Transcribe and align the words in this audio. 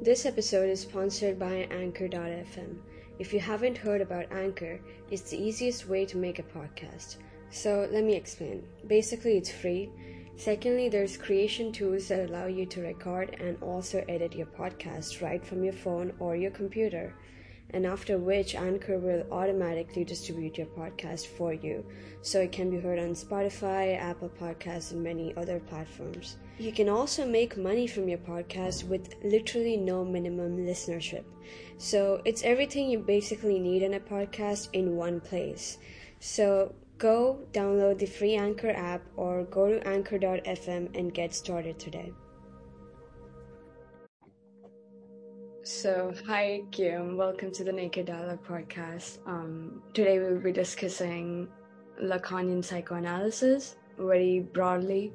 This 0.00 0.26
episode 0.26 0.70
is 0.70 0.82
sponsored 0.82 1.40
by 1.40 1.66
Anchor.fm. 1.72 2.78
If 3.18 3.32
you 3.32 3.40
haven't 3.40 3.76
heard 3.76 4.00
about 4.00 4.30
Anchor, 4.30 4.78
it's 5.10 5.28
the 5.28 5.42
easiest 5.42 5.88
way 5.88 6.06
to 6.06 6.16
make 6.16 6.38
a 6.38 6.44
podcast. 6.44 7.16
So 7.50 7.88
let 7.90 8.04
me 8.04 8.14
explain. 8.14 8.62
Basically, 8.86 9.36
it's 9.36 9.50
free. 9.50 9.90
Secondly, 10.36 10.88
there's 10.88 11.16
creation 11.16 11.72
tools 11.72 12.06
that 12.08 12.28
allow 12.30 12.46
you 12.46 12.64
to 12.66 12.80
record 12.80 13.36
and 13.40 13.60
also 13.60 14.04
edit 14.08 14.36
your 14.36 14.46
podcast 14.46 15.20
right 15.20 15.44
from 15.44 15.64
your 15.64 15.72
phone 15.72 16.12
or 16.20 16.36
your 16.36 16.52
computer 16.52 17.12
and 17.70 17.86
after 17.86 18.18
which 18.18 18.54
Anchor 18.54 18.98
will 18.98 19.24
automatically 19.30 20.04
distribute 20.04 20.58
your 20.58 20.66
podcast 20.68 21.26
for 21.26 21.52
you 21.52 21.84
so 22.22 22.40
it 22.40 22.52
can 22.52 22.70
be 22.70 22.78
heard 22.80 22.98
on 22.98 23.10
Spotify, 23.14 23.98
Apple 23.98 24.30
Podcasts, 24.40 24.92
and 24.92 25.02
many 25.02 25.36
other 25.36 25.60
platforms. 25.60 26.36
You 26.58 26.72
can 26.72 26.88
also 26.88 27.26
make 27.26 27.56
money 27.56 27.86
from 27.86 28.08
your 28.08 28.18
podcast 28.18 28.84
with 28.84 29.14
literally 29.22 29.76
no 29.76 30.04
minimum 30.04 30.56
listenership. 30.58 31.24
So 31.76 32.20
it's 32.24 32.42
everything 32.42 32.90
you 32.90 32.98
basically 32.98 33.58
need 33.58 33.82
in 33.82 33.94
a 33.94 34.00
podcast 34.00 34.68
in 34.72 34.96
one 34.96 35.20
place. 35.20 35.78
So 36.20 36.74
go 36.98 37.38
download 37.52 37.98
the 37.98 38.06
free 38.06 38.34
Anchor 38.34 38.70
app 38.70 39.02
or 39.16 39.44
go 39.44 39.68
to 39.68 39.86
anchor.fm 39.86 40.98
and 40.98 41.14
get 41.14 41.34
started 41.34 41.78
today. 41.78 42.12
So, 45.68 46.14
hi, 46.26 46.62
Guillaume. 46.70 47.18
Welcome 47.18 47.52
to 47.52 47.62
the 47.62 47.70
Naked 47.70 48.06
Dialogue 48.06 48.42
podcast. 48.42 49.18
Um, 49.26 49.82
today 49.92 50.18
we'll 50.18 50.40
be 50.40 50.50
discussing 50.50 51.46
Lacanian 52.02 52.64
psychoanalysis 52.64 53.76
very 53.98 54.40
broadly. 54.40 55.12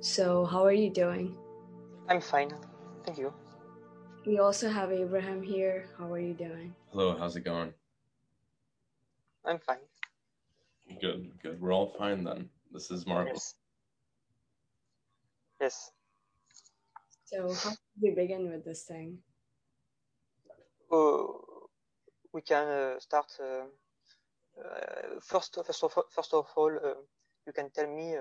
So, 0.00 0.46
how 0.46 0.64
are 0.64 0.72
you 0.72 0.88
doing? 0.88 1.36
I'm 2.08 2.22
fine. 2.22 2.50
Thank 3.04 3.18
you. 3.18 3.30
We 4.26 4.38
also 4.38 4.70
have 4.70 4.90
Abraham 4.90 5.42
here. 5.42 5.84
How 5.98 6.10
are 6.14 6.18
you 6.18 6.32
doing? 6.32 6.74
Hello, 6.90 7.14
how's 7.18 7.36
it 7.36 7.44
going? 7.44 7.74
I'm 9.44 9.58
fine. 9.58 9.84
Good, 10.98 11.30
good. 11.42 11.60
We're 11.60 11.74
all 11.74 11.94
fine 11.98 12.24
then. 12.24 12.48
This 12.72 12.90
is 12.90 13.06
marvelous. 13.06 13.54
Yes. 15.60 15.90
So, 17.26 17.52
how 17.52 17.70
do 17.72 17.76
we 18.00 18.14
begin 18.14 18.50
with 18.50 18.64
this 18.64 18.84
thing? 18.84 19.18
Uh, 20.90 21.26
we 22.32 22.40
can 22.42 22.66
uh, 22.66 23.00
start 23.00 23.26
uh, 23.40 23.64
first. 25.20 25.58
First 25.66 25.84
of, 25.84 25.92
first 26.10 26.34
of 26.34 26.46
all, 26.56 26.72
you 27.46 27.52
can 27.52 27.70
tell 27.70 27.86
me 27.86 28.16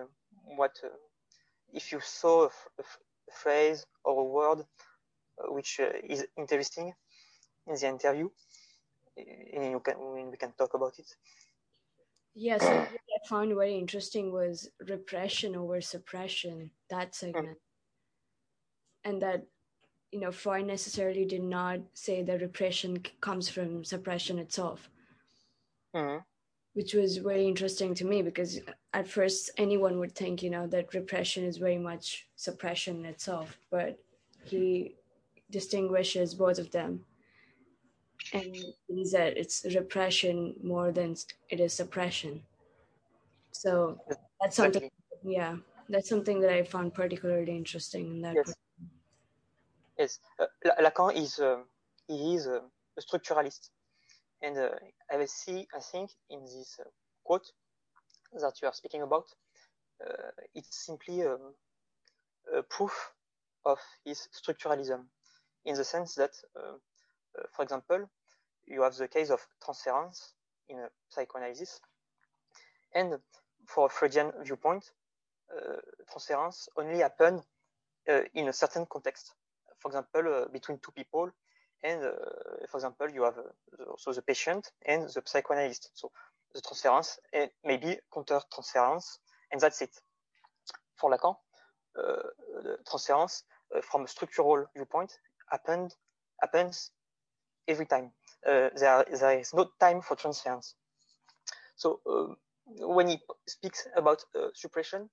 what 0.56 0.80
if 1.74 1.92
you 1.92 2.00
saw 2.02 2.46
a, 2.46 2.84
phrase 3.32 3.86
or 4.06 4.22
a 4.22 4.24
word 4.24 4.66
which 5.50 5.80
is 6.04 6.26
interesting 6.38 6.94
in 7.68 7.76
the 7.76 7.88
interview, 7.88 8.30
and 9.18 9.72
you 9.72 9.82
can 9.82 10.30
we 10.32 10.38
can 10.38 10.54
talk 10.54 10.74
about 10.74 10.98
it. 10.98 11.16
Yes, 12.40 12.62
what 12.62 12.72
I 12.72 13.28
found 13.28 13.56
very 13.56 13.76
interesting 13.78 14.32
was 14.32 14.70
repression 14.88 15.56
over 15.56 15.82
suppression, 15.82 16.70
that 16.90 17.16
segment. 17.16 17.48
Mm. 17.48 17.56
And 19.06 19.22
that 19.22 19.48
you 20.12 20.20
know, 20.20 20.32
Freud 20.32 20.66
necessarily 20.66 21.26
did 21.26 21.44
not 21.44 21.80
say 21.94 22.24
that 22.24 22.42
repression 22.42 23.04
comes 23.22 23.50
from 23.50 23.84
suppression 23.84 24.40
itself, 24.40 24.90
mm-hmm. 25.96 26.20
which 26.74 26.94
was 26.94 27.18
very 27.18 27.48
interesting 27.48 27.94
to 27.96 28.06
me 28.06 28.22
because 28.22 28.60
at 28.94 29.08
first 29.08 29.52
anyone 29.58 30.00
would 30.00 30.16
think, 30.16 30.42
you 30.42 30.50
know, 30.50 30.68
that 30.68 30.94
repression 30.94 31.44
is 31.44 31.58
very 31.58 31.78
much 31.78 32.28
suppression 32.36 33.06
itself, 33.06 33.58
but 33.70 34.00
he 34.46 34.96
distinguishes 35.52 36.34
both 36.34 36.58
of 36.58 36.72
them. 36.72 37.02
And 38.34 38.56
he 38.88 39.06
said 39.06 39.34
it's 39.38 39.66
repression 39.76 40.56
more 40.64 40.92
than 40.92 41.16
it 41.50 41.60
is 41.60 41.74
suppression. 41.74 42.42
So 43.52 44.00
that's 44.42 44.56
something, 44.56 44.90
yeah, 45.24 45.56
that's 45.90 46.10
something 46.10 46.42
that 46.42 46.52
I 46.52 46.64
found 46.64 46.94
particularly 46.94 47.56
interesting 47.56 48.08
in 48.08 48.22
that. 48.22 48.36
Yes. 48.36 48.54
Uh, 50.00 50.46
Lacan 50.80 51.16
is 51.16 51.40
uh, 51.40 51.58
he 52.08 52.36
is 52.36 52.46
uh, 52.48 52.60
a 52.98 53.02
structuralist, 53.02 53.70
and 54.44 54.56
uh, 54.58 54.70
I 55.12 55.26
see 55.26 55.68
I 55.76 55.80
think 55.80 56.12
in 56.30 56.42
this 56.42 56.80
uh, 56.80 56.84
quote 57.24 57.52
that 58.34 58.62
you 58.62 58.68
are 58.68 58.74
speaking 58.74 59.02
about, 59.02 59.26
uh, 60.06 60.32
it's 60.54 60.86
simply 60.86 61.24
um, 61.24 61.56
a 62.56 62.62
proof 62.62 63.12
of 63.66 63.80
his 64.06 64.28
structuralism, 64.32 65.06
in 65.66 65.76
the 65.76 65.84
sense 65.84 66.14
that, 66.16 66.32
for 67.56 67.64
example, 67.64 68.10
you 68.66 68.84
have 68.84 68.96
the 68.96 69.08
case 69.08 69.32
of 69.32 69.42
transference 69.64 70.34
in 70.70 70.78
psychoanalysis, 71.10 71.80
and 72.94 73.18
for 73.66 73.88
a 73.88 73.90
Freudian 73.90 74.32
viewpoint, 74.44 74.92
transference 76.12 76.70
only 76.78 77.00
happen 77.00 77.42
in 78.34 78.48
a 78.48 78.54
certain 78.54 78.86
context 78.86 79.34
for 79.88 80.00
example, 80.00 80.34
uh, 80.34 80.52
between 80.52 80.80
two 80.80 80.92
people. 80.92 81.30
And 81.84 82.04
uh, 82.04 82.12
for 82.70 82.78
example, 82.78 83.10
you 83.10 83.24
have 83.24 83.38
uh, 83.38 83.84
also 83.90 84.12
the 84.12 84.22
patient 84.22 84.72
and 84.86 85.04
the 85.04 85.22
psychoanalyst. 85.26 85.92
So 85.94 86.12
the 86.54 86.62
transference 86.62 87.20
and 87.34 87.50
maybe 87.64 87.98
counter-transference, 88.14 89.20
and 89.52 89.62
that's 89.62 89.82
it. 89.82 89.92
For 90.96 91.12
Lacan, 91.12 91.36
the 91.96 92.78
transference 92.90 93.44
from 93.84 94.06
a 94.06 94.08
structural 94.08 94.66
viewpoint 94.76 95.14
happened, 95.52 95.94
happens 96.42 96.92
every 97.68 97.86
time. 97.86 98.12
Uh, 98.46 98.70
there, 98.76 99.06
there 99.20 99.40
is 99.40 99.54
no 99.54 99.70
time 99.80 100.02
for 100.02 100.16
transference. 100.16 100.76
So 101.76 102.00
uh, 102.10 102.34
when 102.86 103.10
he 103.10 103.20
speaks 103.48 103.88
about 103.96 104.24
uh, 104.36 104.48
suppression, 104.54 105.10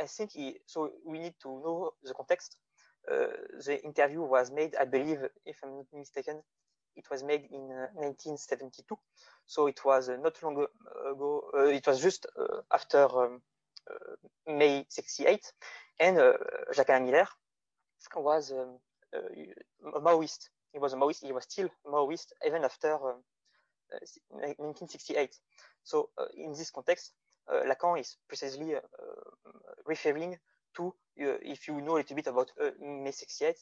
I 0.00 0.06
think 0.06 0.32
he, 0.32 0.56
so 0.66 0.90
we 1.04 1.18
need 1.18 1.34
to 1.42 1.48
know 1.48 1.92
the 2.02 2.14
context 2.14 2.56
uh, 2.56 2.67
the 3.08 3.80
interview 3.84 4.22
was 4.22 4.50
made, 4.50 4.74
I 4.76 4.84
believe, 4.84 5.18
if 5.46 5.58
I'm 5.62 5.76
not 5.76 5.86
mistaken, 5.92 6.42
it 6.98 7.08
was 7.10 7.22
made 7.22 7.44
in 7.50 7.62
1972. 7.94 8.94
Uh, 8.94 8.96
so 9.46 9.66
it 9.66 9.80
was 9.84 10.08
uh, 10.08 10.16
not 10.16 10.42
long 10.42 10.66
ago. 11.10 11.42
it 11.70 11.86
was 11.86 12.02
just 12.02 12.26
after 12.72 13.04
um, 13.04 13.40
May 14.46 14.84
68, 14.88 15.52
and 16.00 16.18
Jacques 16.74 16.88
Alain 16.90 17.06
Miller 17.06 17.28
was 18.16 18.52
um, 18.52 18.78
a 19.14 20.00
Maoist. 20.00 20.48
He 20.72 20.78
was 20.78 20.92
a 20.92 20.96
Maoist. 20.96 21.24
He 21.24 21.32
was 21.32 21.44
still 21.44 21.70
Maoist 21.86 22.32
even 22.46 22.64
after 22.64 22.94
um, 22.94 23.22
1968. 24.28 25.38
So 25.84 26.10
in 26.36 26.52
this 26.52 26.70
context, 26.70 27.12
Lacan 27.48 28.00
is 28.00 28.16
precisely 28.28 28.74
referring 29.86 30.36
to, 30.78 30.94
uh, 31.20 31.36
if 31.42 31.68
you 31.68 31.80
know 31.80 31.96
a 31.96 32.00
little 32.00 32.16
bit 32.16 32.26
about 32.28 32.50
uh, 32.60 32.70
Mai 32.80 33.10
68, 33.10 33.56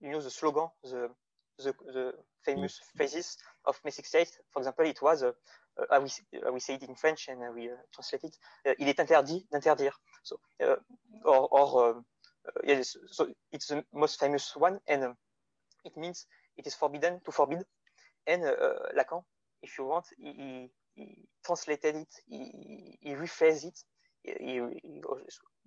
you 0.00 0.10
know 0.10 0.20
the 0.20 0.30
slogan, 0.30 0.68
the, 0.84 1.10
the, 1.58 1.74
the 1.92 2.12
famous 2.44 2.78
mm. 2.78 2.96
phrases 2.96 3.36
of 3.66 3.78
May 3.84 3.90
68. 3.90 4.28
For 4.52 4.60
example, 4.60 4.86
it 4.86 5.02
was, 5.02 5.22
uh, 5.22 5.32
I, 5.90 5.98
will, 5.98 6.10
I 6.46 6.50
will 6.50 6.60
say 6.60 6.74
it 6.74 6.84
in 6.84 6.94
French 6.94 7.28
and 7.28 7.42
I 7.42 7.50
will 7.50 7.76
translate 7.92 8.24
it, 8.24 8.36
il 8.78 8.88
est 8.88 9.00
interdit 9.00 9.46
d'interdire. 9.50 10.00
So, 10.22 10.40
or, 11.24 11.48
or 11.52 12.04
yes, 12.64 12.96
so 13.10 13.28
it's 13.52 13.66
the 13.66 13.84
most 13.92 14.18
famous 14.18 14.54
one 14.56 14.80
and 14.86 15.04
um, 15.04 15.16
it 15.84 15.96
means 15.96 16.26
it 16.56 16.66
is 16.66 16.74
forbidden 16.74 17.20
to 17.24 17.32
forbid. 17.32 17.64
And 18.26 18.42
Lacan, 18.96 19.22
if 19.62 19.78
you 19.78 19.86
want, 19.86 20.06
he, 20.18 20.70
he 20.94 21.28
translated 21.44 21.96
it, 21.96 22.14
he, 22.28 22.98
he 23.00 23.14
rephrased 23.14 23.64
it, 23.64 23.78
he, 24.24 24.60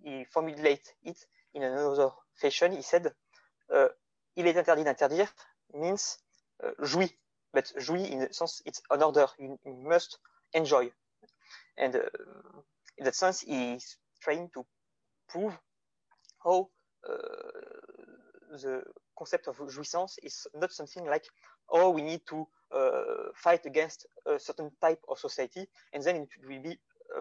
he, 0.03 0.25
formulate 0.25 0.95
it 1.03 1.17
in 1.53 1.63
another 1.63 2.11
fashion. 2.35 2.71
He 2.73 2.81
said, 2.81 3.13
uh, 3.71 3.89
"Il 4.35 4.47
est 4.47 4.57
interdit 4.57 4.83
d'interdire" 4.83 5.27
means 5.73 6.19
uh, 6.63 6.71
but 7.53 7.71
jouis 7.77 8.05
in 8.11 8.19
the 8.19 8.33
sense 8.33 8.61
it's 8.65 8.81
an 8.89 9.03
order. 9.03 9.27
You, 9.37 9.59
you 9.65 9.73
must 9.73 10.19
enjoy, 10.53 10.91
and 11.77 11.95
uh, 11.95 11.99
in 12.97 13.05
that 13.05 13.15
sense, 13.15 13.41
he's 13.41 13.97
trying 14.21 14.49
to 14.53 14.65
prove 15.29 15.57
how 16.43 16.69
uh, 17.07 17.13
the 18.51 18.83
concept 19.17 19.47
of 19.47 19.57
jouissance 19.69 20.17
is 20.23 20.47
not 20.55 20.71
something 20.71 21.05
like, 21.05 21.25
oh, 21.69 21.89
we 21.91 22.01
need 22.01 22.21
to 22.27 22.47
uh, 22.71 23.31
fight 23.35 23.65
against 23.65 24.05
a 24.25 24.39
certain 24.39 24.71
type 24.81 24.99
of 25.07 25.19
society, 25.19 25.67
and 25.93 26.03
then 26.03 26.15
it 26.17 26.29
will 26.41 26.61
be 26.61 26.77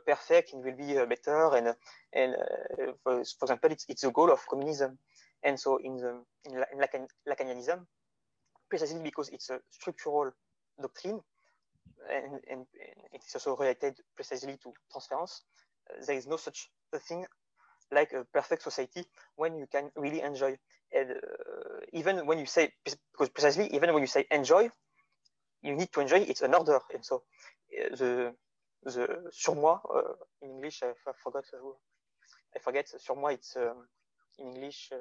perfect, 0.07 0.55
it 0.55 0.65
will 0.65 0.77
be 0.77 0.99
uh, 0.99 1.07
better, 1.07 1.57
and 1.57 1.75
and 2.13 2.35
uh, 2.35 2.93
for, 3.03 3.25
for 3.39 3.45
example, 3.45 3.71
it's 3.71 3.87
it's 3.89 4.03
the 4.03 4.11
goal 4.11 4.31
of 4.31 4.41
communism, 4.49 4.99
and 5.43 5.59
so 5.59 5.79
in 5.79 5.97
the 5.97 6.23
in, 6.45 6.65
Lacan, 6.79 7.07
Lacanianism, 7.29 7.87
precisely 8.69 9.03
because 9.03 9.29
it's 9.31 9.51
a 9.51 9.61
structural 9.71 10.33
doctrine, 10.81 11.21
and, 12.11 12.41
and, 12.51 12.67
it's 13.13 13.35
also 13.35 13.57
related 13.57 13.95
precisely 14.17 14.57
to 14.63 14.73
transference. 14.91 15.43
Uh, 15.91 16.05
there 16.07 16.17
is 16.17 16.27
no 16.27 16.37
such 16.37 16.71
a 16.93 16.99
thing 16.99 17.27
like 17.91 18.13
a 18.13 18.25
perfect 18.33 18.63
society 18.63 19.05
when 19.37 19.57
you 19.57 19.67
can 19.67 19.91
really 19.97 20.23
enjoy. 20.23 20.57
And 20.95 21.11
uh, 21.11 21.81
even 21.93 22.27
when 22.27 22.39
you 22.39 22.47
say 22.47 22.73
because 22.85 23.29
precisely 23.31 23.67
even 23.75 23.93
when 23.93 24.03
you 24.03 24.07
say 24.07 24.27
enjoy, 24.31 24.71
you 25.63 25.75
need 25.75 25.93
to 25.93 26.01
enjoy. 26.01 26.21
It's 26.21 26.43
an 26.43 26.55
order, 26.55 26.81
and 26.93 27.05
so 27.05 27.23
uh, 27.79 27.97
the 27.97 28.35
the 28.85 29.29
sur 29.33 29.55
moi 29.55 29.81
uh, 29.91 30.15
in 30.43 30.51
English 30.51 30.83
I, 30.83 30.91
I 30.91 31.13
forgot 31.23 31.45
I 32.57 32.59
forget 32.61 32.89
sur 32.89 33.17
moi 33.17 33.33
it's 33.33 33.57
um, 33.57 33.89
in 34.39 34.49
English 34.49 34.91
uh, 34.93 34.99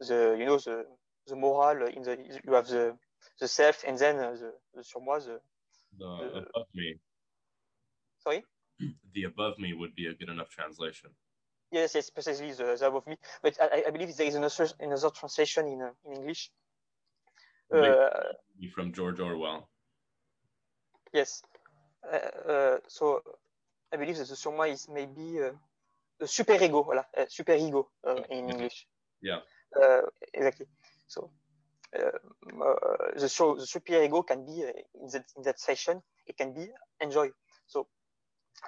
the 0.00 0.36
you 0.38 0.46
know 0.46 0.58
the 0.58 0.86
the 1.26 1.36
moral 1.36 1.88
in 1.88 2.02
the 2.02 2.16
you 2.44 2.54
have 2.54 2.68
the 2.68 2.96
the 3.40 3.48
self 3.48 3.84
and 3.86 3.98
then 3.98 4.18
uh, 4.18 4.32
the, 4.32 4.52
the 4.74 4.84
sur 4.84 5.00
moi 5.00 5.18
the, 5.20 5.40
The 5.98 6.06
Uh, 6.06 6.40
above 6.40 6.68
me. 6.74 6.98
sorry 8.24 8.44
The 9.14 9.24
above 9.24 9.58
me 9.58 9.72
would 9.74 9.94
be 9.94 10.06
a 10.06 10.14
good 10.14 10.28
enough 10.30 10.50
translation. 10.50 11.10
yes 11.72 11.94
yes 11.94 12.10
precisely 12.10 12.52
the, 12.52 12.76
the 12.76 12.86
above 12.86 13.06
me 13.06 13.16
but 13.42 13.56
I, 13.60 13.84
I 13.88 13.90
believe 13.90 14.16
there 14.16 14.26
is 14.26 14.34
another 14.34 14.68
another 14.80 15.10
translation 15.10 15.66
in 15.68 15.82
uh, 15.82 15.92
in 16.06 16.12
English 16.14 16.50
uh, 17.74 18.32
From 18.74 18.92
George 18.92 19.20
Orwell. 19.20 19.68
yes 21.12 21.42
uh, 21.44 21.48
uh, 21.48 21.49
so 22.88 23.22
I 23.92 23.96
believe 23.96 24.18
that 24.18 24.28
the 24.28 24.36
sur 24.36 24.52
moi 24.52 24.68
is 24.68 24.88
maybe 24.88 25.40
uh, 25.42 25.52
the 26.18 26.26
super 26.26 26.54
ego 26.54 26.82
voilà 26.82 27.04
uh, 27.16 27.26
super 27.28 27.56
ego 27.56 27.90
uh, 28.04 28.22
in. 28.30 28.50
English 28.50 28.86
Yeah. 29.22 29.40
Uh, 29.76 30.02
exactly. 30.32 30.66
So 31.06 31.30
uh, 31.96 32.18
uh, 32.62 33.12
the 33.16 33.28
show, 33.28 33.56
the 33.56 33.66
super 33.66 34.02
ego 34.02 34.22
can 34.22 34.46
be 34.46 34.64
uh, 34.64 34.72
in 34.94 35.08
that 35.12 35.26
in 35.36 35.42
that 35.42 35.60
session. 35.60 36.02
It 36.26 36.36
can 36.36 36.52
be 36.54 36.68
enjoyed. 37.00 37.32
So 37.66 37.86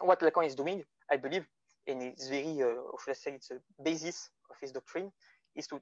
what 0.01 0.21
Lacan 0.21 0.47
is 0.47 0.55
doing, 0.55 0.85
I 1.11 1.17
believe, 1.17 1.47
and 1.87 2.03
it's 2.03 2.29
very, 2.29 2.63
uh, 2.63 2.75
should 3.03 3.11
I 3.11 3.15
say, 3.15 3.33
it's 3.33 3.51
a 3.51 3.61
basis 3.83 4.31
of 4.51 4.57
his 4.61 4.73
doctrine, 4.73 5.13
is 5.55 5.67
to 5.69 5.81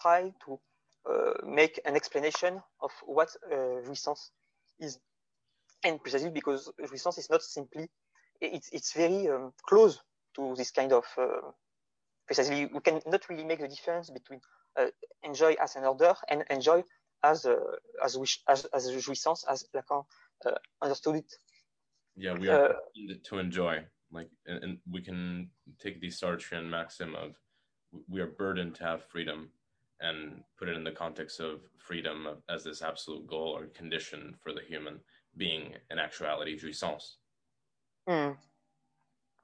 try 0.00 0.32
to 0.44 0.60
uh, 1.08 1.34
make 1.46 1.80
an 1.84 1.96
explanation 1.96 2.62
of 2.80 2.90
what 3.04 3.28
uh, 3.50 3.82
jouissance 3.84 4.30
is, 4.78 4.98
and 5.86 6.02
precisely 6.02 6.30
because 6.30 6.70
jouissance 6.80 7.18
is 7.18 7.30
not 7.30 7.42
simply, 7.42 7.88
it's 8.40 8.68
it's 8.72 8.92
very 8.92 9.28
um, 9.28 9.52
close 9.68 9.94
to 10.34 10.54
this 10.56 10.70
kind 10.70 10.92
of 10.92 11.04
uh, 11.16 11.50
precisely 12.26 12.66
we 12.66 12.80
can 12.80 13.00
not 13.06 13.28
really 13.28 13.44
make 13.44 13.60
the 13.60 13.68
difference 13.68 14.10
between 14.10 14.40
uh, 14.78 14.86
enjoy 15.22 15.54
as 15.60 15.76
an 15.76 15.84
order 15.84 16.12
and 16.28 16.44
enjoy 16.50 16.82
as 17.22 17.46
uh, 17.46 17.56
as 18.04 18.18
wish 18.18 18.42
as 18.48 18.66
as 18.74 18.86
a 18.88 18.92
jouissance 18.92 19.44
as 19.48 19.64
Lacan 19.74 20.04
uh, 20.44 20.58
understood 20.82 21.16
it. 21.16 21.30
Yeah, 22.16 22.34
we 22.40 22.48
are 22.48 22.64
Uh, 22.64 23.14
to 23.28 23.38
enjoy. 23.38 23.84
Like, 24.10 24.30
and, 24.46 24.64
and 24.64 24.78
we 24.94 25.00
can 25.02 25.50
take 25.78 26.00
the 26.00 26.10
Sartrean 26.10 26.70
maxim 26.70 27.14
of 27.14 27.36
we 28.08 28.20
are 28.20 28.32
burdened 28.38 28.74
to 28.76 28.84
have 28.84 29.10
freedom 29.12 29.50
and 30.00 30.44
put 30.58 30.68
it 30.68 30.76
in 30.76 30.84
the 30.84 30.92
context 30.92 31.40
of 31.40 31.60
freedom 31.78 32.28
as 32.48 32.64
this 32.64 32.82
absolute 32.82 33.26
goal 33.26 33.50
or 33.56 33.66
condition 33.80 34.34
for 34.42 34.52
the 34.52 34.62
human 34.68 35.00
being 35.36 35.74
in 35.90 35.98
actuality 35.98 36.58
jouissance. 36.58 37.16
Hmm. 38.08 38.32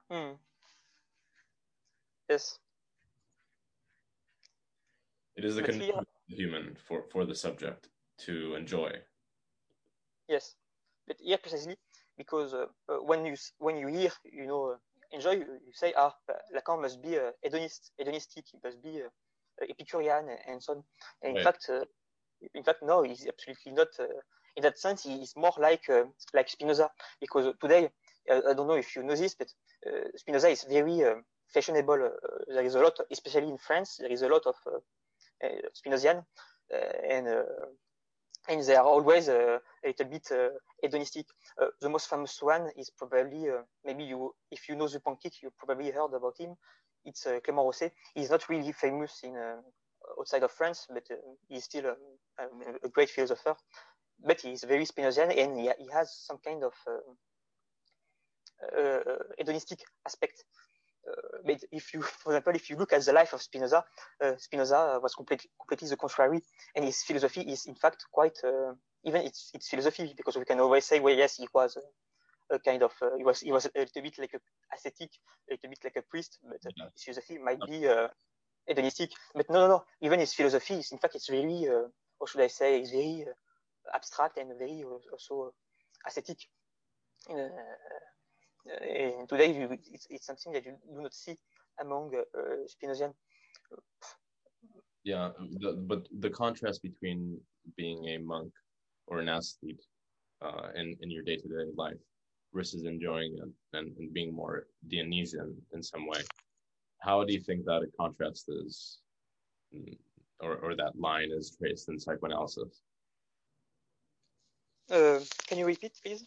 Hmm. 0.09 0.33
Yes. 2.29 2.59
It 5.35 5.45
is 5.45 5.55
the 5.55 5.63
condition 5.63 5.95
of 5.95 6.05
the 6.29 6.35
human 6.35 6.77
for, 6.87 7.03
for 7.11 7.25
the 7.25 7.35
subject 7.35 7.89
to 8.19 8.55
enjoy. 8.55 8.91
Yes, 10.27 10.55
but 11.07 11.17
here 11.19 11.37
precisely 11.37 11.77
because 12.17 12.53
uh, 12.53 12.67
uh, 12.87 12.97
when 12.97 13.25
you 13.25 13.35
when 13.57 13.77
you 13.77 13.87
hear 13.87 14.11
you 14.23 14.47
know 14.47 14.71
uh, 14.71 14.77
enjoy 15.11 15.31
you, 15.31 15.59
you 15.65 15.73
say 15.73 15.93
ah 15.97 16.13
uh, 16.29 16.33
Lacan 16.55 16.81
must 16.81 17.01
be 17.01 17.17
uh, 17.17 17.31
hedonist 17.41 17.91
hedonistic 17.97 18.45
he 18.51 18.57
must 18.63 18.81
be 18.81 19.01
uh, 19.01 19.09
Epicurean 19.69 20.29
and 20.47 20.63
so 20.63 20.73
on. 20.73 20.83
And 21.21 21.37
in 21.37 21.43
fact, 21.43 21.69
uh, 21.69 21.85
in 22.53 22.63
fact 22.63 22.83
no, 22.83 23.03
he's 23.03 23.27
absolutely 23.27 23.73
not. 23.73 23.89
In 24.55 24.63
that 24.63 24.77
sense, 24.77 25.03
he 25.03 25.15
is 25.15 25.35
more 25.35 25.53
like 25.57 25.89
uh, 25.89 26.05
like 26.33 26.49
Spinoza 26.49 26.89
because 27.19 27.53
today 27.59 27.89
uh, 28.29 28.41
I 28.49 28.53
don't 28.53 28.67
know 28.67 28.75
if 28.75 28.95
you 28.95 29.03
know 29.03 29.15
this, 29.15 29.35
but 29.35 29.47
uh, 29.87 30.09
Spinoza 30.15 30.49
is 30.49 30.63
very 30.63 31.01
fashionable. 31.53 32.11
There 32.47 32.63
is 32.63 32.75
a 32.75 32.79
lot, 32.79 32.99
especially 33.11 33.49
in 33.49 33.57
France, 33.57 33.97
there 33.99 34.11
is 34.11 34.21
a 34.21 34.27
lot 34.27 34.43
of 34.45 34.55
Spinozian 35.73 36.25
and. 37.09 37.27
And 38.49 38.61
they 38.61 38.75
are 38.75 38.83
always 38.83 39.29
a 39.29 39.61
little 39.85 40.05
bit 40.05 40.27
hedonistic. 40.81 41.27
The 41.79 41.87
most 41.87 42.09
famous 42.09 42.41
one 42.41 42.71
is 42.75 42.89
probably 42.89 43.47
maybe 43.85 44.03
you, 44.03 44.35
if 44.51 44.67
you 44.67 44.75
know 44.75 44.89
the 44.89 44.99
pancake, 44.99 45.41
you 45.41 45.49
probably 45.57 45.91
heard 45.91 46.13
about 46.13 46.37
him. 46.37 46.57
It's 47.05 47.25
uh, 47.25 47.39
Clément 47.39 47.63
Rosset. 47.63 47.93
He's 48.13 48.29
not 48.29 48.49
really 48.49 48.73
famous 48.73 49.21
in 49.23 49.37
outside 50.19 50.43
of 50.43 50.51
France, 50.51 50.87
but 50.89 51.03
uh, 51.11 51.15
he's 51.47 51.63
still 51.63 51.87
um, 51.87 51.95
um, 52.39 52.77
a 52.83 52.89
great 52.89 53.09
philosopher. 53.09 53.55
But 54.23 54.41
he's 54.41 54.63
very 54.63 54.85
Spinozian, 54.85 55.29
and 55.37 55.59
he, 55.59 55.69
he 55.79 55.89
has 55.91 56.13
some 56.27 56.37
kind 56.39 56.63
of 56.63 56.73
uh, 56.87 58.79
uh, 58.79 58.99
hedonistic 59.37 59.79
aspect. 60.05 60.43
Uh, 61.07 61.37
but 61.45 61.63
if 61.71 61.93
you, 61.93 62.01
for 62.01 62.31
example, 62.31 62.55
if 62.55 62.69
you 62.69 62.77
look 62.77 62.93
at 62.93 63.03
the 63.05 63.13
life 63.13 63.33
of 63.33 63.41
Spinoza, 63.41 63.83
uh, 64.23 64.33
Spinoza 64.37 64.99
was 65.01 65.15
completely, 65.15 65.49
completely 65.59 65.89
the 65.89 65.97
contrary, 65.97 66.41
and 66.75 66.85
his 66.85 67.03
philosophy 67.03 67.41
is 67.41 67.65
in 67.65 67.75
fact 67.75 68.05
quite 68.11 68.37
uh, 68.43 68.73
even 69.03 69.21
its 69.23 69.51
its 69.53 69.69
philosophy 69.69 70.13
because 70.15 70.37
we 70.37 70.45
can 70.45 70.59
always 70.61 70.85
say, 70.85 70.99
well, 70.99 71.15
yes, 71.15 71.37
he 71.37 71.47
was 71.53 71.77
a, 71.77 72.55
a 72.55 72.59
kind 72.59 72.83
of 72.83 72.93
uh, 73.01 73.15
he 73.17 73.23
was 73.23 73.41
he 73.41 73.51
was 73.51 73.65
a 73.65 73.71
little 73.79 74.01
bit 74.01 74.17
like 74.19 74.33
a 74.33 74.39
ascetic, 74.75 75.11
a 75.49 75.53
little 75.53 75.69
bit 75.69 75.79
like 75.83 75.97
a 75.97 76.03
priest, 76.03 76.39
but 76.43 76.61
uh, 76.65 76.71
Yeah. 76.77 76.89
his 76.95 77.03
philosophy 77.03 77.37
might 77.39 77.65
be 77.65 77.87
uh, 77.87 78.07
hedonistic. 78.67 79.11
But 79.35 79.49
no, 79.49 79.59
no, 79.61 79.67
no. 79.67 79.85
Even 80.01 80.19
his 80.19 80.33
philosophy 80.33 80.75
is 80.75 80.91
in 80.91 80.99
fact 80.99 81.15
it's 81.15 81.29
very 81.29 81.67
uh, 81.67 81.87
what 82.19 82.29
should 82.29 82.41
I 82.41 82.47
say? 82.47 82.79
It's 82.79 82.91
very 82.91 83.25
uh, 83.29 83.33
abstract 83.93 84.37
and 84.37 84.51
very 84.57 84.83
uh, 84.83 84.97
also 85.11 85.47
uh, 85.47 85.51
ascetic. 86.07 86.37
Uh, 87.29 87.49
and 88.81 89.27
today, 89.27 89.53
you, 89.53 89.67
it's, 89.91 90.07
it's 90.09 90.25
something 90.25 90.53
that 90.53 90.65
you 90.65 90.77
do 90.95 91.01
not 91.01 91.13
see 91.13 91.35
among 91.81 92.11
uh, 92.15 92.39
uh, 92.39 92.55
Spinozian. 92.67 93.13
Yeah, 95.03 95.31
the, 95.59 95.73
but 95.73 96.07
the 96.19 96.29
contrast 96.29 96.81
between 96.81 97.39
being 97.75 98.07
a 98.07 98.17
monk 98.19 98.53
or 99.07 99.19
an 99.19 99.27
aesthete 99.27 99.81
uh, 100.41 100.69
in, 100.75 100.95
in 101.01 101.11
your 101.11 101.23
day 101.23 101.35
to 101.35 101.47
day 101.47 101.71
life 101.75 101.97
versus 102.53 102.85
enjoying 102.85 103.33
it 103.37 103.77
and, 103.77 103.97
and 103.97 104.13
being 104.13 104.33
more 104.33 104.67
Dionysian 104.87 105.55
in 105.73 105.83
some 105.83 106.07
way, 106.07 106.21
how 106.99 107.23
do 107.23 107.33
you 107.33 107.41
think 107.41 107.65
that 107.65 107.81
a 107.83 107.87
contrast 107.99 108.45
is, 108.47 108.99
mm, 109.75 109.97
or, 110.39 110.55
or 110.57 110.75
that 110.75 110.97
line 110.97 111.31
is 111.31 111.57
traced 111.59 111.89
in 111.89 111.99
psychoanalysis? 111.99 112.81
Uh, 114.89 115.19
can 115.47 115.57
you 115.57 115.65
repeat, 115.65 115.93
please? 116.03 116.23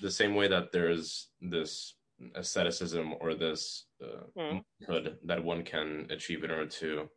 The 0.00 0.10
same 0.10 0.34
way 0.34 0.48
that 0.48 0.72
there's 0.72 1.28
this 1.40 1.94
asceticism 2.34 3.14
or 3.20 3.34
this 3.34 3.86
uh, 4.02 4.24
monkhood 4.36 5.18
that 5.24 5.42
one 5.44 5.64
can 5.64 6.06
achieve 6.10 6.44
in 6.44 6.50
order 6.50 6.66
to 6.66 7.10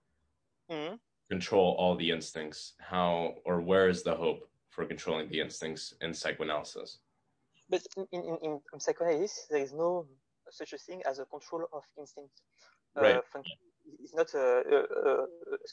Mhm. 0.69 0.99
control 1.29 1.75
all 1.79 1.95
the 1.95 2.11
instincts 2.11 2.73
how 2.79 3.35
or 3.45 3.61
where 3.61 3.87
is 3.89 4.03
the 4.03 4.15
hope 4.15 4.49
for 4.69 4.85
controlling 4.85 5.29
the 5.29 5.39
instincts 5.39 5.93
in 6.01 6.13
psychoanalysis 6.13 6.99
But 7.69 7.81
in, 7.97 8.07
in, 8.11 8.23
in, 8.43 8.61
in 8.73 8.79
psychoanalysis, 8.79 9.45
there 9.49 9.61
is 9.61 9.73
no 9.73 10.07
such 10.49 10.73
a 10.73 10.77
thing 10.77 11.01
as 11.05 11.19
a 11.19 11.25
control 11.25 11.67
of 11.71 11.83
instinct. 11.97 12.41
Uh, 12.95 13.01
Right. 13.03 13.23
It's 14.03 14.13
not 14.15 14.33
uh, 14.35 14.61
uh, 14.75 14.87
uh, 14.99 15.25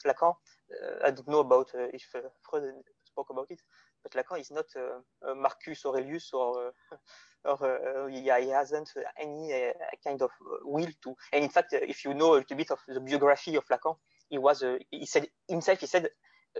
Lacan. 0.05 0.33
Uh, 0.33 1.05
I 1.07 1.11
don't 1.11 1.27
know 1.27 1.39
about 1.41 1.69
uh, 1.75 1.87
if 1.93 2.03
uh, 2.15 2.21
Freud 2.49 2.63
spoke 3.03 3.29
about 3.29 3.49
it, 3.51 3.61
but 4.03 4.13
Lacan 4.13 4.39
is 4.39 4.51
not 4.51 4.65
uh, 4.75 5.33
Marcus 5.35 5.85
Aurelius 5.85 6.31
or 6.33 6.67
uh, 6.91 6.97
or 7.45 8.05
uh, 8.05 8.07
he, 8.07 8.21
he 8.21 8.49
hasn't 8.49 8.89
any 9.19 9.53
uh, 9.53 9.73
kind 10.03 10.21
of 10.21 10.31
will 10.63 10.89
to. 11.03 11.15
And 11.33 11.43
in 11.43 11.49
fact, 11.49 11.73
if 11.73 12.05
you 12.05 12.13
know 12.13 12.33
a 12.33 12.37
little 12.39 12.57
bit 12.57 12.71
of 12.71 12.79
the 12.87 12.99
biography 12.99 13.55
of 13.55 13.65
Lacan, 13.67 13.95
he 14.29 14.37
was 14.37 14.63
uh, 14.63 14.77
he 14.91 15.05
said 15.05 15.27
himself. 15.47 15.79
He 15.79 15.87
said 15.87 16.09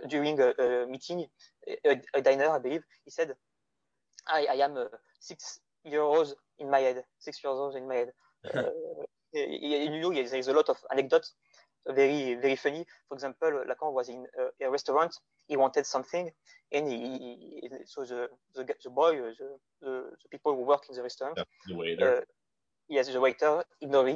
during 0.08 0.38
a, 0.40 0.50
a 0.50 0.86
meeting, 0.86 1.26
a, 1.84 2.00
a 2.14 2.22
diner, 2.22 2.50
I 2.50 2.58
believe, 2.58 2.82
he 3.04 3.10
said, 3.10 3.34
"I, 4.26 4.46
I 4.50 4.64
am 4.64 4.76
uh, 4.76 4.84
six 5.20 5.60
years 5.84 6.00
old 6.00 6.34
in 6.58 6.70
my 6.70 6.80
head, 6.80 7.04
six 7.18 7.42
years 7.42 7.54
old 7.54 7.76
in 7.76 7.88
my 7.88 7.94
head." 7.96 8.12
Uh, 9.34 9.40
you 9.40 10.00
know, 10.00 10.10
there 10.10 10.22
is 10.22 10.48
a 10.48 10.52
lot 10.54 10.70
of 10.70 10.78
anecdotes, 10.90 11.34
very 11.88 12.34
very 12.34 12.56
funny. 12.56 12.84
For 13.08 13.14
example, 13.14 13.64
Lacan 13.66 13.92
was 13.92 14.08
in 14.08 14.26
a, 14.60 14.70
restaurant. 14.70 15.14
He 15.46 15.56
wanted 15.56 15.86
something, 15.86 16.30
and 16.72 16.88
he, 16.88 16.96
he 16.96 17.70
so 17.86 18.04
the 18.04 18.28
the, 18.54 18.64
the 18.84 18.90
boy, 18.90 19.16
the, 19.16 19.58
the, 19.80 20.10
the 20.22 20.28
people 20.30 20.54
who 20.54 20.62
work 20.62 20.82
in 20.88 20.96
the 20.96 21.02
restaurant, 21.02 21.38
the 21.66 21.74
waiter 21.74 22.18
uh, 22.18 22.20
yes, 22.88 23.08
the 23.08 23.20
waiter 23.20 23.64
ignored 23.80 24.08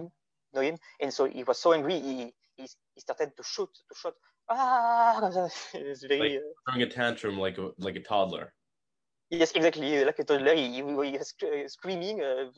him, 0.54 0.76
and 1.00 1.12
so 1.12 1.24
he 1.24 1.44
was 1.44 1.58
so 1.58 1.72
angry. 1.72 2.00
He 2.00 2.34
he, 2.56 2.66
he 2.94 3.00
started 3.00 3.36
to 3.36 3.42
shoot, 3.42 3.70
to 3.88 3.94
shoot. 3.94 4.14
Ah, 4.48 5.48
it's 5.74 6.04
very. 6.04 6.36
uh, 6.36 6.40
throwing 6.66 6.82
a 6.82 6.90
tantrum 6.90 7.38
like 7.38 7.58
a 7.58 7.70
like 7.78 7.96
a 7.96 8.00
toddler 8.02 8.52
Yes, 9.32 9.52
exactly. 9.52 10.04
Like 10.04 10.18
a 10.18 10.24
toddler, 10.24 10.54
he, 10.54 10.74
he 10.74 10.82
was 10.82 11.28
sc- 11.28 11.66
screaming, 11.68 12.20
uh, 12.20 12.50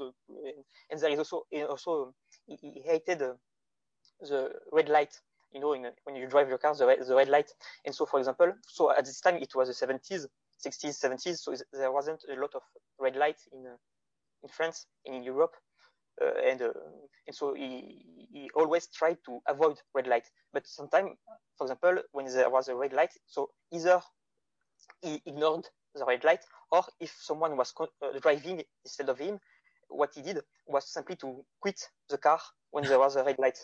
and 0.90 1.00
there 1.00 1.10
is 1.10 1.18
also 1.20 1.44
also 1.70 2.14
he, 2.46 2.56
he 2.60 2.82
hated 2.84 3.22
uh, 3.22 3.34
the 4.20 4.50
red 4.72 4.88
light 4.88 5.20
you 5.54 5.60
know, 5.60 5.72
in, 5.72 5.86
when 6.02 6.16
you 6.16 6.26
drive 6.26 6.48
your 6.48 6.58
car, 6.58 6.74
the 6.74 6.86
red, 6.86 6.98
the 7.06 7.14
red 7.14 7.28
light. 7.28 7.50
And 7.84 7.94
so, 7.94 8.04
for 8.04 8.18
example, 8.18 8.52
so 8.66 8.90
at 8.90 9.04
this 9.04 9.20
time 9.20 9.36
it 9.36 9.54
was 9.54 9.68
the 9.68 9.86
70s, 9.86 10.26
60s, 10.66 10.98
70s, 10.98 11.38
so 11.38 11.54
there 11.72 11.92
wasn't 11.92 12.22
a 12.30 12.38
lot 12.38 12.50
of 12.54 12.62
red 12.98 13.16
light 13.16 13.36
in 13.52 13.66
uh, 13.66 13.76
in 14.42 14.48
France 14.50 14.86
and 15.06 15.14
in 15.14 15.22
Europe, 15.22 15.52
uh, 16.20 16.32
and 16.44 16.60
uh, 16.60 16.72
and 17.26 17.34
so 17.34 17.54
he 17.54 18.04
he 18.32 18.50
always 18.54 18.88
tried 18.88 19.18
to 19.24 19.40
avoid 19.48 19.78
red 19.94 20.06
light. 20.06 20.24
But 20.52 20.66
sometimes, 20.66 21.10
for 21.56 21.64
example, 21.64 22.02
when 22.12 22.26
there 22.26 22.50
was 22.50 22.68
a 22.68 22.74
red 22.74 22.92
light, 22.92 23.12
so 23.26 23.50
either 23.72 24.02
he 25.00 25.22
ignored 25.24 25.66
the 25.94 26.04
red 26.04 26.24
light, 26.24 26.40
or 26.72 26.84
if 27.00 27.14
someone 27.20 27.56
was 27.56 27.72
uh, 27.80 27.86
driving 28.20 28.62
instead 28.84 29.08
of 29.08 29.18
him, 29.18 29.38
what 29.88 30.10
he 30.14 30.22
did 30.22 30.40
was 30.66 30.92
simply 30.92 31.16
to 31.16 31.44
quit 31.60 31.80
the 32.10 32.18
car 32.18 32.40
when 32.70 32.84
there 32.84 32.98
was 32.98 33.16
a 33.16 33.24
red 33.24 33.38
light. 33.38 33.58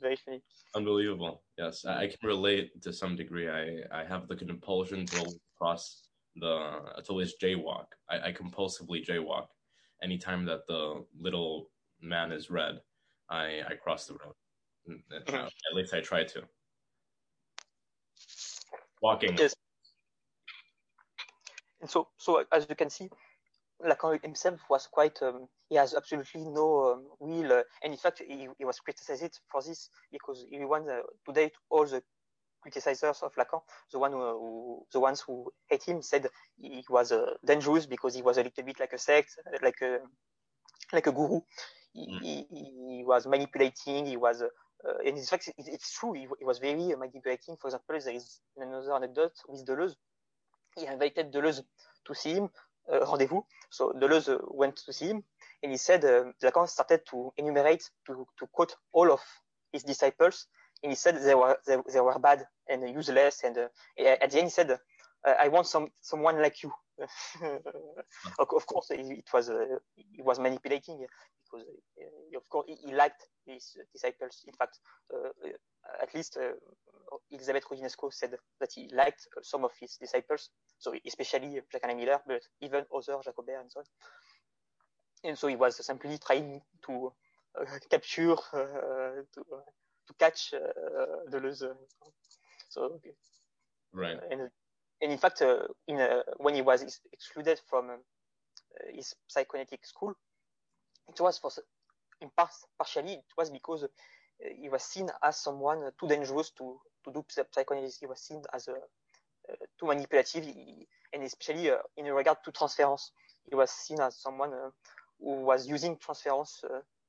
Very. 0.00 0.42
Unbelievable. 0.74 1.42
Yes, 1.58 1.84
I 1.84 2.06
can 2.06 2.18
relate 2.24 2.82
to 2.82 2.92
some 2.92 3.16
degree. 3.16 3.48
I, 3.48 3.80
I 3.92 4.04
have 4.04 4.28
the 4.28 4.36
compulsion 4.36 5.06
to 5.06 5.26
cross 5.56 6.08
the 6.36 6.80
to 7.04 7.10
always 7.10 7.34
jaywalk. 7.42 7.86
I, 8.08 8.28
I 8.28 8.32
compulsively 8.32 9.04
jaywalk. 9.04 9.46
Anytime 10.02 10.44
that 10.46 10.66
the 10.66 11.04
little 11.20 11.70
man 12.00 12.32
is 12.32 12.50
red, 12.50 12.80
I, 13.30 13.60
I 13.68 13.74
cross 13.82 14.06
the 14.06 14.14
road. 14.14 14.34
Mm-hmm. 14.88 15.34
At 15.34 15.74
least 15.74 15.94
I 15.94 16.00
try 16.00 16.24
to. 16.24 16.42
Walking. 19.00 19.36
Yes. 19.36 19.54
And 21.80 21.90
so, 21.90 22.08
so 22.16 22.44
as 22.52 22.66
you 22.68 22.76
can 22.76 22.90
see, 22.90 23.08
Lacan 23.84 24.22
himself 24.22 24.60
was 24.68 24.86
quite, 24.86 25.20
um, 25.22 25.48
he 25.68 25.76
has 25.76 25.94
absolutely 25.94 26.42
no 26.42 26.92
um, 26.92 27.06
will. 27.18 27.52
Uh, 27.52 27.62
and 27.82 27.92
in 27.92 27.98
fact, 27.98 28.22
he, 28.26 28.48
he, 28.58 28.64
was 28.64 28.78
criticized 28.80 29.40
for 29.50 29.62
this 29.62 29.90
because 30.10 30.46
everyone 30.52 30.88
uh, 30.88 31.32
date 31.32 31.52
all 31.70 31.86
the 31.86 32.02
criticizers 32.64 33.22
of 33.22 33.34
Lacan, 33.34 33.60
the 33.92 33.98
one 33.98 34.12
who, 34.12 34.84
the 34.92 35.00
ones 35.00 35.20
who 35.26 35.50
hate 35.68 35.82
him 35.82 36.00
said 36.00 36.28
he 36.56 36.84
was 36.88 37.12
uh, 37.12 37.34
dangerous 37.44 37.86
because 37.86 38.14
he 38.14 38.22
was 38.22 38.38
a 38.38 38.42
little 38.42 38.64
bit 38.64 38.78
like 38.78 38.92
a 38.92 38.98
sect, 38.98 39.36
like 39.62 39.80
a, 39.82 39.98
like 40.92 41.06
a 41.06 41.12
guru. 41.12 41.40
He, 41.92 42.06
mm. 42.06 42.20
he, 42.22 42.46
he 42.50 43.04
was 43.04 43.26
manipulating. 43.26 44.06
He 44.06 44.16
was, 44.16 44.42
uh, 44.42 44.48
and 45.04 45.18
in 45.18 45.24
fact, 45.24 45.48
it, 45.48 45.54
it's 45.58 45.92
true. 45.92 46.12
He, 46.12 46.26
he, 46.38 46.44
was 46.44 46.58
very 46.58 46.94
manipulating. 46.96 47.56
For 47.60 47.68
example, 47.68 47.98
there 48.02 48.14
is 48.14 48.40
another 48.56 48.94
anecdote 48.94 49.34
with 49.48 49.66
Deleuze. 49.66 49.96
He 50.76 50.86
invited 50.86 51.32
Deleuze 51.32 51.62
to 52.06 52.14
see 52.14 52.34
him 52.34 52.48
uh, 52.90 53.00
rendezvous. 53.06 53.42
So 53.70 53.92
Deleuze 53.92 54.38
went 54.48 54.76
to 54.76 54.92
see 54.92 55.06
him, 55.08 55.24
and 55.62 55.72
he 55.72 55.78
said 55.78 56.04
uh, 56.04 56.32
Lacan 56.42 56.68
started 56.68 57.02
to 57.10 57.32
enumerate, 57.36 57.88
to, 58.06 58.26
to 58.38 58.46
quote 58.52 58.74
all 58.92 59.12
of 59.12 59.20
his 59.72 59.82
disciples, 59.82 60.46
and 60.82 60.92
he 60.92 60.96
said 60.96 61.22
they 61.22 61.34
were 61.34 61.58
they, 61.66 61.76
they 61.92 62.00
were 62.00 62.18
bad 62.18 62.46
and 62.68 62.88
useless. 62.88 63.42
And 63.44 63.56
uh, 63.58 63.68
at 63.98 64.30
the 64.30 64.38
end, 64.38 64.46
he 64.46 64.50
said, 64.50 64.78
"I 65.24 65.48
want 65.48 65.66
some 65.66 65.88
someone 66.00 66.40
like 66.42 66.62
you." 66.62 66.72
of 68.38 68.66
course, 68.66 68.90
it 68.90 69.24
was 69.32 69.48
uh, 69.48 69.78
he 69.94 70.22
was 70.22 70.38
manipulating 70.38 71.06
because, 71.44 71.66
uh, 71.66 72.36
of 72.36 72.48
course, 72.48 72.66
he, 72.68 72.76
he, 72.88 72.94
his 73.46 73.76
disciples. 73.92 74.44
In 74.46 74.54
fact, 74.54 74.78
uh, 75.12 75.48
at 76.02 76.14
least 76.14 76.38
Elisabeth 77.30 77.64
Roudinesco 77.64 78.12
said 78.12 78.36
that 78.60 78.72
he 78.74 78.88
liked 78.92 79.26
some 79.42 79.64
of 79.64 79.72
his 79.78 79.96
disciples, 79.96 80.50
so 80.78 80.94
especially 81.06 81.60
Jacques-Alain 81.70 81.96
Miller, 81.96 82.20
but 82.26 82.42
even 82.60 82.84
other 82.94 83.18
Jacobert 83.24 83.60
and 83.60 83.70
so 83.70 83.80
on. 83.80 83.86
And 85.24 85.38
so 85.38 85.48
he 85.48 85.56
was 85.56 85.84
simply 85.84 86.18
trying 86.18 86.60
to 86.86 87.12
uh, 87.60 87.64
capture, 87.90 88.32
uh, 88.32 89.22
to, 89.34 89.40
uh, 89.52 89.60
to 90.06 90.14
catch 90.18 90.54
Deleuze. 91.30 91.76
So, 92.68 92.84
okay. 92.84 93.12
right. 93.92 94.18
and, 94.30 94.50
and 95.00 95.12
in 95.12 95.18
fact, 95.18 95.42
in 95.86 96.22
when 96.38 96.54
he 96.54 96.62
was 96.62 97.00
excluded 97.12 97.60
from 97.68 97.90
his 98.94 99.14
psychoanalytic 99.26 99.84
school, 99.84 100.14
it 101.08 101.20
was 101.20 101.38
for 101.38 101.50
partially 102.36 103.14
it 103.14 103.24
was 103.36 103.50
because 103.50 103.86
he 104.60 104.68
was 104.68 104.82
seen 104.82 105.10
as 105.22 105.36
someone 105.38 105.90
too 105.98 106.08
dangerous 106.08 106.50
to 106.50 106.80
to 107.04 107.12
do 107.12 107.24
psychoanalysis. 107.28 107.98
He 108.00 108.06
was 108.06 108.20
seen 108.20 108.42
as 108.52 108.68
uh, 108.68 108.74
too 109.78 109.86
manipulative, 109.86 110.44
and 111.12 111.22
especially 111.22 111.70
uh, 111.70 111.78
in 111.96 112.06
regard 112.06 112.38
to 112.44 112.52
transference, 112.52 113.10
he 113.48 113.54
was 113.56 113.70
seen 113.70 114.00
as 114.00 114.16
someone 114.16 114.52
uh, 114.52 114.70
who 115.18 115.44
was 115.44 115.66
using 115.66 115.96
transference 115.98 116.64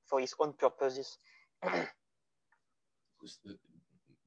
for 0.08 0.20
his 0.20 0.34
own 0.40 0.54
purposes. 0.54 1.18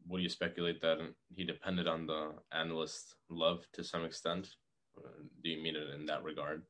Would 0.09 0.23
you 0.23 0.29
speculate 0.29 0.81
that 0.83 0.99
he 1.35 1.45
depended 1.45 1.89
on 1.89 2.07
the 2.07 2.35
analyst's 2.53 3.15
love 3.29 3.67
to 3.73 3.83
some 3.83 4.05
extent? 4.05 4.49
Do 5.43 5.51
you 5.51 5.63
mean 5.63 5.77
it 5.77 5.91
in 5.95 6.07
that 6.07 6.23
regard? 6.23 6.63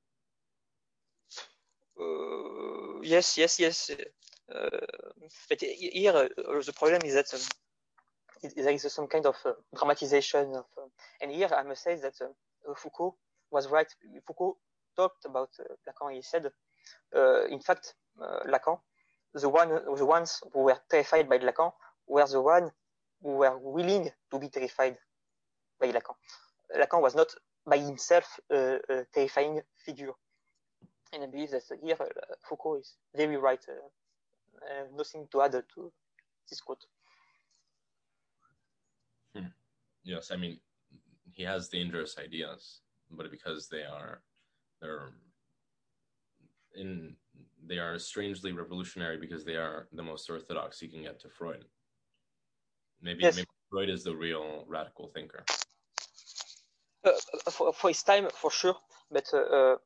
Uh, 1.98 3.00
yes, 3.02 3.38
yes, 3.38 3.58
yes. 3.58 3.90
Uh, 4.52 4.68
but 5.48 5.60
here 5.60 6.12
uh, 6.12 6.28
the 6.64 6.72
problem 6.72 7.02
is 7.04 7.14
that 7.14 7.32
um, 7.34 7.40
there 8.54 8.70
is 8.72 8.92
some 8.92 9.06
kind 9.06 9.26
of 9.26 9.36
uh, 9.44 9.52
dramatization 9.74 10.54
of, 10.54 10.66
uh, 10.78 10.86
and 11.20 11.32
here 11.32 11.48
I 11.52 11.62
must 11.62 11.82
say 11.82 11.96
that 11.96 12.14
uh, 12.20 12.74
Foucault 12.76 13.16
was 13.50 13.68
right. 13.68 13.86
Foucault 14.26 14.56
talked 14.94 15.24
about 15.24 15.50
Lacan. 15.88 16.14
He 16.14 16.22
said, 16.22 16.50
in 17.50 17.60
fact, 17.60 17.94
Lacan, 18.46 18.78
the 19.34 19.48
one, 19.48 19.68
the 19.96 20.04
ones 20.04 20.40
who 20.52 20.64
were 20.64 20.78
terrified 20.90 21.28
by 21.28 21.38
Lacan 21.38 21.72
were 22.06 22.26
the 22.26 22.40
ones 22.40 22.70
who 23.22 23.36
were 23.36 23.58
willing 23.58 24.10
to 24.30 24.38
be 24.38 24.48
terrified 24.48 24.96
by 25.80 25.88
Lacan. 25.88 26.14
Lacan 26.76 27.00
was 27.02 27.14
not 27.14 27.28
by 27.66 27.78
himself 27.78 28.38
a 28.50 28.78
terrifying 29.12 29.60
figure. 29.84 30.12
And 31.12 31.22
I 31.22 31.26
believe 31.26 31.50
that 31.50 31.62
here 31.82 31.96
uh, 32.00 32.04
Foucault 32.48 32.76
is 32.76 32.94
very 33.14 33.36
right. 33.36 33.64
Uh, 33.68 34.68
I 34.70 34.78
have 34.78 34.92
nothing 34.96 35.28
to 35.32 35.42
add 35.42 35.52
to 35.52 35.92
this 36.48 36.60
quote. 36.60 36.84
yes, 40.06 40.30
I 40.30 40.36
mean, 40.36 40.58
he 41.32 41.42
has 41.42 41.68
dangerous 41.68 42.16
ideas, 42.18 42.80
but 43.10 43.30
because 43.30 43.68
they 43.68 43.82
are, 43.82 44.22
they're 44.80 45.10
in, 46.74 47.16
they 47.66 47.78
are 47.78 47.98
strangely 47.98 48.52
revolutionary 48.52 49.18
because 49.18 49.44
they 49.44 49.56
are 49.56 49.88
the 49.92 50.02
most 50.02 50.30
orthodox 50.30 50.80
you 50.80 50.88
can 50.88 51.02
get 51.02 51.20
to 51.20 51.28
Freud. 51.28 51.64
Maybe, 53.02 53.24
yes. 53.24 53.36
maybe 53.36 53.48
Freud 53.70 53.90
is 53.90 54.04
the 54.04 54.16
real 54.16 54.64
radical 54.66 55.08
thinker. 55.08 55.44
Uh, 57.04 57.12
for, 57.50 57.72
for 57.72 57.88
his 57.88 58.02
time, 58.02 58.28
for 58.32 58.50
sure, 58.50 58.76
but 59.10 59.26
uh, 59.32 59.36
uh, 59.36 59.76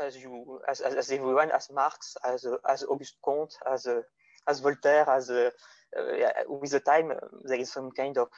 as 0.00 0.16
you, 0.16 0.60
as, 0.68 0.80
as, 0.80 0.94
as, 0.94 1.10
everyone, 1.10 1.50
as 1.50 1.68
Marx, 1.72 2.16
as 2.24 2.44
uh, 2.44 2.56
as 2.68 2.84
Auguste 2.84 3.16
Comte, 3.22 3.54
as 3.70 3.86
uh, 3.86 4.02
as 4.48 4.60
Voltaire, 4.60 5.08
as 5.08 5.30
uh, 5.30 5.50
with 6.48 6.70
the 6.70 6.80
time, 6.80 7.12
there 7.44 7.58
is 7.58 7.72
some 7.72 7.90
kind 7.90 8.18
of 8.18 8.28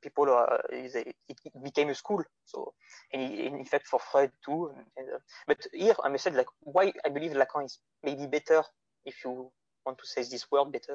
people 0.00 0.30
are, 0.30 0.62
it, 0.70 1.14
it, 1.28 1.62
became 1.62 1.90
a 1.90 1.94
school. 1.94 2.22
So, 2.44 2.72
in 3.12 3.64
fact, 3.64 3.86
for 3.86 4.00
Freud 4.00 4.30
too. 4.44 4.72
And, 4.96 5.08
uh, 5.14 5.18
but 5.46 5.58
here 5.72 5.94
I 6.02 6.16
say, 6.16 6.30
like, 6.30 6.46
why 6.60 6.92
I 7.04 7.08
believe 7.10 7.32
Lacan 7.32 7.66
is 7.66 7.78
maybe 8.02 8.26
better, 8.26 8.62
if 9.04 9.16
you 9.24 9.50
want 9.86 9.98
to 9.98 10.06
say 10.06 10.22
this 10.22 10.50
word 10.50 10.72
better. 10.72 10.94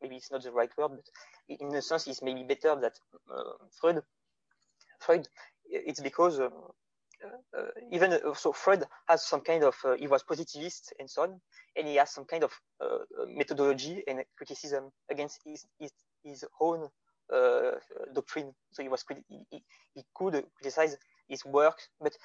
Maybe 0.00 0.16
it's 0.16 0.30
not 0.30 0.42
the 0.42 0.52
right 0.52 0.70
word, 0.78 0.90
but 0.90 1.60
in 1.60 1.74
a 1.74 1.82
sense, 1.82 2.06
it's 2.06 2.22
maybe 2.22 2.44
better 2.44 2.74
that 2.80 2.94
uh, 3.30 3.66
Freud. 3.80 4.02
Freud, 5.00 5.28
it's 5.66 6.00
because 6.00 6.40
uh, 6.40 6.46
uh, 6.46 6.48
even 7.92 8.12
uh, 8.12 8.34
so, 8.34 8.52
Freud 8.52 8.84
has 9.08 9.26
some 9.26 9.40
kind 9.40 9.64
of 9.64 9.74
he 9.98 10.06
was 10.06 10.22
positivist 10.22 10.92
and 10.98 11.10
so 11.10 11.22
on, 11.22 11.40
and 11.76 11.88
he 11.88 11.96
has 11.96 12.12
some 12.12 12.24
kind 12.24 12.44
of 12.44 12.52
methodology 13.28 14.02
and 14.06 14.22
criticism 14.36 14.90
against 15.10 15.40
his 15.44 15.66
his, 15.78 15.92
his 16.24 16.44
own 16.60 16.88
uh, 17.32 17.72
doctrine. 18.14 18.54
So 18.72 18.82
he 18.82 18.88
was 18.88 19.04
he, 19.28 19.62
he, 19.94 20.04
could 20.14 20.44
criticize 20.56 20.96
his 21.28 21.44
work, 21.44 21.76
but 22.00 22.16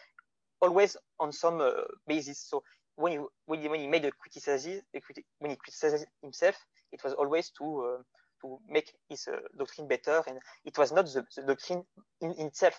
always 0.61 0.95
on 1.19 1.31
some 1.31 1.59
uh, 1.59 1.71
basis. 2.07 2.39
So 2.39 2.63
when 2.95 3.11
he, 3.11 3.19
when 3.45 3.61
he, 3.61 3.67
when 3.67 3.79
he 3.81 3.87
made 3.87 4.05
a 4.05 4.11
criticism, 4.11 4.81
when 5.39 5.51
he 5.51 5.57
criticized 5.57 6.05
himself, 6.21 6.55
it 6.91 7.03
was 7.03 7.13
always 7.13 7.51
to 7.57 7.65
uh, 7.99 8.03
to 8.41 8.59
make 8.69 8.93
his 9.09 9.27
doctrine 9.57 9.87
better, 9.87 10.23
and 10.27 10.39
it 10.65 10.77
was 10.77 10.91
not 10.91 11.05
the, 11.07 11.25
the 11.35 11.43
doctrine 11.43 11.83
in, 12.21 12.31
in 12.33 12.47
itself. 12.47 12.75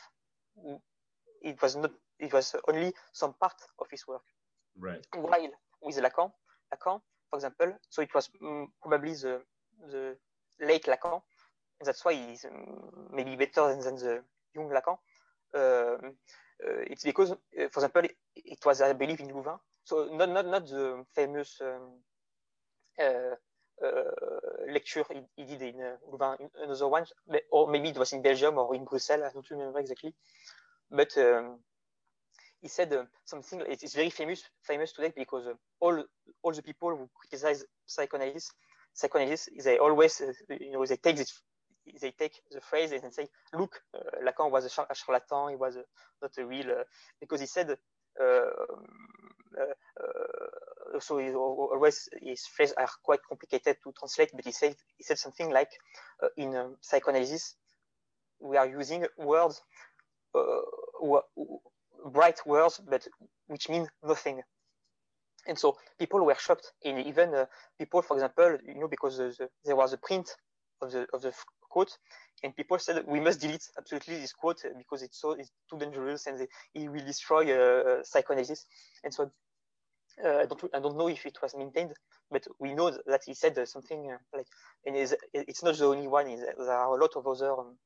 It 1.42 1.60
was 1.60 1.76
not. 1.76 1.90
It 2.18 2.32
was 2.32 2.54
only 2.68 2.92
some 3.12 3.34
part 3.34 3.56
of 3.78 3.86
his 3.90 4.06
work. 4.06 4.22
Right. 4.78 5.06
While 5.14 5.50
with 5.82 5.96
Lacan, 5.96 6.32
Lacan, 6.72 7.00
for 7.30 7.36
example, 7.36 7.78
so 7.88 8.02
it 8.02 8.14
was 8.14 8.30
um, 8.42 8.72
probably 8.82 9.12
the 9.12 9.42
the 9.90 10.16
late 10.60 10.84
Lacan 10.84 11.20
that's 11.84 12.04
why 12.04 12.14
he's 12.14 12.44
um, 12.44 13.08
maybe 13.12 13.36
better 13.36 13.68
than, 13.68 13.80
than 13.80 13.96
the 13.96 14.22
young 14.54 14.70
Lacan. 14.70 14.96
Uh, 15.54 16.10
uh, 16.64 16.82
it's 16.86 17.04
because, 17.04 17.32
uh, 17.32 17.68
for 17.70 17.80
example, 17.80 18.02
it, 18.04 18.16
it, 18.34 18.58
was, 18.64 18.80
I 18.80 18.92
believe, 18.92 19.20
in 19.20 19.28
Louvain. 19.28 19.58
So 19.84 20.08
not 20.12 20.30
not 20.30 20.46
not 20.46 20.66
the 20.66 21.04
famous 21.14 21.60
um, 21.60 22.00
lecture 24.72 25.04
he, 25.12 25.44
he, 25.44 25.56
did 25.56 25.74
in 25.74 25.80
uh, 25.82 26.36
another 26.62 26.88
one, 26.88 27.04
or 27.52 27.68
maybe 27.70 27.90
it 27.90 27.98
was 27.98 28.12
in 28.12 28.22
Belgium 28.22 28.56
or 28.56 28.74
in 28.74 28.84
Brussels. 28.84 29.22
I 29.22 29.30
don't 29.32 29.50
remember 29.50 29.80
exactly. 29.80 30.14
But 30.90 31.16
um, 31.18 31.58
he 32.64 32.68
said 32.68 32.92
uh, 32.94 33.04
something. 33.26 33.62
It's 33.68 33.94
very 33.94 34.10
famous 34.10 34.42
famous 34.62 34.92
today 34.94 35.12
because 35.22 35.46
uh, 35.46 35.54
all 35.84 35.96
all 36.42 36.52
the 36.52 36.62
people 36.70 36.90
who 36.98 37.06
criticize 37.20 37.60
psychoanalysis, 37.86 38.50
psychoanalysis, 38.94 39.64
they 39.66 39.78
always 39.78 40.22
you 40.64 40.72
know 40.72 40.86
they 40.86 40.96
take 40.96 41.18
this 41.18 41.32
they 42.02 42.12
take 42.12 42.36
the 42.50 42.62
phrase 42.62 42.92
and 42.92 43.12
say, 43.12 43.28
look, 43.52 43.74
uh, 43.94 44.00
Lacan 44.26 44.50
was 44.50 44.64
a, 44.64 44.70
char- 44.70 44.88
a, 44.90 44.94
charlatan, 44.94 45.50
he 45.50 45.56
was 45.56 45.76
a, 45.76 45.84
not 46.22 46.32
a 46.38 46.46
real, 46.46 46.70
uh, 46.70 46.84
because 47.20 47.40
he 47.40 47.46
said, 47.46 47.68
uh, 47.70 48.44
so 51.00 51.18
he 51.18 51.30
always 51.34 52.08
his 52.22 52.46
phrases 52.46 52.74
are 52.78 52.88
quite 53.04 53.20
complicated 53.28 53.76
to 53.84 53.92
translate, 53.98 54.30
but 54.34 54.46
he 54.46 54.52
said 54.52 54.74
he 54.96 55.04
said 55.04 55.18
something 55.18 55.50
like 55.50 55.70
in 56.38 56.56
um, 56.56 56.76
psychoanalysis 56.80 57.56
we 58.40 58.56
are 58.56 58.66
using 58.68 59.06
words 59.18 59.60
bright 62.04 62.40
words, 62.46 62.80
but 62.88 63.06
which 63.46 63.68
mean 63.68 63.88
nothing. 64.02 64.42
And 65.46 65.58
so 65.58 65.76
people 65.98 66.24
were 66.24 66.34
shocked, 66.36 66.72
and 66.84 67.06
even 67.06 67.34
uh, 67.34 67.46
people, 67.78 68.02
for 68.02 68.16
example, 68.16 68.58
you 68.66 68.80
know, 68.80 68.88
because 68.88 69.18
the, 69.18 69.34
the, 69.38 69.48
there 69.64 69.76
was 69.76 69.92
a 69.92 69.98
print 69.98 70.28
of 70.80 70.92
the 70.92 71.06
of 71.12 71.22
the 71.22 71.32
quote, 71.68 71.98
and 72.42 72.56
people 72.56 72.78
said 72.78 73.04
we 73.06 73.20
must 73.20 73.40
delete 73.40 73.68
absolutely 73.76 74.16
this 74.18 74.32
quote 74.32 74.62
because 74.78 75.02
it's 75.02 75.20
so 75.20 75.32
it's 75.32 75.50
too 75.68 75.78
dangerous 75.78 76.26
and 76.26 76.40
it 76.74 76.90
will 76.90 77.04
destroy 77.04 77.52
uh, 77.52 78.02
psychoanalysis. 78.02 78.66
And 79.02 79.12
so 79.12 79.30
uh, 80.24 80.38
I 80.38 80.46
don't 80.46 80.64
I 80.74 80.80
don't 80.80 80.96
know 80.96 81.08
if 81.08 81.26
it 81.26 81.36
was 81.42 81.54
maintained, 81.54 81.92
but 82.30 82.46
we 82.58 82.74
know 82.74 82.90
that 83.06 83.22
he 83.26 83.34
said 83.34 83.56
something 83.68 84.10
uh, 84.12 84.18
like, 84.36 84.46
and 84.86 84.96
it's 84.96 85.62
not 85.62 85.76
the 85.76 85.86
only 85.86 86.06
one. 86.06 86.26
There 86.26 86.70
are 86.70 86.96
a 86.96 87.00
lot 87.00 87.16
of 87.16 87.26
other 87.26 87.52
um, 87.52 87.76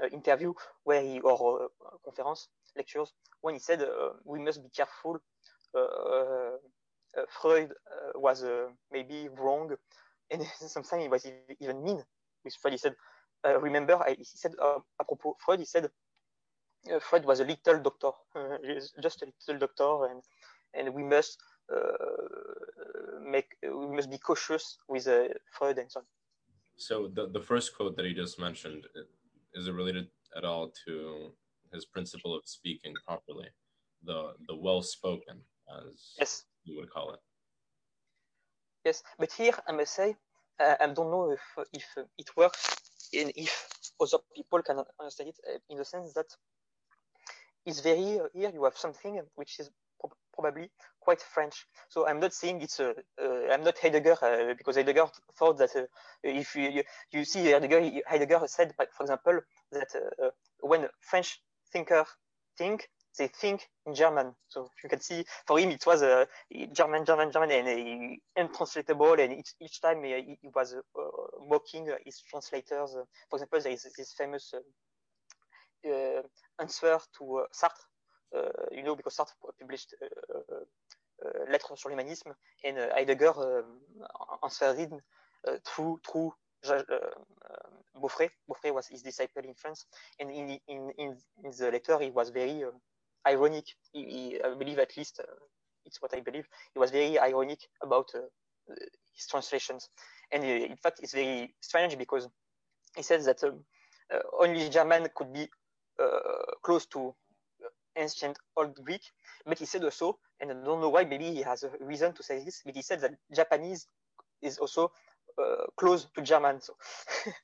uh, 0.00 0.06
interview 0.12 0.52
where 0.84 1.02
he 1.02 1.20
or 1.20 1.64
uh, 1.64 1.96
conference 2.04 2.48
lectures 2.76 3.12
when 3.40 3.54
he 3.54 3.60
said 3.60 3.82
uh, 3.82 4.10
we 4.24 4.38
must 4.38 4.62
be 4.62 4.70
careful. 4.70 5.18
Freud 7.40 7.72
was 8.14 8.44
maybe 8.92 9.28
wrong, 9.38 9.74
and 10.30 10.42
sometimes 10.58 11.02
he 11.02 11.08
was 11.08 11.26
even 11.60 11.82
mean 11.82 12.02
with 12.44 12.54
Freud. 12.60 12.72
He 12.72 12.78
said, 12.78 12.94
remember, 13.44 13.98
he 14.08 14.24
said 14.24 14.52
apropos 15.00 15.36
Freud, 15.44 15.60
he 15.60 15.66
said 15.66 15.90
uh, 16.92 17.00
Freud 17.00 17.24
was 17.24 17.40
a 17.40 17.44
little 17.44 17.80
doctor, 17.80 18.10
uh, 18.34 18.58
just 19.02 19.22
a 19.22 19.26
little 19.48 19.66
doctor, 19.66 20.12
and 20.12 20.22
and 20.74 20.94
we 20.94 21.02
must 21.02 21.38
uh, 21.72 21.80
make 23.24 23.56
we 23.62 23.88
must 23.96 24.10
be 24.10 24.18
cautious 24.18 24.78
with 24.88 25.08
Freud 25.52 25.78
and 25.78 25.90
so 25.90 26.00
on. 26.00 26.06
So 26.76 27.08
the 27.08 27.28
the 27.28 27.40
first 27.40 27.76
quote 27.76 27.96
that 27.96 28.04
he 28.04 28.14
just 28.14 28.38
mentioned 28.38 28.86
is 29.54 29.66
it 29.68 29.72
related 29.72 30.08
at 30.36 30.44
all 30.44 30.72
to 30.84 31.32
his 31.72 31.84
principle 31.84 32.34
of 32.34 32.42
speaking 32.44 32.94
properly, 33.06 33.48
the 34.04 34.34
the 34.48 34.56
well 34.56 34.82
spoken, 34.82 35.40
as 35.68 36.14
yes. 36.18 36.44
you 36.64 36.76
would 36.76 36.90
call 36.90 37.12
it? 37.12 37.20
Yes, 38.84 39.02
but 39.18 39.32
here 39.32 39.54
I 39.68 39.72
must 39.72 39.94
say 39.94 40.16
uh, 40.60 40.76
I 40.80 40.86
don't 40.86 41.10
know 41.10 41.30
if 41.30 41.66
if 41.72 41.86
it 42.18 42.30
works 42.36 42.76
and 43.12 43.32
if 43.34 43.68
other 44.00 44.18
people 44.34 44.62
can 44.62 44.82
understand 45.00 45.30
it 45.30 45.38
uh, 45.48 45.58
in 45.70 45.78
the 45.78 45.84
sense 45.84 46.12
that 46.14 46.26
it's 47.64 47.80
very 47.80 48.20
uh, 48.20 48.28
here 48.32 48.50
you 48.52 48.64
have 48.64 48.76
something 48.76 49.20
which 49.34 49.58
is 49.60 49.70
pro 50.00 50.10
probably 50.32 50.70
quite 51.00 51.22
French. 51.22 51.66
So 51.88 52.06
I'm 52.06 52.20
not 52.20 52.34
saying 52.34 52.60
it's 52.60 52.80
a, 52.80 52.90
uh, 52.90 53.52
I'm 53.52 53.64
not 53.64 53.78
Heidegger 53.78 54.16
uh, 54.20 54.54
because 54.54 54.76
Heidegger 54.76 55.06
thought 55.38 55.58
that 55.58 55.74
uh, 55.74 55.86
if 56.22 56.54
you, 56.54 56.68
you, 56.68 56.82
you 57.12 57.24
see 57.24 57.50
Heidegger, 57.52 57.80
Heidegger 58.06 58.40
said, 58.46 58.74
for 58.76 59.02
example, 59.04 59.40
that 59.72 59.88
uh, 59.94 60.30
when 60.60 60.88
French 61.00 61.40
thinker 61.76 62.06
think, 62.56 62.88
they 63.18 63.28
think 63.28 63.68
in 63.86 63.94
German. 63.94 64.34
So 64.48 64.70
you 64.82 64.88
can 64.88 65.00
see 65.00 65.24
for 65.46 65.58
him 65.58 65.70
it 65.70 65.84
was 65.86 66.02
a 66.02 66.26
German, 66.72 67.04
German, 67.04 67.30
German, 67.30 67.50
and 67.50 67.68
uh, 67.68 68.40
untranslatable. 68.40 69.20
And 69.20 69.32
each, 69.34 69.52
each 69.60 69.80
time 69.80 69.98
uh, 69.98 70.16
he, 70.26 70.38
he 70.40 70.48
was 70.54 70.74
uh, 70.74 70.78
uh 70.78 71.46
mocking 71.48 71.86
his 72.04 72.22
translators. 72.22 72.96
for 73.28 73.36
example, 73.36 73.60
there 73.60 73.72
is 73.72 73.86
this 73.96 74.14
famous 74.16 74.54
answer 76.58 76.98
to 77.18 77.46
Sartre. 77.52 77.86
you 78.72 78.82
know, 78.82 78.96
because 78.96 79.16
Sartre 79.16 79.36
published 79.60 79.94
Lettres 81.48 81.76
sur 81.76 81.88
l'humanisme, 81.88 82.34
and 82.64 82.76
Heidegger 82.94 83.32
um, 83.38 83.80
answered 84.42 85.00
through 85.64 85.98
through 86.06 86.32
Beaufret. 86.64 88.30
Beaufret 88.48 88.74
was 88.74 88.86
his 88.88 89.02
disciple 89.02 89.42
in 89.44 89.54
France, 89.54 89.86
and 90.20 90.30
in 90.30 90.58
in 90.68 90.90
in, 90.98 91.16
in 91.44 91.50
the 91.58 91.70
letter 91.70 91.98
he 91.98 92.10
was 92.10 92.30
very 92.30 92.64
um, 92.64 92.80
ironic. 93.26 93.64
He, 93.92 94.04
he, 94.04 94.40
I 94.42 94.54
believe 94.54 94.78
at 94.78 94.96
least 94.96 95.20
uh, 95.20 95.32
it's 95.84 96.00
what 96.02 96.14
I 96.14 96.20
believe. 96.20 96.46
He 96.72 96.78
was 96.78 96.90
very 96.90 97.18
ironic 97.18 97.60
about 97.82 98.10
uh, 98.14 98.20
his 99.14 99.26
translations, 99.26 99.88
and 100.32 100.42
uh, 100.42 100.46
in 100.46 100.76
fact 100.76 101.00
it's 101.02 101.14
very 101.14 101.54
strange 101.60 101.96
because 101.98 102.28
he 102.96 103.02
says 103.02 103.24
that 103.26 103.42
um, 103.44 103.64
only 104.38 104.68
German 104.68 105.08
could 105.14 105.32
be 105.32 105.48
close 106.62 106.86
to 106.86 107.14
ancient 107.96 108.38
Old 108.56 108.74
Greek, 108.84 109.02
but 109.46 109.58
he 109.58 109.64
said 109.66 109.82
also, 109.82 110.18
and 110.40 110.50
I 110.50 110.54
don't 110.54 110.80
know 110.80 110.90
why, 110.90 111.04
maybe 111.04 111.32
he 111.32 111.42
has 111.42 111.62
a 111.62 111.70
reason 111.80 112.12
to 112.14 112.22
say 112.22 112.44
this, 112.44 112.62
but 112.64 112.74
he 112.74 112.82
said 112.82 113.00
that 113.00 113.14
Japanese 113.34 113.86
is 114.42 114.58
also 114.58 114.84
uh, 114.86 114.88
close 115.76 116.06
to 116.14 116.22
German. 116.22 116.60
So 116.60 116.74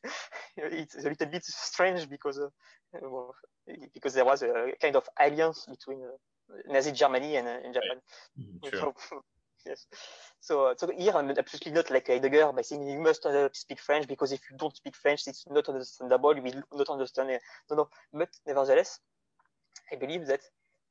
it's 0.56 0.96
a 0.96 1.08
little 1.08 1.26
bit 1.26 1.44
strange 1.44 2.08
because 2.08 2.38
uh, 2.38 2.48
well, 3.00 3.34
because 3.94 4.14
there 4.14 4.24
was 4.24 4.42
a 4.42 4.72
kind 4.80 4.96
of 4.96 5.08
alliance 5.18 5.66
between 5.68 6.02
uh, 6.02 6.72
Nazi 6.72 6.92
Germany 6.92 7.36
and, 7.36 7.48
and 7.48 7.74
Japan. 7.74 7.98
Mm-hmm. 8.38 8.58
Sure. 8.70 8.94
So, 9.08 9.22
yes. 9.66 9.86
So, 10.40 10.74
so 10.76 10.90
here 10.96 11.12
I'm 11.14 11.30
absolutely 11.30 11.72
not 11.72 11.90
like 11.90 12.08
Heidegger 12.08 12.52
by 12.52 12.62
saying 12.62 12.88
you 12.88 13.00
must 13.00 13.26
speak 13.52 13.80
French 13.80 14.08
because 14.08 14.32
if 14.32 14.40
you 14.50 14.56
don't 14.56 14.74
speak 14.76 14.96
French, 14.96 15.26
it's 15.26 15.44
not 15.48 15.68
understandable. 15.68 16.36
You 16.36 16.42
will 16.42 16.62
not 16.72 16.88
understand. 16.88 17.30
It. 17.30 17.42
No, 17.70 17.76
no. 17.76 17.88
But 18.12 18.30
nevertheless, 18.46 18.98
I 19.92 19.96
believe 19.96 20.26
that 20.26 20.40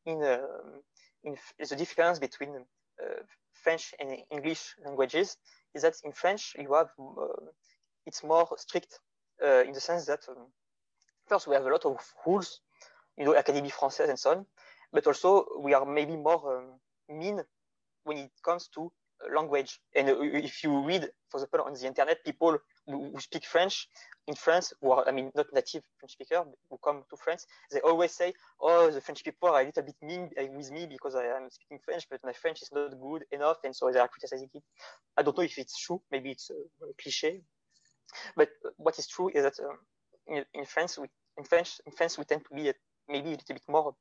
in, 0.06 0.24
uh, 0.24 0.40
in 1.24 1.36
the 1.60 1.76
difference 1.76 2.20
between 2.20 2.56
uh, 2.56 3.24
French 3.54 3.94
and 4.00 4.18
English 4.32 4.76
languages 4.86 5.38
is 5.74 5.82
that 5.84 5.96
in 6.04 6.12
French 6.12 6.56
you 6.58 6.74
have 6.74 6.90
uh, 7.00 7.46
it's 8.06 8.24
more 8.24 8.48
strict 8.58 9.00
uh, 9.44 9.64
in 9.64 9.74
the 9.74 9.80
sense 9.80 10.06
that 10.06 10.20
um, 10.30 10.48
first 11.28 11.48
we 11.48 11.56
have 11.56 11.66
a 11.66 11.70
lot 11.70 11.86
of 11.86 11.98
rules, 12.26 12.62
you 13.18 13.26
know, 13.26 13.34
Académie 13.34 13.72
Française 13.72 14.10
and 14.10 14.20
so 14.20 14.32
on, 14.32 14.46
but 14.92 15.06
also 15.08 15.46
we 15.60 15.74
are 15.74 15.86
maybe 15.86 16.16
more 16.16 16.58
um, 16.58 17.18
mean 17.18 17.42
when 18.04 18.18
it 18.18 18.32
comes 18.44 18.68
to 18.70 18.92
language. 19.34 19.80
And 19.96 20.10
if 20.10 20.64
you 20.64 20.86
read, 20.86 21.10
for 21.30 21.38
example, 21.38 21.62
on 21.62 21.74
the 21.74 21.88
internet, 21.88 22.24
people 22.24 22.58
who 22.88 23.14
speak 23.20 23.46
French 23.46 23.88
in 24.28 24.36
France, 24.36 24.74
who 24.82 24.92
are, 24.92 25.08
I 25.08 25.12
mean, 25.12 25.32
not 25.36 25.48
native 25.54 25.84
French 26.00 26.14
speaker, 26.14 26.44
who 26.70 26.78
come 26.84 27.04
to 27.10 27.18
France, 27.18 27.46
they 27.72 27.80
always 27.82 28.12
say, 28.12 28.34
oh, 28.60 28.92
the 28.92 29.02
French 29.02 29.24
people 29.24 29.50
are 29.50 29.62
a 29.62 29.66
little 29.66 29.84
bit 29.84 29.96
mean 30.02 30.30
with 30.54 30.72
me 30.72 30.88
because 30.88 31.16
I 31.16 31.26
am 31.26 31.50
speaking 31.50 31.80
French, 31.84 32.08
but 32.10 32.20
my 32.24 32.34
French 32.34 32.62
is 32.62 32.70
not 32.72 32.92
good 33.00 33.24
enough, 33.32 33.58
and 33.64 33.76
so 33.76 33.92
they 33.92 34.00
are 34.00 34.08
criticizing 34.08 34.50
it. 34.54 34.64
I 35.18 35.24
don't 35.24 35.38
know 35.38 35.44
if 35.44 35.58
it's 35.58 35.80
true. 35.80 36.02
Maybe 36.12 36.32
it's 36.32 36.50
a 36.50 36.94
cliche. 37.02 37.42
But 38.36 38.50
what 38.78 39.00
is 39.00 39.08
true 39.08 39.30
is 39.34 39.44
that 39.44 39.60
um, 39.60 39.78
in, 40.28 40.46
in, 40.54 40.66
France, 40.66 40.98
we, 40.98 41.08
in 41.38 41.44
French, 41.44 41.80
in 41.86 41.92
France, 41.94 42.18
we 42.18 42.26
tend 42.26 42.44
to 42.50 42.56
be 42.56 42.70
a, 42.70 42.74
maybe 43.08 43.30
a 43.30 43.32
little 43.32 43.56
bit 43.56 43.64
more 43.68 43.96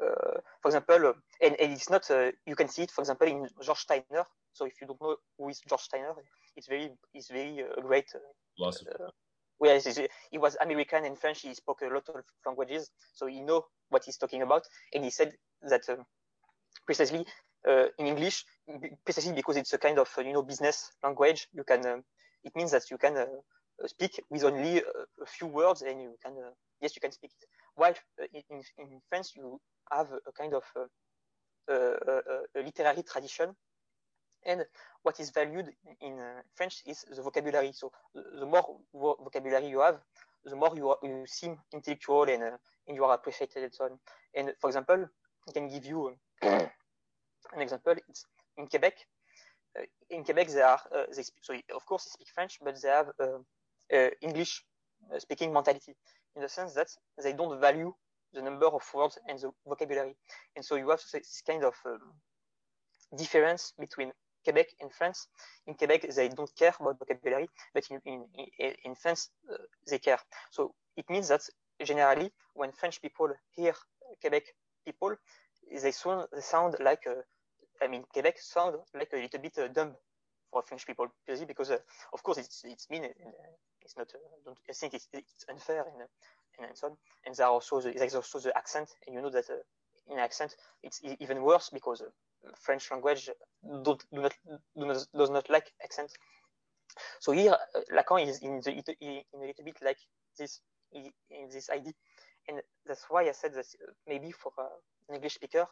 uh, 0.00 0.40
for 0.60 0.68
example, 0.68 1.06
uh, 1.06 1.12
and, 1.40 1.56
and, 1.60 1.72
it's 1.72 1.90
not, 1.90 2.10
uh, 2.10 2.30
you 2.46 2.54
can 2.54 2.68
see 2.68 2.82
it, 2.82 2.90
for 2.90 3.02
example, 3.02 3.26
in 3.26 3.48
George 3.62 3.78
Steiner. 3.78 4.24
So 4.52 4.66
if 4.66 4.74
you 4.80 4.86
don't 4.86 5.00
know 5.00 5.16
who 5.38 5.48
is 5.48 5.60
George 5.68 5.82
Steiner, 5.82 6.12
it's 6.56 6.68
very, 6.68 6.90
it's 7.14 7.30
very 7.30 7.64
great. 7.80 8.06
Philosopher. 8.56 9.10
Well, 9.58 9.80
he 10.30 10.38
was 10.38 10.56
American 10.60 11.04
and 11.04 11.16
French. 11.16 11.42
He 11.42 11.54
spoke 11.54 11.82
a 11.82 11.86
lot 11.86 12.08
of 12.08 12.24
languages, 12.44 12.90
so 13.14 13.26
he 13.26 13.40
know 13.40 13.64
what 13.90 14.04
he's 14.04 14.18
talking 14.18 14.42
about. 14.42 14.66
And 14.92 15.04
he 15.04 15.10
said 15.10 15.34
that 15.62 15.82
precisely 16.84 17.24
uh, 17.68 17.86
in 17.98 18.06
English, 18.06 18.44
precisely 19.04 19.32
because 19.32 19.56
it's 19.56 19.72
a 19.72 19.78
kind 19.78 19.98
of 19.98 20.08
you 20.18 20.32
know 20.32 20.42
business 20.42 20.90
language. 21.02 21.48
You 21.52 21.64
can 21.64 21.86
uh, 21.86 21.96
it 22.44 22.54
means 22.56 22.72
that 22.72 22.90
you 22.90 22.98
can 22.98 23.16
uh, 23.16 23.26
speak 23.86 24.20
with 24.30 24.44
only 24.44 24.78
a 24.78 25.26
few 25.26 25.46
words, 25.46 25.82
and 25.82 26.00
you 26.02 26.16
can 26.24 26.34
yes 26.80 26.96
you 26.96 27.00
can 27.00 27.12
speak 27.12 27.30
it. 27.40 27.46
While 27.74 27.94
in, 28.34 28.62
in 28.78 29.00
France 29.08 29.32
you 29.36 29.60
have 29.92 30.08
a 30.26 30.32
kind 30.32 30.54
of 30.54 30.64
a 31.68 32.38
literary 32.54 33.02
tradition 33.02 33.54
and 34.44 34.64
what 35.02 35.20
is 35.20 35.30
valued 35.30 35.72
in 36.00 36.18
uh, 36.18 36.42
French 36.54 36.82
is 36.86 37.04
the 37.14 37.22
vocabulary. 37.22 37.72
So 37.72 37.92
the, 38.14 38.46
more 38.46 38.78
vo 38.92 39.16
vocabulary 39.22 39.68
you 39.68 39.80
have, 39.80 40.00
the 40.44 40.56
more 40.56 40.72
you, 40.76 40.90
are, 40.90 40.98
you 41.02 41.24
seem 41.26 41.58
intellectual 41.72 42.24
and, 42.24 42.42
uh, 42.42 42.56
and 42.88 42.96
you 42.96 43.04
are 43.04 43.14
appreciated 43.14 43.64
and 43.64 43.74
so 43.74 43.84
on. 43.84 43.98
And 44.34 44.52
for 44.60 44.68
example, 44.70 45.08
I 45.48 45.52
can 45.52 45.68
give 45.68 45.84
you 45.84 46.16
uh, 46.42 46.48
an 47.54 47.60
example. 47.60 47.94
It's 48.08 48.24
in 48.56 48.66
Quebec. 48.66 48.94
in 50.10 50.24
Quebec, 50.24 50.48
they 50.48 50.60
are, 50.60 50.80
they 51.16 51.22
speak, 51.22 51.42
so 51.42 51.54
of 51.74 51.86
course, 51.86 52.04
they 52.04 52.10
speak 52.10 52.28
French, 52.34 52.58
but 52.62 52.80
they 52.80 52.88
have 52.88 53.08
English 54.20 54.64
speaking 55.18 55.52
mentality 55.52 55.94
in 56.36 56.42
the 56.42 56.48
sense 56.48 56.74
that 56.74 56.88
they 57.22 57.32
don't 57.32 57.60
value 57.60 57.94
the 58.32 58.42
number 58.42 58.66
of 58.66 58.82
words 58.94 59.18
and 59.28 59.38
the 59.38 59.50
vocabulary. 59.66 60.16
And 60.56 60.64
so 60.64 60.76
you 60.76 60.90
have 60.90 61.02
this 61.12 61.42
kind 61.46 61.64
of 61.64 61.74
um, 61.86 62.00
difference 63.16 63.72
between 63.78 64.12
Quebec 64.44 64.68
and 64.80 64.92
France. 64.92 65.28
In 65.66 65.74
Quebec, 65.74 66.02
they 66.14 66.28
don't 66.28 66.50
care 66.56 66.74
about 66.80 66.98
vocabulary, 66.98 67.48
but 67.74 67.84
in, 67.90 68.00
in, 68.04 68.74
in 68.84 68.94
France, 68.94 69.30
uh, 69.50 69.56
they 69.88 69.98
care. 69.98 70.18
So 70.50 70.74
it 70.96 71.08
means 71.08 71.28
that 71.28 71.42
generally, 71.84 72.32
when 72.54 72.72
French 72.72 73.00
people 73.00 73.28
hear 73.50 73.74
Quebec 74.20 74.44
people, 74.84 75.14
they 75.70 75.92
sound, 75.92 76.76
like, 76.80 77.06
uh, 77.06 77.22
I 77.80 77.88
mean, 77.88 78.04
Quebec 78.12 78.38
sound 78.38 78.76
like 78.94 79.12
a 79.12 79.16
little 79.16 79.40
bit 79.40 79.58
uh, 79.58 79.68
dumb 79.68 79.94
for 80.50 80.62
French 80.62 80.86
people, 80.86 81.06
because 81.26 81.70
uh, 81.70 81.78
of 82.12 82.22
course 82.22 82.38
it's, 82.38 82.62
it's 82.64 82.90
mean, 82.90 83.04
it's 83.80 83.96
not, 83.96 84.08
uh, 84.14 84.52
I 84.68 84.72
think 84.72 84.94
it's, 84.94 85.08
it's 85.12 85.44
unfair 85.48 85.80
and, 85.82 86.08
and, 86.58 86.76
so 86.76 86.88
on. 86.88 86.96
And 87.26 87.34
there 87.34 87.46
are 87.46 87.52
also 87.52 87.80
the, 87.80 87.92
also 88.14 88.40
the 88.40 88.56
accent, 88.56 88.90
and 89.06 89.14
you 89.14 89.22
know 89.22 89.30
that 89.30 89.48
uh, 89.50 90.12
in 90.12 90.18
accent, 90.18 90.54
it's 90.82 91.00
even 91.20 91.42
worse 91.42 91.70
because 91.72 92.02
French 92.60 92.90
language 92.90 93.30
don't, 93.84 94.04
do 94.12 94.20
not, 94.20 94.34
do 94.76 94.86
not, 94.86 95.06
does 95.16 95.30
not 95.30 95.48
like 95.48 95.72
accent. 95.82 96.10
So 97.20 97.32
here, 97.32 97.52
uh, 97.52 97.80
Lacan 97.94 98.26
is 98.28 98.38
in, 98.42 98.60
the, 98.64 98.72
in 99.00 99.22
a 99.34 99.46
little 99.46 99.64
bit 99.64 99.78
like 99.82 99.98
this 100.38 100.60
in 100.92 101.48
this 101.50 101.70
idea, 101.70 101.94
and 102.48 102.60
that's 102.86 103.04
why 103.08 103.22
I 103.22 103.32
said 103.32 103.54
that 103.54 103.64
uh, 103.64 103.92
maybe 104.06 104.30
for 104.30 104.52
uh, 104.58 104.64
an 105.08 105.14
English 105.14 105.34
speaker, 105.34 105.66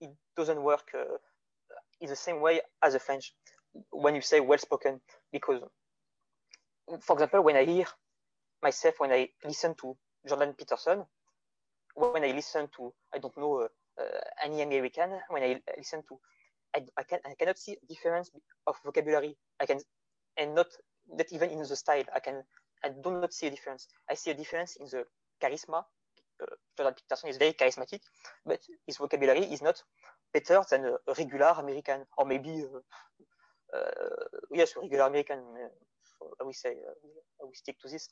it 0.00 0.10
doesn't 0.36 0.62
work 0.62 0.92
uh, 0.94 1.16
in 2.00 2.08
the 2.08 2.16
same 2.16 2.40
way 2.40 2.60
as 2.82 2.94
a 2.94 3.00
French 3.00 3.32
when 3.90 4.14
you 4.14 4.20
say 4.20 4.38
well 4.38 4.58
spoken, 4.58 5.00
because, 5.32 5.60
for 7.00 7.14
example, 7.14 7.42
when 7.42 7.56
I 7.56 7.64
hear 7.64 7.86
myself, 8.62 8.94
when 8.98 9.12
I 9.12 9.28
listen 9.44 9.74
to 9.80 9.96
Jordan 10.26 10.54
Peterson, 10.54 11.04
when 11.94 12.24
I 12.24 12.32
listen 12.32 12.68
to, 12.76 12.92
I 13.14 13.18
don't 13.18 13.36
know, 13.36 13.62
uh, 13.62 14.02
uh, 14.02 14.20
any 14.44 14.62
American, 14.62 15.10
when 15.28 15.42
I 15.42 15.60
listen 15.76 16.02
to, 16.08 16.18
I, 16.74 16.84
I, 16.96 17.02
can, 17.02 17.18
I 17.26 17.34
cannot 17.38 17.58
see 17.58 17.76
difference 17.88 18.30
of 18.66 18.76
vocabulary. 18.84 19.36
I 19.60 19.66
can, 19.66 19.80
and 20.38 20.54
not, 20.54 20.68
not 21.08 21.26
even 21.30 21.50
in 21.50 21.58
the 21.58 21.76
style. 21.76 22.04
I 22.14 22.20
can, 22.20 22.42
I 22.82 22.88
do 22.88 23.10
not 23.10 23.32
see 23.32 23.48
a 23.48 23.50
difference. 23.50 23.88
I 24.10 24.14
see 24.14 24.30
a 24.30 24.34
difference 24.34 24.76
in 24.76 24.86
the 24.86 25.04
charisma. 25.42 25.84
Uh, 26.42 26.46
Jordan 26.76 26.94
Peterson 26.94 27.28
is 27.28 27.36
very 27.36 27.52
charismatic, 27.52 28.00
but 28.46 28.60
his 28.86 28.96
vocabulary 28.96 29.44
is 29.44 29.60
not 29.60 29.82
better 30.32 30.62
than 30.70 30.86
a 30.86 31.12
regular 31.18 31.54
American, 31.58 32.04
or 32.16 32.24
maybe, 32.24 32.64
uh, 32.64 33.76
uh, 33.76 34.38
yes, 34.50 34.72
regular 34.80 35.04
American. 35.06 35.38
Uh, 35.38 35.68
I 36.40 36.44
will 36.44 36.52
say, 36.52 36.70
I 36.70 37.44
will 37.44 37.52
stick 37.54 37.78
to 37.80 37.88
this. 37.88 38.08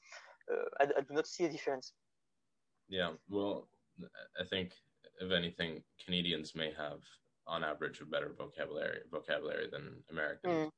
Uh, 0.50 0.68
I, 0.80 0.84
I 0.98 1.00
do 1.02 1.14
not 1.14 1.26
see 1.26 1.44
a 1.44 1.48
difference. 1.48 1.92
Yeah, 2.88 3.10
well, 3.28 3.68
I 4.40 4.44
think 4.44 4.72
if 5.20 5.30
anything, 5.30 5.82
Canadians 6.04 6.54
may 6.54 6.72
have, 6.76 7.00
on 7.46 7.64
average, 7.64 8.00
a 8.00 8.04
better 8.04 8.32
vocabulary 8.36 9.00
vocabulary 9.10 9.68
than 9.70 10.02
Americans. 10.10 10.70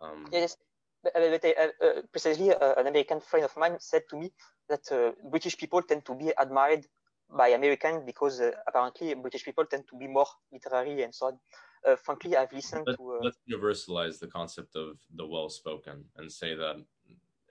Mm. 0.00 0.04
Um, 0.04 0.28
yes, 0.32 0.56
but, 1.02 1.12
but 1.14 1.44
uh, 1.44 1.84
uh, 1.84 2.02
precisely, 2.10 2.52
uh, 2.52 2.74
an 2.76 2.86
American 2.86 3.20
friend 3.20 3.44
of 3.44 3.56
mine 3.56 3.76
said 3.78 4.02
to 4.10 4.16
me 4.16 4.32
that 4.68 4.90
uh, 4.90 5.12
British 5.30 5.56
people 5.56 5.82
tend 5.82 6.04
to 6.06 6.14
be 6.14 6.32
admired 6.38 6.86
by 7.36 7.48
Americans 7.48 8.02
because 8.04 8.40
uh, 8.40 8.50
apparently 8.68 9.14
British 9.14 9.44
people 9.44 9.64
tend 9.64 9.84
to 9.90 9.96
be 9.96 10.06
more 10.06 10.26
literary 10.52 11.02
and 11.02 11.14
so 11.14 11.26
on. 11.26 11.38
Uh, 11.86 11.96
frankly, 11.96 12.36
I've 12.36 12.52
listened 12.52 12.86
Let, 12.86 12.96
to. 12.96 13.18
let's 13.22 13.38
universalize 13.50 14.20
the 14.20 14.28
concept 14.28 14.76
of 14.76 14.98
the 15.16 15.26
well-spoken 15.26 16.04
and 16.16 16.30
say 16.30 16.54
that 16.54 16.76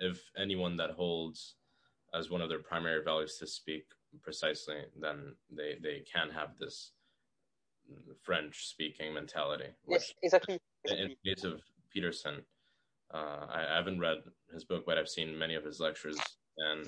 if 0.01 0.19
anyone 0.37 0.75
that 0.77 0.91
holds 0.91 1.55
as 2.13 2.29
one 2.29 2.41
of 2.41 2.49
their 2.49 2.59
primary 2.59 3.03
values 3.03 3.37
to 3.37 3.47
speak 3.47 3.85
precisely, 4.21 4.81
then 4.99 5.35
they 5.49 5.77
they 5.81 6.03
can 6.11 6.29
have 6.29 6.57
this 6.59 6.91
French 8.21 8.67
speaking 8.67 9.13
mentality. 9.13 9.69
Yes, 9.87 10.13
exactly. 10.23 10.59
In 10.85 11.15
case 11.25 11.43
of 11.43 11.61
Peterson, 11.93 12.41
uh, 13.13 13.45
I, 13.49 13.65
I, 13.71 13.75
haven't 13.75 13.99
read 13.99 14.17
his 14.53 14.63
book, 14.63 14.83
but 14.85 14.97
I've 14.97 15.09
seen 15.09 15.37
many 15.37 15.55
of 15.55 15.63
his 15.63 15.79
lectures 15.79 16.17
and 16.57 16.87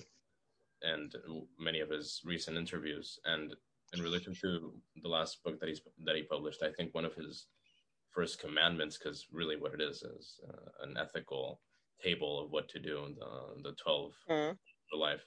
and 0.81 1.15
many 1.59 1.79
of 1.79 1.89
his 1.89 2.21
recent 2.25 2.57
interviews. 2.57 3.19
And 3.25 3.55
in 3.93 4.01
relation 4.01 4.33
to 4.41 4.73
the 5.01 5.09
last 5.09 5.43
book 5.43 5.59
that 5.59 5.69
he's 5.69 5.81
that 6.05 6.15
he 6.15 6.23
published, 6.23 6.63
I 6.63 6.71
think 6.71 6.93
one 6.93 7.05
of 7.05 7.15
his 7.15 7.45
first 8.11 8.39
commandments, 8.39 8.97
because 8.97 9.27
really 9.31 9.55
what 9.57 9.73
it 9.73 9.81
is 9.81 10.03
is 10.03 10.39
uh, 10.47 10.85
an 10.87 10.97
ethical 10.97 11.61
table 12.03 12.43
of 12.43 12.51
what 12.51 12.67
to 12.69 12.79
do, 12.79 13.05
in 13.05 13.15
the 13.15 13.69
the 13.69 13.75
12 13.75 14.13
mm-hmm. 14.29 14.99
life 14.99 15.25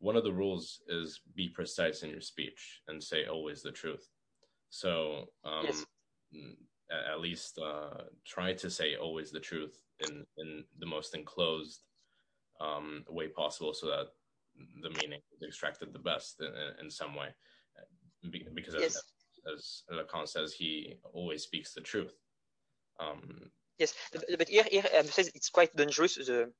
one 0.00 0.16
of 0.16 0.24
the 0.24 0.32
rules 0.32 0.80
is 0.88 1.20
be 1.36 1.48
precise 1.48 2.02
in 2.02 2.10
your 2.10 2.22
speech 2.22 2.80
and 2.88 3.02
say 3.02 3.26
always 3.26 3.62
the 3.62 3.70
truth. 3.70 4.08
So 4.70 5.26
um, 5.44 5.64
yes. 5.64 5.84
at 7.12 7.20
least 7.20 7.58
uh, 7.58 8.04
try 8.26 8.54
to 8.54 8.70
say 8.70 8.96
always 8.96 9.30
the 9.30 9.40
truth 9.40 9.78
in, 10.00 10.24
in 10.38 10.64
the 10.78 10.86
most 10.86 11.14
enclosed 11.14 11.80
um, 12.60 13.04
way 13.08 13.28
possible 13.28 13.74
so 13.74 13.86
that 13.88 14.06
the 14.82 14.90
meaning 14.90 15.20
is 15.36 15.46
extracted 15.46 15.92
the 15.92 15.98
best 15.98 16.40
in, 16.40 16.84
in 16.84 16.90
some 16.90 17.14
way. 17.14 17.28
Because 18.54 18.74
yes. 18.74 18.96
as, 18.96 19.82
as 19.90 19.98
Lacan 19.98 20.26
says, 20.26 20.54
he 20.54 20.94
always 21.12 21.42
speaks 21.42 21.74
the 21.74 21.80
truth. 21.80 22.14
Um, 22.98 23.50
yes, 23.80 23.94
but 24.38 24.48
here, 24.48 24.64
here 24.70 24.84
um, 24.98 25.06
says 25.06 25.30
it's 25.34 25.50
quite 25.50 25.74
dangerous. 25.74 26.14
The 26.14 26.52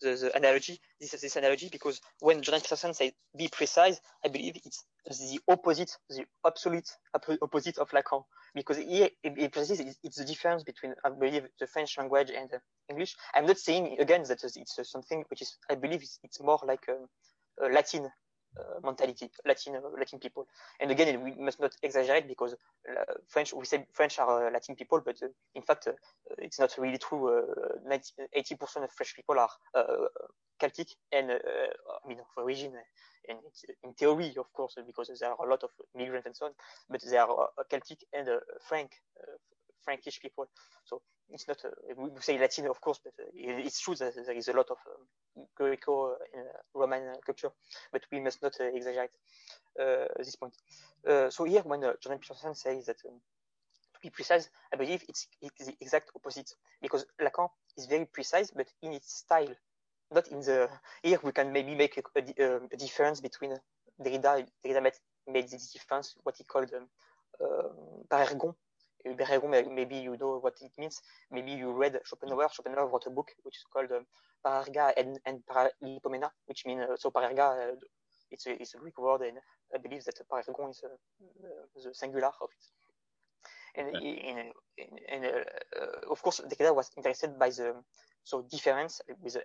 the, 0.00 0.16
the 0.16 0.36
analogy, 0.36 0.80
this, 1.00 1.10
this 1.10 1.36
analogy, 1.36 1.68
because 1.70 2.00
when 2.20 2.42
Jordan 2.42 2.62
Peterson 2.62 2.94
says 2.94 3.12
be 3.36 3.48
precise, 3.48 4.00
I 4.24 4.28
believe 4.28 4.56
it's 4.64 4.84
the 5.06 5.40
opposite, 5.48 5.90
the 6.08 6.24
absolute 6.46 6.88
opposite 7.42 7.78
of 7.78 7.90
Lacan. 7.90 8.24
Because 8.54 8.78
here, 8.78 9.10
it, 9.22 9.52
precise, 9.52 9.80
it's 10.02 10.16
the 10.16 10.24
difference 10.24 10.64
between, 10.64 10.94
I 11.04 11.10
believe, 11.10 11.46
the 11.58 11.66
French 11.66 11.98
language 11.98 12.30
and 12.30 12.50
English. 12.88 13.14
I'm 13.34 13.46
not 13.46 13.58
saying, 13.58 13.96
again, 14.00 14.24
that 14.24 14.42
it's 14.42 14.90
something 14.90 15.24
which 15.28 15.42
is, 15.42 15.56
I 15.70 15.74
believe, 15.74 16.02
it's, 16.02 16.18
it's 16.24 16.40
more 16.40 16.58
like 16.66 16.86
a, 16.88 17.64
a 17.64 17.68
Latin 17.68 18.06
uh, 18.06 18.08
Euh, 18.58 18.80
mentality, 18.82 19.30
Latin 19.44 19.76
uh, 19.76 19.96
Latin 19.96 20.18
people. 20.18 20.44
And 20.80 20.90
again, 20.90 21.22
we 21.22 21.34
must 21.34 21.60
not 21.60 21.72
exaggerate 21.84 22.26
because 22.26 22.54
uh, 22.88 23.14
French 23.28 23.52
we 23.52 23.64
say 23.64 23.86
French 23.92 24.18
are 24.18 24.48
uh, 24.48 24.50
Latin 24.50 24.74
people, 24.74 25.00
but 25.04 25.22
uh, 25.22 25.28
in 25.54 25.62
fact, 25.62 25.86
uh, 25.86 25.92
it's 26.38 26.58
not 26.58 26.74
really 26.76 26.98
true. 26.98 27.46
90, 27.86 28.12
80% 28.36 28.82
of 28.82 28.90
French 28.90 29.14
people 29.14 29.38
are 29.38 29.50
Celtic 30.58 30.88
and 31.12 31.30
I 31.30 32.08
mean 32.08 32.18
of 32.18 32.26
origin 32.36 32.72
and 33.28 33.38
in 33.84 33.92
theory, 33.94 34.34
of 34.36 34.52
course, 34.52 34.74
because 34.84 35.12
there 35.20 35.30
are 35.30 35.46
a 35.46 35.48
lot 35.48 35.62
of 35.62 35.70
migrants 35.94 36.26
and 36.26 36.36
so 36.36 36.46
on, 36.46 36.52
but 36.88 37.00
they 37.08 37.18
are 37.18 37.50
Celtic 37.70 37.98
and 38.12 38.28
Frank, 38.68 38.90
Frankish 39.84 40.20
people. 40.20 40.48
So 40.84 41.02
it's 41.30 41.46
not, 41.46 41.58
uh, 41.64 41.70
we 41.96 42.10
say 42.20 42.38
Latin, 42.38 42.66
of 42.66 42.80
course, 42.80 43.00
but 43.02 43.12
uh, 43.18 43.30
it's 43.34 43.80
true 43.80 43.94
that 43.96 44.14
there 44.14 44.34
is 44.34 44.48
a 44.48 44.52
lot 44.52 44.68
of 44.70 44.78
um, 44.86 45.46
Greco-Roman 45.56 47.08
uh, 47.08 47.14
culture, 47.24 47.50
but 47.92 48.02
we 48.12 48.20
must 48.20 48.42
not 48.42 48.54
exaggerate 48.60 49.10
this 50.18 50.36
point. 50.36 50.54
so 51.32 51.44
here, 51.44 51.62
when 51.62 51.80
Jordan 51.80 52.18
Peterson 52.18 52.54
says 52.54 52.86
that 52.86 52.96
um, 53.08 53.20
to 53.94 54.00
be 54.02 54.10
precise, 54.10 54.50
I 54.72 54.76
believe 54.76 55.04
it's, 55.08 55.28
it's 55.40 55.66
the 55.66 55.76
exact 55.80 56.10
opposite 56.14 56.50
because 56.82 57.06
Lacan 57.20 57.48
is 57.76 57.86
very 57.86 58.06
precise, 58.06 58.50
but 58.50 58.66
in 58.82 58.92
its 58.92 59.14
style, 59.14 59.54
not 60.12 60.28
in 60.28 60.40
the. 60.40 60.68
Here 61.02 61.20
we 61.22 61.32
can 61.32 61.52
maybe 61.52 61.74
make 61.74 61.96
a, 61.98 62.02
a, 62.42 62.56
a 62.72 62.76
difference 62.76 63.20
between 63.20 63.56
Derrida. 64.02 64.46
Derrida 64.64 64.82
made 64.82 64.94
made 65.28 65.48
this 65.48 65.72
difference, 65.72 66.16
what 66.24 66.36
he 66.36 66.44
called 66.44 66.70
um, 66.74 66.88
um, 67.40 68.04
parergon, 68.08 68.54
maybe 69.04 69.96
you 69.96 70.16
know 70.18 70.38
what 70.38 70.54
it 70.60 70.72
means. 70.78 71.00
Maybe 71.30 71.52
you 71.52 71.72
read 71.72 71.98
Schopenhauer. 72.04 72.48
Schopenhauer 72.52 72.88
wrote 72.88 73.06
a 73.06 73.10
book 73.10 73.30
which 73.42 73.56
is 73.56 73.64
called 73.72 73.90
um, 73.92 74.06
Parerga 74.44 74.92
and, 74.96 75.18
and 75.26 75.40
Paralipomena, 75.46 76.30
which 76.46 76.64
means 76.66 76.82
uh, 76.82 76.96
so 76.96 77.10
Parerga. 77.10 77.72
Uh, 77.72 77.74
it's 78.30 78.46
a, 78.46 78.52
it's 78.60 78.74
a 78.74 78.78
Greek 78.78 78.96
word, 78.98 79.22
and 79.22 79.38
I 79.74 79.78
believe 79.78 80.04
that 80.04 80.14
Parergon 80.30 80.70
is 80.70 80.82
uh, 80.84 80.88
the 81.84 81.94
singular 81.94 82.28
of 82.28 82.48
it. 82.50 83.80
And, 83.80 83.96
okay. 83.96 84.52
and, 84.78 85.00
and 85.08 85.24
uh, 85.24 86.10
of 86.10 86.22
course, 86.22 86.40
Derrida 86.40 86.74
was 86.74 86.90
interested 86.96 87.38
by 87.38 87.50
the 87.50 87.74
so 88.24 88.42
difference 88.50 89.00
with 89.22 89.36
a, 89.36 89.42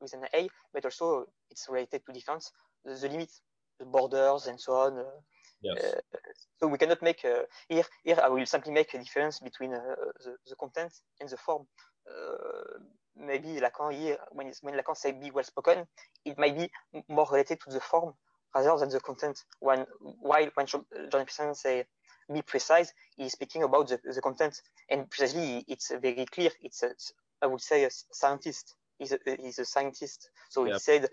with 0.00 0.12
an 0.14 0.24
A, 0.34 0.48
but 0.72 0.84
also 0.84 1.26
it's 1.50 1.66
related 1.68 2.02
to 2.04 2.12
difference, 2.12 2.52
the, 2.84 2.94
the 2.94 3.08
limits, 3.08 3.40
the 3.78 3.86
borders, 3.86 4.46
and 4.46 4.60
so 4.60 4.72
on. 4.74 5.04
Uh, 5.70 6.00
Yes. 6.14 6.46
So 6.60 6.66
we 6.68 6.78
cannot 6.78 7.02
make 7.02 7.24
uh, 7.24 7.42
here. 7.68 7.84
Here 8.04 8.18
I 8.22 8.28
will 8.28 8.46
simply 8.46 8.72
make 8.72 8.94
a 8.94 8.98
difference 8.98 9.40
between 9.40 9.74
uh, 9.74 9.80
the, 10.24 10.36
the 10.48 10.56
content 10.56 10.92
and 11.20 11.28
the 11.28 11.36
form. 11.36 11.66
maybe 13.16 13.60
Lacan 13.60 13.92
here, 13.92 14.18
when, 14.30 14.52
when 14.62 14.74
Lacan 14.74 14.96
say 14.96 15.12
be 15.12 15.30
well 15.30 15.44
spoken, 15.44 15.86
it 16.24 16.38
might 16.38 16.56
be 16.56 16.70
more 17.08 17.26
related 17.30 17.60
to 17.60 17.70
the 17.70 17.80
form 17.80 18.14
rather 18.54 18.78
than 18.78 18.88
the 18.90 19.00
content. 19.00 19.44
When 19.60 19.86
while 20.20 20.48
when 20.54 20.66
Jordan 20.66 20.86
Peterson 21.10 21.54
say 21.54 21.84
be 22.32 22.42
precise, 22.42 22.92
he's 23.16 23.32
speaking 23.32 23.62
about 23.62 23.88
the, 23.88 23.98
the 24.04 24.20
content, 24.20 24.60
and 24.90 25.10
precisely 25.10 25.64
it's 25.68 25.90
very 25.90 26.26
clear. 26.26 26.50
It's 26.62 26.82
a, 26.82 26.90
I 27.42 27.46
would 27.46 27.60
say 27.60 27.84
a 27.84 27.90
scientist. 28.12 28.74
He's 28.98 29.12
a, 29.12 29.18
he's 29.40 29.58
a 29.58 29.64
scientist. 29.64 30.30
So 30.50 30.64
he 30.64 30.70
said, 30.78 31.08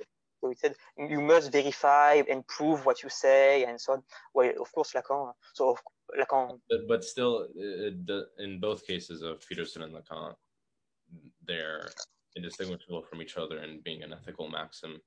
so 0.45 0.49
he 0.49 0.55
said, 0.55 0.75
you 1.09 1.21
must 1.21 1.51
verify 1.51 2.21
and 2.29 2.45
prove 2.47 2.85
what 2.85 3.03
you 3.03 3.09
say, 3.09 3.65
and 3.65 3.79
so 3.79 3.93
on. 3.93 4.03
Well, 4.33 4.51
of 4.61 4.71
course, 4.71 4.93
Lacan. 4.93 5.33
So 5.53 5.77
Lacan. 6.19 6.59
But, 6.69 6.87
but 6.87 7.03
still, 7.03 7.47
in 7.55 8.59
both 8.59 8.85
cases 8.85 9.21
of 9.21 9.47
Peterson 9.47 9.81
and 9.81 9.93
Lacan, 9.93 10.35
they're 11.47 11.89
indistinguishable 12.35 13.03
from 13.03 13.21
each 13.21 13.37
other 13.37 13.59
and 13.59 13.83
being 13.83 14.03
an 14.03 14.13
ethical 14.13 14.49
maxim 14.49 15.01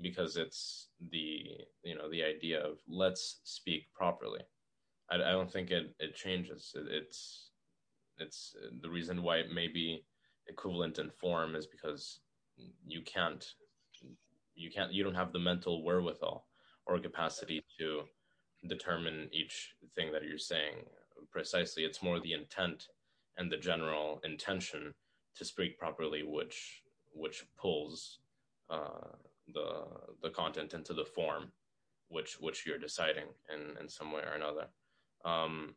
because 0.00 0.36
it's 0.36 0.88
the 1.10 1.44
you 1.82 1.94
know 1.96 2.08
the 2.10 2.22
idea 2.22 2.60
of 2.60 2.78
let's 2.88 3.40
speak 3.44 3.82
properly 3.92 4.40
i, 5.10 5.16
I 5.16 5.32
don't 5.32 5.50
think 5.50 5.70
it, 5.70 5.94
it 5.98 6.14
changes 6.14 6.72
it, 6.74 6.86
it's 6.90 7.50
it's 8.18 8.56
the 8.80 8.90
reason 8.90 9.22
why 9.22 9.36
it 9.36 9.52
may 9.52 9.68
be 9.68 10.04
equivalent 10.48 10.98
in 10.98 11.10
form 11.10 11.54
is 11.54 11.66
because 11.66 12.20
you 12.86 13.02
can't 13.02 13.44
you 14.58 14.70
can't 14.70 14.92
you 14.92 15.04
don't 15.04 15.14
have 15.14 15.32
the 15.32 15.38
mental 15.38 15.84
wherewithal 15.84 16.46
or 16.86 16.98
capacity 16.98 17.62
to 17.78 18.02
determine 18.68 19.28
each 19.32 19.74
thing 19.94 20.10
that 20.12 20.24
you're 20.24 20.38
saying 20.38 20.74
precisely. 21.30 21.84
It's 21.84 22.02
more 22.02 22.20
the 22.20 22.32
intent 22.32 22.88
and 23.36 23.50
the 23.50 23.56
general 23.56 24.20
intention 24.24 24.92
to 25.36 25.44
speak 25.44 25.78
properly 25.78 26.22
which 26.24 26.82
which 27.12 27.44
pulls 27.56 28.18
uh, 28.70 29.12
the 29.54 29.86
the 30.22 30.30
content 30.30 30.74
into 30.74 30.92
the 30.92 31.04
form 31.04 31.52
which 32.08 32.38
which 32.40 32.66
you're 32.66 32.78
deciding 32.78 33.26
in 33.54 33.76
in 33.80 33.88
some 33.88 34.12
way 34.12 34.22
or 34.22 34.34
another. 34.34 34.66
Um 35.24 35.74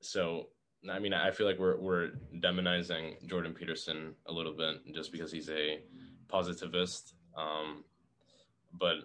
so 0.00 0.46
i 0.88 0.98
mean 1.00 1.12
i 1.12 1.28
feel 1.32 1.44
like 1.44 1.58
we're 1.58 1.76
we're 1.80 2.10
demonizing 2.36 3.04
jordan 3.26 3.52
peterson 3.52 4.14
a 4.26 4.32
little 4.32 4.52
bit 4.52 4.76
just 4.94 5.10
because 5.10 5.32
he's 5.32 5.50
a 5.50 5.80
positivist. 6.28 7.14
Um 7.36 7.84
but 8.72 8.96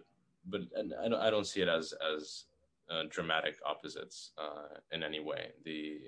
but 0.46 0.62
i 0.78 1.08
don't, 1.08 1.22
I 1.22 1.30
don't 1.30 1.48
see 1.48 1.62
it 1.62 1.68
as 1.68 1.94
as 2.16 2.46
uh, 2.90 3.04
dramatic 3.10 3.56
opposites 3.66 4.32
uh, 4.38 4.78
in 4.92 5.04
any 5.04 5.20
way. 5.20 5.52
The 5.64 6.02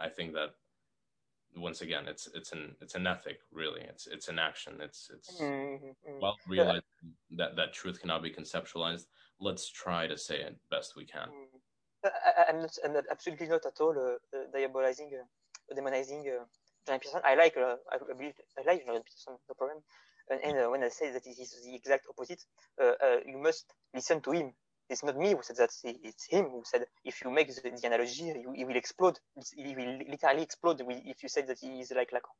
i 0.00 0.08
think 0.08 0.34
that 0.34 0.50
once 1.56 1.80
again 1.80 2.06
it's 2.06 2.28
it's 2.34 2.52
an 2.52 2.74
it's 2.80 2.94
an 2.94 3.06
ethic 3.06 3.40
really. 3.52 3.82
It's 3.82 4.06
it's 4.06 4.28
an 4.28 4.38
action. 4.38 4.74
It's 4.80 5.10
it's 5.14 5.40
mm-hmm. 5.40 6.20
well 6.20 6.36
realized 6.46 6.84
that 7.36 7.56
that 7.56 7.72
truth 7.72 8.00
cannot 8.00 8.22
be 8.22 8.30
conceptualized. 8.30 9.06
Let's 9.40 9.70
try 9.70 10.06
to 10.06 10.18
say 10.18 10.40
it 10.40 10.56
best 10.70 10.96
we 10.96 11.04
can. 11.04 11.28
I, 12.04 12.50
am 12.50 12.60
not, 12.60 12.70
I'm 12.84 12.92
not 12.92 13.04
absolutely 13.10 13.48
not 13.48 13.66
at 13.66 13.80
all 13.80 13.90
uh, 13.90 14.38
diabolizing 14.54 15.10
uh, 15.14 15.74
demonizing 15.74 16.20
uh, 16.20 16.44
Jordan 16.86 17.00
Peterson 17.00 17.20
I 17.24 17.34
like 17.34 17.56
uh, 17.56 17.76
I, 17.90 17.98
believe, 18.16 18.34
I 18.58 18.62
like 18.70 18.84
Jordan 18.84 19.02
Peterson 19.04 19.34
no 19.48 19.54
problem 19.54 19.78
and, 20.30 20.58
uh, 20.58 20.68
when 20.70 20.82
I 20.82 20.88
say 20.88 21.10
that 21.12 21.26
it 21.26 21.38
is 21.38 21.62
the 21.64 21.74
exact 21.74 22.06
opposite 22.08 22.42
you 23.26 23.38
must 23.38 23.66
listen 23.94 24.20
to 24.22 24.32
him 24.32 24.52
it's 24.88 25.04
not 25.04 25.16
me 25.18 25.32
who 25.32 25.42
said 25.42 25.56
that. 25.56 25.70
It's 25.84 26.26
him 26.26 26.46
who 26.46 26.62
said 26.64 26.84
if 27.04 27.22
you 27.22 27.30
make 27.30 27.54
the, 27.54 27.60
the 27.60 27.86
analogy, 27.86 28.32
he 28.54 28.64
will 28.64 28.76
explode. 28.76 29.18
He 29.54 29.74
will 29.74 29.98
literally 30.08 30.42
explode 30.42 30.80
if 30.88 31.22
you 31.22 31.28
say 31.28 31.42
that 31.42 31.58
he 31.60 31.80
is 31.80 31.92
like 31.94 32.10
Lacan. 32.10 32.32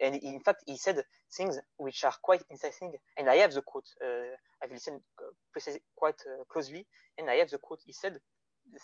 And 0.00 0.16
in 0.16 0.40
fact, 0.40 0.64
he 0.66 0.76
said 0.76 1.02
things 1.36 1.58
which 1.76 2.02
are 2.04 2.14
quite 2.20 2.42
interesting. 2.50 2.94
And 3.16 3.28
I 3.30 3.36
have 3.36 3.52
the 3.52 3.62
quote. 3.62 3.86
Uh, 4.04 4.34
I've 4.62 4.72
listened 4.72 5.00
uh, 5.20 5.72
quite 5.94 6.20
uh, 6.26 6.44
closely, 6.48 6.84
and 7.16 7.30
I 7.30 7.34
have 7.34 7.50
the 7.50 7.58
quote. 7.58 7.80
He 7.86 7.92
said 7.92 8.18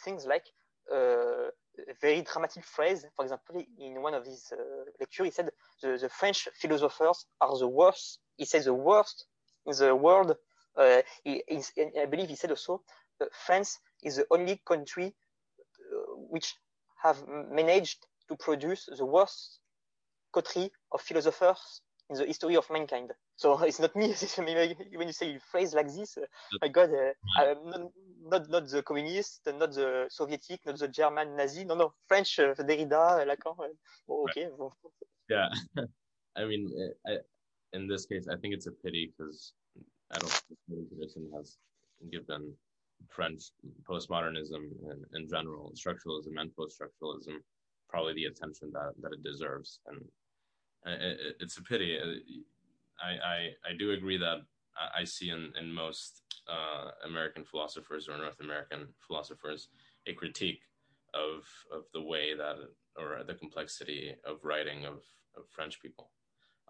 things 0.05 0.25
like 0.27 0.45
uh, 0.93 1.49
a 1.89 1.95
very 2.01 2.23
dramatic 2.23 2.65
phrase. 2.65 3.05
For 3.17 3.25
example, 3.25 3.65
in 3.79 4.03
one 4.03 4.15
of 4.15 4.25
his 4.25 4.53
uh, 4.53 4.57
lectures, 5.01 5.27
he 5.27 5.31
said 5.33 5.51
the, 5.83 5.99
the 6.01 6.09
French 6.09 6.49
philosophers 6.55 7.27
are 7.41 7.59
the 7.59 7.69
worst. 7.69 8.21
He 8.41 8.47
said 8.47 8.65
the 8.65 8.75
worst 8.89 9.27
in 9.67 9.77
the 9.77 9.95
world 9.95 10.31
uh, 10.77 11.03
he, 11.25 11.43
I 12.01 12.07
believe 12.07 12.29
he 12.29 12.37
said 12.37 12.51
also 12.51 12.83
France 13.47 13.79
is 14.03 14.17
the 14.17 14.27
only 14.31 14.61
country 14.67 15.09
uh, 15.09 16.15
which 16.31 16.55
have 17.03 17.19
managed 17.51 18.07
to 18.29 18.37
produce 18.37 18.89
the 18.97 19.05
worst 19.05 19.59
coterie 20.33 20.71
of 20.93 21.01
philosophers 21.03 21.83
in 22.09 22.17
the 22.17 22.27
history 22.27 22.57
of 22.57 22.69
mankind. 22.71 23.11
So 23.37 23.59
it's 23.69 23.81
not 23.81 23.95
me. 23.97 24.15
when 24.95 25.09
you 25.09 25.13
say 25.13 25.37
a 25.37 25.41
phrase 25.51 25.75
like 25.75 25.93
this, 25.93 26.17
uh, 26.17 26.27
my 26.63 26.69
God, 26.69 26.91
uh, 27.39 27.55
not, 27.65 27.81
not, 28.23 28.51
not 28.51 28.69
the 28.69 28.83
communist, 28.83 29.41
not 29.47 29.73
the 29.73 30.07
Soviet, 30.09 30.45
not 30.65 30.79
the 30.79 30.89
German 30.89 31.37
Nazi. 31.37 31.65
No, 31.65 31.75
no, 31.75 31.95
French, 32.07 32.39
uh, 32.39 32.55
Derrida, 32.55 33.27
Lacan. 33.27 33.59
Uh, 33.59 33.73
oh, 34.09 34.27
okay. 34.29 34.49
Yeah, 35.29 35.49
I 36.37 36.45
mean, 36.45 36.71
I, 37.07 37.19
in 37.73 37.87
this 37.87 38.07
case, 38.07 38.27
I 38.29 38.37
think 38.37 38.55
it's 38.55 38.67
a 38.67 38.73
pity 38.73 39.13
because 39.13 39.53
I 40.13 40.19
don't 40.19 40.43
think 40.69 40.89
tradition 40.89 41.31
has 41.37 41.59
given 42.11 42.53
French 43.09 43.45
postmodernism 43.89 44.63
in, 44.91 45.05
in 45.15 45.29
general, 45.29 45.73
structuralism 45.75 46.39
and 46.39 46.55
post-structuralism, 46.57 47.37
probably 47.89 48.15
the 48.15 48.25
attention 48.25 48.71
that, 48.73 48.93
that 49.03 49.13
it 49.13 49.23
deserves. 49.23 49.81
And 49.87 50.01
it, 50.87 51.37
it's 51.41 51.59
a 51.59 51.63
pity. 51.63 51.99
I, 53.03 53.09
I, 53.09 53.37
I 53.71 53.77
do 53.79 53.93
agree 53.93 54.19
that 54.19 54.39
I 54.95 55.05
see 55.05 55.31
in, 55.31 55.53
in 55.59 55.73
most 55.73 56.23
uh, 56.49 56.91
American 57.07 57.45
philosophers 57.45 58.09
or 58.09 58.17
North 58.17 58.41
American 58.41 58.89
philosophers 59.07 59.69
a 60.07 60.13
critique 60.13 60.63
of 61.15 61.45
of 61.73 61.85
the 61.93 62.01
way 62.01 62.35
that 62.37 62.57
or 62.97 63.23
the 63.27 63.35
complexity 63.35 64.15
of 64.25 64.45
writing 64.45 64.87
of, 64.87 65.03
of 65.37 65.45
French 65.51 65.81
people 65.83 66.11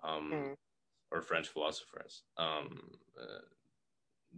um, 0.03 0.33
mm. 0.33 0.55
Or 1.13 1.23
French 1.23 1.49
philosophers. 1.49 2.23
Um, 2.39 2.81
uh, 3.21 3.43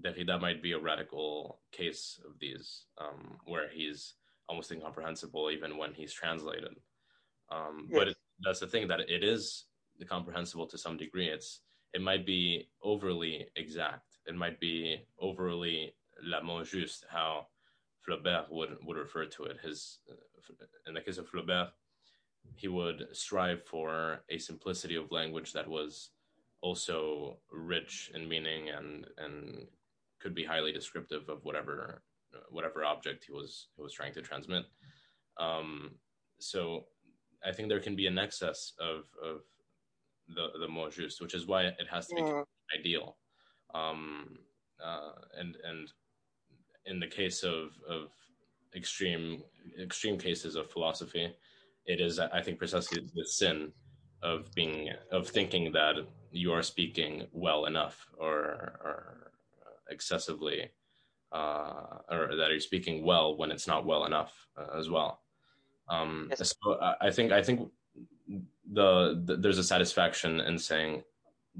Derrida 0.00 0.40
might 0.40 0.62
be 0.62 0.72
a 0.72 0.78
radical 0.78 1.60
case 1.70 2.18
of 2.26 2.38
these, 2.38 2.84
um, 2.98 3.38
where 3.44 3.68
he's 3.68 4.14
almost 4.48 4.72
incomprehensible 4.72 5.50
even 5.50 5.76
when 5.76 5.92
he's 5.92 6.12
translated. 6.12 6.74
Um, 7.50 7.88
yes. 7.88 7.98
But 7.98 8.08
it, 8.08 8.16
that's 8.40 8.60
the 8.60 8.66
thing 8.66 8.88
that 8.88 9.00
it 9.00 9.22
is 9.22 9.66
comprehensible 10.08 10.66
to 10.66 10.78
some 10.78 10.96
degree. 10.96 11.28
It's 11.28 11.60
it 11.92 12.00
might 12.00 12.24
be 12.26 12.68
overly 12.82 13.46
exact. 13.56 14.18
It 14.26 14.34
might 14.34 14.58
be 14.58 15.04
overly 15.20 15.94
la 16.22 16.40
mot 16.42 16.66
juste, 16.66 17.04
how 17.10 17.48
Flaubert 18.06 18.50
would 18.50 18.78
would 18.84 18.96
refer 18.96 19.26
to 19.26 19.44
it. 19.44 19.58
His 19.62 19.98
in 20.86 20.94
the 20.94 21.00
case 21.00 21.18
of 21.18 21.28
Flaubert, 21.30 21.70
he 22.56 22.68
would 22.68 23.08
strive 23.12 23.64
for 23.64 24.20
a 24.28 24.38
simplicity 24.38 24.96
of 24.96 25.12
language 25.12 25.52
that 25.52 25.68
was 25.68 26.10
also 26.62 27.36
rich 27.50 28.10
in 28.14 28.28
meaning 28.28 28.70
and 28.70 29.06
and 29.18 29.66
could 30.20 30.34
be 30.34 30.44
highly 30.44 30.72
descriptive 30.72 31.28
of 31.28 31.44
whatever 31.44 32.02
whatever 32.50 32.84
object 32.84 33.24
he 33.26 33.32
was 33.32 33.68
he 33.76 33.82
was 33.82 33.92
trying 33.92 34.14
to 34.14 34.22
transmit. 34.22 34.64
Um, 35.38 35.96
so 36.38 36.84
I 37.44 37.52
think 37.52 37.68
there 37.68 37.80
can 37.80 37.96
be 37.96 38.06
an 38.06 38.18
excess 38.18 38.72
of 38.80 39.04
of 39.22 39.40
the 40.28 40.58
the 40.60 40.68
mot 40.68 40.92
juste, 40.92 41.20
which 41.20 41.34
is 41.34 41.46
why 41.46 41.64
it 41.64 41.86
has 41.90 42.06
to 42.08 42.14
be 42.14 42.78
ideal. 42.78 43.16
Um, 43.74 44.38
uh, 44.82 45.12
and 45.38 45.56
and 45.64 45.92
in 46.86 47.00
the 47.00 47.06
case 47.06 47.42
of 47.42 47.70
of 47.88 48.10
extreme 48.74 49.42
extreme 49.80 50.18
cases 50.18 50.54
of 50.54 50.70
philosophy, 50.70 51.34
it 51.86 52.00
is 52.00 52.18
I 52.18 52.40
think 52.42 52.58
precisely 52.58 53.02
the 53.14 53.24
sin 53.24 53.72
of 54.22 54.52
being 54.54 54.90
of 55.10 55.28
thinking 55.28 55.72
that 55.72 55.96
you 56.32 56.52
are 56.52 56.62
speaking 56.62 57.26
well 57.32 57.66
enough 57.66 58.06
or 58.18 58.80
or 58.84 59.32
excessively 59.90 60.70
uh, 61.32 61.98
or 62.10 62.36
that 62.36 62.50
you're 62.50 62.60
speaking 62.60 63.04
well 63.04 63.36
when 63.36 63.50
it's 63.50 63.66
not 63.66 63.86
well 63.86 64.04
enough 64.04 64.48
uh, 64.56 64.78
as 64.78 64.90
well. 64.90 65.20
Um, 65.88 66.28
yes. 66.30 66.54
So 66.62 66.78
I 67.00 67.10
think 67.10 67.32
I 67.32 67.42
think 67.42 67.70
the, 68.72 69.20
the, 69.24 69.36
there's 69.36 69.58
a 69.58 69.64
satisfaction 69.64 70.40
in 70.40 70.58
saying 70.58 71.02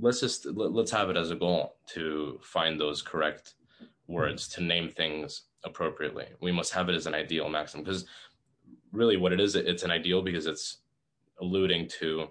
let's 0.01 0.21
just 0.21 0.47
let, 0.47 0.73
let's 0.73 0.91
have 0.91 1.11
it 1.11 1.17
as 1.17 1.31
a 1.31 1.37
goal 1.37 1.75
to 1.87 2.39
find 2.43 2.81
those 2.81 3.03
correct 3.03 3.55
words 4.07 4.49
to 4.49 4.63
name 4.63 4.89
things 4.89 5.43
appropriately. 5.65 6.27
We 6.41 6.53
must 6.53 6.73
have 6.73 6.89
it 6.89 6.95
as 6.95 7.07
an 7.07 7.15
ideal 7.15 7.49
maxim 7.49 7.83
because 7.83 8.07
really 8.93 9.17
what 9.17 9.33
it 9.33 9.41
is 9.41 9.57
it's 9.57 9.83
an 9.83 9.91
ideal 9.91 10.23
because 10.23 10.47
it's 10.47 10.79
alluding 11.41 11.89
to 11.89 12.29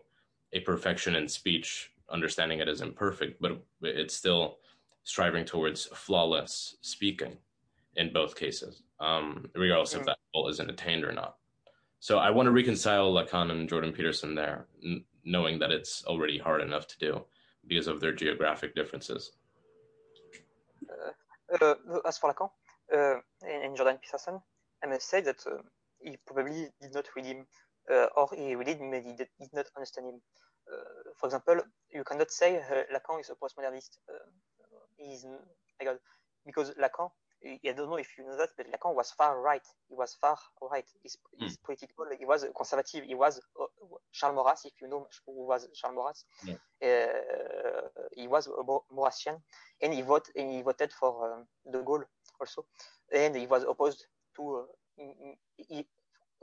a 0.54 0.60
perfection 0.62 1.16
in 1.16 1.28
speech 1.28 1.92
understanding 2.12 2.60
it 2.60 2.68
as 2.68 2.82
imperfect 2.82 3.42
but 3.42 3.62
it's 3.82 4.16
still 4.16 4.58
striving 5.04 5.46
towards 5.46 5.86
flawless 5.86 6.78
speaking 6.82 7.38
in 7.96 8.14
both 8.14 8.36
cases, 8.36 8.84
um, 9.00 9.50
regardless 9.56 9.94
mm. 9.94 10.00
if 10.00 10.06
that 10.06 10.18
goal 10.34 10.48
isn't 10.48 10.70
attained 10.70 11.04
or 11.04 11.12
not. 11.12 11.36
So 12.00 12.18
I 12.18 12.30
want 12.30 12.48
to 12.48 12.52
reconcile 12.52 13.14
Lacan 13.14 13.52
and 13.52 13.68
Jordan 13.68 13.92
Peterson 13.92 14.34
there, 14.34 14.66
n- 14.84 15.04
knowing 15.24 15.60
that 15.60 15.72
it's 15.72 16.04
already 16.06 16.38
hard 16.38 16.62
enough 16.62 16.88
to 16.88 17.00
do 17.00 17.26
because 17.68 17.88
of 17.88 18.00
their 18.00 18.14
geographic 18.14 18.76
differences. 18.76 19.34
Uh, 20.90 21.66
uh, 21.66 21.76
as 22.08 22.18
for 22.18 22.34
Lacan 22.34 22.50
uh, 22.96 23.20
and 23.48 23.76
Jordan 23.76 23.98
Peterson, 24.02 24.40
I 24.84 24.88
must 24.88 25.10
say 25.10 25.22
that 25.22 25.38
uh, 25.46 25.62
he 26.04 26.18
probably 26.26 26.70
did 26.82 26.94
not 26.94 27.06
read 27.16 27.26
him, 27.26 27.46
uh, 27.92 28.08
or 28.16 28.30
he 28.36 28.56
read 28.56 28.68
him 28.68 28.94
and 28.94 29.06
he 29.06 29.14
did, 29.14 29.28
did 29.40 29.54
not 29.54 29.66
understand 29.76 30.08
him. 30.08 30.22
Uh, 30.70 31.12
for 31.18 31.28
example, 31.28 31.62
you 31.94 32.04
cannot 32.04 32.32
say 32.32 32.58
uh, 32.58 32.84
Lacan 32.94 33.20
is 33.20 33.30
a 33.30 33.36
postmodernist. 33.36 33.98
he's, 34.98 35.26
my 35.80 35.86
God, 35.86 35.98
because 36.46 36.72
Lacan, 36.72 37.10
I 37.44 37.72
don't 37.72 37.90
know 37.90 37.98
if 37.98 38.10
you 38.18 38.26
know 38.26 38.38
that, 38.38 38.50
but 38.56 38.68
Lacan 38.72 38.96
was 38.96 39.12
far 39.12 39.42
right. 39.42 39.66
He 39.90 39.96
was 39.96 40.16
far 40.22 40.38
right. 40.72 40.86
He's, 41.02 41.18
mm. 41.18 41.44
he's 41.44 41.58
political. 41.58 42.06
He 42.18 42.26
was 42.26 42.46
conservative. 42.56 43.04
He 43.06 43.16
was 43.16 43.42
uh, 43.60 43.66
Charles 44.12 44.36
Maurras, 44.36 44.62
if 44.66 44.74
you 44.82 44.88
know 44.88 45.08
who 45.26 45.48
was 45.48 45.68
Charles 45.74 45.96
Maurras. 45.96 46.26
Yeah. 46.46 46.56
Uh, 46.84 47.88
he 48.16 48.28
was 48.28 48.48
a 48.48 49.32
and 49.82 49.94
he 49.94 50.02
voted 50.02 50.36
and 50.36 50.52
he 50.52 50.62
voted 50.62 50.92
for 50.92 51.34
um, 51.34 51.46
De 51.72 51.80
Gaulle 51.80 52.06
also, 52.40 52.66
and 53.14 53.36
he 53.36 53.48
was 53.48 53.64
opposed 53.64 54.06
to. 54.36 54.68
Uh, 55.00 55.04
he, 55.58 55.88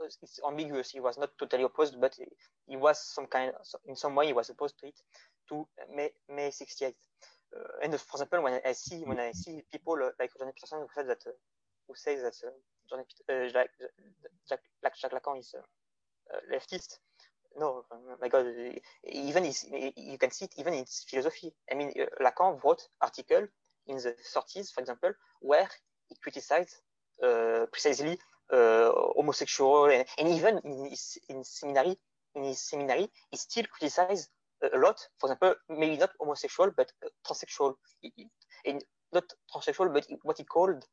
it's 0.05 0.39
ambiguous. 0.47 0.91
He 0.91 0.99
was 0.99 1.17
not 1.17 1.31
totally 1.39 1.63
opposed, 1.63 1.99
but 1.99 2.17
he 2.67 2.77
was 2.77 2.99
some 2.99 3.27
kind, 3.27 3.51
in 3.87 3.95
some 3.95 4.15
way, 4.15 4.27
he 4.27 4.33
was 4.33 4.49
opposed 4.49 4.79
to 4.79 4.87
it 4.87 4.99
to 5.49 5.67
May, 5.95 6.09
May 6.33 6.51
68. 6.51 6.95
Uh, 7.55 7.59
and 7.83 7.99
for 7.99 8.17
example, 8.17 8.43
when 8.43 8.59
I 8.63 8.73
see 8.73 9.03
when 9.05 9.19
I 9.19 9.31
see 9.31 9.61
people 9.71 9.93
uh, 9.95 10.11
like 10.19 10.31
Jordan 10.37 10.53
Peterson 10.55 10.81
who 10.81 10.87
said 10.93 11.09
that 11.09 11.23
uh, 11.25 11.31
who 11.87 11.95
says 11.95 12.21
that 12.21 12.35
Jordan, 12.87 13.05
Jacques, 13.49 13.69
Jacques, 14.47 14.61
Jacques 15.01 15.13
Lacan 15.13 15.39
is 15.39 15.55
leftist, 16.53 16.99
no, 17.57 17.83
my 18.21 18.27
God, 18.29 18.45
even 19.03 19.43
his, 19.45 19.65
you 19.95 20.17
can 20.17 20.31
see 20.31 20.45
it 20.45 20.53
even 20.57 20.73
in 20.75 20.85
philosophy. 20.85 21.51
I 21.71 21.75
mean, 21.75 21.91
Lacan 22.21 22.63
wrote 22.63 22.87
article 23.01 23.47
in 23.87 23.97
the 23.97 24.15
30s, 24.35 24.71
for 24.71 24.81
example, 24.81 25.13
where 25.41 25.67
he 26.07 26.15
criticized 26.21 26.75
uh, 27.23 27.65
precisely 27.71 28.13
uh, 28.13 28.15
homosexual, 28.51 29.85
and, 29.85 30.05
and, 30.17 30.27
even 30.29 30.59
in 30.63 30.95
in 31.29 31.43
seminary, 31.43 31.97
in 32.35 32.43
his 32.43 32.61
seminary, 32.61 33.09
he 33.31 33.37
still 33.37 33.65
criticized 33.65 34.29
a 34.61 34.77
lot. 34.77 34.99
For 35.19 35.27
example, 35.31 35.55
maybe 35.69 35.97
not 35.97 36.11
homosexual, 36.19 36.71
but 36.75 36.91
uh, 37.05 37.09
transsexual, 37.27 37.75
and 38.65 38.83
not 39.13 39.25
transsexual, 39.53 39.93
but 39.93 40.07
what 40.23 40.37
he 40.37 40.43
called 40.43 40.85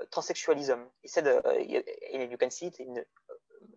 uh, 0.00 0.04
transsexualism. 0.14 0.86
He 1.02 1.08
said, 1.08 1.26
uh, 1.26 1.52
you 1.58 2.36
can 2.38 2.50
see 2.50 2.66
it 2.66 2.76
in 2.78 3.02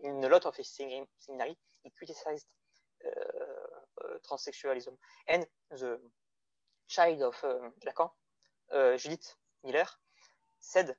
in 0.04 0.24
a 0.24 0.28
lot 0.28 0.46
of 0.46 0.56
his 0.56 0.70
seminary, 0.70 1.56
he 1.84 1.92
criticized 1.98 2.46
transsexualism. 4.30 4.98
And 5.28 5.46
the 5.72 6.00
child 6.88 7.22
of 7.22 7.36
Lacan, 7.86 8.10
Judith 9.00 9.36
Miller, 9.64 9.86
said 10.60 10.96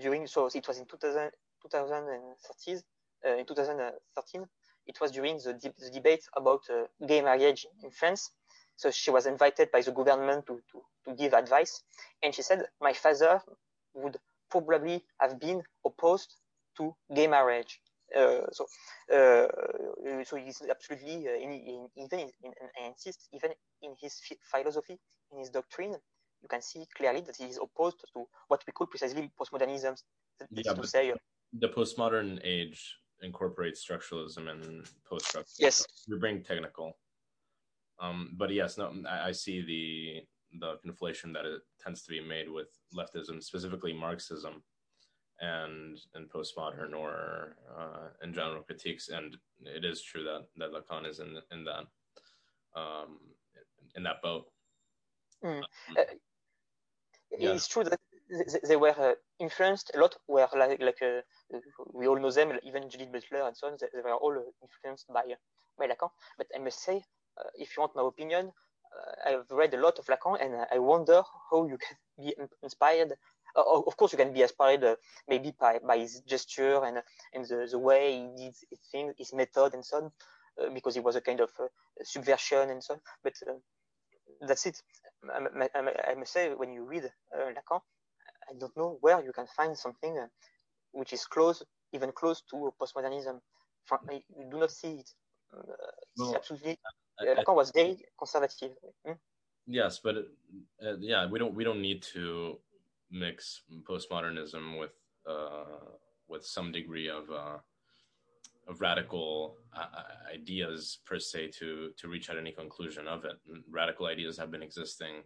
during 0.00 0.26
so 0.26 0.46
it 0.46 0.66
was 0.66 0.78
in 0.78 0.86
2000, 0.86 1.30
2013 1.62 2.80
uh, 3.26 3.36
in 3.36 3.46
2013 3.46 4.46
it 4.86 5.00
was 5.00 5.10
during 5.12 5.38
the, 5.38 5.54
de 5.54 5.72
the 5.78 5.90
debate 5.90 6.24
about 6.36 6.62
uh, 6.70 6.84
gay 7.06 7.22
marriage 7.22 7.66
in 7.82 7.90
France. 7.90 8.30
So 8.76 8.90
she 8.90 9.10
was 9.10 9.26
invited 9.26 9.70
by 9.70 9.80
the 9.82 9.92
government 9.92 10.46
to, 10.46 10.60
to, 10.72 10.82
to 11.04 11.16
give 11.16 11.32
advice. 11.32 11.82
And 12.22 12.34
she 12.34 12.42
said, 12.42 12.64
my 12.80 12.92
father 12.92 13.40
would 13.94 14.16
probably 14.50 15.04
have 15.20 15.38
been 15.38 15.62
opposed 15.86 16.34
to 16.76 16.94
gay 17.14 17.28
marriage. 17.28 17.80
Uh, 18.14 18.42
so, 18.52 18.66
uh, 19.12 19.48
so 20.24 20.36
he's 20.36 20.62
absolutely, 20.68 21.26
uh, 21.28 21.32
in, 21.32 21.50
in, 21.52 21.88
even 21.96 22.18
in, 22.20 22.30
in, 22.42 22.52
I 22.80 22.88
insist, 22.88 23.28
even 23.32 23.50
in 23.82 23.94
his 24.00 24.20
philosophy, 24.50 24.98
in 25.32 25.38
his 25.38 25.50
doctrine, 25.50 25.96
you 26.44 26.48
can 26.48 26.62
see 26.62 26.86
clearly 26.96 27.22
that 27.22 27.36
he 27.36 27.44
is 27.44 27.58
opposed 27.58 27.98
to 28.12 28.26
what 28.48 28.62
we 28.66 28.72
call 28.72 28.86
precisely 28.86 29.30
postmodernism. 29.40 30.00
Yeah, 30.50 30.74
to 30.74 30.86
say, 30.86 31.10
uh, 31.10 31.14
the 31.58 31.68
postmodern 31.68 32.40
age 32.44 32.80
incorporates 33.22 33.84
structuralism 33.84 34.50
and 34.50 34.86
post 35.08 35.26
structuralism. 35.32 35.58
Yes, 35.58 35.86
we're 36.08 36.18
being 36.18 36.42
technical. 36.42 36.98
Um, 37.98 38.34
but 38.36 38.52
yes, 38.52 38.76
no, 38.76 38.92
I, 39.08 39.28
I, 39.28 39.32
see 39.32 39.62
the 39.62 40.60
the 40.60 40.78
conflation 40.86 41.32
that 41.32 41.46
it 41.46 41.62
tends 41.80 42.02
to 42.02 42.10
be 42.10 42.20
made 42.20 42.48
with 42.50 42.68
leftism, 42.94 43.42
specifically 43.42 43.92
Marxism, 43.92 44.62
and 45.40 45.98
and 46.14 46.28
postmodern 46.28 46.92
or 46.96 47.56
uh, 47.78 48.08
in 48.22 48.34
general 48.34 48.62
critiques. 48.62 49.08
And 49.08 49.36
it 49.62 49.84
is 49.84 50.02
true 50.02 50.24
that 50.24 50.42
that 50.56 50.72
Lacan 50.72 51.08
is 51.08 51.20
in 51.20 51.38
in 51.52 51.64
that 51.64 51.84
um, 52.78 53.18
in 53.96 54.02
that 54.02 54.20
boat. 54.22 54.46
Mm. 55.44 55.58
Um, 55.58 55.64
uh, 55.98 56.02
yeah. 57.30 57.52
It's 57.52 57.68
true 57.68 57.84
that 57.84 58.00
they 58.66 58.76
were 58.76 58.94
uh, 58.98 59.14
influenced 59.38 59.90
a 59.94 60.00
lot. 60.00 60.16
Were 60.28 60.48
like 60.56 60.80
like 60.80 61.02
uh, 61.02 61.20
we 61.92 62.06
all 62.06 62.18
know 62.18 62.30
them, 62.30 62.58
even 62.62 62.88
Judith 62.88 63.12
Butler 63.12 63.46
and 63.46 63.56
so 63.56 63.68
on. 63.68 63.76
They, 63.80 63.86
they 63.94 64.02
were 64.02 64.14
all 64.14 64.34
influenced 64.62 65.06
by 65.12 65.22
by 65.78 65.86
Lacan. 65.86 66.10
But 66.38 66.46
I 66.54 66.58
must 66.58 66.80
say, 66.82 67.04
uh, 67.38 67.50
if 67.54 67.76
you 67.76 67.82
want 67.82 67.96
my 67.96 68.06
opinion, 68.06 68.52
uh, 68.94 69.30
I've 69.30 69.50
read 69.50 69.74
a 69.74 69.80
lot 69.80 69.98
of 69.98 70.06
Lacan, 70.06 70.40
and 70.40 70.66
I 70.72 70.78
wonder 70.78 71.22
how 71.50 71.66
you 71.66 71.78
can 71.78 71.96
be 72.18 72.34
inspired. 72.62 73.12
Uh, 73.56 73.82
of 73.86 73.96
course, 73.96 74.12
you 74.12 74.18
can 74.18 74.32
be 74.32 74.42
inspired 74.42 74.82
uh, 74.82 74.96
maybe 75.28 75.52
by, 75.58 75.78
by 75.78 75.98
his 75.98 76.20
gesture 76.20 76.84
and 76.84 77.02
and 77.32 77.44
the, 77.44 77.68
the 77.70 77.78
way 77.78 78.12
he 78.36 78.44
did 78.44 78.54
his 78.70 78.80
thing, 78.90 79.12
his 79.16 79.32
method, 79.32 79.74
and 79.74 79.84
so 79.84 79.96
on, 80.58 80.74
because 80.74 80.96
it 80.96 81.04
was 81.04 81.16
a 81.16 81.20
kind 81.20 81.40
of 81.40 81.50
subversion 82.02 82.70
and 82.70 82.82
so 82.82 82.94
on. 82.94 83.00
But 83.22 83.34
that's 84.46 84.66
it. 84.66 84.80
I, 85.32 85.68
I, 85.74 86.10
I, 86.10 86.14
must 86.14 86.32
say, 86.32 86.50
when 86.54 86.72
you 86.72 86.84
read 86.84 87.04
Lacan, 87.34 87.80
I 88.48 88.54
don't 88.58 88.76
know 88.76 88.98
where 89.00 89.22
you 89.24 89.32
can 89.32 89.46
find 89.56 89.76
something 89.76 90.18
uh, 90.18 90.26
which 90.92 91.12
is 91.12 91.24
close, 91.26 91.62
even 91.92 92.12
close 92.12 92.42
to 92.50 92.72
postmodernism. 92.80 93.40
You 94.10 94.50
do 94.50 94.58
not 94.58 94.70
see 94.70 94.94
it. 94.94 95.10
Uh, 95.52 95.62
well, 96.16 96.36
absolutely. 96.36 96.78
I, 97.20 97.34
Lacan 97.34 97.54
was 97.54 97.70
very 97.70 97.98
conservative. 98.18 98.72
Hmm? 99.06 99.12
Yes, 99.66 100.00
but 100.02 100.16
uh, 100.16 100.96
yeah, 101.00 101.26
we 101.26 101.38
don't 101.38 101.54
we 101.54 101.64
don't 101.64 101.80
need 101.80 102.02
to 102.14 102.58
mix 103.10 103.62
postmodernism 103.88 104.78
with 104.78 104.92
uh, 105.28 105.64
with 106.28 106.44
some 106.44 106.70
degree 106.70 107.08
of 107.08 107.30
uh, 107.30 107.58
of 108.66 108.80
radical 108.80 109.56
uh, 109.76 110.02
ideas 110.32 110.98
per 111.06 111.18
se 111.18 111.48
to 111.58 111.90
to 111.96 112.08
reach 112.08 112.30
at 112.30 112.38
any 112.38 112.52
conclusion 112.52 113.06
of 113.06 113.24
it. 113.24 113.36
Radical 113.70 114.06
ideas 114.06 114.38
have 114.38 114.50
been 114.50 114.62
existing 114.62 115.22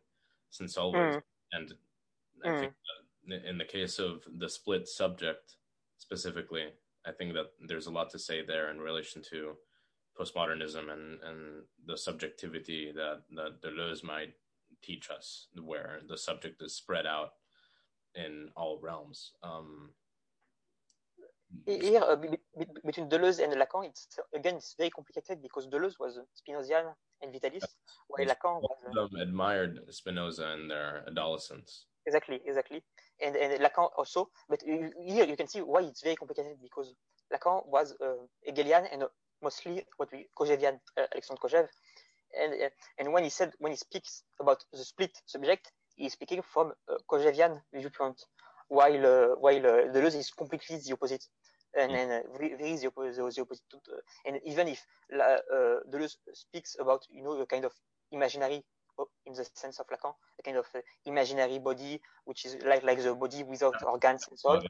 since 0.51 0.77
always, 0.77 1.17
mm. 1.17 1.23
and 1.53 1.75
I 2.45 2.49
mm. 2.49 2.61
think 2.61 2.73
in 3.47 3.59
the 3.59 3.65
case 3.65 3.99
of 3.99 4.23
the 4.39 4.49
split 4.49 4.89
subject 4.89 5.57
specifically, 5.99 6.67
I 7.07 7.13
think 7.13 7.35
that 7.35 7.47
there's 7.67 7.87
a 7.87 7.91
lot 7.91 8.11
to 8.11 8.19
say 8.19 8.45
there 8.45 8.71
in 8.71 8.79
relation 8.79 9.23
to 9.31 9.57
postmodernism 10.19 10.91
and, 10.91 11.19
and 11.23 11.63
the 11.87 11.97
subjectivity 11.97 12.93
that, 12.95 13.23
that 13.35 13.63
Deleuze 13.63 14.03
might 14.03 14.33
teach 14.83 15.11
us, 15.11 15.49
where 15.63 16.01
the 16.09 16.17
subject 16.17 16.63
is 16.63 16.75
spread 16.75 17.07
out 17.07 17.31
in 18.15 18.49
all 18.57 18.81
realms. 18.83 19.33
Um, 19.43 19.91
Here, 21.67 22.03
uh, 22.03 22.17
between 22.85 23.09
Deleuze 23.09 23.43
and 23.43 23.53
Lacan, 23.55 23.87
it's 23.87 24.07
again 24.35 24.57
it's 24.57 24.75
very 24.77 24.91
complicated 24.91 25.41
because 25.43 25.67
Deleuze 25.67 25.99
was 25.99 26.19
Spinozian 26.39 26.93
and 27.23 27.33
vitalist, 27.33 27.69
while 28.09 28.27
Lacan 28.27 28.61
was. 28.61 28.79
Uh, 28.97 29.21
admired 29.21 29.81
Spinoza 29.91 30.53
in 30.53 30.69
their 30.69 31.05
adolescence. 31.09 31.87
Exactly, 32.07 32.41
exactly 32.47 32.83
and, 33.25 33.37
and 33.37 33.61
Lacan 33.61 33.89
also. 33.97 34.31
But 34.49 34.63
here 34.63 35.25
you 35.25 35.37
can 35.37 35.49
see 35.49 35.61
why 35.61 35.83
it's 35.83 36.03
very 36.03 36.17
complicated 36.17 36.57
because 36.63 36.95
Lacan 37.33 37.67
was 37.67 37.95
uh, 38.01 38.15
Hegelian 38.45 38.87
and 38.93 39.05
mostly 39.43 39.85
what 39.97 40.11
we 40.13 40.27
Kojevian, 40.39 40.79
uh, 40.97 41.07
Alexandre 41.13 41.41
Kojève. 41.41 41.69
And, 42.41 42.55
uh, 42.55 42.69
and 42.99 43.13
when 43.13 43.25
he 43.25 43.31
said, 43.31 43.53
when 43.59 43.73
he 43.73 43.77
speaks 43.77 44.23
about 44.41 44.65
the 44.73 44.85
split 44.85 45.13
subject, 45.27 45.73
he's 45.97 46.13
speaking 46.13 46.43
from 46.43 46.73
a 46.89 46.97
Kojevian 47.11 47.61
viewpoint, 47.73 48.21
while, 48.69 49.07
uh, 49.07 49.29
while 49.37 49.67
uh, 49.67 49.93
Deleuze 49.93 50.17
is 50.17 50.31
completely 50.31 50.77
the 50.77 50.93
opposite. 50.93 51.25
And, 51.79 51.93
and 51.93 52.11
uh, 52.11 52.21
very, 52.39 52.55
very 52.55 52.77
the, 52.77 52.87
opposite, 52.87 53.17
the 53.17 53.43
opposite. 53.43 53.65
and 54.27 54.41
even 54.45 54.69
if 54.69 54.85
uh, 55.15 55.81
Deleuze 55.91 56.17
speaks 56.33 56.77
about, 56.81 57.03
you 57.11 57.23
know, 57.23 57.39
the 57.39 57.47
kind 57.47 57.65
of 57.65 57.73
imaginary 58.11 58.65
in 59.27 59.35
the 59.35 59.47
sense 59.55 59.79
of 59.79 59.87
Lacan, 59.87 60.13
a 60.39 60.43
kind 60.43 60.57
of 60.57 60.67
uh, 60.75 60.81
imaginary 61.07 61.59
body, 61.59 62.01
which 62.25 62.45
is 62.45 62.57
like 62.65 62.83
like 62.83 63.03
the 63.03 63.15
body 63.15 63.43
without 63.45 63.83
organs 63.85 64.27
and 64.29 64.39
so 64.39 64.49
on. 64.51 64.67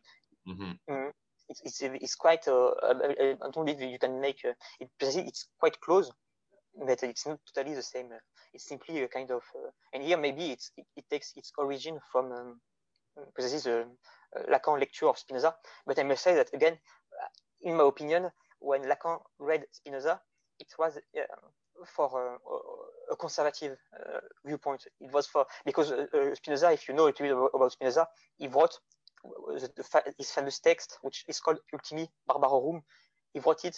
Mm-hmm. 0.47 0.93
Mm, 0.93 1.13
it's, 1.49 1.61
it's, 1.65 1.83
it's 1.83 2.15
quite. 2.15 2.47
Uh, 2.47 2.73
I 2.83 3.35
don't 3.53 3.65
believe 3.67 3.81
you 3.81 3.99
can 3.99 4.21
make 4.21 4.41
uh, 4.45 4.53
it. 4.81 4.91
It's 5.01 5.49
quite 5.59 5.81
close, 5.81 6.11
but 6.87 7.03
it's 7.03 7.27
not 7.27 7.39
totally 7.55 7.75
the 7.75 7.83
same. 7.83 8.11
It's 8.53 8.69
simply 8.69 9.03
a 9.03 9.09
kind 9.09 9.31
of. 9.31 9.43
Uh, 9.55 9.71
and 9.93 10.03
here 10.03 10.19
maybe 10.19 10.51
it's 10.51 10.71
it, 10.77 10.87
it, 10.97 11.05
takes 11.11 11.33
its 11.37 11.53
origin 11.57 11.99
from 12.13 12.33
um, 12.33 12.61
precisely 13.35 13.73
the 13.73 13.87
uh, 14.37 14.43
Lacan 14.53 14.79
lecture 14.79 15.09
of 15.09 15.19
Spinoza. 15.19 15.55
But 15.87 15.99
I 15.99 16.03
must 16.03 16.23
say 16.23 16.35
that 16.35 16.53
again, 16.53 16.79
in 17.63 17.77
my 17.77 17.85
opinion, 17.85 18.31
when 18.61 18.83
Lacan 18.83 19.21
read 19.39 19.65
Spinoza, 19.73 20.21
it 20.59 20.69
was 20.79 20.97
uh, 20.97 21.21
for 21.87 22.39
a 23.11 23.17
conservative 23.17 23.77
uh, 23.95 24.21
viewpoint. 24.45 24.87
It 25.01 25.13
was 25.13 25.27
for 25.27 25.47
because 25.65 25.93
uh, 25.93 26.07
uh, 26.13 26.35
Spinoza, 26.35 26.73
if 26.73 26.89
you 26.89 26.95
know 26.95 27.05
a 27.05 27.11
little 27.11 27.27
bit 27.27 27.51
about 27.55 27.73
Spinoza, 27.73 28.09
he 28.37 28.49
wrote 28.49 28.79
the, 29.25 29.71
the, 29.77 30.15
his 30.17 30.31
famous 30.31 30.59
text, 30.61 30.99
which 31.03 31.25
is 31.29 31.41
called 31.41 31.59
Ultimi 31.73 32.09
Barbarorum. 32.29 32.83
He 33.33 33.41
wrote 33.41 33.65
it, 33.65 33.77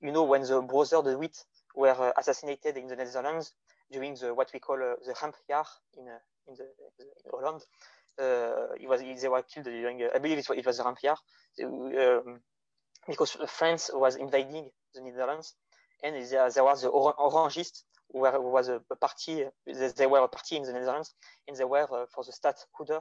you 0.00 0.12
know, 0.12 0.24
when 0.24 0.42
the 0.42 0.60
brothers 0.62 0.90
de 1.04 1.18
Witt 1.18 1.36
were 1.74 1.90
uh, 1.90 2.12
assassinated 2.16 2.76
in 2.76 2.88
the 2.88 2.96
Netherlands 2.96 3.52
during 3.90 4.14
the 4.14 4.34
what 4.34 4.50
we 4.52 4.60
call 4.60 4.76
uh, 4.76 4.94
the 5.04 5.12
Rampjaar 5.14 5.66
in 5.96 6.08
uh, 6.08 6.18
in, 6.48 6.54
the, 6.54 6.64
in 6.98 7.06
Holland. 7.30 7.62
Uh, 8.20 8.72
it 8.80 8.88
was 8.88 9.00
they 9.00 9.28
were 9.28 9.42
killed 9.42 9.66
during 9.66 10.08
I 10.14 10.18
believe 10.18 10.38
it 10.38 10.48
was, 10.48 10.58
it 10.58 10.66
was 10.66 10.80
um, 10.80 12.40
because 13.08 13.36
France 13.48 13.90
was 13.92 14.16
invading 14.16 14.70
the 14.94 15.00
Netherlands 15.00 15.54
and 16.02 16.14
there, 16.14 16.50
there 16.50 16.64
was 16.64 16.82
the 16.82 16.90
Orangists 16.90 17.82
who, 18.12 18.20
were, 18.20 18.40
was 18.40 18.68
a, 18.68 18.80
party 19.00 19.44
they, 19.66 20.06
were 20.06 20.20
a 20.20 20.28
party 20.28 20.56
in 20.56 20.62
the 20.62 20.72
Netherlands 20.72 21.14
and 21.48 21.56
they 21.56 21.64
were 21.64 21.88
uh, 21.92 22.06
for 22.14 22.22
the 22.24 22.32
Stadhouder 22.32 23.00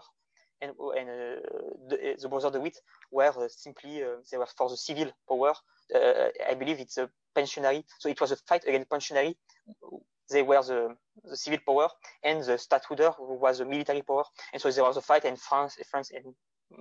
and, 0.61 0.71
and 0.97 1.09
uh, 1.09 1.41
the, 1.89 2.15
the 2.19 2.27
brothers 2.27 2.51
de 2.51 2.59
Witt 2.59 2.77
were 3.11 3.25
uh, 3.25 3.47
simply 3.49 4.03
they 4.31 4.37
were 4.37 4.47
for 4.57 4.69
the 4.69 4.77
civil 4.77 5.11
power. 5.27 5.53
I 5.93 6.55
believe 6.57 6.79
it's 6.79 6.97
a 6.97 7.09
pensionary, 7.35 7.83
so 7.99 8.09
it 8.09 8.19
was 8.19 8.31
a 8.31 8.37
fight 8.37 8.63
against 8.65 8.89
pensionary 8.89 9.35
they 10.29 10.41
were 10.41 10.61
the, 10.63 10.95
the 11.23 11.37
civil 11.37 11.59
power 11.65 11.89
and 12.23 12.43
the 12.43 12.57
stadtholder 12.57 13.11
who 13.11 13.35
was 13.35 13.59
the 13.59 13.65
military 13.65 14.01
power. 14.01 14.23
And 14.51 14.61
so 14.61 14.71
there 14.71 14.83
was 14.83 14.97
a 14.97 15.01
fight 15.01 15.25
and 15.25 15.39
France, 15.39 15.77
France 15.89 16.11
and 16.11 16.33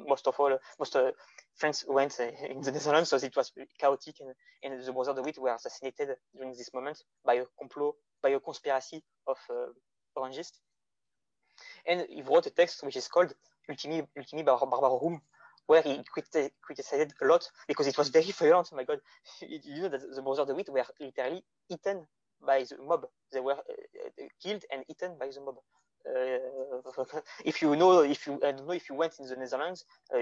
most 0.06 0.26
of 0.26 0.34
all, 0.38 0.56
most 0.78 0.96
uh, 0.96 1.10
France 1.54 1.84
went 1.86 2.18
uh, 2.20 2.30
in 2.48 2.60
the 2.60 2.72
Netherlands, 2.72 3.10
so 3.10 3.16
it 3.16 3.36
was 3.36 3.52
chaotic 3.78 4.16
and, 4.20 4.34
and 4.62 4.84
the 4.84 4.92
brothers 4.92 5.14
de 5.14 5.22
Witt 5.22 5.38
were 5.38 5.54
assassinated 5.54 6.16
during 6.34 6.52
this 6.52 6.72
moment 6.72 7.02
by 7.24 7.34
a 7.34 7.44
complot, 7.58 7.94
by 8.22 8.30
a 8.30 8.40
conspiracy 8.40 9.02
of 9.26 9.36
uh, 9.50 9.66
Orangists. 10.16 10.58
And 11.86 12.06
he 12.08 12.22
wrote 12.22 12.46
a 12.46 12.50
text 12.50 12.82
which 12.84 12.96
is 12.96 13.08
called 13.08 13.34
Ultimi, 13.68 14.06
Ultimi 14.16 14.44
Barbarorum, 14.44 15.20
where 15.66 15.82
he 15.82 16.02
criticized 16.12 17.14
a 17.20 17.24
lot 17.24 17.48
because 17.68 17.86
it 17.86 17.98
was 17.98 18.08
very 18.08 18.24
violent. 18.38 18.70
Oh 18.72 18.76
my 18.76 18.84
God, 18.84 19.00
you 19.42 19.82
know 19.82 19.88
that 19.88 20.00
the 20.14 20.22
brothers 20.22 20.46
de 20.46 20.54
Witt 20.54 20.68
were 20.70 20.84
literally 21.00 21.44
eaten 21.68 22.06
by 22.46 22.64
the 22.64 22.76
mob. 22.82 23.06
They 23.32 23.40
were 23.40 23.52
uh, 23.54 24.26
killed 24.42 24.64
and 24.72 24.84
eaten 24.88 25.16
by 25.18 25.28
the 25.28 25.40
mob. 25.40 25.56
Uh, 26.04 27.20
if 27.44 27.62
you 27.62 27.76
know, 27.76 28.00
if 28.00 28.26
you, 28.26 28.34
I 28.44 28.52
don't 28.52 28.66
know 28.66 28.72
if 28.74 28.88
you 28.88 28.96
went 28.96 29.14
in 29.20 29.26
the 29.26 29.36
Netherlands, 29.36 29.84
uh, 30.14 30.18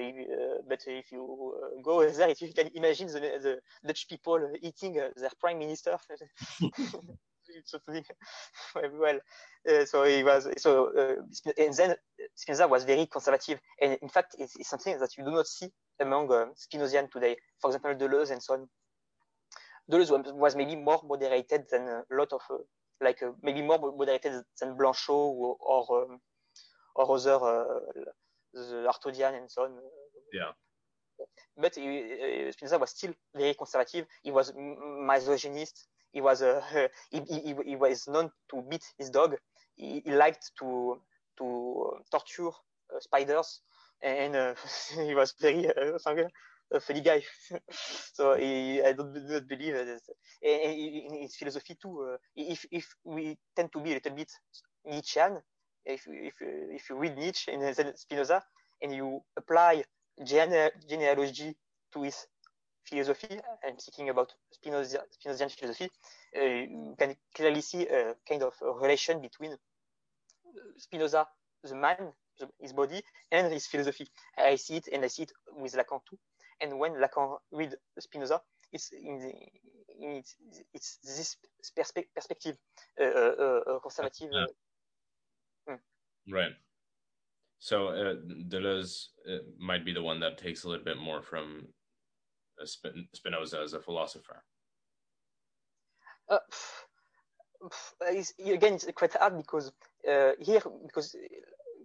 but 0.69 0.81
if 0.87 1.11
you 1.11 1.55
go 1.83 2.09
there, 2.11 2.35
you 2.39 2.53
can 2.53 2.69
imagine 2.75 3.07
the, 3.09 3.21
the 3.21 3.61
Dutch 3.87 4.09
people 4.09 4.53
eating 4.63 4.95
their 4.95 5.31
prime 5.41 5.59
minister. 5.59 5.97
well. 8.93 9.19
Uh, 9.69 9.85
so 9.85 10.05
he 10.05 10.23
was 10.23 10.49
so 10.57 10.91
uh, 10.97 11.17
and 11.59 11.75
then 11.75 11.95
Spinoza 12.35 12.67
was 12.69 12.85
very 12.85 13.07
conservative, 13.07 13.61
and 13.81 13.99
in 14.01 14.09
fact, 14.09 14.37
it's, 14.39 14.57
it's 14.57 14.71
something 14.71 14.99
that 14.99 15.17
you 15.19 15.25
do 15.25 15.31
not 15.31 15.47
see 15.47 15.69
among 16.01 16.33
uh, 16.33 16.47
Spinozian 16.57 17.11
today. 17.11 17.37
For 17.61 17.69
example, 17.69 17.95
Deleuze 17.95 18.31
and 18.31 18.43
so 18.43 18.55
on. 18.55 18.69
Was 19.91 20.57
maybe 20.57 20.77
more 20.77 21.01
moderated 21.05 21.65
than 21.71 21.89
a 21.89 22.05
lot 22.11 22.33
of, 22.33 22.41
uh, 22.51 22.59
like 23.01 23.23
uh, 23.23 23.33
maybe 23.43 23.63
more 23.63 23.79
moderated 23.79 24.45
than 24.61 24.77
Blanchot 24.77 25.09
or 25.09 25.57
or, 25.61 26.05
um, 26.05 26.21
or 26.95 27.17
other 27.17 27.35
uh, 27.35 27.81
the 28.53 28.87
Artaudian 28.89 29.37
and 29.37 29.51
so 29.51 29.65
on. 29.65 29.73
Yeah. 30.33 30.53
But 31.57 31.75
Spinoza 31.75 32.79
was 32.79 32.91
still 32.91 33.13
very 33.35 33.55
conservative. 33.55 34.07
He 34.23 34.31
was 34.31 34.53
misogynist. 34.57 35.89
He 36.13 36.21
was 36.21 36.43
uh, 36.43 36.63
he, 37.11 37.21
he, 37.29 37.55
he, 37.67 37.77
was 37.77 38.09
known 38.09 38.31
to 38.51 38.63
beat 38.63 38.85
his 38.99 39.11
dog. 39.11 39.37
He, 39.77 40.03
he 40.05 40.13
liked 40.13 40.53
to 40.61 41.01
to 41.39 42.01
torture 42.11 42.49
uh, 42.49 43.01
spiders, 43.01 43.61
and 44.03 44.37
uh, 44.37 44.55
he 44.95 45.15
was 45.15 45.35
very 45.41 45.67
a 46.73 46.81
funny 46.81 47.01
guy. 47.01 47.23
so 47.71 48.35
he, 48.37 48.83
I 48.83 48.93
don't, 48.93 49.15
not 49.29 49.49
believe 49.49 49.75
it. 49.75 49.89
And 50.43 51.13
In 51.13 51.23
his 51.23 51.37
philosophy 51.37 51.77
too, 51.81 52.13
uh, 52.13 52.17
if 52.37 52.67
if 52.71 52.87
we 53.05 53.39
tend 53.57 53.73
to 53.73 53.81
be 53.81 53.93
a 53.93 53.95
little 53.95 54.15
bit 54.15 54.33
Nietzschean, 54.87 55.41
if 55.85 56.07
if 56.09 56.35
if 56.41 56.91
you 56.91 56.97
read 56.97 57.17
Nietzsche 57.17 57.53
and 57.53 57.63
then 57.63 57.97
Spinoza 57.97 58.43
and 58.83 58.95
you 58.95 59.23
apply 59.37 59.85
gene- 60.25 60.71
genealogy 60.89 61.57
to 61.93 62.03
his 62.03 62.27
philosophy, 62.85 63.41
I'm 63.67 63.79
speaking 63.79 64.09
about 64.11 64.33
Spinoza, 64.53 65.05
Spinozian 65.13 65.51
philosophy, 65.51 65.91
uh, 66.37 66.43
you 66.43 66.95
can 66.99 67.17
clearly 67.35 67.61
see 67.61 67.87
a 67.89 68.15
kind 68.29 68.43
of 68.43 68.55
a 68.63 68.73
relation 68.73 69.21
between 69.21 69.57
Spinoza, 70.79 71.27
the 71.63 71.75
man, 71.75 72.13
his 72.61 72.73
body, 72.73 73.03
and 73.31 73.53
his 73.53 73.67
philosophy. 73.67 74.09
I 74.37 74.57
see 74.57 74.77
it, 74.77 74.89
and 74.93 75.05
I 75.05 75.09
see 75.09 75.25
it 75.25 75.33
with 75.53 75.75
Lacan 75.75 76.01
too. 76.09 76.19
And 76.61 76.79
when 76.79 76.95
Lacan 76.95 77.39
read 77.53 77.75
Spinoza, 77.99 78.41
it's 78.73 78.93
in, 78.93 79.19
the, 79.19 79.33
in 80.05 80.17
it's, 80.19 80.37
it's, 80.75 80.99
this 81.03 81.37
perspe 81.77 82.05
perspective, 82.15 82.57
uh, 83.01 83.05
uh, 83.05 83.61
uh 83.67 83.79
conservative. 83.81 84.31
Hmm. 85.67 85.75
Right. 86.31 86.53
So 87.59 87.89
uh, 87.89 88.15
Deleuze 88.49 89.09
uh, 89.29 89.39
might 89.59 89.85
be 89.85 89.93
the 89.93 90.03
one 90.03 90.21
that 90.21 90.39
takes 90.39 90.65
a 90.65 90.69
little 90.69 90.85
bit 90.85 90.99
more 90.99 91.23
from 91.23 91.69
Spinoza 92.65 93.61
as 93.61 93.75
a 93.75 93.81
philosopher. 93.81 94.43
Uh, 96.29 96.39
it's, 98.03 98.33
again, 98.39 98.75
it's 98.75 98.87
quite 98.95 99.15
hard 99.15 99.37
because 99.37 99.73
uh, 100.09 100.33
here, 100.39 100.63
because 100.87 101.17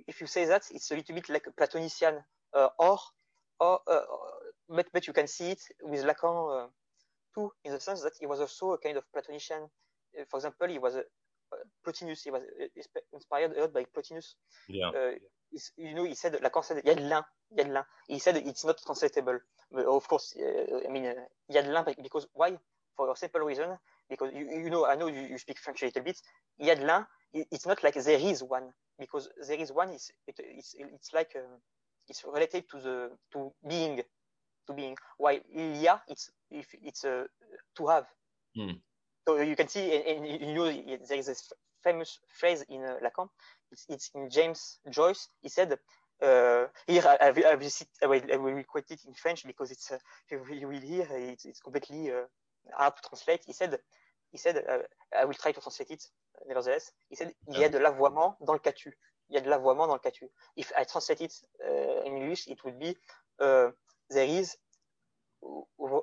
if 0.07 0.21
you 0.21 0.27
say 0.27 0.45
that, 0.45 0.63
it's 0.71 0.91
a 0.91 0.95
little 0.95 1.15
bit 1.15 1.29
like 1.29 1.47
a 1.47 1.51
Platonician, 1.51 2.23
uh, 2.53 2.69
or, 2.79 2.99
or 3.59 3.79
but 4.69 4.87
but 4.93 5.07
you 5.07 5.13
can 5.13 5.27
see 5.27 5.51
it 5.51 5.61
with 5.81 6.03
Lacan 6.03 6.65
uh, 6.65 6.67
too, 7.33 7.51
in 7.63 7.71
the 7.73 7.79
sense 7.79 8.01
that 8.01 8.13
he 8.19 8.25
was 8.25 8.39
also 8.39 8.73
a 8.73 8.77
kind 8.77 8.97
of 8.97 9.03
Platonician. 9.13 9.63
Uh, 10.17 10.23
for 10.29 10.37
example, 10.37 10.67
he 10.67 10.79
was 10.79 10.95
a 10.95 11.03
Plotinus. 11.83 12.23
He 12.23 12.31
was 12.31 12.41
uh, 12.41 12.99
inspired 13.13 13.55
a 13.55 13.61
lot 13.61 13.73
by 13.73 13.85
Plotinus. 13.93 14.35
Yeah. 14.67 14.91
you 15.77 15.93
know, 15.93 16.03
he 16.03 16.15
said 16.15 16.33
Lacan 16.41 16.63
said 16.63 16.81
il 16.83 16.89
y 16.89 16.91
a 16.91 16.95
de 16.95 17.07
l'un, 17.07 17.23
il 17.51 17.57
y 17.57 17.61
a 17.61 17.63
de 17.65 17.73
l'un. 17.73 17.85
He 18.07 18.19
said 18.19 18.37
it's 18.37 18.65
not 18.65 18.77
translatable. 18.83 19.39
But 19.71 19.85
of 19.85 20.07
course, 20.07 20.35
I 20.37 20.89
mean, 20.89 21.05
il 21.49 21.55
y 21.55 21.57
a 21.57 21.63
de 21.63 21.71
l'un 21.71 21.83
because 22.01 22.27
why? 22.33 22.57
For 22.97 23.11
a 23.11 23.15
simple 23.15 23.41
reason, 23.41 23.77
because 24.09 24.31
you, 24.33 24.45
you 24.49 24.69
know, 24.69 24.85
I 24.85 24.95
know 24.95 25.07
you, 25.07 25.19
you 25.19 25.37
speak 25.37 25.59
French 25.59 25.81
a 25.81 25.87
little 25.87 26.01
bit. 26.01 26.17
Il 26.59 26.67
y 26.67 26.71
a 26.71 26.75
de 26.75 26.85
l'un. 26.85 27.05
It's 27.33 27.65
not 27.65 27.83
like 27.83 27.95
there 27.95 28.19
is 28.19 28.41
one 28.41 28.71
because 28.97 29.29
there 29.47 29.59
is 29.59 29.71
one. 29.71 29.89
Is 29.89 30.09
it, 30.27 30.35
it's 30.39 30.73
it's 30.77 31.11
like 31.13 31.35
um, 31.35 31.59
it's 32.07 32.23
related 32.23 32.63
to 32.71 32.79
the 32.79 33.11
to 33.33 33.51
being 33.67 34.01
to 34.67 34.73
being. 34.73 34.95
While 35.17 35.39
il 35.53 35.81
y 35.81 35.87
a, 35.87 36.01
it's 36.07 36.31
if 36.51 36.67
it's 36.81 37.03
a 37.03 37.25
to 37.77 37.87
have. 37.87 38.05
Mm. 38.57 38.79
So 39.27 39.41
you 39.41 39.55
can 39.55 39.67
see, 39.67 39.95
and, 39.95 40.25
and, 40.25 40.41
you 40.41 40.53
know, 40.53 40.65
there 40.65 41.17
is 41.17 41.25
this 41.25 41.51
famous 41.83 42.19
phrase 42.39 42.63
in 42.69 42.83
uh, 42.83 42.97
Lacan. 43.03 43.27
It's, 43.71 43.85
it's 43.89 44.11
in 44.13 44.29
James 44.29 44.79
Joyce. 44.89 45.27
He 45.41 45.49
said, 45.49 45.73
uh, 46.21 46.65
here 46.87 47.03
I, 47.05 47.17
I, 47.19 47.27
I, 47.27 47.55
will, 47.55 47.71
I, 48.03 48.05
will, 48.05 48.21
I 48.33 48.37
will 48.37 48.63
quote 48.63 48.89
it 48.89 49.01
in 49.07 49.13
French 49.13 49.45
because 49.45 49.71
it's 49.71 49.91
uh, 49.91 49.97
you 50.29 50.67
will 50.67 50.79
hear 50.79 51.07
it's, 51.11 51.45
it's 51.45 51.59
completely 51.59 52.11
uh, 52.11 52.25
hard 52.77 52.95
to 52.95 53.01
translate. 53.07 53.41
He 53.45 53.53
said, 53.53 53.77
he 54.31 54.37
said, 54.37 54.57
uh, 54.57 54.77
I 55.17 55.25
will 55.25 55.33
try 55.33 55.51
to 55.51 55.59
translate 55.59 55.91
it. 55.91 56.03
Nevertheless, 56.47 56.91
he 57.09 57.15
said, 57.15 57.33
il 57.47 57.59
y 57.59 57.63
a 57.63 57.69
de 57.69 57.79
l'avoiement 57.79 58.37
dans 58.41 58.53
le 58.53 58.59
catu. 58.59 58.97
Il 59.29 59.35
y 59.35 59.37
a 59.37 59.41
de 59.41 59.49
l'avoiement 59.49 59.87
dans 59.87 59.95
le 59.95 59.99
catu. 59.99 60.29
If 60.55 60.71
I 60.77 60.83
translate 60.83 61.21
it 61.21 61.33
uh, 61.67 62.05
in 62.05 62.15
English, 62.15 62.47
it 62.47 62.63
would 62.63 62.79
be 62.79 62.95
there 64.09 64.25
is 64.25 64.55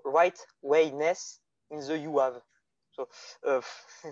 right 0.05 0.39
wayness 0.65 1.39
in 1.71 1.81
the 1.81 1.99
you 1.99 2.19
have. 2.19 2.41
So 2.93 3.09
uh, 3.47 3.61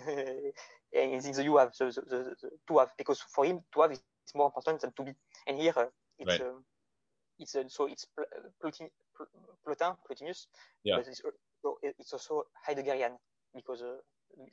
in 0.92 1.20
the 1.20 1.42
you 1.44 1.56
have, 1.58 1.72
the, 1.78 1.86
the, 1.86 2.00
the, 2.00 2.34
the, 2.42 2.50
to 2.68 2.78
have, 2.78 2.90
because 2.96 3.20
for 3.20 3.44
him 3.44 3.60
to 3.74 3.80
have 3.82 3.92
is 3.92 4.00
more 4.34 4.46
important 4.46 4.80
than 4.80 4.92
to 4.92 5.02
be. 5.02 5.12
And 5.46 5.58
here 5.58 5.72
uh, 5.76 5.86
it's 6.18 6.28
right. 6.28 6.40
um, 6.40 6.64
it's 7.38 7.54
uh, 7.54 7.64
so 7.68 7.86
it's 7.86 8.06
Plotin, 8.62 8.88
Plotin, 9.66 9.96
Plotinus, 10.08 10.46
yeah. 10.84 10.96
but 10.96 11.08
it's, 11.08 11.22
it's 11.82 12.12
also 12.12 12.44
Heideggerian 12.68 13.12
because 13.54 13.82
uh, 13.82 13.96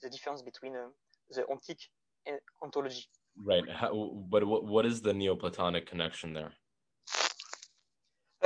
the 0.02 0.10
difference 0.10 0.42
between 0.42 0.76
uh, 0.76 0.88
the 1.32 1.44
ontic 1.44 1.80
and 2.26 2.40
ontology. 2.64 3.06
Right. 3.44 3.64
How, 3.70 4.12
but 4.30 4.46
what, 4.46 4.66
what 4.66 4.86
is 4.86 5.02
the 5.02 5.14
Neoplatonic 5.14 5.86
connection 5.86 6.34
there? 6.34 6.54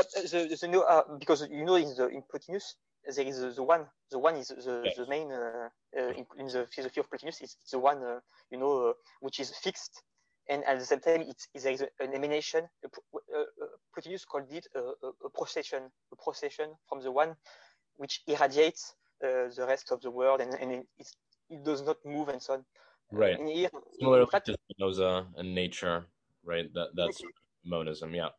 But 0.02 0.08
uh, 0.18 0.28
the, 0.28 0.58
the 0.60 0.80
uh, 0.80 1.04
because 1.20 1.48
you 1.50 1.66
know 1.66 1.76
in 1.76 1.94
the 1.96 2.08
in 2.08 2.24
Plotinus 2.24 2.76
there 3.16 3.26
is 3.26 3.40
the, 3.40 3.52
the 3.52 3.64
one. 3.64 3.86
The 4.10 4.20
one 4.20 4.36
is 4.36 4.48
the, 4.48 4.82
yes. 4.86 4.96
the 4.98 5.08
main 5.08 5.32
uh, 5.32 5.70
uh, 5.98 6.10
in, 6.10 6.26
in, 6.38 6.48
the 6.48 6.68
philosophy 6.74 7.00
of 7.00 7.10
Plotinus. 7.10 7.42
It's, 7.42 7.56
the 7.72 7.80
one 7.80 8.04
uh, 8.04 8.20
you 8.50 8.58
know 8.58 8.90
uh, 8.90 8.94
which 9.20 9.40
is 9.40 9.52
fixed, 9.58 10.02
and 10.50 10.64
at 10.66 10.80
the 10.80 10.86
same 10.86 11.00
time 11.00 11.22
it's, 11.22 11.48
there 11.54 11.74
is 11.74 11.82
an 11.82 12.14
emanation. 12.14 12.68
Plotinus 13.94 14.26
called 14.26 14.52
it 14.52 14.68
a, 14.76 14.80
a, 14.80 15.30
procession, 15.36 15.84
a 16.12 16.16
procession 16.16 16.70
from 16.90 17.02
the 17.02 17.12
one 17.12 17.36
which 17.98 18.22
irradiates 18.28 18.96
the 19.20 19.66
rest 19.68 19.92
of 19.92 20.02
the 20.02 20.10
world, 20.10 20.42
and, 20.42 20.56
and 20.56 20.72
it, 20.72 20.88
it 21.50 21.64
does 21.64 21.84
not 21.84 21.98
move 22.04 22.30
and 22.30 22.42
so 22.42 22.54
on. 22.54 22.66
Right. 23.12 23.38
Here, 23.38 23.70
Similar 24.00 24.26
fact, 24.26 24.48
to 24.48 24.56
Spinoza 24.72 25.28
and 25.36 25.54
nature, 25.54 26.06
right? 26.44 26.74
That 26.74 26.90
that's 26.96 27.22
monism, 27.66 28.16
yeah 28.16 28.30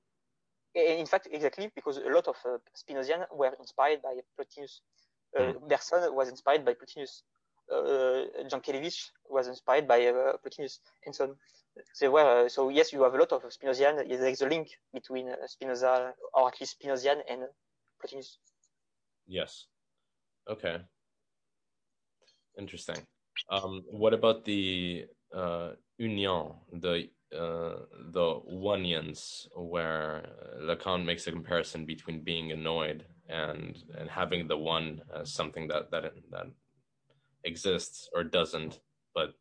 in 0.75 1.07
fact, 1.07 1.29
exactly 1.31 1.71
because 1.75 1.99
a 1.99 2.09
lot 2.09 2.29
of 2.29 2.37
uh, 2.45 2.59
Spinozians 2.75 3.27
were 3.35 3.55
inspired 3.59 4.03
by 4.03 4.15
Plotinus. 4.37 4.81
Uh, 5.37 5.53
Mm. 5.53 5.69
Bergson 5.69 6.15
was 6.15 6.29
inspired 6.29 6.65
by 6.65 6.75
Plotinus. 6.75 7.23
Uh, 7.71 8.27
Jankélévitch 8.51 9.11
was 9.31 9.49
inspired 9.49 9.89
by 9.89 10.07
uh, 10.07 10.37
Plotinus, 10.43 10.81
and 11.07 11.15
so 11.15 11.25
on. 11.25 11.37
They 12.01 12.09
were 12.09 12.45
uh, 12.45 12.49
so 12.49 12.69
yes, 12.69 12.93
you 12.93 13.03
have 13.03 13.15
a 13.15 13.19
lot 13.19 13.33
of 13.33 13.43
Spinozian. 13.45 13.97
There 13.97 14.29
is 14.29 14.43
a 14.43 14.49
link 14.49 14.69
between 14.93 15.29
uh, 15.31 15.37
Spinoza, 15.47 16.13
or 16.35 16.49
at 16.49 16.61
least 16.61 16.77
Spinozian, 16.79 17.23
and 17.29 17.45
Plotinus. 17.99 18.37
Yes. 19.27 19.67
Okay. 20.49 20.77
Interesting. 22.59 23.07
Um, 23.49 23.83
what 23.91 24.13
about 24.13 24.45
the 24.45 25.07
uh, 25.35 25.71
union, 25.97 26.53
the 26.73 27.09
uh, 27.35 27.87
the 28.13 28.41
oneians, 28.51 29.47
where 29.57 30.29
Lacan 30.61 31.05
makes 31.05 31.27
a 31.27 31.33
comparison 31.33 31.87
between 31.87 32.23
being 32.23 32.53
annoyed 32.53 33.07
and 33.29 33.79
and 33.99 34.11
having 34.11 34.49
the 34.49 34.57
one 34.59 35.03
as 35.15 35.33
something 35.33 35.69
that 35.69 35.91
that 35.91 36.15
that 36.31 36.47
exists 37.45 38.09
or 38.15 38.25
doesn't, 38.25 38.81
but 39.15 39.35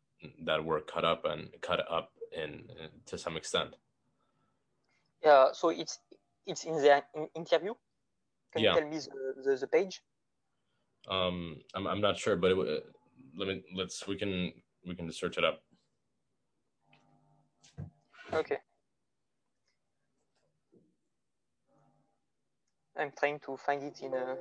that 0.44 0.64
we're 0.64 0.80
cut 0.80 1.04
up 1.04 1.24
and 1.24 1.48
cut 1.60 1.80
up 1.90 2.12
in, 2.32 2.50
in 2.80 2.90
to 3.06 3.18
some 3.18 3.36
extent. 3.36 3.76
Yeah, 5.24 5.52
so 5.52 5.68
it's 5.70 5.98
it's 6.46 6.64
in 6.64 6.74
the 6.74 7.02
in 7.14 7.28
interview. 7.34 7.74
Can 8.52 8.62
Yeah. 8.62 8.74
you 8.74 8.80
tell 8.80 8.90
me 8.90 8.98
the, 8.98 9.42
the, 9.50 9.56
the 9.56 9.66
page? 9.66 10.02
Um, 11.08 11.60
I'm 11.74 11.86
I'm 11.86 12.00
not 12.00 12.16
sure, 12.18 12.36
but 12.36 12.52
it, 12.52 12.84
let 13.36 13.48
me 13.48 13.62
let's 13.74 14.06
we 14.06 14.16
can 14.16 14.52
we 14.86 14.94
can 14.94 15.10
search 15.12 15.38
it 15.38 15.44
up. 15.44 15.62
Okay. 18.32 18.58
I'm 22.96 23.12
trying 23.18 23.38
to 23.40 23.56
find 23.56 23.82
it 23.82 24.00
in 24.02 24.14
uh, 24.14 24.36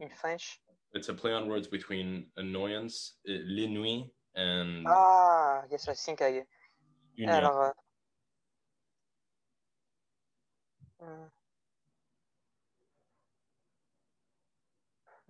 in 0.00 0.08
French. 0.10 0.60
It's 0.92 1.08
a 1.08 1.14
play 1.14 1.32
on 1.32 1.48
words 1.48 1.66
between 1.68 2.30
annoyance, 2.36 3.16
uh, 3.28 3.32
l'ennui, 3.44 4.12
and 4.36 4.86
Ah, 4.86 5.62
yes, 5.70 5.88
I 5.88 5.94
think 5.94 6.22
I. 6.22 6.44
union. 7.16 7.34
Alors. 7.34 7.72
euh, 11.02 11.28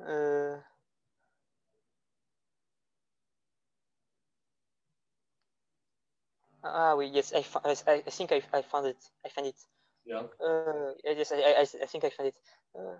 euh, 0.00 0.56
ah 6.64 6.94
oui, 6.96 7.10
yes, 7.12 7.32
I, 7.34 7.44
I, 7.64 8.02
I 8.06 8.10
think 8.10 8.32
I, 8.32 8.42
I 8.52 8.62
found 8.62 8.86
it. 8.86 8.96
I 9.24 9.28
found 9.28 9.48
it. 9.48 9.56
Yeah. 10.04 10.22
Uh, 10.40 10.92
yes, 11.04 11.32
I, 11.32 11.36
I, 11.36 11.60
I 11.60 11.86
think 11.86 12.04
I 12.04 12.10
found 12.10 12.28
it. 12.28 12.36
Uh, 12.74 12.98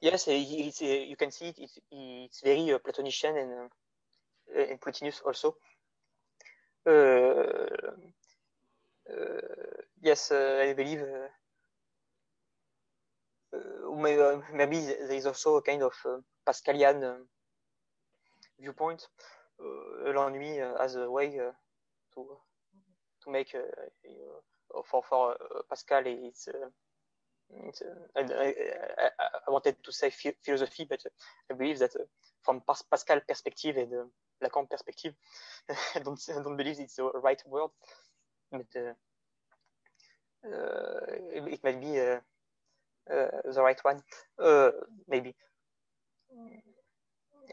yes, 0.00 0.28
uh, 0.28 0.32
it's, 0.32 0.82
uh, 0.82 0.84
you 0.84 1.16
can 1.16 1.30
see 1.30 1.46
it. 1.46 1.58
It's, 1.58 1.78
it's 1.90 2.42
very 2.42 2.72
uh, 2.72 2.78
Platonician 2.78 3.36
and, 3.36 3.52
uh, 3.52 4.70
and 4.70 4.80
Plotinus 4.80 5.20
also. 5.24 5.56
Uh, 6.86 6.90
uh, 9.10 9.82
yes, 10.02 10.30
uh, 10.30 10.66
I 10.68 10.72
believe. 10.74 11.02
Uh, 11.02 11.28
uh, 13.52 13.90
uh, 13.90 14.40
maybe 14.52 14.78
there 14.80 15.12
is 15.12 15.26
also 15.26 15.56
a 15.56 15.62
kind 15.62 15.82
of 15.82 15.92
uh, 16.04 16.18
Pascalian 16.46 17.02
uh, 17.02 17.18
viewpoint. 18.60 19.08
Uh, 19.60 20.12
l'ennui 20.12 20.60
uh, 20.60 20.74
as 20.80 20.96
a 20.96 21.10
way 21.10 21.38
uh, 21.38 21.52
to 22.14 22.40
to 23.22 23.30
make 23.30 23.54
uh, 23.54 23.58
uh, 23.58 24.82
for 24.84 25.02
for 25.02 25.32
uh, 25.32 25.62
Pascal 25.68 26.02
it's, 26.06 26.48
uh, 26.48 26.70
it's 27.66 27.82
uh, 27.82 27.94
and 28.16 28.32
I, 28.32 28.54
I, 28.98 29.10
I 29.46 29.50
wanted 29.50 29.76
to 29.84 29.92
say 29.92 30.10
philosophy, 30.44 30.86
but 30.88 31.00
I 31.50 31.54
believe 31.54 31.78
that 31.80 31.94
uh, 31.96 32.04
from 32.42 32.62
Pas- 32.66 32.84
Pascal 32.90 33.20
perspective 33.26 33.76
and 33.76 33.92
uh, 33.92 34.04
Lacan 34.42 34.68
perspective, 34.70 35.14
I 35.94 35.98
don't 36.00 36.20
I 36.30 36.42
don't 36.42 36.56
believe 36.56 36.80
it's 36.80 36.96
the 36.96 37.10
right 37.22 37.42
word, 37.46 37.70
but 38.50 38.66
uh, 38.76 38.94
uh, 40.46 41.00
it, 41.32 41.62
might 41.62 41.80
be 41.80 42.00
uh, 42.00 42.20
uh, 43.12 43.28
the 43.52 43.62
right 43.62 43.80
one, 43.84 44.02
uh, 44.38 44.70
maybe. 45.08 45.34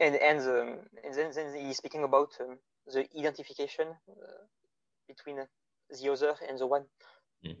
And 0.00 0.14
and, 0.16 0.40
um, 0.40 0.78
and 1.04 1.14
then 1.14 1.30
then 1.34 1.66
he's 1.66 1.76
speaking 1.76 2.04
about 2.04 2.30
um, 2.40 2.58
the 2.86 3.06
identification 3.18 3.88
uh, 3.88 4.44
between 5.08 5.36
the 5.36 6.12
other 6.12 6.34
and 6.48 6.58
the 6.58 6.66
one. 6.66 6.84
Mm. 7.44 7.56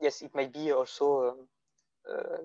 Yes, 0.00 0.22
it 0.22 0.34
might 0.34 0.52
be 0.52 0.72
also 0.72 1.28
um, 1.28 1.48
uh, 2.10 2.38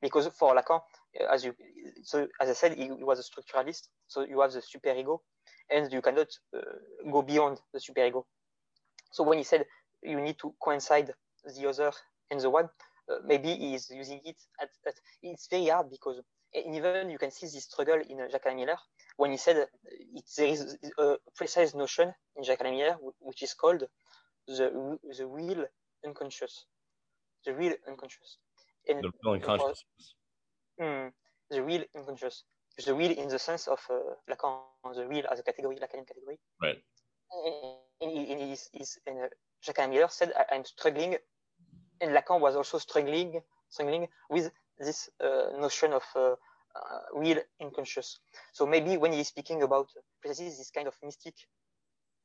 because 0.00 0.26
for 0.28 0.54
Lacan, 0.54 0.80
uh, 1.20 1.32
as 1.32 1.44
you 1.44 1.54
so 2.02 2.26
as 2.40 2.48
I 2.48 2.54
said, 2.54 2.76
he, 2.76 2.84
he 2.84 3.04
was 3.04 3.20
a 3.20 3.22
structuralist. 3.22 3.88
So 4.08 4.24
you 4.24 4.40
have 4.40 4.52
the 4.52 4.60
superego, 4.62 5.20
and 5.70 5.92
you 5.92 6.02
cannot 6.02 6.28
uh, 6.56 6.60
go 7.10 7.22
beyond 7.22 7.60
the 7.72 7.78
superego. 7.78 8.24
So 9.12 9.22
when 9.22 9.38
he 9.38 9.44
said 9.44 9.66
you 10.02 10.20
need 10.20 10.38
to 10.38 10.54
coincide 10.62 11.12
the 11.44 11.68
other 11.68 11.92
and 12.30 12.40
the 12.40 12.50
one, 12.50 12.68
uh, 13.10 13.16
maybe 13.24 13.54
he 13.54 13.74
is 13.74 13.90
using 13.90 14.20
it 14.24 14.36
at, 14.60 14.70
at 14.86 14.94
it's 15.22 15.46
very 15.48 15.68
hard 15.68 15.90
because 15.90 16.20
and 16.54 16.74
even 16.74 17.10
you 17.10 17.18
can 17.18 17.30
see 17.30 17.46
this 17.46 17.64
struggle 17.64 18.00
in 18.08 18.20
uh, 18.20 18.28
Jacques 18.30 18.54
Miller 18.54 18.76
when 19.16 19.30
he 19.30 19.36
said 19.36 19.56
uh, 19.56 19.66
it, 19.90 20.24
there 20.36 20.46
is 20.46 20.76
a 20.98 21.16
precise 21.36 21.74
notion 21.74 22.12
in 22.36 22.44
Jacques 22.44 22.62
Miller 22.62 22.96
which 23.20 23.42
is 23.42 23.54
called 23.54 23.84
the 24.46 24.98
the 25.18 25.26
real 25.26 25.64
unconscious, 26.04 26.66
the 27.46 27.54
real 27.54 27.74
unconscious, 27.88 28.38
and 28.88 29.02
the 29.02 29.10
real 29.24 29.34
unconsciousness. 29.34 30.14
Hmm, 30.80 31.08
the 31.50 31.62
real 31.62 31.84
unconscious, 31.96 32.44
the 32.84 32.94
real 32.94 33.12
in 33.12 33.28
the 33.28 33.38
sense 33.38 33.68
of 33.68 33.78
uh, 33.90 34.14
Lacan, 34.30 34.60
the 34.94 35.06
real 35.06 35.24
as 35.30 35.40
a 35.40 35.42
category, 35.42 35.76
Lacanian 35.76 36.06
category. 36.06 36.38
Right. 36.60 36.78
And, 38.00 38.12
and, 38.12 38.30
and 38.30 38.58
and 39.06 39.18
uh, 39.18 39.28
Jacques 39.64 39.88
Miller 39.88 40.08
said, 40.10 40.32
I, 40.36 40.56
I'm 40.56 40.64
struggling, 40.64 41.16
and 42.00 42.10
Lacan 42.16 42.40
was 42.40 42.56
also 42.56 42.78
struggling, 42.78 43.40
struggling 43.68 44.08
with 44.28 44.50
this 44.84 45.10
uh, 45.20 45.58
notion 45.58 45.92
of 45.92 46.02
uh, 46.16 46.20
uh, 46.20 46.34
real 47.14 47.38
unconscious. 47.60 48.18
So 48.52 48.66
maybe 48.66 48.96
when 48.96 49.12
he's 49.12 49.28
speaking 49.28 49.62
about 49.62 49.88
precisely 50.20 50.48
this 50.48 50.70
kind 50.70 50.88
of 50.88 50.94
mystic 51.02 51.34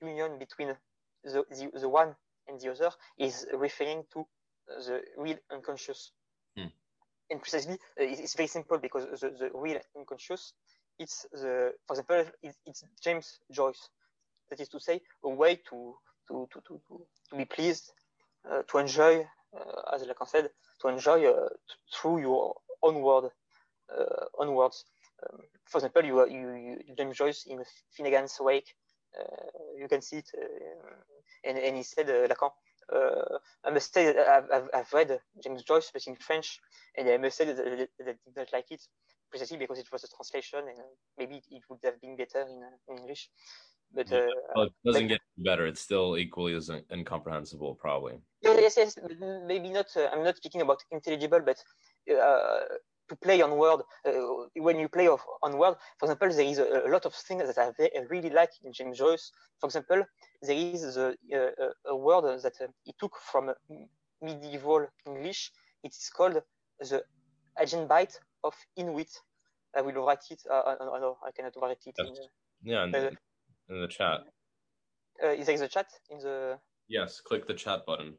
union 0.01 0.37
between 0.39 0.75
the, 1.23 1.43
the, 1.49 1.79
the 1.79 1.89
one 1.89 2.15
and 2.47 2.59
the 2.61 2.71
other, 2.71 2.91
is 3.17 3.45
referring 3.53 4.03
to 4.13 4.25
the 4.67 5.01
real 5.17 5.37
unconscious. 5.51 6.11
Hmm. 6.55 6.71
And 7.29 7.41
precisely, 7.41 7.73
uh, 7.73 8.03
it's 8.03 8.35
very 8.35 8.47
simple 8.47 8.77
because 8.77 9.05
the, 9.19 9.29
the 9.29 9.49
real 9.53 9.79
unconscious, 9.97 10.53
it's 10.97 11.25
the, 11.31 11.73
for 11.85 11.93
example, 11.93 12.25
it's, 12.41 12.57
it's 12.65 12.83
James 13.03 13.39
Joyce. 13.51 13.89
That 14.49 14.61
is 14.61 14.69
to 14.69 14.79
say, 14.79 15.01
a 15.23 15.29
way 15.29 15.57
to 15.69 15.95
to 16.29 16.47
to 16.53 16.61
to, 16.61 16.81
to, 16.87 17.01
to 17.29 17.35
be 17.35 17.45
pleased, 17.45 17.91
uh, 18.49 18.61
to 18.69 18.77
enjoy, 18.77 19.27
uh, 19.55 19.95
as 19.95 20.03
Lacan 20.03 20.27
said, 20.27 20.49
to 20.81 20.87
enjoy 20.87 21.25
uh, 21.25 21.49
t- 21.49 21.75
through 21.93 22.19
your 22.19 22.55
own 22.81 23.01
word, 23.01 23.31
uh, 23.95 24.25
own 24.39 24.53
words. 24.53 24.85
Um, 25.23 25.39
for 25.65 25.79
example, 25.79 26.03
you, 26.05 26.29
you, 26.29 26.79
you 26.87 26.95
James 26.95 27.17
Joyce 27.17 27.45
in 27.47 27.63
Finnegans 27.97 28.39
Wake, 28.39 28.75
uh, 29.19 29.23
you 29.77 29.87
can 29.87 30.01
see 30.01 30.17
it, 30.17 30.29
uh, 30.37 31.49
and, 31.49 31.57
and 31.57 31.75
he 31.75 31.83
said, 31.83 32.09
uh, 32.09 32.27
Lacan, 32.27 32.51
I 33.65 33.69
must 33.71 33.93
say 33.93 34.09
I've, 34.09 34.69
I've, 34.73 34.93
read 34.93 35.19
James 35.43 35.63
Joyce, 35.63 35.91
but 35.91 36.05
in 36.07 36.15
French, 36.15 36.59
and 36.95 37.09
I 37.09 37.17
must 37.17 37.37
say 37.37 37.45
that, 37.45 37.57
that, 37.57 37.89
that 37.99 38.07
I 38.07 38.15
did 38.25 38.35
not 38.35 38.53
like 38.53 38.71
it, 38.71 38.81
precisely 39.29 39.57
because 39.57 39.79
it 39.79 39.91
was 39.91 40.03
a 40.03 40.07
translation, 40.07 40.59
and 40.59 40.77
maybe 41.17 41.41
it 41.51 41.63
would 41.69 41.79
have 41.83 41.99
been 41.99 42.15
better 42.15 42.41
in, 42.41 42.63
in 42.87 42.97
English. 42.99 43.29
But 43.93 44.11
uh, 44.11 44.27
Well, 44.55 44.65
it 44.65 44.73
doesn't 44.85 45.01
Like- 45.03 45.09
get 45.09 45.21
better. 45.37 45.65
It's 45.65 45.81
still 45.81 46.17
equally 46.17 46.53
as 46.55 46.69
in- 46.69 46.85
incomprehensible, 46.91 47.75
probably. 47.75 48.19
yes, 48.41 48.77
yes, 48.77 48.97
maybe 49.45 49.69
not. 49.69 49.87
Uh, 49.95 50.09
I'm 50.11 50.23
not 50.23 50.37
speaking 50.37 50.61
about 50.61 50.83
intelligible, 50.91 51.41
but 51.41 51.57
uh, 52.11 52.59
to 53.09 53.15
play 53.21 53.41
on 53.41 53.57
word. 53.57 53.81
Uh, 54.05 54.11
when 54.55 54.79
you 54.79 54.89
play 54.89 55.07
of, 55.07 55.21
on 55.41 55.57
word, 55.57 55.75
for 55.97 56.05
example, 56.05 56.29
there 56.29 56.45
is 56.45 56.59
a, 56.59 56.83
a 56.87 56.91
lot 56.91 57.05
of 57.05 57.13
things 57.15 57.43
that 57.47 57.57
I, 57.57 57.99
really 58.09 58.29
like 58.29 58.51
in 58.63 58.73
James 58.73 58.97
Joyce. 58.97 59.31
For 59.59 59.67
example, 59.67 60.03
there 60.41 60.55
is 60.57 60.81
the, 60.95 61.15
uh, 61.33 61.63
a- 61.65 61.91
a 61.93 61.95
word 61.95 62.41
that 62.41 62.53
uh, 62.61 62.67
he 62.83 62.93
took 62.99 63.15
from 63.31 63.53
medieval 64.21 64.87
English. 65.05 65.51
It 65.83 65.93
is 65.95 66.09
called 66.15 66.41
the 66.79 67.03
agenbite 67.59 68.15
of 68.43 68.53
inwit. 68.77 69.11
I 69.75 69.81
will 69.81 70.05
write 70.05 70.25
it. 70.29 70.41
Uh, 70.49 70.75
no, 70.79 71.17
I 71.25 71.31
cannot 71.31 71.53
write 71.61 71.77
it. 71.85 71.95
In, 71.97 72.13
Yeah, 72.63 72.85
in 73.69 73.81
the 73.81 73.87
chat. 73.87 74.21
Uh, 75.23 75.29
is 75.29 75.47
there 75.47 75.57
the 75.57 75.67
chat 75.67 75.87
in 76.09 76.19
the? 76.19 76.59
Yes, 76.87 77.21
click 77.21 77.47
the 77.47 77.53
chat 77.53 77.85
button. 77.85 78.13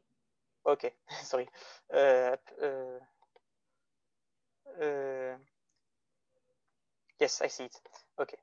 Okay, 0.65 0.91
sorry. 1.23 1.47
Uh, 1.93 2.35
uh, 2.61 2.99
uh, 4.81 5.35
yes, 7.19 7.41
I 7.41 7.47
see 7.47 7.63
it. 7.65 7.75
Okay. 8.19 8.37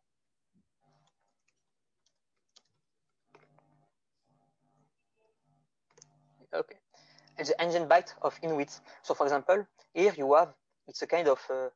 Okay. 6.55 6.77
And 7.39 7.47
the 7.47 7.55
agenbite 7.61 8.15
of 8.23 8.41
inwit. 8.41 8.81
So, 9.03 9.13
for 9.15 9.27
example, 9.27 9.67
here 9.93 10.15
you 10.17 10.35
have 10.35 10.55
it's 10.89 11.03
a 11.03 11.07
kind 11.07 11.29
of 11.29 11.39
uh, 11.51 11.69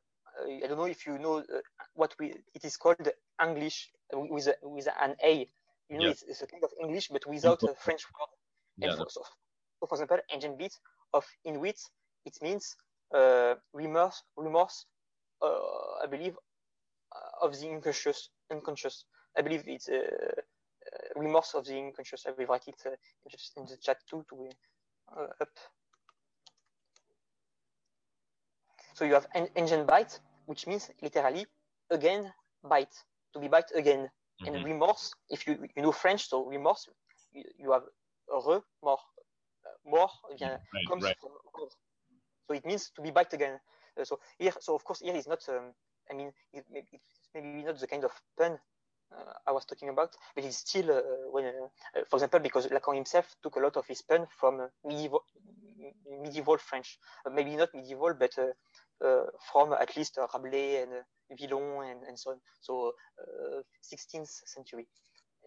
I 0.63 0.67
don't 0.67 0.77
know 0.77 0.85
if 0.85 1.05
you 1.05 1.19
know 1.19 1.39
uh, 1.39 1.61
what 1.93 2.15
we 2.19 2.33
it 2.53 2.63
is 2.65 2.77
called 2.77 3.07
English 3.41 3.91
with 4.13 4.47
a, 4.47 4.55
with 4.63 4.87
an 5.01 5.15
A. 5.23 5.47
You 5.89 5.97
know, 5.97 6.03
Yeah. 6.03 6.11
it's, 6.11 6.23
it's 6.23 6.41
a 6.41 6.47
kind 6.47 6.63
of 6.63 6.71
English 6.81 7.09
but 7.09 7.25
without 7.27 7.63
a 7.63 7.75
French 7.75 8.05
word. 8.19 8.29
Yeah, 8.77 8.95
for, 8.95 9.09
so, 9.09 9.21
so 9.79 9.87
for 9.87 9.95
example, 9.95 10.19
engine 10.31 10.57
bit 10.57 10.73
of 11.13 11.25
Inuit, 11.45 11.79
it 12.25 12.37
means 12.41 12.75
uh, 13.13 13.55
remorse, 13.73 14.23
remorse, 14.37 14.85
uh, 15.41 16.03
I 16.03 16.07
believe, 16.07 16.37
uh, 17.13 17.45
of 17.45 17.59
the 17.59 17.69
unconscious, 17.69 18.29
unconscious. 18.51 19.05
I 19.37 19.41
believe 19.41 19.63
it's 19.67 19.89
uh, 19.89 19.93
uh, 19.95 21.19
remorse 21.19 21.53
of 21.53 21.65
the 21.65 21.77
unconscious. 21.77 22.25
I 22.25 22.31
will 22.31 22.45
write 22.47 22.67
it 22.67 22.75
uh, 22.85 22.91
just 23.29 23.57
in 23.57 23.65
the 23.65 23.77
chat 23.77 23.97
too 24.09 24.25
to 24.29 24.35
be 24.35 24.49
uh, 25.17 25.27
up. 25.41 25.49
So 28.93 29.05
you 29.05 29.13
have 29.13 29.27
an 29.33 29.47
agenbite, 29.55 30.19
which 30.45 30.67
means 30.67 30.89
literally 31.01 31.45
again 31.89 32.31
bite, 32.63 32.95
to 33.33 33.39
be 33.39 33.47
bite 33.47 33.71
again. 33.75 34.09
Mhm. 34.39 34.45
And 34.45 34.63
remorse, 34.63 35.13
if 35.29 35.47
you 35.47 35.67
you 35.75 35.81
know 35.83 35.91
French, 35.91 36.27
so 36.29 36.45
remorse, 36.45 36.87
you, 37.33 37.43
you 37.57 37.71
have 37.71 37.83
re, 38.47 38.59
mort. 38.83 38.99
Uh, 39.65 39.89
mort 39.89 40.11
vient, 40.37 40.61
Right, 40.73 40.87
comes 40.87 41.09
right. 41.09 41.17
from. 41.19 41.31
So 42.47 42.53
it 42.55 42.65
means 42.65 42.91
to 42.91 43.01
be 43.01 43.11
bite 43.11 43.33
again. 43.33 43.59
Uh, 43.99 44.05
so 44.05 44.19
here, 44.39 44.53
so 44.59 44.75
of 44.75 44.83
course 44.83 44.99
here 45.01 45.15
is 45.15 45.27
not. 45.27 45.47
Um, 45.49 45.73
I 46.09 46.13
mean, 46.13 46.33
it, 46.53 46.65
it's 46.91 47.29
maybe 47.33 47.53
not 47.53 47.69
the 47.69 47.77
kind 47.77 47.93
of 47.93 48.03
pun 48.29 48.47
uh, 49.03 49.23
I 49.39 49.43
was 49.43 49.55
talking 49.65 49.81
about, 49.89 50.09
but 50.35 50.43
it's 50.43 50.57
still 50.57 50.89
uh, 50.91 51.01
when, 51.31 51.45
uh, 51.45 51.67
uh, 51.95 52.03
for 52.09 52.17
example, 52.17 52.39
because 52.39 52.67
Lacan 52.67 52.95
himself 52.95 53.35
took 53.41 53.55
a 53.55 53.59
lot 53.59 53.77
of 53.77 53.87
his 53.87 54.01
pun 54.01 54.27
from 54.29 54.59
uh, 54.61 54.67
medieval 54.83 55.23
medieval 56.21 56.57
French, 56.57 56.99
uh, 57.25 57.29
maybe 57.29 57.55
not 57.55 57.73
medieval, 57.73 58.13
but 58.13 58.37
from 59.51 59.73
at 59.73 59.95
least 59.97 60.17
uh, 60.17 60.27
Rabelais 60.33 60.83
and 60.83 60.93
uh, 60.93 61.35
Villon 61.37 61.89
and, 61.89 62.03
and 62.07 62.19
so 62.19 62.31
on. 62.31 62.37
So 62.61 62.93
uh, 63.19 63.61
16th 63.93 64.29
century. 64.45 64.87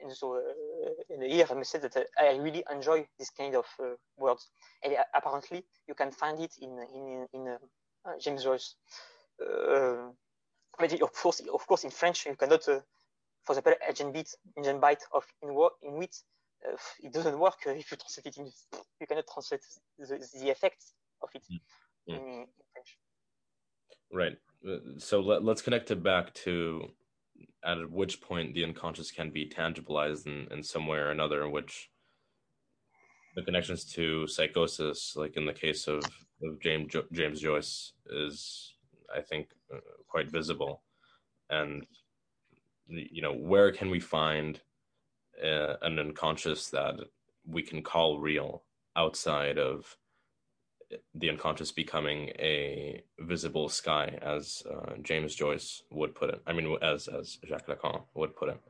And 0.02 0.12
so 0.12 0.34
uh, 0.36 1.14
and 1.14 1.22
here 1.22 1.46
I 1.48 1.54
must 1.54 1.70
say 1.70 1.78
that 1.78 1.96
uh, 1.96 2.02
I 2.18 2.36
really 2.36 2.64
enjoy 2.70 3.06
this 3.18 3.30
kind 3.30 3.54
of 3.54 3.66
uh, 3.80 3.94
words. 4.16 4.50
And 4.82 4.94
uh, 4.94 5.04
apparently 5.14 5.64
you 5.86 5.94
can 5.94 6.10
find 6.10 6.40
it 6.40 6.52
in 6.60 6.78
in 6.94 7.26
in 7.32 7.48
uh, 7.48 7.58
uh, 8.04 8.18
James 8.20 8.42
Joyce. 8.42 8.74
Uh, 9.40 10.10
but 10.78 10.92
of 11.00 11.12
course, 11.12 11.40
of 11.40 11.66
course, 11.66 11.84
in 11.84 11.90
French 11.90 12.26
you 12.26 12.36
cannot. 12.36 12.68
Uh, 12.68 12.80
for 13.44 13.52
example, 13.52 13.74
agenbite, 13.88 14.34
engine 14.56 14.80
bite 14.80 15.02
of 15.12 15.24
in 15.42 15.50
inwit, 15.50 16.22
uh, 16.66 16.76
it 17.02 17.12
doesn't 17.12 17.38
work 17.38 17.58
uh, 17.66 17.70
if 17.82 17.90
you 17.90 17.96
translate 17.96 18.26
it 18.26 18.36
in. 18.38 18.50
You 19.00 19.06
cannot 19.06 19.26
translate 19.32 19.60
the, 19.98 20.26
the 20.40 20.50
effects 20.50 20.92
of 21.22 21.28
it 21.34 21.42
Mm. 22.06 22.16
in, 22.16 22.22
in 22.40 22.46
French. 22.72 22.98
Right. 24.14 24.38
So 24.98 25.20
let, 25.20 25.44
let's 25.44 25.60
connect 25.60 25.90
it 25.90 26.02
back 26.02 26.32
to 26.34 26.88
at 27.64 27.90
which 27.90 28.20
point 28.20 28.54
the 28.54 28.64
unconscious 28.64 29.10
can 29.10 29.30
be 29.30 29.48
tangibilized 29.48 30.26
in, 30.26 30.46
in 30.52 30.62
some 30.62 30.86
way 30.86 30.98
or 30.98 31.10
another, 31.10 31.44
in 31.44 31.50
which 31.50 31.90
the 33.34 33.42
connections 33.42 33.84
to 33.84 34.26
psychosis, 34.28 35.16
like 35.16 35.36
in 35.36 35.46
the 35.46 35.52
case 35.52 35.88
of, 35.88 36.04
of 36.42 36.60
James, 36.60 36.92
jo- 36.92 37.06
James 37.12 37.40
Joyce, 37.40 37.92
is, 38.08 38.74
I 39.14 39.20
think, 39.20 39.48
uh, 39.74 39.80
quite 40.06 40.30
visible. 40.30 40.82
And, 41.50 41.84
you 42.86 43.20
know, 43.20 43.34
where 43.34 43.72
can 43.72 43.90
we 43.90 43.98
find 43.98 44.60
uh, 45.42 45.74
an 45.82 45.98
unconscious 45.98 46.70
that 46.70 46.94
we 47.46 47.62
can 47.62 47.82
call 47.82 48.20
real 48.20 48.62
outside 48.96 49.58
of 49.58 49.96
the 51.14 51.30
unconscious 51.30 51.72
becoming 51.72 52.28
a 52.38 53.02
visible 53.18 53.68
sky, 53.68 54.18
as 54.22 54.62
uh, 54.70 54.94
James 55.02 55.34
Joyce 55.34 55.82
would 55.90 56.14
put 56.14 56.30
it. 56.30 56.42
I 56.46 56.52
mean, 56.52 56.76
as 56.82 57.08
as 57.08 57.38
Jacques 57.46 57.66
Lacan 57.68 58.02
would 58.14 58.36
put 58.36 58.50
it, 58.50 58.60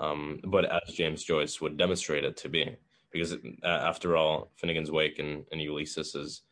um, 0.00 0.40
but 0.44 0.64
as 0.64 0.94
James 0.94 1.24
Joyce 1.24 1.60
would 1.60 1.76
demonstrate 1.76 2.24
it 2.24 2.36
to 2.38 2.48
be, 2.48 2.76
because 3.10 3.32
uh, 3.34 3.66
after 3.66 4.16
all, 4.16 4.50
Finnegans 4.60 4.90
Wake 4.90 5.18
and, 5.18 5.44
and 5.52 5.60
Ulysses 5.60 6.14
is 6.14 6.42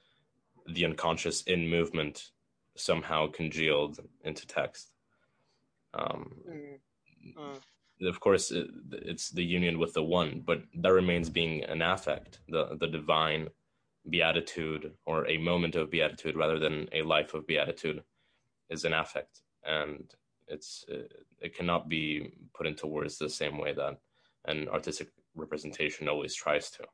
the 0.69 0.85
unconscious 0.85 1.43
in 1.43 1.69
movement, 1.69 2.31
somehow 2.77 3.27
congealed 3.29 3.99
into 4.25 4.47
text. 4.47 4.93
Um, 5.95 6.33
Mm. 6.49 6.79
Mm. 7.39 8.09
of 8.09 8.21
course 8.21 8.51
it, 8.51 8.69
it's 8.93 9.31
the 9.31 9.45
union 9.45 9.79
with 9.79 9.93
the 9.93 10.03
one 10.03 10.43
but 10.47 10.63
that 10.75 10.93
remains 10.93 11.29
being 11.29 11.65
an 11.65 11.83
affect 11.83 12.41
the 12.49 12.77
the 12.81 12.87
divine 12.87 13.49
beatitude 14.09 14.93
or 15.07 15.27
a 15.29 15.39
moment 15.39 15.75
of 15.77 15.91
beatitude 15.91 16.37
rather 16.37 16.59
than 16.59 16.89
a 16.93 17.03
life 17.03 17.35
of 17.35 17.47
beatitude 17.47 18.03
is 18.71 18.85
an 18.85 18.93
affect 18.95 19.43
and 19.65 20.15
it's 20.49 20.85
uh, 20.91 21.03
it 21.41 21.55
cannot 21.55 21.89
be 21.89 22.33
put 22.55 22.67
into 22.67 22.87
words 22.87 23.19
the 23.19 23.29
same 23.29 23.59
way 23.59 23.73
that 23.73 23.99
an 24.47 24.69
artistic 24.69 25.09
representation 25.35 26.09
always 26.09 26.35
tries 26.35 26.71
to 26.71 26.85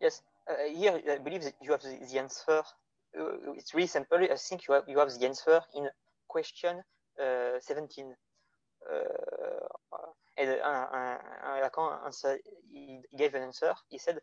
Yes, 0.00 0.22
uh, 0.48 0.54
here 0.74 1.00
I 1.10 1.18
believe 1.18 1.44
that 1.44 1.54
you 1.60 1.72
have 1.72 1.82
the, 1.82 2.18
answer. 2.18 2.62
Uh, 3.18 3.52
it's 3.54 3.74
really 3.74 3.86
simple. 3.86 4.18
I 4.18 4.36
think 4.36 4.66
you 4.66 4.74
have 4.74 4.84
you 4.88 4.98
have 4.98 5.12
the 5.12 5.26
answer 5.26 5.60
in 5.74 5.88
question 6.28 6.82
uh, 7.20 7.60
17. 7.60 8.14
Uh, 8.90 8.94
and 10.38 10.50
uh, 10.50 10.86
uh, 10.92 11.18
Lacan 11.60 12.04
answer, 12.06 12.38
he 12.72 13.00
gave 13.16 13.34
an 13.34 13.42
answer. 13.42 13.74
He 13.90 13.98
said, 13.98 14.20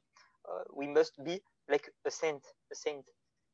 "We 0.73 0.87
must 0.87 1.13
be 1.23 1.41
like 1.69 1.89
a 2.05 2.11
saint, 2.11 2.43
a 2.71 2.75
saint." 2.75 3.05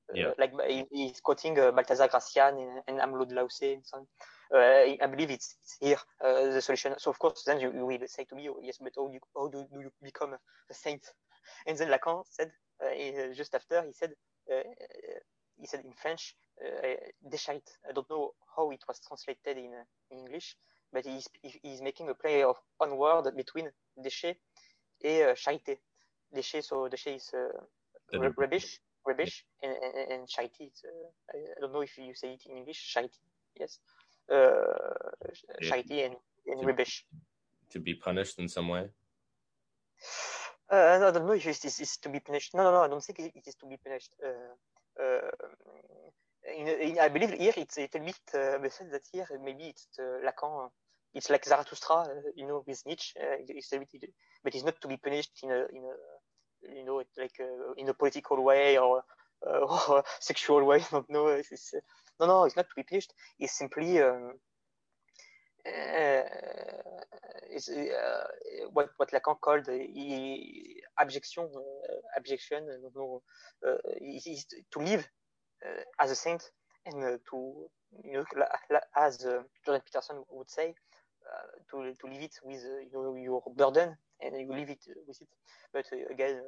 Uh, 0.09 0.34
Like 0.38 0.53
he's 0.91 1.22
quoting 1.22 1.57
uh, 1.59 1.72
Baltasar 1.72 2.09
Gracián 2.09 2.59
and, 2.59 2.82
and 2.88 2.99
Amelot 3.01 3.30
de 3.30 3.36
la 3.36 3.41
Houssaye 3.43 3.76
and 3.76 3.86
so 3.86 3.97
on. 3.97 4.07
Uh, 4.53 4.95
I 5.01 5.07
believe 5.07 5.32
it's, 5.32 5.55
it's 5.61 5.78
here 5.80 5.97
uh, 6.24 6.53
the 6.53 6.61
solution. 6.61 6.93
So 6.99 7.09
of 7.09 7.18
course, 7.20 7.43
then 7.45 7.59
you, 7.59 7.72
you 7.74 7.86
will 7.86 8.07
say 8.07 8.26
to 8.26 8.36
me, 8.36 8.49
oh, 8.49 8.59
"Yes, 8.61 8.78
but 8.80 8.93
how, 8.95 9.09
you, 9.09 9.20
how 9.36 9.47
do, 9.47 9.66
do 9.74 9.80
you 9.80 9.91
become 10.01 10.34
a 10.34 10.74
saint?" 10.74 11.03
And 11.68 11.78
then 11.78 11.89
Lacan 11.89 12.24
said, 12.30 12.51
uh, 12.84 12.88
uh, 12.88 13.34
just 13.34 13.55
after, 13.55 13.84
he 13.84 13.93
said, 13.93 14.14
uh, 14.51 14.55
uh, 14.55 15.20
he 15.57 15.66
said 15.66 15.86
in 15.86 15.93
French, 15.93 16.36
uh, 16.64 16.95
décharite. 17.32 17.72
I 17.89 17.93
don't 17.93 18.09
know 18.09 18.34
how 18.55 18.72
it 18.72 18.84
was 18.88 18.99
translated 18.99 19.57
in, 19.57 19.74
uh, 19.74 19.84
in 20.11 20.20
English, 20.20 20.55
but 20.91 21.05
he's, 21.05 21.28
he's 21.41 21.82
making 21.82 22.09
a 22.09 22.14
play 22.14 22.43
of 22.43 22.57
on 22.80 22.97
word 22.97 23.36
between 23.36 23.72
déchet 23.97 24.36
et 25.03 25.24
uh, 25.24 25.36
charité. 25.36 25.80
Déchet, 26.34 26.62
so 26.62 26.88
déchet 26.90 27.16
is 27.16 27.34
uh, 27.34 28.20
rubbish, 28.38 28.80
rubbish, 29.06 29.46
and, 29.62 29.76
and, 29.76 30.12
and 30.12 30.28
charity. 30.28 30.66
Is, 30.66 30.84
uh, 30.86 31.38
I, 31.38 31.62
don't 31.62 31.74
know 31.74 31.82
if 31.82 31.98
you 31.98 32.14
say 32.16 32.34
it 32.34 32.44
in 32.46 32.58
English, 32.58 32.92
charity. 32.94 33.20
Yes, 33.60 33.80
uh, 34.32 34.36
Yeah. 35.62 35.76
and, 35.76 36.16
and 36.48 36.62
Yeah. 36.62 36.68
rubbish. 36.68 37.06
to 37.70 37.80
be 37.80 37.96
punished 37.96 38.40
in 38.40 38.48
some 38.48 38.68
way 38.70 38.90
Uh, 40.70 40.98
no, 41.00 41.08
I 41.08 41.12
don't 41.12 41.26
know 41.28 41.34
if 41.34 41.46
it 41.46 41.66
is, 41.66 41.98
to 41.98 42.10
be 42.10 42.20
punished. 42.20 42.54
No, 42.56 42.64
no, 42.64 42.72
no, 42.72 42.84
I 42.84 42.88
don't 42.88 43.04
think 43.04 43.20
it, 43.20 43.48
is 43.48 43.56
to 43.56 43.68
be 43.68 43.78
punished. 43.78 44.16
Uh, 44.24 45.04
uh, 45.04 45.32
in, 46.58 46.68
in, 46.68 47.00
I 47.00 47.10
believe 47.10 47.32
here 47.34 47.54
it's 47.58 47.78
a 47.78 47.82
little 47.82 48.02
bit 48.02 48.20
uh, 48.34 48.58
they 48.58 48.70
said 48.70 48.92
that 48.92 49.04
here 49.12 49.28
maybe 49.44 49.66
it's 49.66 49.88
uh, 50.00 50.26
Lacan. 50.26 50.70
It's 51.14 51.30
like 51.30 51.46
Zarathustra, 51.46 51.96
uh, 51.96 52.08
you 52.36 52.48
know, 52.48 52.64
with 52.66 52.82
Nietzsche. 52.88 53.14
Uh, 53.20 53.38
it's 53.48 53.72
a 53.72 53.80
bit, 53.80 54.14
but 54.44 54.56
it's 54.56 54.64
not 54.64 54.82
to 54.82 54.88
be 54.88 54.98
punished 54.98 55.44
in 55.44 55.52
a, 55.52 55.60
in 55.72 55.84
a, 55.86 55.96
you 56.76 56.86
know, 56.86 57.01
like 57.18 57.39
uh, 57.39 57.74
in 57.78 57.89
a 57.89 57.93
political 57.93 58.43
way 58.43 58.78
or, 58.78 59.03
uh, 59.45 59.59
or 59.89 60.03
sexual 60.20 60.64
way. 60.66 60.78
I 60.91 60.91
don't 60.91 61.09
know. 61.09 61.28
It's, 61.28 61.51
it's, 61.51 61.74
uh, 61.74 61.80
no, 62.20 62.28
no, 62.28 62.45
it's 62.45 62.55
not 62.55 62.68
to 62.70 62.76
be 62.76 62.84
punished. 62.84 63.14
It's 63.39 63.57
simply. 63.57 64.01
Um, 64.01 64.34
uh, 65.66 66.22
is 67.53 67.70
uh, 67.70 68.24
what 68.74 68.89
what 68.97 69.11
Lacan 69.11 69.39
called 69.39 69.70
abjection, 70.99 71.47
abjection. 72.18 72.64
I 72.64 72.82
don't 72.82 72.95
know. 72.95 73.22
Is, 74.01 74.45
to 74.72 74.80
live 74.80 75.07
as 75.99 76.11
a 76.11 76.16
saint 76.16 76.43
and 76.86 77.20
to 77.30 77.70
you 78.03 78.14
know 78.14 78.26
as 78.97 79.20
Jordan 79.66 79.82
Peterson 79.86 80.24
would 80.32 80.49
say 80.49 80.74
to 81.72 81.93
to 81.93 82.07
leave 82.07 82.24
it 82.24 82.36
with 82.43 82.64
you 82.64 82.89
know 82.93 83.16
your 83.16 83.41
burden 83.55 83.95
and 84.24 84.40
you 84.40 84.54
leave 84.54 84.70
it 84.70 84.84
with 85.08 85.22
it. 85.22 85.28
But 85.74 85.86
uh, 85.94 86.14
again. 86.14 86.42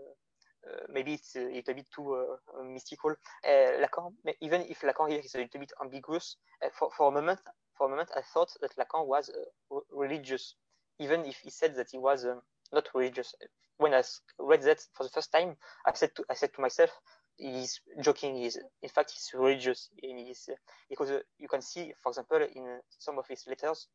Uh, 0.67 0.81
maybe 0.89 1.13
it's 1.13 1.35
a 1.35 1.41
little 1.41 1.75
bit 1.75 1.85
too 1.95 2.15
uh, 2.15 2.63
mystical. 2.63 3.11
Uh, 3.47 3.85
Lacan, 3.85 4.13
even 4.41 4.61
if 4.61 4.81
Lacan 4.81 5.11
here 5.11 5.21
is 5.23 5.35
a 5.35 5.37
little 5.37 5.59
bit 5.59 5.71
ambiguous, 5.79 6.37
uh, 6.63 6.69
for, 6.73 6.89
for 6.97 7.09
a 7.09 7.11
moment, 7.11 7.39
for 7.77 7.85
a 7.85 7.89
moment, 7.91 8.09
I 8.15 8.21
thought 8.33 8.49
that 8.61 8.75
Lacan 8.75 9.05
was 9.05 9.29
uh, 9.29 9.79
religious, 9.91 10.55
even 10.99 11.23
if 11.25 11.37
he 11.43 11.51
said 11.51 11.75
that 11.75 11.89
he 11.91 11.99
was 11.99 12.25
um, 12.25 12.41
not 12.73 12.87
religious. 12.95 13.35
When 13.77 13.93
I 13.93 14.01
read 14.39 14.63
that 14.63 14.79
for 14.95 15.03
the 15.03 15.09
first 15.09 15.31
time, 15.31 15.55
I 15.85 15.93
said 15.93 16.15
to 16.15 16.23
I 16.31 16.33
said 16.33 16.53
to 16.55 16.61
myself, 16.61 16.89
he's 17.37 17.79
joking. 18.01 18.35
He's 18.37 18.57
in 18.81 18.89
fact 18.89 19.11
he's 19.11 19.29
religious. 19.35 19.89
and 20.01 20.19
He's, 20.19 20.49
uh, 20.51 20.55
because 20.89 21.11
uh, 21.11 21.19
you 21.37 21.47
can 21.47 21.61
see, 21.61 21.93
for 22.01 22.09
example, 22.09 22.37
in 22.41 22.79
some 22.97 23.19
of 23.19 23.27
his 23.27 23.45
letters, 23.47 23.87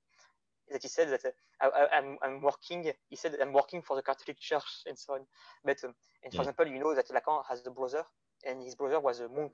that 0.71 0.83
he 0.83 0.89
said 0.89 1.09
that 1.11 1.25
uh, 1.25 1.31
I, 1.61 1.99
am 1.99 2.19
I'm, 2.23 2.37
I'm 2.37 2.43
working. 2.43 2.93
He 3.09 3.17
said 3.17 3.37
I'm 3.41 3.53
working 3.53 3.83
for 3.83 3.97
the 3.97 4.03
Catholic 4.03 4.39
Church 4.41 4.85
and 4.87 4.99
so 4.99 5.15
on. 5.15 5.27
But 5.65 5.79
um, 5.85 5.95
and 6.25 6.35
for 6.35 6.43
Yeah. 6.43 6.43
example, 6.43 6.67
you 6.69 6.79
know 6.81 6.95
that 6.95 7.09
Lacan 7.11 7.45
has 7.49 7.61
a 7.61 7.67
brother, 7.67 7.99
and 8.41 8.57
his 8.63 8.71
brother 8.71 8.95
was 8.95 9.15
a 9.15 9.23
monk. 9.23 9.51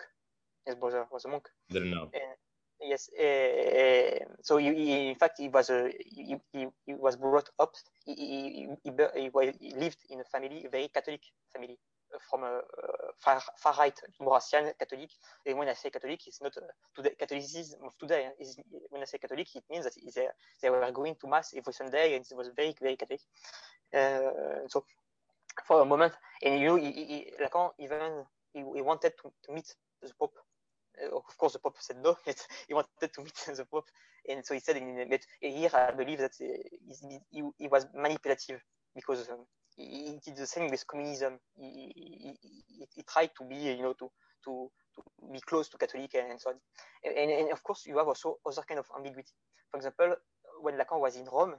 His 0.65 0.75
brother 0.77 1.07
was 1.11 1.25
a 1.25 1.29
monk. 1.29 1.49
Didn't 1.71 1.91
know. 1.91 2.13
Yes. 2.81 3.09
Uh, 3.19 4.25
so 4.43 4.59
he, 4.59 4.75
he, 4.75 5.09
in 5.11 5.17
fact, 5.17 5.39
he 5.39 5.49
was 5.49 5.71
a, 5.71 5.91
he, 6.05 6.37
he, 6.53 6.67
he 6.87 6.95
was 6.95 7.17
brought 7.17 7.43
up. 7.59 7.67
He, 8.05 8.09
he, 8.15 8.69
he, 8.85 8.87
he, 9.15 9.29
wa- 9.31 9.43
he 9.61 9.71
lived 9.75 9.99
in 10.11 10.21
a 10.21 10.25
family, 10.25 10.65
a 10.65 10.69
very 10.69 10.89
Catholic 10.89 11.21
family, 11.53 11.79
from 12.31 12.43
a 12.43 12.59
uh, 12.59 13.11
far 13.19 13.41
far 13.59 13.75
right 13.79 13.99
Maurrassian 14.21 14.73
Catholic. 14.79 15.11
And 15.45 15.59
when 15.59 15.69
I 15.69 15.75
say 15.75 15.91
Catholic, 15.91 16.27
it's 16.27 16.41
not 16.41 16.57
uh, 16.57 16.61
today 16.95 17.15
Catholicism 17.19 17.81
of 17.85 17.97
today. 17.99 18.29
when 18.91 19.03
I 19.03 19.05
say 19.05 19.19
Catholic, 19.19 19.49
it 19.55 19.65
means 19.71 19.85
that 19.85 19.95
they 20.15 20.29
they 20.63 20.71
were 20.71 20.91
going 20.93 21.17
to 21.21 21.29
mass 21.29 21.55
every 21.57 21.73
Sunday, 21.73 22.17
and 22.17 22.25
it 22.31 22.37
was 22.37 22.51
very 22.57 22.75
very 22.81 22.97
Catholic. 22.97 23.21
Uh, 23.95 24.67
so 24.69 24.85
for 25.65 25.83
a 25.83 25.85
moment, 25.85 26.13
and 26.43 26.61
you 26.61 26.77
he, 26.77 26.93
he, 26.93 27.33
Lacan 27.43 27.71
even 27.79 28.25
he, 28.53 28.61
he 28.75 28.83
wanted 28.83 29.13
to, 29.23 29.33
to 29.45 29.53
meet 29.53 29.75
the 30.03 30.13
Pope. 30.19 30.35
Uh, 31.03 31.17
of 31.17 31.37
course, 31.39 31.55
the 31.55 31.59
Pope 31.59 31.77
said 31.79 31.97
no. 32.03 32.17
He 32.69 32.75
wanted 32.75 33.13
to 33.13 33.21
meet 33.21 33.35
the 33.47 33.65
Pope, 33.65 33.89
and 34.29 34.45
so 34.45 34.55
he 34.55 34.61
said, 34.61 34.77
but 35.09 35.21
here 35.41 35.71
I 35.75 35.91
believe 35.93 36.19
that 36.19 36.33
uh, 36.41 36.47
he, 37.09 37.19
he, 37.31 37.43
he 37.59 37.69
was 37.69 37.87
manipulative 37.95 38.61
because 38.95 39.29
um, 39.31 39.47
he, 39.77 40.19
did 40.25 40.37
the 40.37 40.47
same 40.47 40.71
with 40.71 40.87
communism. 40.87 41.39
He, 41.55 41.93
he, 41.95 42.87
he, 42.95 43.03
tried 43.03 43.31
to 43.39 43.45
be, 43.45 43.57
you 43.57 43.83
know, 43.83 43.93
to 43.95 44.11
to 44.45 44.71
to 44.95 45.33
be 45.33 45.41
close 45.41 45.69
to 45.69 45.79
Catholic 45.79 46.15
and 46.15 46.41
so 46.41 46.51
on. 46.51 46.57
And, 47.05 47.31
and, 47.31 47.53
of 47.53 47.63
course, 47.63 47.85
you 47.87 47.99
have 47.99 48.09
also 48.09 48.39
other 48.47 48.63
kind 48.63 48.81
of 48.81 48.87
ambiguity. 48.97 49.33
For 49.71 49.77
example, 49.77 50.17
when 50.63 50.79
Lacan 50.79 51.01
was 51.01 51.17
in 51.17 51.27
Rome, 51.27 51.57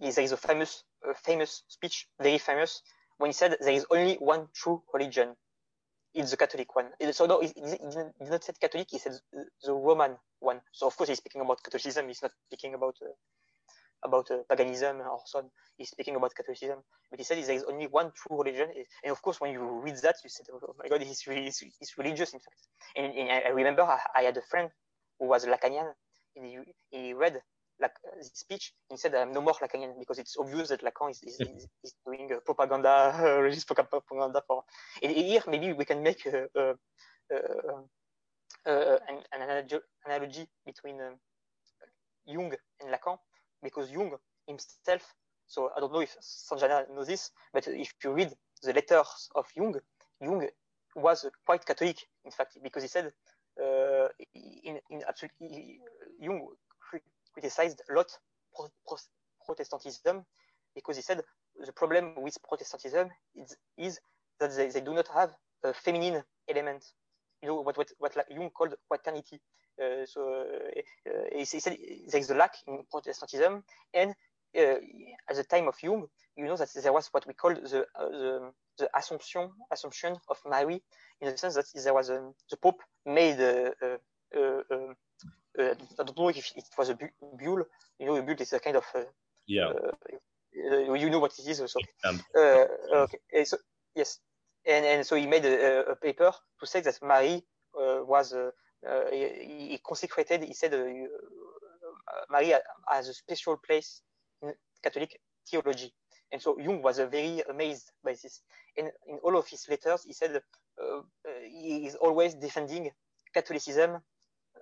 there 0.00 0.24
is 0.24 0.32
a 0.32 0.36
famous, 0.36 0.82
uh, 1.08 1.14
famous 1.14 1.62
speech, 1.68 2.08
very 2.20 2.38
famous, 2.38 2.82
when 3.18 3.28
he 3.28 3.32
said 3.32 3.56
there 3.60 3.72
is 3.72 3.86
only 3.90 4.16
one 4.16 4.48
true 4.54 4.82
religion. 4.92 5.36
It's 6.14 6.30
the 6.30 6.36
Catholic 6.36 6.74
one. 6.74 6.90
So 7.12 7.26
no, 7.26 7.40
he, 7.40 7.48
did 7.48 8.30
not 8.30 8.44
say 8.44 8.52
Catholic. 8.60 8.88
He 8.90 8.98
said 8.98 9.14
the 9.32 9.72
Roman 9.72 10.16
one. 10.38 10.60
So 10.72 10.86
of 10.86 10.96
course 10.96 11.08
he's 11.08 11.18
speaking 11.18 11.40
about 11.40 11.62
Catholicism. 11.62 12.06
He's 12.06 12.22
not 12.22 12.30
speaking 12.46 12.74
about 12.74 12.96
uh, 13.02 13.10
about 14.04 14.30
uh, 14.30 14.38
paganism 14.48 15.00
or 15.00 15.20
so. 15.24 15.50
He's 15.76 15.90
speaking 15.90 16.16
about 16.16 16.34
Catholicism. 16.34 16.78
But 17.10 17.20
he 17.20 17.24
said 17.24 17.38
there 17.42 17.54
is 17.54 17.64
only 17.64 17.86
one 17.86 18.12
true 18.14 18.42
religion. 18.42 18.68
And 19.02 19.12
of 19.12 19.20
course, 19.22 19.40
when 19.40 19.52
you 19.52 19.62
read 19.80 19.96
that, 20.02 20.16
you 20.22 20.30
said, 20.30 20.46
"Oh 20.52 20.74
my 20.78 20.88
God, 20.88 21.02
he's 21.02 21.26
really 21.26 21.44
he's, 21.44 21.58
he's 21.58 21.92
religious." 21.98 22.32
In 22.34 22.40
fact, 22.40 22.60
and, 22.96 23.12
and 23.16 23.30
I 23.46 23.50
remember 23.50 23.82
I, 23.82 23.98
I, 24.14 24.22
had 24.22 24.36
a 24.36 24.42
friend 24.42 24.70
who 25.18 25.26
was 25.26 25.46
Lacanian, 25.46 25.92
and 26.36 26.44
he, 26.44 26.58
he 26.90 27.14
read 27.14 27.40
like 27.80 27.92
uh, 28.06 28.16
this 28.16 28.30
speech 28.34 28.72
and 28.90 28.98
said, 28.98 29.14
"I'm 29.14 29.32
no 29.32 29.40
more 29.40 29.54
Lacanian 29.54 29.98
because 29.98 30.18
it's 30.18 30.36
obvious 30.38 30.68
that 30.68 30.82
Lacan 30.82 31.10
is, 31.10 31.22
is, 31.22 31.40
is, 31.40 31.68
is 31.82 31.94
doing 32.06 32.30
uh, 32.32 32.40
propaganda, 32.44 33.14
uh, 33.18 33.40
religious 33.40 33.64
propaganda 33.64 34.42
for." 34.46 34.64
And 35.02 35.12
here, 35.12 35.42
maybe 35.48 35.72
we 35.72 35.84
can 35.84 36.02
make 36.02 36.26
uh, 36.26 36.46
uh, 36.58 36.74
uh, 38.66 38.98
an, 39.08 39.22
an 39.32 39.80
analogy 40.06 40.46
between 40.64 41.00
um, 41.00 41.16
Jung 42.26 42.52
and 42.80 42.90
Lacan 42.90 43.18
because 43.64 43.90
Jung 43.90 44.12
himself. 44.46 45.02
So 45.46 45.70
I 45.76 45.80
don't 45.80 45.92
know 45.92 46.00
if 46.00 46.16
Sanjana 46.20 46.88
knows 46.94 47.08
this, 47.08 47.30
but 47.52 47.66
if 47.66 47.92
you 48.04 48.12
read 48.12 48.32
the 48.62 48.72
letters 48.72 49.28
of 49.34 49.46
Jung, 49.56 49.74
Jung 50.20 50.46
was 50.94 51.26
quite 51.44 51.66
Catholic, 51.66 51.98
in 52.24 52.30
fact, 52.30 52.56
because 52.62 52.82
he 52.82 52.88
said 52.88 53.12
uh, 53.60 54.08
in, 54.34 54.78
in 54.90 55.02
absolutely 55.08 55.80
Jung 56.20 56.46
criticized 57.32 57.82
a 57.90 57.94
lot 57.94 58.06
pro, 58.54 58.68
pro, 58.86 58.96
Protestantism 59.44 60.24
because 60.74 60.96
he 60.96 61.02
said 61.02 61.22
the 61.64 61.72
problem 61.72 62.14
with 62.16 62.36
Protestantism 62.42 63.10
is, 63.36 63.56
is 63.76 64.00
that 64.40 64.56
they, 64.56 64.68
they, 64.68 64.80
do 64.80 64.94
not 64.94 65.06
have 65.08 65.30
a 65.62 65.72
feminine 65.72 66.22
element. 66.48 66.84
You 67.42 67.48
know 67.48 67.60
what 67.60 67.76
what 67.76 67.90
what 67.98 68.16
Jung 68.30 68.50
called 68.50 68.74
quaternity. 68.88 69.40
Uh, 69.80 70.06
so 70.06 70.20
uh, 70.28 70.70
he 71.32 71.40
euh, 71.40 71.44
said 71.44 71.76
there 72.08 72.20
is 72.20 72.30
a 72.30 72.34
lack 72.34 72.54
in 72.68 72.84
Protestantism, 72.90 73.62
and 73.92 74.14
uh, 74.56 74.76
at 75.28 75.36
the 75.36 75.44
time 75.44 75.66
of 75.66 75.74
Jung, 75.82 76.06
you 76.36 76.44
know 76.44 76.56
that 76.56 76.68
there 76.74 76.92
was 76.92 77.08
what 77.08 77.26
we 77.26 77.34
call 77.34 77.54
the 77.54 77.86
uh, 77.98 78.08
the, 78.08 78.52
the 78.78 78.88
assumption 78.96 79.50
assumption 79.72 80.16
of 80.28 80.38
Mary, 80.48 80.80
in 81.20 81.30
the 81.30 81.36
sense 81.36 81.56
that 81.56 81.66
there 81.74 81.94
was 81.94 82.08
a, 82.10 82.30
the 82.50 82.56
Pope 82.56 82.80
made 83.04 83.40
uh, 83.40 83.72
uh, 83.82 84.62
um, 84.70 84.94
uh, 85.58 85.74
I 85.98 86.04
don't 86.04 86.18
know 86.18 86.28
if 86.28 86.52
it 86.56 86.68
was 86.78 86.90
a 86.90 86.94
bull. 86.94 87.64
You 87.98 88.06
know, 88.06 88.16
a 88.16 88.22
bull 88.22 88.36
is 88.38 88.52
a 88.52 88.60
kind 88.60 88.76
of 88.76 88.84
yeah. 89.46 89.72
you 90.52 91.10
know 91.10 91.18
what 91.18 91.32
it 91.36 91.48
is. 91.48 91.58
So 91.66 91.80
okay, 92.94 93.44
so 93.44 93.56
yes, 93.96 94.20
and 94.64 94.84
and 94.84 95.04
so 95.04 95.16
he 95.16 95.26
made 95.26 95.44
a, 95.44 95.90
a 95.90 95.96
paper 95.96 96.32
to 96.60 96.66
say 96.66 96.80
that 96.82 97.02
Mary 97.02 97.42
was 97.74 98.32
he, 99.10 99.68
he, 99.70 99.80
consecrated. 99.84 100.42
He 100.42 100.54
said 100.54 100.72
Mary 102.30 102.54
has 102.88 103.08
a 103.08 103.14
special 103.14 103.56
place 103.56 104.02
in 104.42 104.52
Catholic 104.82 105.20
theology. 105.48 105.92
And 106.32 106.42
so 106.42 106.58
Jung 106.58 106.82
was 106.82 106.98
uh, 106.98 107.06
very 107.06 107.42
amazed 107.48 107.92
by 108.02 108.12
this. 108.12 108.42
And 108.76 108.90
in 109.06 109.18
all 109.22 109.36
of 109.36 109.46
his 109.46 109.68
letters, 109.68 110.02
he 110.04 110.12
said 110.12 110.34
uh, 110.36 111.00
he 111.42 111.86
is 111.86 111.94
always 111.94 112.34
defending 112.34 112.90
Catholicism 113.32 114.00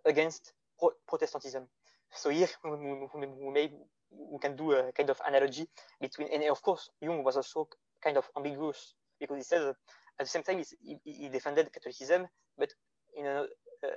against 0.04 0.52
pro 0.78 0.90
Protestantism. 1.08 1.68
So 2.14 2.28
here 2.28 2.48
we, 2.64 3.50
may, 3.50 3.72
we 4.10 4.38
can 4.38 4.56
do 4.56 4.72
a 4.72 4.92
kind 4.92 5.08
of 5.08 5.20
analogy 5.26 5.66
between, 6.00 6.28
and 6.32 6.44
of 6.44 6.60
course, 6.60 6.90
Jung 7.00 7.24
was 7.24 7.36
also 7.36 7.68
kind 8.04 8.16
of 8.18 8.28
ambiguous 8.36 8.94
because 9.18 9.36
he 9.38 9.42
said 9.42 9.62
at 9.62 9.76
the 10.18 10.26
same 10.26 10.42
time 10.42 10.62
he, 10.82 10.98
he 11.04 11.28
defended 11.28 11.72
Catholicism, 11.72 12.26
but 12.58 12.70
in 13.16 13.26
a, 13.26 13.46
uh, 13.84 13.88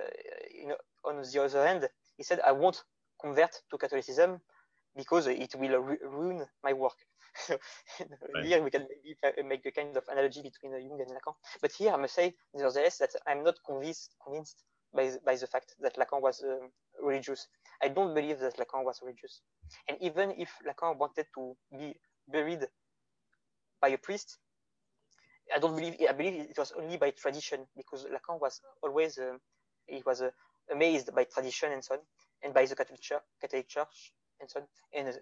in 0.62 0.72
on 1.04 1.22
the 1.22 1.42
other 1.42 1.66
hand, 1.66 1.88
he 2.16 2.22
said, 2.22 2.40
I 2.40 2.52
won't 2.52 2.82
convert 3.20 3.52
to 3.70 3.78
Catholicism 3.78 4.40
because 4.96 5.26
it 5.26 5.54
will 5.54 5.78
ru 5.78 5.96
ruin 6.02 6.46
my 6.64 6.72
work. 6.72 6.96
right. 7.50 8.44
Here 8.44 8.62
we 8.62 8.70
can 8.70 8.86
maybe 8.88 9.48
make 9.48 9.66
a 9.66 9.70
kind 9.70 9.96
of 9.96 10.04
analogy 10.08 10.42
between 10.42 10.72
Jung 10.72 11.00
and 11.00 11.10
Lacan. 11.10 11.34
But 11.60 11.72
here 11.72 11.92
I 11.92 11.96
must 11.96 12.14
say, 12.14 12.34
nevertheless, 12.54 12.98
that 12.98 13.10
I'm 13.26 13.44
not 13.44 13.56
convinced 13.64 14.14
convinced 14.24 14.64
by 14.94 15.10
the, 15.10 15.20
by 15.24 15.36
the 15.36 15.46
fact 15.46 15.74
that 15.80 15.96
Lacan 15.96 16.22
was 16.22 16.42
um, 16.42 16.70
religious. 17.02 17.46
I 17.82 17.88
don't 17.88 18.14
believe 18.14 18.38
that 18.40 18.56
Lacan 18.56 18.84
was 18.84 19.00
religious. 19.02 19.42
And 19.88 19.98
even 20.00 20.32
if 20.38 20.50
Lacan 20.66 20.96
wanted 20.98 21.26
to 21.34 21.56
be 21.70 21.94
buried 22.26 22.66
by 23.80 23.88
a 23.88 23.98
priest, 23.98 24.38
I 25.54 25.58
don't 25.58 25.76
believe. 25.76 25.96
I 26.08 26.12
believe 26.12 26.34
it 26.50 26.58
was 26.58 26.72
only 26.72 26.96
by 26.96 27.10
tradition 27.10 27.66
because 27.76 28.04
Lacan 28.06 28.40
was 28.40 28.60
always 28.82 29.18
uh, 29.18 29.36
he 29.86 30.02
was 30.04 30.22
uh, 30.22 30.30
amazed 30.72 31.14
by 31.14 31.24
tradition 31.24 31.72
and 31.72 31.84
so 31.84 31.94
on, 31.94 32.00
and 32.42 32.54
by 32.54 32.64
the 32.64 32.76
Catholic 32.76 33.00
Church, 33.00 33.22
Catholic 33.40 33.68
Church 33.68 34.12
and 34.40 34.50
so 34.50 34.60
on. 34.60 34.66
And 34.96 35.08
uh, 35.08 35.12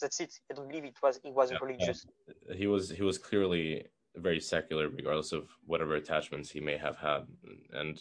that's 0.00 0.20
it. 0.20 0.32
I 0.50 0.54
don't 0.54 0.68
believe 0.68 0.84
it 0.84 0.96
was 1.02 1.20
he 1.22 1.30
was 1.30 1.50
yeah, 1.50 1.58
religious. 1.60 2.06
Uh, 2.28 2.54
he 2.54 2.66
was 2.66 2.90
he 2.90 3.02
was 3.02 3.18
clearly 3.18 3.84
very 4.16 4.40
secular, 4.40 4.88
regardless 4.88 5.32
of 5.32 5.48
whatever 5.66 5.94
attachments 5.94 6.50
he 6.50 6.60
may 6.60 6.76
have 6.76 6.96
had, 6.96 7.26
and 7.72 8.00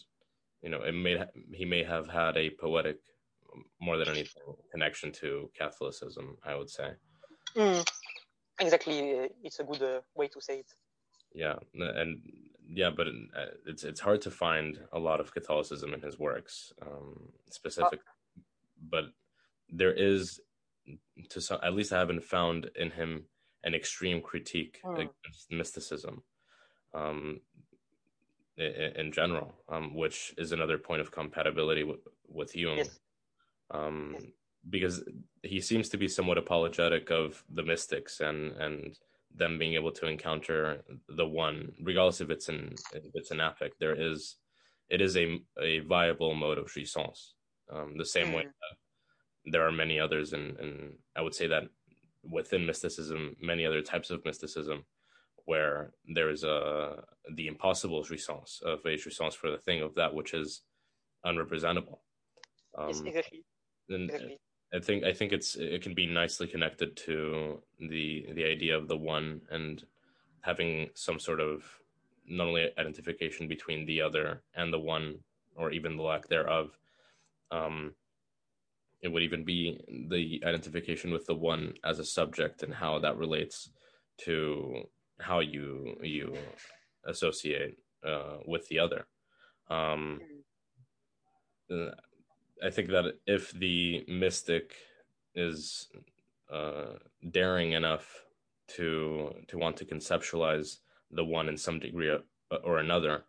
you 0.61 0.69
know, 0.69 0.81
it 0.81 0.93
may 0.93 1.23
he 1.53 1.65
may 1.65 1.83
have 1.83 2.07
had 2.07 2.37
a 2.37 2.49
poetic, 2.49 2.97
more 3.79 3.97
than 3.97 4.09
anything, 4.09 4.43
connection 4.71 5.11
to 5.11 5.49
Catholicism. 5.57 6.37
I 6.45 6.55
would 6.55 6.69
say. 6.69 6.91
Mm, 7.55 7.87
exactly, 8.59 9.29
it's 9.43 9.59
a 9.59 9.63
good 9.63 9.81
uh, 9.81 10.01
way 10.15 10.27
to 10.27 10.41
say 10.41 10.59
it. 10.59 10.71
Yeah, 11.33 11.55
and 11.73 12.21
yeah, 12.71 12.89
but 12.95 13.07
it's 13.65 13.83
it's 13.83 13.99
hard 13.99 14.21
to 14.21 14.31
find 14.31 14.79
a 14.91 14.99
lot 14.99 15.19
of 15.19 15.33
Catholicism 15.33 15.93
in 15.93 16.01
his 16.01 16.19
works, 16.19 16.71
um, 16.81 17.29
specific. 17.49 17.99
Oh. 18.07 18.41
But 18.89 19.05
there 19.69 19.93
is, 19.93 20.39
to 21.29 21.41
some, 21.41 21.59
at 21.63 21.73
least 21.73 21.91
I 21.91 21.99
haven't 21.99 22.23
found 22.23 22.69
in 22.75 22.91
him 22.91 23.25
an 23.63 23.73
extreme 23.73 24.21
critique 24.21 24.79
mm. 24.85 24.93
against 24.93 25.51
mysticism. 25.51 26.23
Um, 26.93 27.41
in, 28.57 28.91
in 28.95 29.11
general, 29.11 29.53
um, 29.69 29.95
which 29.95 30.33
is 30.37 30.51
another 30.51 30.77
point 30.77 31.01
of 31.01 31.11
compatibility 31.11 31.83
with, 31.83 31.99
with 32.27 32.55
Jung, 32.55 32.77
yes. 32.77 32.99
Um, 33.71 34.11
yes. 34.13 34.23
because 34.69 35.03
he 35.43 35.61
seems 35.61 35.89
to 35.89 35.97
be 35.97 36.07
somewhat 36.07 36.37
apologetic 36.37 37.09
of 37.09 37.43
the 37.49 37.63
mystics 37.63 38.19
and 38.19 38.51
and 38.53 38.97
them 39.35 39.59
being 39.59 39.75
able 39.75 39.91
to 39.91 40.07
encounter 40.07 40.83
the 41.07 41.27
one, 41.27 41.71
regardless 41.81 42.21
if 42.21 42.29
it's 42.29 42.49
an 42.49 42.75
if 42.93 43.11
it's 43.13 43.31
an 43.31 43.39
affect. 43.39 43.75
There 43.79 43.95
is, 43.95 44.35
it 44.89 45.01
is 45.01 45.15
a 45.17 45.39
a 45.61 45.79
viable 45.79 46.35
mode 46.35 46.57
of 46.57 46.67
jouissance. 46.67 47.33
Um, 47.71 47.97
the 47.97 48.05
same 48.05 48.27
mm. 48.27 48.35
way 48.37 48.43
that 48.43 49.51
there 49.51 49.67
are 49.67 49.71
many 49.71 49.99
others, 49.99 50.33
and 50.33 50.57
and 50.57 50.93
I 51.15 51.21
would 51.21 51.35
say 51.35 51.47
that 51.47 51.63
within 52.23 52.65
mysticism, 52.65 53.35
many 53.41 53.65
other 53.65 53.81
types 53.81 54.09
of 54.09 54.25
mysticism, 54.25 54.85
where 55.45 55.91
there 56.15 56.29
is 56.29 56.43
a 56.43 57.03
the 57.35 57.47
impossible 57.47 58.03
jouissance 58.03 58.61
of 58.63 58.79
a 58.85 58.97
jouissance 58.97 59.35
for 59.35 59.51
the 59.51 59.57
thing 59.57 59.81
of 59.81 59.95
that 59.95 60.13
which 60.13 60.33
is 60.33 60.61
unrepresentable. 61.25 61.99
Um, 62.77 62.89
yes, 62.89 63.01
exactly. 63.01 63.45
And, 63.89 64.09
exactly. 64.09 64.39
I 64.73 64.79
think 64.79 65.03
I 65.03 65.13
think 65.13 65.31
it's 65.31 65.55
it 65.55 65.81
can 65.81 65.93
be 65.95 66.05
nicely 66.05 66.47
connected 66.47 66.95
to 67.05 67.61
the 67.79 68.27
the 68.33 68.43
idea 68.43 68.77
of 68.77 68.87
the 68.87 68.97
one 68.97 69.41
and 69.49 69.83
having 70.41 70.89
some 70.93 71.19
sort 71.19 71.39
of 71.39 71.63
not 72.27 72.47
only 72.47 72.69
identification 72.77 73.47
between 73.47 73.85
the 73.85 74.01
other 74.01 74.43
and 74.55 74.71
the 74.71 74.79
one 74.79 75.19
or 75.55 75.71
even 75.71 75.97
the 75.97 76.03
lack 76.03 76.27
thereof. 76.27 76.77
Um, 77.51 77.95
it 79.01 79.07
would 79.07 79.23
even 79.23 79.43
be 79.43 79.79
the 80.09 80.41
identification 80.45 81.11
with 81.11 81.25
the 81.25 81.33
one 81.33 81.73
as 81.83 81.99
a 81.99 82.05
subject 82.05 82.63
and 82.63 82.73
how 82.73 82.99
that 82.99 83.17
relates 83.17 83.71
to 84.25 84.83
how 85.19 85.39
you 85.39 85.95
you 86.01 86.35
associate 87.05 87.77
uh, 88.05 88.37
with 88.45 88.67
the 88.67 88.79
other. 88.79 89.07
Um, 89.69 90.19
uh, 91.71 91.91
I 92.63 92.69
think 92.69 92.89
that 92.89 93.15
if 93.25 93.51
the 93.51 94.03
mystic 94.07 94.75
is 95.35 95.87
uh, 96.51 96.93
daring 97.31 97.73
enough 97.73 98.25
to 98.75 99.33
to 99.47 99.57
want 99.57 99.77
to 99.77 99.85
conceptualize 99.85 100.77
the 101.11 101.25
one 101.25 101.49
in 101.49 101.57
some 101.57 101.79
degree 101.79 102.15
or 102.63 102.77
another, 102.79 103.25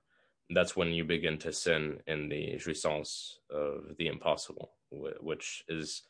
that's 0.50 0.76
when 0.76 0.88
you 0.88 1.04
begin 1.04 1.38
to 1.38 1.52
sin 1.52 2.00
in 2.06 2.28
the 2.28 2.56
jouissance 2.58 3.38
of 3.50 3.96
the 3.98 4.06
impossible, 4.06 4.72
which 5.20 5.64
is 5.68 6.02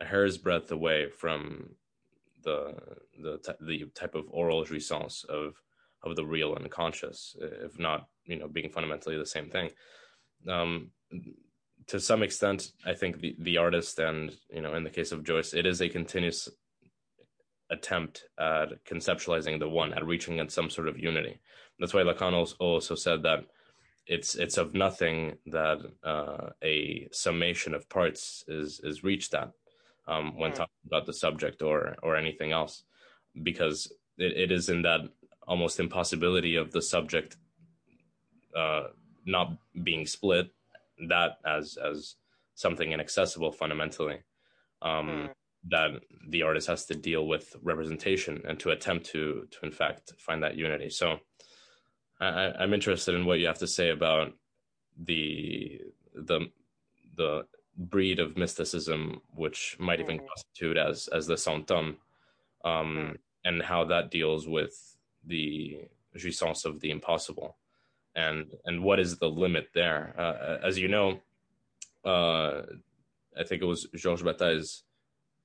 a 0.00 0.04
hair's 0.04 0.38
breadth 0.38 0.70
away 0.70 1.08
from 1.08 1.70
the 2.42 2.74
the 3.20 3.56
the 3.60 3.84
type 3.94 4.14
of 4.14 4.26
oral 4.30 4.64
jouissance 4.64 5.24
of 5.24 5.62
of 6.02 6.14
the 6.16 6.24
real 6.24 6.54
unconscious, 6.54 7.36
if 7.40 7.78
not 7.78 8.08
you 8.24 8.36
know 8.38 8.48
being 8.48 8.70
fundamentally 8.70 9.16
the 9.16 9.26
same 9.26 9.48
thing. 9.48 9.70
Um, 10.48 10.90
to 11.86 11.98
some 12.00 12.22
extent, 12.22 12.72
I 12.84 12.94
think 12.94 13.20
the 13.20 13.34
the 13.38 13.56
artist 13.56 13.98
and 13.98 14.34
you 14.50 14.60
know 14.60 14.74
in 14.74 14.84
the 14.84 14.90
case 14.90 15.12
of 15.12 15.24
Joyce, 15.24 15.54
it 15.54 15.66
is 15.66 15.80
a 15.80 15.88
continuous 15.88 16.48
attempt 17.70 18.24
at 18.38 18.84
conceptualizing 18.84 19.58
the 19.58 19.68
one, 19.68 19.92
at 19.92 20.04
reaching 20.04 20.40
at 20.40 20.50
some 20.50 20.70
sort 20.70 20.88
of 20.88 20.98
unity. 20.98 21.38
That's 21.78 21.94
why 21.94 22.02
Lacan 22.02 22.54
also 22.58 22.94
said 22.94 23.22
that 23.22 23.44
it's 24.06 24.34
it's 24.34 24.56
of 24.56 24.74
nothing 24.74 25.36
that 25.46 25.78
uh, 26.02 26.50
a 26.62 27.08
summation 27.12 27.74
of 27.74 27.88
parts 27.88 28.44
is 28.48 28.80
is 28.82 29.04
reached 29.04 29.34
at 29.34 29.50
um, 30.06 30.36
when 30.36 30.52
mm. 30.52 30.56
talking 30.56 30.86
about 30.86 31.06
the 31.06 31.12
subject 31.12 31.62
or 31.62 31.96
or 32.02 32.16
anything 32.16 32.52
else, 32.52 32.84
because 33.42 33.92
it, 34.16 34.32
it 34.36 34.52
is 34.52 34.68
in 34.68 34.82
that 34.82 35.02
almost 35.46 35.80
impossibility 35.80 36.56
of 36.56 36.72
the 36.72 36.82
subject 36.82 37.36
uh, 38.56 38.88
not 39.24 39.52
being 39.82 40.06
split 40.06 40.50
that 41.08 41.38
as 41.46 41.76
as 41.76 42.16
something 42.54 42.92
inaccessible 42.92 43.52
fundamentally 43.52 44.18
um, 44.82 45.08
mm. 45.08 45.28
that 45.68 45.90
the 46.28 46.42
artist 46.42 46.66
has 46.66 46.84
to 46.86 46.94
deal 46.94 47.26
with 47.26 47.54
representation 47.62 48.42
and 48.48 48.58
to 48.58 48.70
attempt 48.70 49.06
to 49.06 49.46
to 49.50 49.58
in 49.62 49.70
fact 49.70 50.12
find 50.18 50.42
that 50.42 50.56
unity 50.56 50.90
so 50.90 51.18
I, 52.20 52.64
am 52.64 52.74
interested 52.74 53.14
in 53.14 53.26
what 53.26 53.38
you 53.38 53.46
have 53.46 53.58
to 53.58 53.66
say 53.66 53.90
about 53.90 54.32
the 54.98 55.80
the 56.14 56.50
the 57.16 57.46
breed 57.76 58.18
of 58.18 58.36
mysticism, 58.36 59.20
which 59.34 59.76
might 59.78 60.00
even 60.00 60.18
mm-hmm. 60.18 60.26
constitute 60.26 60.76
as 60.76 61.08
as 61.08 61.26
the 61.26 61.34
sinthome, 61.34 61.96
um, 62.64 62.96
mm-hmm. 62.96 63.12
and 63.44 63.62
how 63.62 63.84
that 63.84 64.10
deals 64.10 64.48
with 64.48 64.96
the 65.24 65.82
jouissance 66.16 66.64
of 66.64 66.80
the 66.80 66.90
impossible, 66.90 67.56
and 68.18 68.46
and 68.64 68.82
what 68.82 68.98
is 68.98 69.18
the 69.18 69.30
limit 69.30 69.68
there? 69.74 70.14
Uh, 70.18 70.66
as 70.66 70.76
you 70.76 70.88
know, 70.88 71.20
uh, 72.04 72.62
I 73.38 73.44
think 73.46 73.62
it 73.62 73.70
was 73.72 73.86
Georges 73.94 74.24
Bataille's 74.24 74.82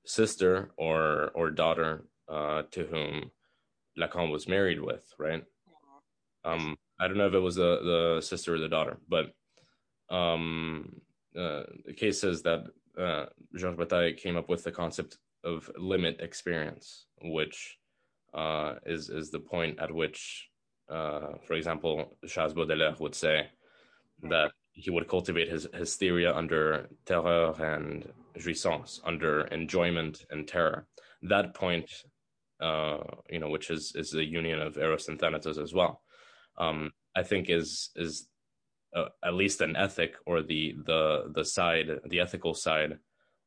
sister 0.04 0.72
or 0.76 1.30
or 1.34 1.50
daughter 1.50 2.04
uh, 2.28 2.62
to 2.72 2.84
whom 2.84 3.30
Lacan 3.98 4.30
was 4.30 4.48
married 4.48 4.80
with, 4.80 5.04
right? 5.18 5.44
Um, 6.44 6.76
I 7.00 7.06
don't 7.06 7.16
know 7.16 7.28
if 7.28 7.34
it 7.34 7.38
was 7.48 7.54
the 7.54 7.72
the 7.92 8.20
sister 8.20 8.54
or 8.54 8.58
the 8.58 8.68
daughter, 8.76 8.98
but 9.08 9.26
um, 10.10 11.00
uh, 11.38 11.62
the 11.86 11.94
case 11.96 12.20
says 12.20 12.42
that 12.42 12.64
uh, 12.98 13.26
Georges 13.56 13.78
Bataille 13.78 14.14
came 14.14 14.36
up 14.36 14.48
with 14.48 14.64
the 14.64 14.72
concept 14.72 15.18
of 15.44 15.70
limit 15.78 16.20
experience, 16.20 17.06
which 17.22 17.78
uh, 18.34 18.74
is 18.84 19.10
is 19.10 19.30
the 19.30 19.38
point 19.38 19.78
at 19.78 19.94
which, 19.94 20.48
uh, 20.88 21.38
for 21.46 21.54
example, 21.54 22.16
Charles 22.26 22.54
Baudelaire 22.54 22.94
would 23.00 23.14
say 23.14 23.48
that 24.22 24.52
he 24.72 24.90
would 24.90 25.08
cultivate 25.08 25.48
his 25.48 25.68
hysteria 25.74 26.34
under 26.34 26.88
terror 27.06 27.54
and 27.60 28.10
jouissance, 28.38 29.00
under 29.04 29.42
enjoyment 29.46 30.24
and 30.30 30.46
terror. 30.48 30.86
That 31.22 31.54
point, 31.54 31.90
uh, 32.60 32.98
you 33.30 33.38
know, 33.38 33.48
which 33.48 33.70
is 33.70 33.92
is 33.94 34.10
the 34.10 34.24
union 34.24 34.60
of 34.60 34.76
eros 34.76 35.08
and 35.08 35.18
thanatos 35.18 35.58
as 35.58 35.72
well 35.72 36.02
um, 36.58 36.92
I 37.16 37.22
think 37.22 37.50
is 37.50 37.90
is 37.96 38.28
uh, 38.94 39.06
at 39.24 39.34
least 39.34 39.60
an 39.60 39.76
ethic 39.76 40.14
or 40.26 40.42
the 40.42 40.76
the 40.86 41.32
the 41.34 41.44
side 41.44 41.90
the 42.06 42.20
ethical 42.20 42.54
side 42.54 42.98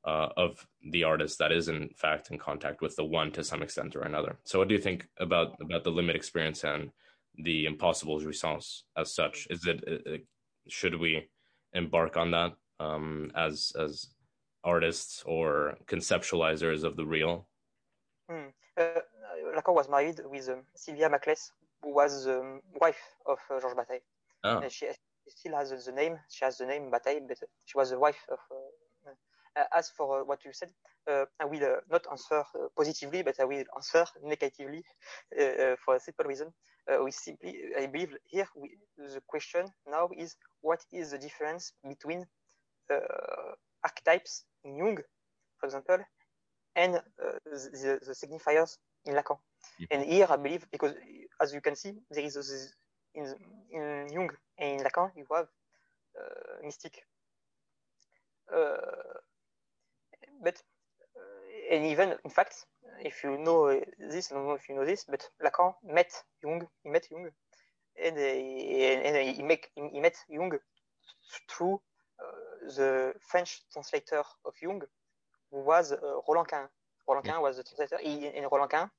uh, 0.06 0.30
of 0.38 0.66
the 0.92 1.04
artist 1.04 1.40
that 1.40 1.52
is 1.52 1.68
in 1.68 1.90
fact 1.96 2.32
in 2.32 2.38
contact 2.38 2.82
with 2.82 2.96
the 2.96 3.04
one 3.06 3.32
to 3.32 3.44
some 3.44 3.62
extent 3.62 3.96
or 3.96 4.02
another. 4.02 4.38
So, 4.44 4.60
what 4.60 4.68
do 4.68 4.76
you 4.76 4.82
think 4.82 5.08
about 5.20 5.56
about 5.62 5.84
the 5.84 5.92
limit 5.92 6.16
experience 6.16 6.64
and 6.64 6.92
the 7.38 7.66
impossible 7.66 8.20
jouissance 8.20 8.84
as 8.96 9.14
such? 9.14 9.48
Is 9.50 9.66
it, 9.66 9.84
it 9.88 10.02
uh, 10.06 10.14
uh, 10.14 10.18
should 10.68 11.00
we 11.00 11.30
embark 11.74 12.18
on 12.18 12.32
that 12.32 12.54
um, 12.80 13.32
as 13.36 13.72
as 13.80 14.08
artists 14.64 15.24
or 15.26 15.78
conceptualizers 15.86 16.84
of 16.84 16.96
the 16.96 17.06
real? 17.06 17.48
Hmm. 18.30 18.50
Uh, 18.78 19.02
Lacan 19.56 19.74
was 19.74 19.90
married 19.90 20.20
with 20.26 20.50
um, 20.50 20.64
Sylvia 20.76 21.10
Maklès, 21.10 21.52
who 21.82 21.94
was 21.94 22.26
the 22.26 22.60
wife 22.82 23.02
of 23.26 23.40
uh, 23.50 23.60
Georges 23.60 23.76
Bataille. 23.76 24.06
Oh. 24.44 24.62
She, 24.70 24.86
she, 24.88 24.94
still 25.30 25.56
has 25.58 25.86
the 25.86 25.92
name. 25.92 26.18
She 26.30 26.46
has 26.46 26.58
the 26.58 26.66
name 26.66 26.90
Bataille, 26.92 27.22
but 27.28 27.38
she 27.66 27.78
was 27.78 27.92
the 27.92 28.00
wife 28.00 28.24
of. 28.30 28.40
Uh, 28.52 29.12
uh, 29.60 29.64
as 29.76 29.90
for 29.90 30.24
what 30.24 30.46
you 30.46 30.54
said, 30.54 30.70
I 31.08 31.46
will 31.46 31.78
not 31.90 32.06
answer 32.12 32.44
positively, 32.76 33.24
but 33.24 33.40
I 33.40 33.46
will 33.46 33.64
answer 33.76 34.06
negatively 34.24 34.84
for 35.84 35.96
a 35.96 36.00
simple 36.00 36.26
reason. 36.26 36.54
We 37.04 37.12
simply, 37.12 37.60
I 37.78 37.88
believe 37.88 38.16
here 38.26 38.48
we, 38.56 38.78
the 38.98 39.22
question 39.28 39.66
now 39.90 40.10
is 40.16 40.36
what 40.62 40.82
is 40.92 41.12
the 41.12 41.18
difference 41.18 41.74
between 41.88 42.26
archetypes 43.84 44.46
in 44.64 44.78
Jung, 44.78 44.98
for 45.60 45.66
example, 45.66 46.00
and 46.76 46.96
uh, 46.96 47.02
the, 47.46 48.00
the, 48.06 48.14
signifiers 48.14 48.78
in 49.06 49.14
Lacan. 49.16 49.38
Mm-hmm. 49.38 49.86
And 49.92 50.06
here, 50.06 50.28
I 50.30 50.38
believe, 50.38 50.66
because 50.72 50.94
as 51.42 51.54
you 51.54 51.62
can 51.62 51.76
see, 51.76 51.94
there 52.12 52.24
is 52.24 52.36
this, 52.36 52.74
in, 53.16 53.34
in 53.72 54.08
Jung 54.12 54.30
and 54.60 54.80
in 54.80 54.86
Lacan, 54.86 55.12
you 55.16 55.26
have 55.34 55.48
uh, 56.20 56.64
mystic. 56.64 57.04
Uh, 58.54 59.18
but, 60.44 60.56
uh, 60.56 60.77
and 61.72 61.86
even, 61.86 62.16
in 62.24 62.32
fact, 62.32 62.66
if 63.04 63.24
you 63.24 63.38
know 63.38 63.80
this, 64.00 64.32
I 64.32 64.36
don't 64.36 64.48
know 64.48 64.54
if 64.54 64.70
you 64.70 64.76
know 64.76 64.86
this, 64.86 65.06
but 65.06 65.28
Lacan 65.44 65.74
met 65.84 66.12
Jung, 66.44 66.68
he 66.84 66.90
met 66.90 67.08
Jung, 67.12 67.30
and, 68.04 68.18
and, 68.18 69.16
and 69.16 69.36
he, 69.36 69.44
make, 69.44 69.70
he 69.76 70.00
met 70.00 70.16
Jung 70.30 70.52
through 71.50 71.82
uh, 72.20 72.68
the 72.76 73.14
French 73.20 73.62
translator 73.72 74.24
of 74.46 74.54
Jung, 74.62 74.82
who 75.52 75.64
was 75.64 75.92
uh, 75.92 75.98
Roland 76.28 76.48
Cahen. 76.48 76.68
Roland 77.08 77.26
Cahen 77.28 77.42
was 77.42 77.58
the 77.58 77.64
translator, 77.64 77.98
he, 78.02 78.28
and 78.28 78.48
Roland 78.52 78.72
Cahen 78.72 78.90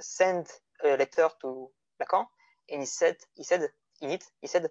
sent 0.00 0.50
a 0.84 0.96
letter 0.96 1.28
to 1.40 1.68
Lacan, 2.00 2.26
and 2.70 2.80
he 2.80 2.86
said, 2.86 3.16
he 3.34 3.44
said 3.44 3.68
in 4.00 4.10
it, 4.10 4.24
he 4.40 4.46
said, 4.46 4.68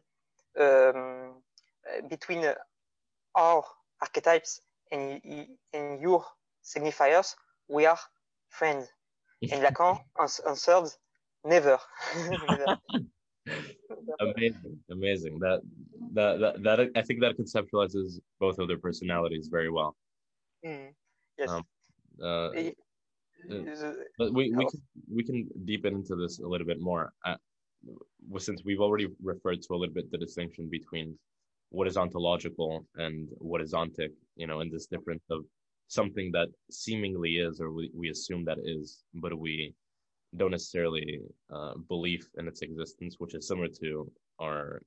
um, 0.60 1.36
between 2.10 2.46
our 3.36 3.64
archetypes 4.02 4.62
and, 4.92 5.22
and 5.74 6.02
your 6.02 6.26
signifiers, 6.66 7.36
we 7.70 7.86
are 7.86 8.00
friends. 8.50 8.88
And 9.42 9.62
Lacan 9.62 10.00
answered, 10.48 10.90
never. 11.44 11.78
never. 12.30 12.80
amazing, 14.20 14.80
amazing. 14.92 15.40
That, 15.40 15.62
that 16.14 16.40
that 16.40 16.64
that 16.64 16.80
I 16.96 17.02
think 17.02 17.22
that 17.22 17.38
conceptualizes 17.38 18.20
both 18.40 18.58
of 18.60 18.68
their 18.68 18.78
personalities 18.78 19.50
very 19.52 19.70
well. 19.70 19.96
Mm, 20.66 20.94
yes. 21.38 21.50
Um, 21.50 21.64
uh, 22.24 22.50
but 24.18 24.34
we 24.34 24.52
we 24.52 24.66
can, 24.66 24.82
we 25.14 25.24
can 25.24 25.48
deepen 25.66 25.94
into 25.96 26.16
this 26.16 26.40
a 26.40 26.48
little 26.48 26.66
bit 26.66 26.82
more. 26.82 27.14
Uh, 27.24 27.36
since 28.38 28.64
we've 28.66 28.80
already 28.80 29.08
referred 29.22 29.62
to 29.62 29.74
a 29.74 29.78
little 29.78 29.94
bit 29.94 30.10
the 30.12 30.18
distinction 30.18 30.68
between 30.72 31.18
what 31.70 31.88
is 31.88 31.98
ontological 31.98 32.86
and 32.96 33.30
what 33.38 33.62
is 33.62 33.74
ontic, 33.74 34.10
you 34.36 34.48
know, 34.48 34.62
in 34.62 34.72
this 34.72 34.88
difference 34.88 35.24
of 35.30 35.46
something 35.88 36.32
that 36.32 36.50
seemingly 36.72 37.38
is, 37.38 37.60
or 37.62 37.72
we, 37.72 37.92
we 37.94 38.10
assume 38.10 38.46
that 38.46 38.58
is, 38.64 39.04
but 39.14 39.38
we 39.38 39.74
don't 40.38 40.52
necessarily 40.52 41.22
uh, 41.54 41.74
believe 41.88 42.28
in 42.38 42.48
its 42.48 42.62
existence, 42.62 43.16
which 43.20 43.36
is 43.36 43.48
similar 43.48 43.68
to 43.68 44.12
our 44.42 44.82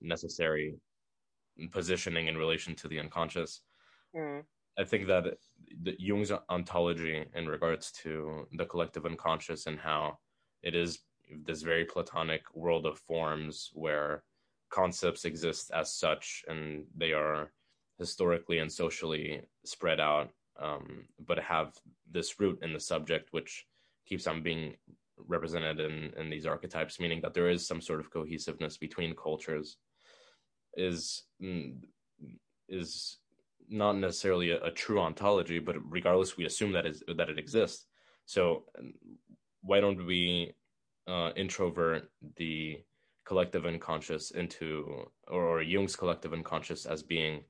necessary 0.00 0.74
positioning 1.70 2.28
in 2.28 2.36
relation 2.36 2.74
to 2.74 2.88
the 2.88 2.98
unconscious. 2.98 3.62
Mm. 4.14 4.42
I 4.78 4.84
think 4.84 5.06
that 5.08 5.24
the 5.82 5.96
Jung's 5.98 6.32
ontology 6.48 7.24
in 7.34 7.46
regards 7.46 7.92
to 8.02 8.46
the 8.52 8.64
collective 8.64 9.04
unconscious 9.04 9.66
and 9.66 9.78
how 9.78 10.18
it 10.62 10.74
is 10.74 11.00
this 11.44 11.62
very 11.62 11.84
platonic 11.84 12.42
world 12.54 12.86
of 12.86 12.98
forms 12.98 13.70
where 13.74 14.22
concepts 14.70 15.24
exist 15.24 15.70
as 15.74 15.94
such 15.94 16.44
and 16.48 16.84
they 16.96 17.12
are 17.12 17.52
historically 17.98 18.58
and 18.58 18.72
socially 18.72 19.42
spread 19.64 20.00
out 20.00 20.30
um, 20.60 21.04
but 21.26 21.38
have 21.38 21.72
this 22.10 22.38
root 22.40 22.58
in 22.62 22.72
the 22.72 22.80
subject 22.80 23.28
which 23.32 23.66
keeps 24.06 24.26
on 24.26 24.42
being 24.42 24.74
represented 25.28 25.78
in, 25.80 26.12
in 26.18 26.30
these 26.30 26.46
archetypes 26.46 26.98
meaning 26.98 27.20
that 27.22 27.34
there 27.34 27.48
is 27.48 27.66
some 27.66 27.80
sort 27.80 28.00
of 28.00 28.10
cohesiveness 28.10 28.76
between 28.76 29.14
cultures 29.14 29.76
is 30.76 31.24
mm, 31.42 31.74
is 32.68 33.18
not 33.68 33.96
necessarily 33.96 34.50
a, 34.50 34.62
a 34.64 34.70
true 34.70 35.00
ontology 35.00 35.58
but 35.58 35.76
regardless 35.88 36.36
we 36.36 36.44
assume 36.44 36.72
that 36.72 36.86
is 36.86 37.02
that 37.16 37.30
it 37.30 37.38
exists. 37.38 37.86
So 38.26 38.64
why 39.62 39.80
don't 39.80 40.06
we 40.06 40.54
uh, 41.06 41.30
introvert 41.36 42.08
the 42.36 42.78
collective 43.24 43.66
unconscious 43.66 44.30
into 44.32 45.06
or, 45.28 45.42
or 45.42 45.62
Jung's 45.62 45.96
collective 45.96 46.32
unconscious 46.32 46.86
as 46.86 47.02
being 47.02 47.44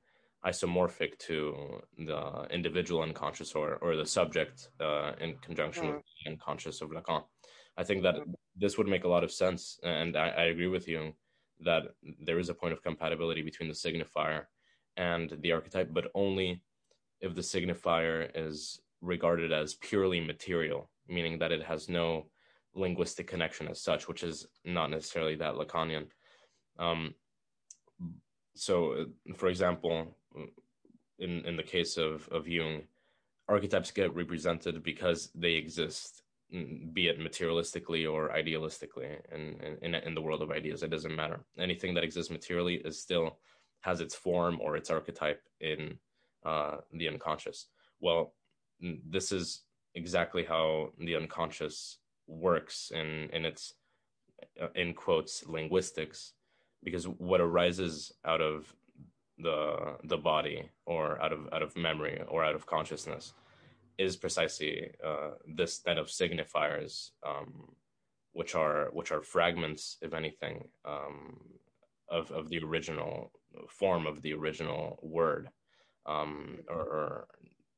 isomorphic 0.45 1.17
to 1.19 1.81
the 1.97 2.47
individual 2.51 3.01
unconscious 3.01 3.53
or 3.53 3.75
or 3.75 3.95
the 3.95 4.05
subject 4.05 4.69
uh, 4.79 5.13
in 5.19 5.35
conjunction 5.37 5.87
with 5.87 6.03
the 6.25 6.31
unconscious 6.31 6.81
of 6.81 6.89
Lacan. 6.89 7.23
I 7.77 7.83
think 7.83 8.03
that 8.03 8.15
this 8.55 8.77
would 8.77 8.87
make 8.87 9.03
a 9.03 9.07
lot 9.07 9.23
of 9.23 9.31
sense, 9.31 9.79
and 9.83 10.15
I, 10.15 10.29
I, 10.29 10.43
agree 10.43 10.67
with 10.67 10.87
you 10.87 11.13
that 11.61 11.83
there 12.23 12.37
is 12.37 12.49
a 12.49 12.53
point 12.53 12.73
of 12.73 12.83
compatibility 12.83 13.41
between 13.41 13.67
the 13.67 13.75
signifier 13.75 14.45
and 14.95 15.35
the 15.41 15.51
archetype, 15.51 15.89
but 15.91 16.11
only 16.13 16.61
if 17.19 17.33
the 17.33 17.41
signifier 17.41 18.29
is 18.35 18.79
regarded 19.01 19.51
as 19.51 19.73
purely 19.75 20.19
material, 20.19 20.89
meaning 21.07 21.39
that 21.39 21.51
it 21.51 21.63
has 21.63 21.89
no 21.89 22.27
linguistic 22.75 23.27
connection 23.27 23.67
as 23.67 23.81
such, 23.81 24.07
which 24.07 24.23
is 24.23 24.45
not 24.65 24.89
necessarily 24.89 25.35
that 25.35 25.55
Lacanian. 25.55 26.07
Um, 26.77 27.15
so, 28.55 29.07
for 29.35 29.47
example, 29.47 30.15
in 31.19 31.45
in 31.45 31.55
the 31.55 31.63
case 31.63 31.97
of 31.97 32.27
of 32.29 32.47
Jung, 32.47 32.83
archetypes 33.47 33.91
get 33.91 34.15
represented 34.15 34.83
because 34.83 35.29
they 35.35 35.53
exist, 35.53 36.23
be 36.51 37.07
it 37.07 37.19
materialistically 37.19 38.11
or 38.11 38.29
idealistically, 38.29 39.17
in 39.31 39.77
in 39.81 39.95
in 39.95 40.15
the 40.15 40.21
world 40.21 40.41
of 40.41 40.51
ideas. 40.51 40.83
It 40.83 40.91
doesn't 40.91 41.15
matter. 41.15 41.39
Anything 41.57 41.93
that 41.95 42.03
exists 42.03 42.31
materially 42.31 42.75
is 42.75 42.99
still 42.99 43.37
has 43.81 44.01
its 44.01 44.15
form 44.15 44.59
or 44.61 44.77
its 44.77 44.89
archetype 44.89 45.41
in 45.59 45.97
uh, 46.45 46.77
the 46.93 47.07
unconscious. 47.07 47.67
Well, 47.99 48.33
this 48.79 49.31
is 49.31 49.63
exactly 49.95 50.43
how 50.43 50.89
the 50.99 51.15
unconscious 51.15 51.97
works 52.27 52.91
in 52.93 53.29
in 53.31 53.45
its 53.45 53.73
uh, 54.61 54.67
in 54.75 54.93
quotes 54.93 55.45
linguistics 55.45 56.33
because 56.83 57.07
what 57.07 57.41
arises 57.41 58.11
out 58.25 58.41
of 58.41 58.73
the 59.43 59.97
the 60.05 60.17
body 60.17 60.69
or 60.85 61.21
out 61.21 61.33
of 61.33 61.47
out 61.53 61.61
of 61.61 61.75
memory 61.75 62.21
or 62.27 62.43
out 62.43 62.55
of 62.55 62.65
consciousness 62.65 63.33
is 63.97 64.15
precisely 64.15 64.91
uh, 65.05 65.31
this 65.45 65.81
set 65.83 65.97
of 65.97 66.07
signifiers 66.07 67.11
um, 67.25 67.75
which 68.33 68.55
are 68.55 68.89
which 68.93 69.11
are 69.11 69.21
fragments 69.21 69.97
if 70.01 70.13
anything 70.13 70.67
um, 70.85 71.39
of 72.09 72.31
of 72.31 72.49
the 72.49 72.59
original 72.59 73.31
form 73.69 74.07
of 74.07 74.21
the 74.21 74.33
original 74.33 74.99
word. 75.01 75.49
Um, 76.05 76.59
or, 76.67 76.81
or 76.81 77.27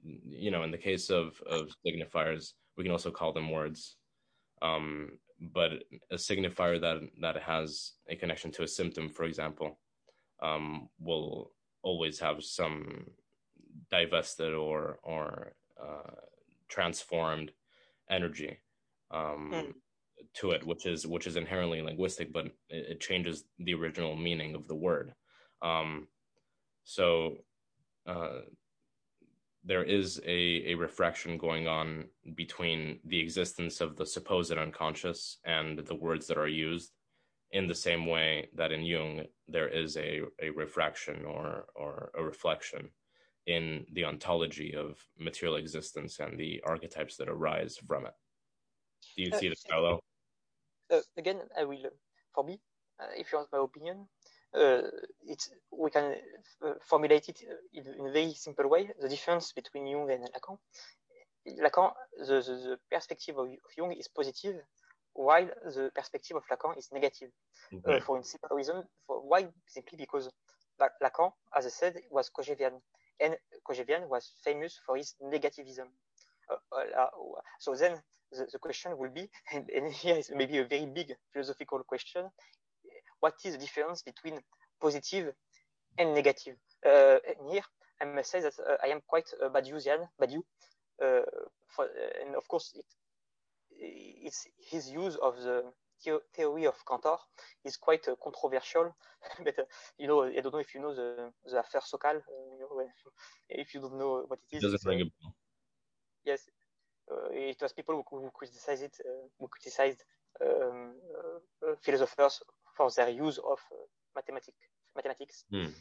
you 0.03 0.51
know 0.51 0.63
in 0.63 0.71
the 0.71 0.77
case 0.77 1.09
of 1.09 1.41
of 1.49 1.69
signifiers 1.85 2.53
we 2.77 2.83
can 2.83 2.91
also 2.91 3.11
call 3.11 3.33
them 3.33 3.51
words. 3.51 3.97
Um, 4.61 5.19
but 5.53 5.83
a 6.11 6.15
signifier 6.15 6.79
that 6.79 7.01
that 7.21 7.41
has 7.41 7.93
a 8.09 8.15
connection 8.15 8.51
to 8.51 8.63
a 8.63 8.67
symptom, 8.67 9.09
for 9.09 9.25
example, 9.25 9.77
um, 10.41 10.89
will 10.99 11.51
always 11.85 12.19
have 12.19 12.43
some 12.43 13.05
divested 13.91 14.53
or 14.53 14.99
or 15.03 15.53
uh, 15.81 16.15
transformed 16.67 17.51
energy 18.09 18.57
um, 19.11 19.51
mm. 19.53 19.73
to 20.33 20.51
it, 20.51 20.65
which 20.65 20.85
is 20.85 21.07
which 21.07 21.27
is 21.27 21.37
inherently 21.37 21.81
linguistic, 21.81 22.33
but 22.33 22.45
it, 22.69 22.85
it 22.91 22.99
changes 22.99 23.45
the 23.59 23.73
original 23.73 24.15
meaning 24.15 24.55
of 24.55 24.67
the 24.67 24.75
word. 24.75 25.13
Um, 25.61 26.07
so 26.83 27.37
uh, 28.05 28.41
there 29.63 29.83
is 29.83 30.21
a, 30.25 30.71
a 30.71 30.75
refraction 30.75 31.37
going 31.37 31.67
on 31.67 32.05
between 32.35 32.99
the 33.05 33.19
existence 33.19 33.81
of 33.81 33.95
the 33.95 34.05
supposed 34.05 34.51
unconscious 34.51 35.37
and 35.45 35.79
the 35.79 35.95
words 35.95 36.27
that 36.27 36.37
are 36.37 36.47
used 36.47 36.91
in 37.55 37.67
the 37.67 37.81
same 37.87 38.05
way 38.05 38.49
that 38.53 38.73
in 38.73 38.83
Jung 38.83 39.23
there 39.47 39.69
is 39.69 39.95
a, 39.95 40.21
a 40.43 40.49
refraction 40.49 41.23
or, 41.25 41.67
or 41.73 42.11
a 42.19 42.21
reflection 42.21 42.89
in 43.47 43.85
the 43.93 44.03
ontology 44.03 44.75
of 44.75 44.97
material 45.17 45.55
existence 45.55 46.19
and 46.19 46.37
the 46.37 46.61
archetypes 46.65 47.15
that 47.15 47.29
arise 47.29 47.77
from 47.87 48.05
it. 48.07 48.15
Do 49.15 49.23
you 49.23 49.31
uh, 49.33 49.39
see 49.39 49.49
the 49.49 49.55
parallel? 49.69 49.99
Uh, 50.91 50.99
again, 51.17 51.39
I 51.57 51.63
will, 51.63 51.85
for 52.33 52.43
me, 52.43 52.59
uh, 52.99 53.11
if 53.15 53.31
you 53.31 53.37
want 53.37 53.49
my 53.53 53.59
opinion, 53.59 54.07
uh, 54.53 54.81
it's, 55.25 55.49
we 55.71 55.89
can 55.91 56.15
uh, 56.65 56.73
formulate 56.81 57.29
it 57.29 57.39
in, 57.73 57.83
in, 57.99 58.07
a 58.07 58.11
very 58.11 58.33
simple 58.33 58.67
way. 58.69 58.89
The 58.99 59.07
difference 59.07 59.53
between 59.53 59.87
Jung 59.87 60.11
and 60.11 60.27
Lacan. 60.35 60.57
Lacan, 61.63 61.93
the, 62.17 62.35
the, 62.47 62.53
the 62.69 62.77
perspective 62.91 63.37
of 63.37 63.47
Jung 63.77 63.93
is 63.93 64.09
positive, 64.09 64.57
while 65.15 65.47
the 65.63 65.89
perspective 65.95 66.37
of 66.37 66.43
Lacan 66.51 66.77
is 66.77 66.89
negative. 66.91 67.29
Mm-hmm. 67.73 67.89
Uh, 67.89 67.99
for 68.01 68.19
a 68.19 68.23
simple 68.23 68.55
reason. 68.55 68.83
For, 69.07 69.21
why? 69.21 69.47
Simply 69.67 69.97
because 69.97 70.29
Lacan, 71.01 71.31
as 71.57 71.65
I 71.65 71.69
said, 71.69 71.95
was 72.11 72.29
Kojèvian, 72.29 72.79
and 73.19 73.35
Kojèvian 73.67 74.07
was 74.07 74.33
famous 74.43 74.79
for 74.85 74.97
his 74.97 75.15
negativism. 75.23 75.87
Uh, 76.51 76.99
uh, 76.99 77.07
so 77.59 77.73
then 77.75 77.97
the, 78.31 78.45
the, 78.51 78.59
question 78.59 78.95
will 78.97 79.09
be, 79.09 79.27
and, 79.53 79.69
and 79.69 79.91
here 79.91 80.15
is 80.15 80.31
maybe 80.35 80.59
a 80.59 80.65
very 80.65 80.85
big 80.85 81.15
philosophical 81.33 81.81
question, 81.83 82.29
what 83.21 83.33
is 83.43 83.53
the 83.53 83.57
difference 83.57 84.03
between 84.03 84.39
positive 84.79 85.33
and 85.97 86.13
negative. 86.13 86.55
Uh, 86.85 87.17
and 87.27 87.49
here, 87.51 87.63
I 88.01 88.05
must 88.05 88.29
say 88.29 88.41
that 88.41 88.53
uh, 88.59 88.75
I 88.83 88.87
am 88.87 89.01
quite 89.07 89.29
a 89.41 89.49
Badiousian, 89.49 90.07
Badiou, 90.21 90.43
uh, 91.01 91.21
for, 91.73 91.87
and 92.21 92.35
of 92.35 92.47
course, 92.47 92.73
it, 92.75 92.85
it's 93.79 94.47
his 94.57 94.89
use 94.89 95.15
of 95.21 95.37
the 95.37 95.71
theory 96.35 96.65
of 96.65 96.75
Cantor 96.87 97.17
is 97.63 97.77
quite 97.77 98.07
uh, 98.07 98.15
controversial. 98.21 98.95
but 99.43 99.57
uh, 99.59 99.63
you 99.97 100.07
know, 100.07 100.23
I 100.23 100.39
don't 100.41 100.53
know 100.53 100.59
if 100.59 100.73
you 100.75 100.81
know 100.81 100.93
the 100.93 101.31
the 101.45 101.59
affair 101.59 101.81
Sokal. 101.81 102.17
Uh, 102.17 102.55
you 102.59 102.59
know, 102.59 102.87
if 103.49 103.73
you 103.73 103.81
don't 103.81 103.97
know 103.97 104.23
what 104.27 104.39
it 104.51 104.57
is, 104.57 104.61
doesn't 104.61 104.85
ring 104.85 105.01
a 105.01 105.05
bell. 105.05 105.35
Yes, 106.25 106.49
it 107.31 107.61
was 107.61 107.73
people 107.73 108.03
who, 108.09 108.19
who 108.19 108.31
criticized 108.33 108.83
it, 108.83 108.97
who 109.39 109.47
criticized 109.47 110.03
um, 110.41 110.93
philosophers 111.81 112.41
for 112.75 112.89
their 112.91 113.09
use 113.09 113.37
of 113.37 113.59
uh, 113.71 113.75
mathematic, 114.15 114.53
mathematics. 114.95 115.45
Mm. 115.53 115.71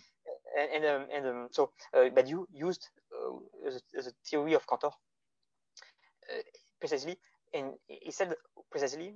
And, 0.56 0.70
and, 0.74 0.84
um, 0.84 1.06
and 1.12 1.26
um, 1.26 1.48
so 1.50 1.70
uh, 1.96 2.02
you 2.24 2.46
used 2.52 2.88
uh, 3.12 3.38
the, 3.64 4.02
the, 4.02 4.12
theory 4.24 4.54
of 4.54 4.66
Cantor 4.66 4.90
precisely, 6.78 7.18
and 7.52 7.72
he 8.04 8.12
said 8.12 8.34
precisely 8.70 9.14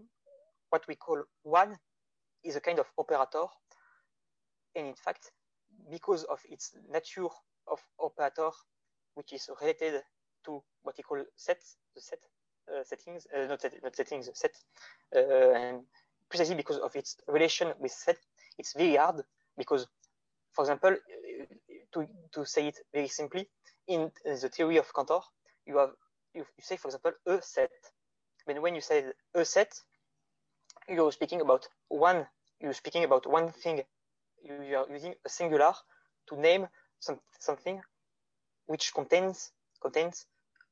what 0.70 0.86
we 0.88 0.94
call 0.94 1.22
one 1.42 1.76
is 2.44 2.56
a 2.56 2.60
kind 2.60 2.78
of 2.78 2.86
operator, 2.96 3.44
and 4.74 4.86
in 4.86 4.94
fact, 4.94 5.30
because 5.90 6.24
of 6.24 6.40
its 6.50 6.74
nature 6.92 7.26
of 7.66 7.80
operator, 8.00 8.50
which 9.14 9.32
is 9.32 9.48
related 9.60 10.02
to 10.44 10.62
what 10.82 10.94
he 10.96 11.02
call 11.02 11.22
sets, 11.36 11.76
the 11.94 12.00
set 12.00 12.18
uh, 12.72 12.82
settings, 12.84 13.26
uh, 13.34 13.46
not, 13.46 13.60
set, 13.60 13.74
not 13.82 13.96
settings, 13.96 14.30
set, 14.34 14.52
uh, 15.16 15.52
and 15.52 15.82
precisely 16.28 16.54
because 16.54 16.78
of 16.78 16.94
its 16.96 17.16
relation 17.26 17.72
with 17.78 17.92
set, 17.92 18.18
it's 18.58 18.74
very 18.74 18.96
hard 18.96 19.22
because, 19.56 19.86
for 20.52 20.62
example, 20.62 20.96
to, 21.92 22.06
to 22.32 22.44
say 22.44 22.68
it 22.68 22.78
very 22.92 23.08
simply, 23.08 23.48
in 23.86 24.10
the 24.24 24.48
theory 24.48 24.76
of 24.76 24.92
Cantor, 24.94 25.20
you 25.66 25.78
have 25.78 25.90
you 26.34 26.44
say, 26.60 26.76
for 26.76 26.88
example, 26.88 27.12
a 27.26 27.42
set. 27.42 27.70
But 28.48 28.62
when 28.62 28.74
you 28.74 28.80
say 28.80 29.04
a 29.34 29.44
set, 29.44 29.78
you're 30.88 31.12
speaking 31.12 31.42
about 31.42 31.68
one. 31.88 32.26
You're 32.60 32.72
speaking 32.72 33.04
about 33.04 33.30
one 33.30 33.52
thing. 33.52 33.82
You, 34.42 34.62
you 34.62 34.76
are 34.78 34.86
using 34.90 35.14
a 35.26 35.28
singular 35.28 35.74
to 36.28 36.40
name 36.40 36.66
some, 36.98 37.20
something 37.38 37.78
which 38.66 38.94
contains 38.94 39.52
contains 39.82 40.24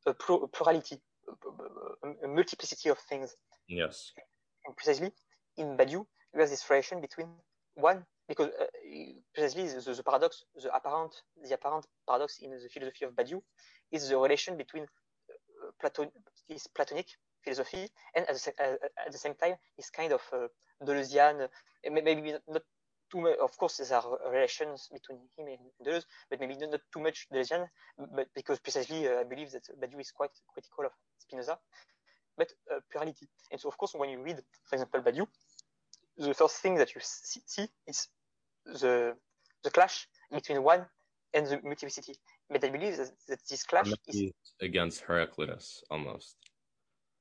a, 0.06 0.10
a 0.10 0.48
plurality, 0.48 0.96
a, 1.28 2.24
a, 2.24 2.28
multiplicity 2.28 2.88
of 2.88 2.98
things. 3.10 3.36
Yes. 3.68 4.10
And 4.64 4.74
precisely, 4.74 5.12
in 5.58 5.76
Badiou, 5.76 6.06
you 6.32 6.40
have 6.40 6.48
this 6.48 6.68
relation 6.70 7.02
between 7.02 7.28
one 7.74 8.06
because 8.26 8.48
uh, 8.58 8.64
precisely 9.34 9.68
the, 9.68 9.94
the, 9.94 10.02
paradox, 10.02 10.44
the 10.62 10.74
apparent, 10.74 11.14
the 11.46 11.54
apparent 11.54 11.86
paradox 12.08 12.38
in 12.40 12.50
the 12.52 12.68
philosophy 12.72 13.04
of 13.04 13.12
Badiou 13.14 13.42
is 13.92 14.08
the 14.08 14.16
relation 14.16 14.56
between 14.56 14.84
uh, 14.84 15.70
Platon, 15.78 16.10
his 16.48 16.66
Platonic 16.74 17.08
philosophy 17.46 17.88
and 18.14 18.22
at 18.28 18.34
the, 18.34 18.52
at 19.06 19.12
the 19.12 19.18
same 19.18 19.34
time 19.34 19.54
his 19.76 19.88
kind 19.90 20.12
of 20.12 20.22
uh, 20.32 20.48
Deleuzian, 20.84 21.48
maybe 21.90 22.34
not 22.48 22.62
too 23.10 23.20
much. 23.20 23.38
Of 23.38 23.56
course, 23.56 23.76
there 23.76 23.98
are 23.98 24.18
relations 24.30 24.88
between 24.92 25.18
him 25.36 25.46
and 25.46 25.58
Deleuze, 25.80 26.04
but 26.28 26.40
maybe 26.40 26.56
not, 26.56 26.70
not 26.72 26.80
too 26.92 27.00
much 27.00 27.26
Deleuzian, 27.32 27.66
but 28.16 28.26
because 28.34 28.58
precisely 28.58 29.08
uh, 29.08 29.20
I 29.20 29.24
believe 29.24 29.50
that 29.52 29.64
Badiou 29.80 30.00
is 30.00 30.10
quite 30.10 30.30
critical 30.52 30.86
of 30.86 30.92
Spinoza, 31.18 31.58
but 32.36 32.48
uh, 32.70 32.80
plurality. 32.90 33.26
And 33.50 33.60
so, 33.60 33.68
of 33.68 33.78
course, 33.78 33.94
when 33.94 34.10
you 34.10 34.20
read, 34.22 34.38
for 34.68 34.76
example, 34.76 35.00
Badiou, 35.00 35.26
the 36.18 36.34
first 36.34 36.56
thing 36.56 36.74
that 36.76 36.94
you 36.94 37.00
see, 37.02 37.40
see 37.46 37.68
is 37.86 38.08
the 38.64 39.14
the 39.62 39.70
clash 39.70 40.08
between 40.30 40.62
one 40.62 40.86
and 41.34 41.46
the 41.46 41.60
multiplicity. 41.62 42.16
But 42.48 42.64
I 42.64 42.70
believe 42.70 42.96
that, 42.96 43.10
that 43.28 43.40
this 43.50 43.62
clash 43.64 43.90
is 44.08 44.32
against 44.60 45.00
Heraclitus 45.02 45.82
almost. 45.90 46.36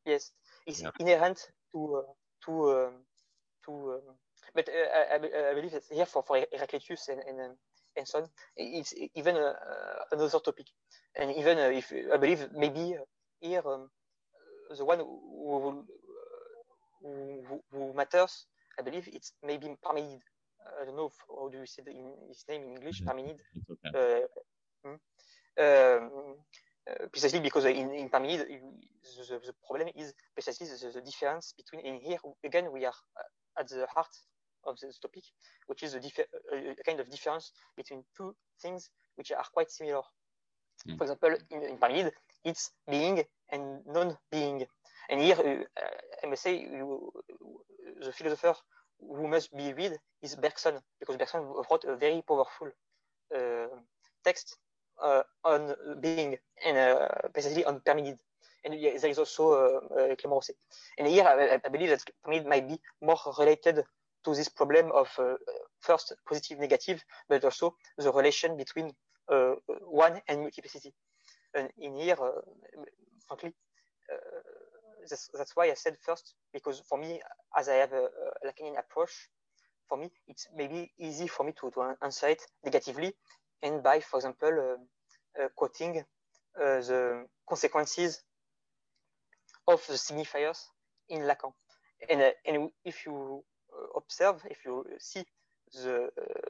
Yes, 0.06 0.32
it's 0.66 0.82
yeah. 0.82 0.92
inherent 1.00 1.40
to 1.72 1.96
uh, 1.96 2.12
to 2.46 2.52
um, 2.72 2.94
to. 3.66 3.72
Um, 3.94 4.16
but 4.54 4.70
uh, 4.70 5.16
I, 5.16 5.52
I, 5.52 5.54
believe 5.56 5.72
that 5.72 5.84
here 5.92 6.06
for, 6.06 6.24
for 6.24 6.38
Heraclitus 6.38 7.10
and 7.10 7.20
and, 7.28 7.40
um, 7.42 7.58
and 7.98 8.08
so 8.08 8.20
on, 8.20 8.30
it's 8.56 8.94
even 9.16 9.36
uh, 9.36 9.54
another 10.12 10.40
topic. 10.40 10.68
And 11.18 11.36
even 11.36 11.58
uh, 11.58 11.72
if 11.74 11.92
I 12.14 12.18
believe 12.18 12.48
maybe 12.54 12.96
here 13.42 13.64
um, 13.66 13.90
the 14.76 14.86
one 14.86 15.00
who, 15.00 15.86
who, 17.02 17.62
who 17.72 17.94
matters, 17.94 18.46
I 18.80 18.82
believe 18.82 19.08
it's 19.12 19.34
maybe 19.44 19.76
Parmenid. 19.84 20.22
I 20.82 20.86
don't 20.86 20.98
know 20.98 21.08
if, 21.08 21.14
how 21.30 21.50
do 21.50 21.60
you 21.60 21.66
say 21.66 21.84
in, 21.88 22.14
his 22.28 22.44
name 22.50 22.64
in 22.64 22.78
English, 22.78 23.02
Parmenid. 23.04 23.40
Okay. 23.72 23.90
Uh, 23.94 24.28
hmm? 24.84 24.96
um, 25.60 26.36
uh, 26.90 27.08
precisely 27.12 27.40
because 27.40 27.66
in, 27.66 27.94
in 27.94 28.10
Parmenid, 28.10 28.46
the, 28.48 29.40
the, 29.46 29.54
problem 29.66 29.90
is 29.96 30.14
precisely 30.34 30.68
the, 30.68 30.92
the, 30.94 31.02
difference 31.02 31.54
between, 31.58 31.86
and 31.86 32.02
here 32.02 32.18
again 32.44 32.72
we 32.72 32.86
are 32.86 32.94
at 33.58 33.68
the 33.70 33.88
heart 33.94 34.14
of 34.66 34.80
this 34.80 35.00
topic, 35.00 35.24
which 35.68 35.84
is 35.84 35.96
a, 35.96 36.00
a, 36.00 36.76
kind 36.86 37.00
of 37.00 37.10
difference 37.10 37.52
between 37.76 38.04
two 38.16 38.36
things 38.62 38.90
which 39.16 39.32
are 39.32 39.46
quite 39.54 39.72
similar. 39.72 40.02
Mm. 40.88 40.98
For 40.98 41.04
example, 41.06 41.36
in, 41.52 41.64
in 41.64 41.78
Parmenid, 41.78 42.12
it's 42.44 42.72
being 42.90 43.24
and 43.50 43.82
non-being. 43.88 44.66
And 45.10 45.22
here, 45.22 45.66
uh, 45.78 45.88
I 46.24 46.28
must 46.28 46.44
say, 46.44 46.60
you, 46.60 47.12
the 48.02 48.12
philosopher 48.12 48.56
who 49.00 49.28
must 49.28 49.56
be 49.56 49.74
read 49.74 49.94
is 50.22 50.36
Bergson, 50.36 50.80
because 51.00 51.18
Bergson 51.18 51.42
wrote 51.42 51.84
a 51.86 51.96
very 51.96 52.22
powerful 52.28 52.70
uh, 53.36 53.68
text 54.24 54.58
uh, 54.58 54.65
Uh, 55.04 55.24
on 55.44 55.76
being 56.00 56.38
and 56.66 56.78
uh, 56.78 57.08
basically 57.34 57.66
on 57.66 57.82
Parmenid. 57.82 58.18
And 58.64 58.74
there 58.74 59.10
is 59.10 59.20
also 59.20 59.52
uh, 59.52 59.94
uh, 59.94 60.16
Clément 60.16 60.36
Rosset. 60.36 60.56
And 60.98 61.06
here, 61.08 61.24
I, 61.24 61.60
I, 61.64 61.70
believe 61.70 61.90
that 61.90 62.02
Parmenid 62.26 62.48
might 62.48 62.68
be 62.68 62.80
more 63.02 63.20
related 63.38 63.84
to 64.24 64.34
this 64.34 64.48
problem 64.48 64.92
of 64.94 65.10
uh, 65.20 65.36
first 65.82 66.14
positive, 66.28 66.60
negative, 66.60 67.04
but 67.28 67.44
also 67.44 67.76
the 67.98 68.12
relation 68.12 68.56
between 68.56 68.94
one 69.86 70.22
and 70.30 70.40
multiplicity. 70.40 70.94
And 71.54 71.70
in 71.78 71.96
here, 71.96 72.16
frankly, 73.28 73.54
that's, 75.10 75.30
that's 75.38 75.56
why 75.56 75.66
I 75.66 75.74
said 75.74 75.98
first, 76.02 76.36
because 76.54 76.82
for 76.88 76.98
me, 76.98 77.20
as 77.56 77.68
I 77.68 77.76
have 77.76 77.92
a, 77.92 78.06
a 78.06 78.48
Lacanian 78.48 78.80
approach, 78.80 79.12
for 79.90 79.98
me, 79.98 80.10
it's 80.28 80.48
maybe 80.56 80.92
easy 80.98 81.28
for 81.28 81.44
me 81.44 81.54
to, 81.60 81.70
to 81.72 81.96
answer 82.02 82.30
it 82.30 82.42
negatively 82.64 83.14
and 83.62 83.84
by, 83.84 84.00
for 84.00 84.18
example, 84.18 84.50
uh, 84.50 85.44
uh, 85.44 85.48
quoting 85.56 86.00
uh, 86.00 86.82
the 86.82 87.26
consequences 87.48 88.22
of 89.68 89.86
the 89.88 89.94
signifiers 89.94 90.60
in 91.10 91.22
Lacan. 91.22 91.54
And, 92.10 92.34
and 92.46 92.70
if 92.84 93.06
you 93.06 93.44
observe, 93.96 94.42
if 94.50 94.66
you 94.66 94.86
see 95.00 95.24
the, 95.74 96.10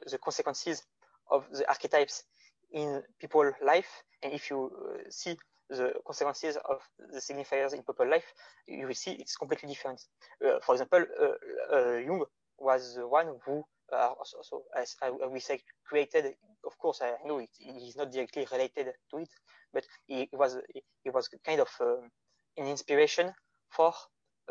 the 0.10 0.18
consequences 0.18 0.84
of 1.30 1.46
the 1.52 1.68
archetypes 1.68 2.24
in 2.72 3.02
people 3.20 3.52
life, 3.64 4.04
and 4.22 4.34
if 4.34 4.50
you 4.50 4.72
see 5.10 5.38
the 5.70 5.94
consequences 6.06 6.58
of 6.70 6.82
the 7.12 7.20
signifiers 7.20 7.74
in 7.74 7.82
people 7.84 8.10
life, 8.10 8.26
you 8.68 8.86
will 8.88 8.94
see 8.94 9.12
it's 9.12 9.36
completely 9.36 9.70
different. 9.70 10.02
Uh, 10.46 10.60
for 10.62 10.76
example, 10.76 11.04
uh, 11.22 11.76
uh, 11.76 11.98
Jung 11.98 12.24
was 12.58 12.96
the 12.96 13.08
one 13.08 13.28
who, 13.46 13.64
so, 13.92 14.38
so, 14.42 14.64
as 14.76 14.96
we 15.32 15.40
say, 15.40 15.62
created. 15.88 16.36
Of 16.66 16.78
course, 16.80 17.02
I 17.02 17.14
know 17.28 17.40
it, 17.40 17.50
he's 17.58 17.96
not 17.96 18.12
directly 18.12 18.48
related 18.52 18.88
to 19.12 19.18
it, 19.18 19.30
but 19.74 19.86
he, 20.08 20.28
he 20.32 20.36
was 20.36 20.58
he 21.04 21.10
was 21.10 21.30
kind 21.46 21.62
of 21.62 21.70
um, 21.80 22.10
an 22.58 22.68
inspiration 22.68 23.32
for 23.70 23.94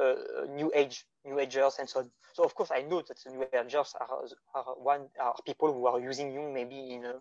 uh, 0.00 0.14
new 0.50 0.70
age, 0.74 1.04
new 1.24 1.38
agers, 1.40 1.76
and 1.78 1.88
so 1.88 2.00
on. 2.00 2.10
So 2.34 2.44
of 2.44 2.54
course, 2.54 2.70
I 2.72 2.82
know 2.82 3.02
that 3.02 3.18
new 3.32 3.46
agers 3.52 3.94
are, 4.00 4.24
are 4.54 4.74
one 4.76 5.08
are 5.20 5.34
people 5.44 5.72
who 5.72 5.86
are 5.86 6.00
using 6.00 6.32
Jung 6.32 6.54
maybe 6.54 6.94
in 6.94 7.04
a, 7.04 7.14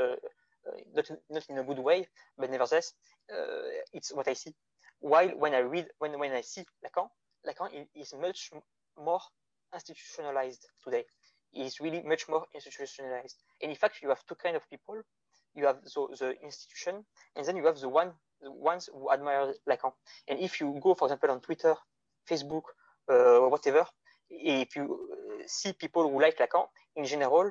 uh, 0.00 0.16
not, 0.94 1.10
not 1.30 1.46
in 1.48 1.58
a 1.58 1.64
good 1.64 1.78
way, 1.78 2.06
but 2.36 2.50
nevertheless, 2.50 2.92
uh, 3.32 3.82
it's 3.92 4.12
what 4.12 4.28
I 4.28 4.34
see. 4.34 4.54
While 5.00 5.28
when 5.30 5.54
I 5.54 5.58
read, 5.58 5.86
when, 5.98 6.18
when 6.18 6.32
I 6.32 6.40
see 6.40 6.64
Lacan, 6.84 7.08
Lacan 7.46 7.86
is 7.94 8.14
much 8.20 8.50
more 8.96 9.20
institutionalized 9.74 10.66
today. 10.84 11.04
Is 11.54 11.80
really 11.80 12.02
much 12.02 12.28
more 12.28 12.46
institutionalized. 12.54 13.36
And 13.62 13.70
in 13.70 13.76
fact, 13.76 14.02
you 14.02 14.10
have 14.10 14.24
two 14.26 14.34
kind 14.34 14.56
of 14.56 14.68
people. 14.68 15.02
You 15.54 15.66
have 15.66 15.82
the, 15.82 16.16
the 16.18 16.34
institution, 16.42 17.04
and 17.34 17.46
then 17.46 17.56
you 17.56 17.66
have 17.66 17.80
the 17.80 17.88
one, 17.88 18.12
the 18.40 18.52
ones 18.52 18.88
who 18.92 19.10
admire 19.10 19.54
Lacan. 19.68 19.92
And 20.28 20.38
if 20.38 20.60
you 20.60 20.78
go, 20.80 20.94
for 20.94 21.06
example, 21.06 21.30
on 21.30 21.40
Twitter, 21.40 21.74
Facebook, 22.30 22.62
uh, 23.08 23.48
whatever, 23.48 23.86
if 24.30 24.76
you 24.76 25.08
see 25.46 25.72
people 25.72 26.08
who 26.08 26.20
like 26.20 26.38
Lacan, 26.38 26.66
in 26.96 27.06
general, 27.06 27.50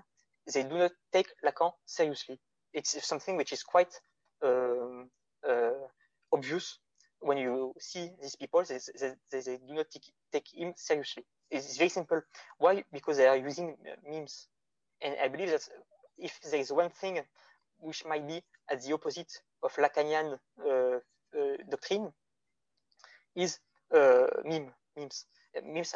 they 0.53 0.63
do 0.63 0.77
not 0.77 0.91
take 1.11 1.27
Lacan 1.43 1.71
seriously 1.85 2.39
it's 2.77 3.05
something 3.05 3.35
which 3.37 3.51
is 3.51 3.63
quite 3.63 3.93
um, 4.43 5.09
uh, 5.47 5.71
obvious 6.31 6.77
when 7.19 7.37
you 7.37 7.73
see 7.79 8.11
these 8.21 8.35
people. 8.35 8.63
They, 8.63 8.79
they, 8.99 9.41
they 9.41 9.57
do 9.67 9.73
not 9.73 9.87
take, 9.91 10.13
take, 10.31 10.47
him 10.53 10.73
seriously. 10.75 11.23
It's 11.49 11.77
very 11.77 11.89
simple. 11.89 12.21
Why? 12.57 12.83
Because 12.91 13.17
they 13.17 13.27
are 13.27 13.37
using 13.37 13.75
memes. 14.09 14.47
And 15.01 15.15
I 15.21 15.27
believe 15.27 15.49
that 15.51 15.67
if 16.17 16.39
there 16.41 16.59
is 16.59 16.71
one 16.71 16.89
thing 16.89 17.19
which 17.79 18.05
might 18.05 18.27
be 18.27 18.41
at 18.69 18.83
the 18.83 18.93
opposite 18.93 19.31
of 19.63 19.73
Lacanian 19.75 20.39
uh, 20.65 20.69
uh, 20.69 20.99
doctrine, 21.69 22.11
is 23.35 23.59
uh, 23.93 24.27
meme, 24.45 24.71
memes. 24.97 25.25
Memes, 25.63 25.93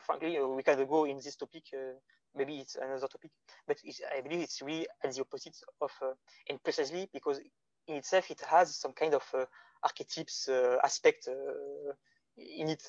frankly, 0.00 0.38
we 0.40 0.62
can 0.62 0.86
go 0.86 1.04
in 1.04 1.16
this 1.16 1.36
topic 1.36 1.64
uh, 1.74 1.94
maybe 2.36 2.58
it's 2.58 2.76
another 2.76 3.08
topic, 3.08 3.30
but 3.66 3.78
I 4.16 4.20
believe 4.20 4.40
it's 4.40 4.62
really 4.62 4.86
at 5.02 5.14
the 5.14 5.20
opposite 5.22 5.56
of, 5.80 5.90
uh, 6.02 6.12
and 6.48 6.62
precisely 6.62 7.08
because 7.12 7.40
in 7.88 7.96
itself 7.96 8.30
it 8.30 8.40
has 8.42 8.76
some 8.76 8.92
kind 8.92 9.14
of 9.14 9.24
uh, 9.34 9.44
archetypes 9.82 10.48
uh, 10.48 10.78
aspect 10.84 11.28
uh, 11.28 11.92
in 12.36 12.68
it. 12.68 12.82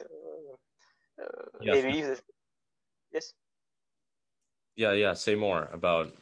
Yes. 1.61 2.07
That. 2.07 2.21
Yes. 3.13 3.33
Yeah, 4.75 4.93
yeah. 4.93 5.13
Say 5.13 5.35
more 5.35 5.69
about 5.73 6.13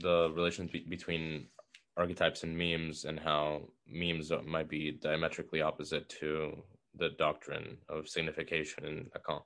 the 0.00 0.30
relations 0.34 0.70
be- 0.70 0.86
between 0.88 1.48
archetypes 1.96 2.42
and 2.44 2.56
memes, 2.56 3.04
and 3.04 3.18
how 3.18 3.62
memes 3.86 4.30
might 4.46 4.68
be 4.68 4.92
diametrically 4.92 5.60
opposite 5.60 6.08
to 6.20 6.62
the 6.94 7.10
doctrine 7.18 7.76
of 7.88 8.08
signification 8.08 8.84
in 8.84 9.10
Lacan. 9.16 9.42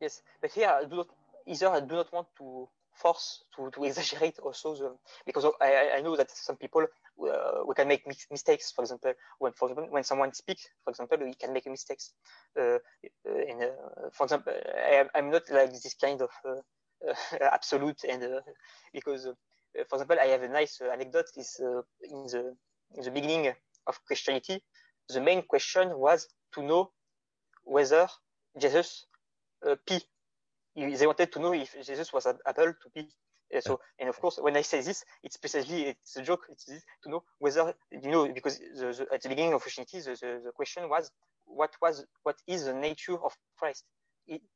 Yes, 0.00 0.22
but 0.40 0.50
here 0.50 0.68
I 0.68 0.84
do 0.84 0.96
not 0.96 1.08
either 1.46 1.68
I 1.68 1.80
do 1.80 1.94
not 1.94 2.12
want 2.12 2.28
to 2.38 2.68
force 2.94 3.44
to, 3.56 3.70
to 3.70 3.84
exaggerate 3.84 4.38
also 4.38 4.74
the, 4.74 4.96
because 5.24 5.44
I, 5.60 5.92
I 5.96 6.00
know 6.00 6.16
that 6.16 6.30
some 6.30 6.56
people 6.56 6.86
uh, 7.20 7.64
we 7.66 7.74
can 7.74 7.88
make 7.88 8.06
mistakes. 8.30 8.72
For 8.72 8.82
example 8.82 9.12
when 9.38 9.52
for 9.52 9.70
example 9.70 9.92
when 9.92 10.04
someone 10.04 10.32
speaks 10.32 10.66
for 10.84 10.90
example 10.90 11.18
we 11.18 11.34
can 11.34 11.52
make 11.52 11.66
mistakes. 11.66 12.12
Uh, 12.58 12.78
and 13.24 13.62
uh, 13.62 14.10
for 14.12 14.24
example 14.24 14.52
I, 14.54 15.04
am 15.14 15.30
not 15.30 15.42
like 15.50 15.72
this 15.72 15.94
kind 15.94 16.20
of 16.22 16.30
uh, 16.46 17.14
absolute 17.40 18.04
and 18.08 18.22
uh, 18.22 18.40
because 18.92 19.26
uh, 19.26 19.32
for 19.88 19.96
example 19.96 20.16
I 20.20 20.26
have 20.26 20.42
a 20.42 20.48
nice 20.48 20.80
anecdote 20.80 21.30
is 21.36 21.60
in 21.60 22.26
the 22.26 22.56
in 22.96 23.02
the 23.02 23.10
beginning 23.10 23.52
of 23.86 24.04
Christianity 24.06 24.62
the 25.08 25.20
main 25.20 25.42
question 25.42 25.98
was 25.98 26.28
to 26.54 26.62
know 26.62 26.90
whether 27.64 28.08
Jesus 28.58 29.06
P 29.86 30.00
they 30.74 31.06
wanted 31.06 31.30
to 31.32 31.38
know 31.38 31.52
if 31.52 31.74
Jesus 31.84 32.12
was 32.12 32.26
able 32.26 32.72
to 32.72 32.88
be. 32.94 33.08
So, 33.60 33.80
and 33.98 34.08
of 34.08 34.18
course, 34.18 34.38
when 34.40 34.56
I 34.56 34.62
say 34.62 34.80
this, 34.80 35.04
it's 35.22 35.36
precisely 35.36 35.82
it's 35.84 36.16
a 36.16 36.22
joke. 36.22 36.46
It's 36.48 36.64
to 36.64 37.10
know 37.10 37.22
whether 37.38 37.74
you 37.90 38.10
know 38.10 38.26
because 38.32 38.58
the, 38.58 38.86
the, 38.98 39.06
at 39.12 39.22
the 39.22 39.28
beginning 39.28 39.52
of 39.52 39.60
Christianity, 39.60 40.00
the, 40.00 40.16
the, 40.20 40.40
the, 40.46 40.52
question 40.52 40.88
was 40.88 41.10
what 41.44 41.72
was 41.82 42.04
what 42.22 42.36
is 42.46 42.64
the 42.64 42.72
nature 42.72 43.18
of 43.22 43.36
Christ? 43.58 43.84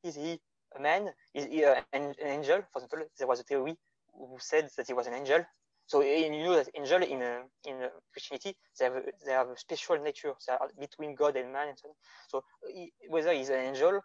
Is 0.02 0.14
he 0.14 0.40
a 0.77 0.81
man 0.81 1.10
is 1.35 1.44
uh, 1.44 1.81
an, 1.93 2.14
an, 2.23 2.28
angel. 2.28 2.62
For 2.73 2.82
example, 2.82 3.09
there 3.18 3.27
was 3.27 3.40
a 3.40 3.43
theory 3.43 3.77
who 4.12 4.36
said 4.39 4.68
that 4.77 4.86
he 4.86 4.93
was 4.93 5.06
an 5.06 5.14
angel. 5.14 5.44
So 5.86 6.02
you 6.02 6.31
know 6.31 6.56
that 6.56 6.68
angel 6.74 7.02
in 7.02 7.23
uh, 7.23 7.43
in 7.64 7.77
uh, 7.82 7.89
Christianity 8.12 8.56
they 8.78 8.86
have 8.86 8.97
a, 8.97 9.02
they 9.24 9.32
have 9.32 9.48
a 9.51 9.56
special 9.56 9.97
nature 9.98 10.32
they 10.47 10.52
are 10.52 10.68
between 10.81 11.14
God 11.14 11.36
and 11.36 11.52
man 11.52 11.68
and 11.68 11.78
so 11.78 11.89
on. 11.89 11.94
So 12.28 12.44
he, 12.73 12.93
whether 13.09 13.32
he's 13.32 13.51
an 13.51 13.60
angel, 13.60 14.01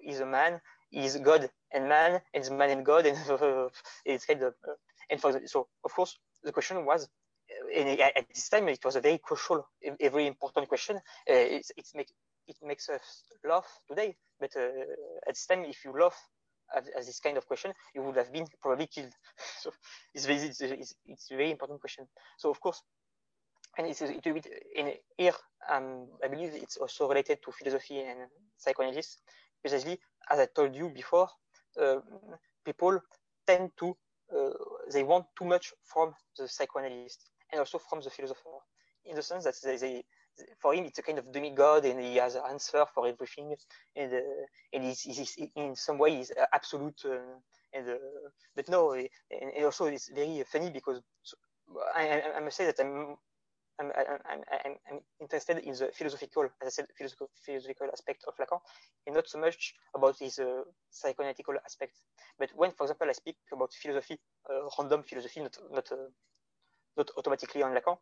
he's 0.00 0.20
a 0.20 0.26
man, 0.26 0.60
he's 0.90 1.16
God 1.16 1.50
and 1.72 1.88
man, 1.88 2.20
and 2.34 2.50
man 2.58 2.70
and 2.70 2.84
God, 2.84 3.06
and 3.06 3.16
it's 4.04 4.26
kind 4.26 4.42
of 4.42 4.54
and 5.10 5.20
for 5.20 5.32
the, 5.32 5.48
so 5.48 5.66
of 5.84 5.92
course 5.92 6.18
the 6.44 6.52
question 6.52 6.84
was 6.84 7.08
and 7.76 8.00
at 8.00 8.26
this 8.28 8.48
time 8.48 8.68
it 8.68 8.84
was 8.84 8.96
a 8.96 9.00
very 9.00 9.18
crucial, 9.18 9.66
a 9.82 10.08
very 10.08 10.26
important 10.26 10.68
question. 10.68 10.96
Uh, 10.96 11.00
it's, 11.56 11.72
it's 11.76 11.94
make, 11.94 12.10
it 12.48 12.56
makes 12.62 12.88
us 12.88 13.24
laugh 13.44 13.66
today, 13.88 14.16
but 14.38 14.50
uh, 14.56 14.60
at 15.26 15.34
this 15.34 15.46
time, 15.46 15.64
if 15.64 15.84
you 15.84 15.92
laugh 15.92 16.16
at, 16.76 16.84
this 16.94 17.20
kind 17.20 17.36
of 17.36 17.46
question, 17.46 17.72
you 17.94 18.02
would 18.02 18.16
have 18.16 18.32
been 18.32 18.46
probably 18.60 18.86
killed. 18.86 19.12
so 19.60 19.72
it's, 20.14 20.26
it's, 20.26 20.60
it's, 20.60 20.94
it's, 21.06 21.30
a 21.30 21.36
very 21.36 21.50
important 21.50 21.80
question. 21.80 22.06
So 22.38 22.50
of 22.50 22.60
course, 22.60 22.82
and 23.78 23.86
it's 23.86 24.02
a 24.02 24.06
bit 24.06 24.46
in 24.74 24.92
here. 25.16 25.32
Um, 25.70 26.08
I 26.24 26.28
believe 26.28 26.52
it's 26.54 26.76
also 26.76 27.08
related 27.08 27.38
to 27.44 27.52
philosophy 27.52 28.00
and 28.00 28.18
psychoanalysis. 28.56 29.18
Precisely, 29.62 29.98
as 30.30 30.38
I 30.38 30.46
told 30.46 30.74
you 30.74 30.90
before, 30.90 31.28
uh, 31.80 32.00
people 32.64 33.00
tend 33.46 33.70
to 33.78 33.96
uh, 34.36 34.50
they 34.92 35.02
want 35.02 35.26
too 35.36 35.44
much 35.44 35.72
from 35.82 36.14
the 36.38 36.46
psychoanalyst 36.46 37.30
and 37.50 37.58
also 37.58 37.78
from 37.78 38.00
the 38.00 38.10
philosopher, 38.10 38.58
in 39.04 39.16
the 39.16 39.22
sense 39.22 39.44
that 39.44 39.54
they, 39.64 39.76
they 39.76 40.04
for 40.58 40.74
him 40.74 40.84
it's 40.84 40.98
a 40.98 41.02
kind 41.02 41.18
of 41.18 41.32
demigod 41.32 41.84
and 41.84 42.00
he 42.00 42.16
has 42.16 42.34
an 42.34 42.42
answer 42.48 42.84
for 42.94 43.06
everything 43.06 43.54
and 43.96 44.12
uh, 44.12 44.20
and 44.72 44.84
he's, 44.84 45.02
he's, 45.02 45.36
in 45.56 45.74
some 45.74 45.98
way 45.98 46.24
absolute 46.52 47.00
uh, 47.04 47.18
and 47.72 47.88
uh, 47.88 47.94
but 48.54 48.68
no 48.68 48.92
and, 48.92 49.08
and, 49.30 49.64
also 49.64 49.86
it's 49.86 50.08
very 50.08 50.42
funny 50.50 50.70
because 50.70 51.02
I, 51.94 52.22
I, 52.36 52.40
must 52.40 52.56
say 52.56 52.66
that 52.66 52.80
I'm 52.80 53.16
I'm, 53.80 53.92
I'm, 53.96 54.42
I'm, 54.64 54.74
I'm 54.90 55.00
interested 55.20 55.58
in 55.58 55.72
the 55.72 55.90
philosophical, 55.94 56.44
as 56.44 56.66
I 56.66 56.68
said, 56.68 56.86
philosophical, 56.96 57.30
philosophical 57.44 57.88
aspect 57.92 58.24
of 58.28 58.34
Lacan, 58.36 58.60
and 59.06 59.14
not 59.14 59.28
so 59.28 59.38
much 59.38 59.74
about 59.94 60.18
his 60.18 60.38
uh, 60.38 60.62
psychoanalytical 60.92 61.56
aspect. 61.64 61.94
But 62.38 62.50
when, 62.54 62.72
for 62.72 62.84
example, 62.84 63.08
I 63.08 63.12
speak 63.12 63.36
about 63.52 63.72
philosophy, 63.72 64.18
uh, 64.48 64.68
random 64.78 65.02
philosophy, 65.02 65.40
not 65.40 65.56
not 65.72 65.90
uh, 65.92 65.96
not 66.96 67.10
automatically 67.16 67.62
on 67.62 67.74
Lacan, 67.74 67.96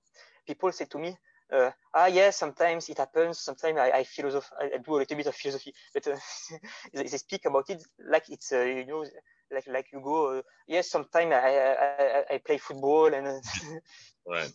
people 0.47 0.73
say 0.73 0.87
to 0.87 0.99
me, 0.99 1.17
uh, 1.53 1.71
ah 1.95 2.07
yes, 2.07 2.37
sometimes 2.37 2.89
it 2.89 2.99
happens. 2.99 3.39
Sometimes 3.41 3.79
I, 3.79 3.91
I 3.91 4.05
philosoph, 4.05 4.51
I, 4.61 4.65
I 4.75 4.79
do 4.79 4.97
a 4.97 4.99
little 4.99 5.17
bit 5.17 5.27
of 5.27 5.35
philosophy, 5.35 5.73
but 5.95 6.07
uh, 6.09 6.17
they, 6.93 7.05
they, 7.05 7.19
speak 7.19 7.45
about 7.47 7.71
it 7.71 7.83
like 8.11 8.29
it's 8.29 8.53
uh, 8.53 8.63
you 8.63 8.85
know 8.85 9.05
like 9.51 9.67
like 9.67 9.87
you 9.93 10.01
go. 10.01 10.39
Uh, 10.39 10.43
yes, 10.67 10.91
sometimes 10.91 11.33
I, 11.33 11.77
I, 11.81 12.35
I 12.35 12.39
play 12.39 12.59
football 12.59 13.15
and 13.15 13.27
right. 14.27 14.51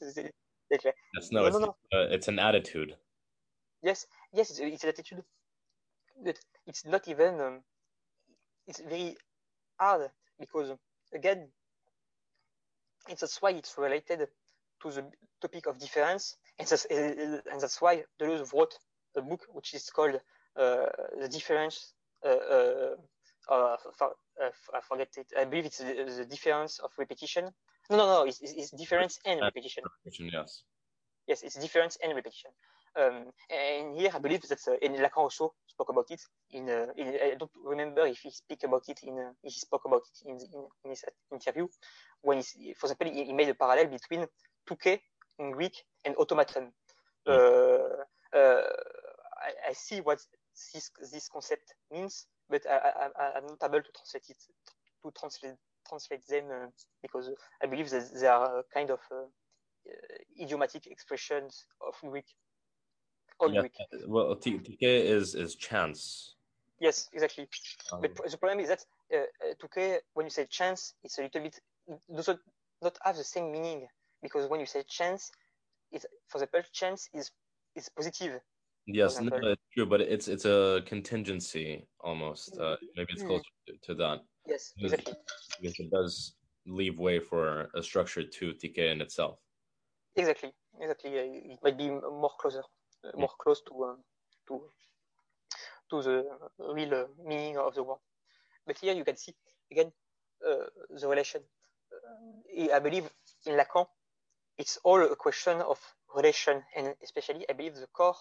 That's 0.69 1.31
no, 1.31 1.41
no, 1.41 1.45
it's, 1.47 1.59
no, 1.59 1.65
no. 1.65 1.75
Uh, 1.93 2.07
it's 2.09 2.27
an 2.27 2.39
attitude. 2.39 2.95
Yes, 3.81 4.07
yes, 4.33 4.49
it's, 4.49 4.59
it's, 4.59 4.83
an 4.83 4.89
attitude, 4.89 5.23
but 6.23 6.39
it's 6.65 6.85
not 6.85 7.07
even. 7.07 7.39
Um, 7.39 7.59
it's 8.67 8.79
very 8.81 9.17
hard 9.79 10.09
because 10.39 10.71
again, 11.13 11.47
it's 13.09 13.21
that's 13.21 13.41
why 13.41 13.51
it's 13.51 13.77
related 13.77 14.27
to 14.81 14.91
the 14.91 15.03
topic 15.41 15.67
of 15.67 15.79
difference, 15.79 16.37
and 16.57 16.67
that's, 16.67 16.85
and 16.85 17.41
that's 17.59 17.81
why 17.81 18.03
Deleuze 18.19 18.53
wrote 18.53 18.73
a 19.15 19.21
book 19.21 19.41
which 19.51 19.73
is 19.73 19.89
called 19.89 20.19
uh, 20.55 20.85
The 21.19 21.27
Difference. 21.29 21.93
Uh, 22.25 22.29
uh, 22.29 22.95
uh 23.49 23.75
for, 23.97 24.11
uh, 24.41 24.49
I 24.73 24.79
forget 24.81 25.09
it. 25.17 25.27
I 25.37 25.43
believe 25.45 25.65
it's 25.65 25.79
the, 25.79 26.13
the, 26.17 26.25
difference 26.25 26.79
of 26.79 26.91
repetition. 26.97 27.51
No, 27.89 27.97
no, 27.97 28.05
no. 28.05 28.23
It's, 28.23 28.39
it's 28.41 28.71
difference 28.71 29.19
and 29.25 29.41
repetition. 29.41 29.83
repetition. 29.83 30.29
Yes. 30.33 30.63
Yes, 31.27 31.43
it's 31.43 31.55
difference 31.55 31.97
and 32.03 32.15
repetition. 32.15 32.51
Um, 32.95 33.31
and 33.49 33.95
here 33.97 34.11
I 34.13 34.19
believe 34.19 34.41
that 34.43 34.59
uh, 34.67 34.75
and 34.83 34.95
Lacan 34.97 35.17
also 35.17 35.53
spoke 35.67 35.89
about 35.89 36.05
it 36.11 36.21
in, 36.51 36.69
uh, 36.69 36.87
in, 36.95 37.07
I 37.07 37.35
don't 37.39 37.51
remember 37.65 38.05
if 38.05 38.19
he 38.19 38.29
spoke 38.29 38.63
about 38.63 38.83
it 38.87 38.99
in 39.01 39.17
uh, 39.17 39.31
he 39.41 39.49
spoke 39.49 39.85
about 39.85 40.03
it 40.13 40.29
in, 40.29 40.35
in, 40.35 40.67
in 40.83 40.89
his 40.91 41.03
interview 41.31 41.67
when 42.21 42.37
he, 42.37 42.75
for 42.75 42.85
example 42.85 43.11
he, 43.11 43.25
he, 43.25 43.33
made 43.33 43.49
a 43.49 43.55
parallel 43.55 43.87
between 43.87 44.27
tuché 44.69 44.99
in 45.39 45.51
Greek 45.51 45.73
and 46.05 46.15
automaton. 46.17 46.71
Mm. 47.27 47.33
Uh, 47.33 48.37
uh, 48.37 48.61
I, 49.41 49.69
I, 49.69 49.73
see 49.73 50.01
what 50.01 50.19
this 50.73 50.91
this 51.11 51.29
concept 51.29 51.73
means, 51.91 52.27
but 52.47 52.61
I, 52.69 53.09
I, 53.19 53.37
am 53.37 53.47
not 53.47 53.63
able 53.63 53.81
to 53.81 53.91
translate 53.91 54.29
it 54.29 54.37
to 55.01 55.11
translate 55.19 55.57
translate 55.87 56.25
them 56.27 56.45
uh, 56.51 56.67
because 57.01 57.29
I 57.61 57.67
believe 57.67 57.89
that 57.89 58.09
they 58.19 58.27
are 58.27 58.63
kind 58.73 58.89
of 58.89 58.99
idiomatic 60.39 60.87
expressions 60.87 61.65
of 61.85 61.95
Greek 62.09 62.25
all 63.39 63.53
yeah. 63.53 63.61
week. 63.61 63.75
Well, 64.07 64.35
tuché 64.35 64.77
is 64.81 65.35
is 65.35 65.55
chance. 65.55 66.35
Yes, 66.79 67.09
exactly. 67.13 67.47
Um, 67.91 68.01
but 68.01 68.15
the 68.31 68.37
problem 68.37 68.59
is 68.59 68.69
that 68.69 68.85
uh, 69.13 69.17
uh 69.17 69.97
when 70.13 70.25
you 70.25 70.29
say 70.29 70.45
chance, 70.49 70.93
it's 71.03 71.17
a 71.17 71.23
little 71.23 71.41
bit 71.41 71.59
does 72.13 72.29
not 72.81 72.97
have 73.03 73.17
the 73.17 73.23
same 73.23 73.51
meaning 73.51 73.87
because 74.21 74.49
when 74.49 74.59
you 74.59 74.65
say 74.65 74.83
chance, 74.87 75.31
it's 75.91 76.05
for 76.27 76.37
example, 76.37 76.61
chance 76.71 77.09
is 77.13 77.31
is 77.75 77.89
positive. 77.89 78.39
Yes, 78.85 79.19
no, 79.21 79.37
it's 79.43 79.61
true, 79.73 79.85
but 79.85 80.01
it's 80.01 80.27
it's 80.27 80.45
a 80.45 80.81
contingency 80.85 81.87
almost. 82.01 82.57
Uh, 82.59 82.75
maybe 82.97 83.13
it's 83.13 83.23
mm. 83.23 83.27
closer 83.27 83.43
to, 83.67 83.73
to 83.83 83.95
that. 83.95 84.19
Yes, 84.45 84.73
exactly. 84.77 85.13
Because 85.61 85.79
it 85.79 85.91
does 85.91 86.35
leave 86.65 86.99
way 86.99 87.19
for 87.19 87.69
a 87.75 87.83
structure 87.83 88.23
to 88.23 88.53
tuché 88.53 88.91
in 88.91 89.01
itself. 89.01 89.39
Exactly, 90.15 90.51
exactly. 90.79 91.11
It 91.11 91.59
might 91.63 91.77
be 91.77 91.89
more 91.89 92.31
closer 92.39 92.63
more 93.15 93.31
close 93.37 93.61
to 93.67 93.83
uh, 93.83 93.95
to 94.47 94.69
to 95.89 96.01
the 96.01 96.25
real 96.59 96.93
uh, 96.93 97.05
meaning 97.25 97.57
of 97.57 97.75
the 97.75 97.83
word. 97.83 97.99
But 98.65 98.77
here 98.77 98.93
you 98.93 99.03
can 99.03 99.17
see 99.17 99.35
again 99.71 99.91
uh, 100.47 100.65
the 100.89 101.07
relation. 101.07 101.41
I 102.71 102.79
believe 102.79 103.09
in 103.45 103.57
Lacan, 103.57 103.85
it's 104.57 104.77
all 104.83 105.01
a 105.01 105.15
question 105.15 105.61
of 105.61 105.79
relation, 106.15 106.63
and 106.75 106.95
especially 107.03 107.45
I 107.49 107.53
believe 107.53 107.75
the 107.75 107.87
core 107.87 108.15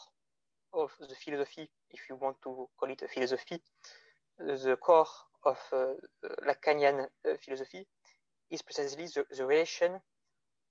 of 0.72 0.90
the 1.00 1.14
philosophy, 1.14 1.68
if 1.90 2.00
you 2.08 2.16
want 2.16 2.36
to 2.42 2.68
call 2.78 2.90
it 2.90 3.02
a 3.02 3.08
philosophy, 3.08 3.60
the 4.38 4.76
core 4.80 5.06
of 5.44 5.58
uh, 5.72 5.94
Lacanian 6.46 7.00
uh, 7.00 7.34
philosophy 7.44 7.86
is 8.50 8.62
precisely 8.62 9.06
the, 9.06 9.24
the, 9.36 9.46
relation 9.46 10.00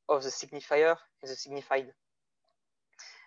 of 0.07 0.23
the 0.23 0.29
signifier 0.29 0.95
and 1.21 1.31
the 1.31 1.35
signified 1.35 1.93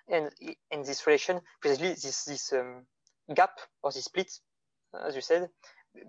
and 0.08 0.30
in 0.70 0.82
this 0.82 1.06
relation, 1.06 1.40
precisely 1.60 1.88
this 1.88 2.24
this 2.24 2.52
um, 2.52 2.84
gap 3.34 3.58
or 3.82 3.90
this 3.90 4.04
split, 4.04 4.30
as 5.06 5.14
you 5.14 5.22
said, 5.22 5.48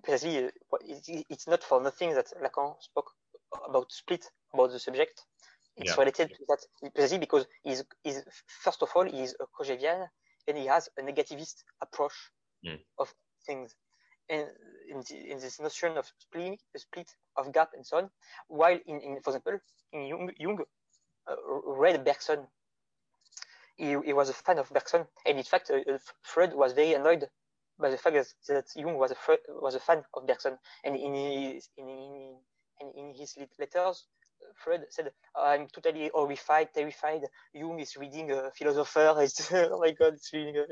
precisely 0.04 0.46
uh, 0.46 0.50
it's 1.30 1.48
not 1.48 1.64
for 1.64 1.82
nothing 1.82 2.14
that 2.14 2.28
Lacan 2.44 2.76
spoke 2.82 3.12
about 3.68 3.92
split 3.92 4.26
about 4.54 4.72
the 4.72 4.80
subject. 4.80 5.22
It's 5.78 5.92
yeah. 5.92 6.00
related 6.00 6.30
to 6.30 6.46
that 6.48 6.92
precisely 6.94 7.20
because 7.20 7.46
he's, 7.64 7.84
he's 8.04 8.24
first 8.64 8.82
of 8.82 8.90
all 8.96 9.04
he's 9.04 9.36
a 9.40 9.46
Kojèvian 9.46 10.08
and 10.48 10.58
he 10.58 10.66
has 10.68 10.90
a 10.98 11.02
negativist 11.02 11.64
approach 11.82 12.14
mm. 12.66 12.80
of 12.98 13.14
things. 13.46 13.76
And 14.30 14.48
in, 14.90 15.04
in, 15.16 15.40
this 15.40 15.60
notion 15.60 15.98
of 15.98 16.12
split, 16.20 16.60
split 16.76 17.10
of 17.38 17.52
gap 17.54 17.72
and 17.76 17.86
so 17.86 17.98
on, 17.98 18.10
while 18.48 18.78
in, 18.86 19.02
in 19.02 19.22
for 19.22 19.32
example, 19.32 19.60
in 19.94 20.06
Jung, 20.08 20.32
Jung 20.38 20.60
uh, 21.28 21.36
read 21.66 22.04
Bergson. 22.04 22.48
He, 23.78 23.98
he 24.06 24.14
was 24.14 24.30
a 24.30 24.34
fan 24.34 24.58
of 24.58 24.70
Bergson, 24.70 25.06
and 25.26 25.38
in 25.38 25.44
fact, 25.44 25.70
uh, 25.70 25.92
uh, 25.92 25.98
Freud 26.22 26.54
was 26.54 26.74
very 26.74 26.94
annoyed 26.94 27.28
by 27.78 27.90
the 27.90 27.98
fact 27.98 28.16
that, 28.16 28.28
that 28.48 28.66
Jung 28.76 28.98
was 28.98 29.12
a 29.12 29.16
was 29.50 29.76
a 29.76 29.80
fan 29.80 30.04
of 30.14 30.26
Bergson, 30.26 30.58
and 30.84 30.96
in 30.96 31.14
his 31.14 31.70
in, 31.78 32.38
in, 32.80 32.92
in 32.96 33.14
his 33.14 33.38
letters, 33.60 34.06
Freud 34.56 34.86
said, 34.90 35.12
"I'm 35.36 35.68
totally 35.68 36.10
horrified, 36.14 36.74
terrified. 36.74 37.22
Jung 37.54 37.80
is 37.80 37.96
reading 37.98 38.32
a 38.32 38.52
philosopher. 38.52 39.14
oh 39.54 39.80
my 39.80 39.92
God, 39.92 40.14
it's 40.14 40.32
reading." 40.34 40.66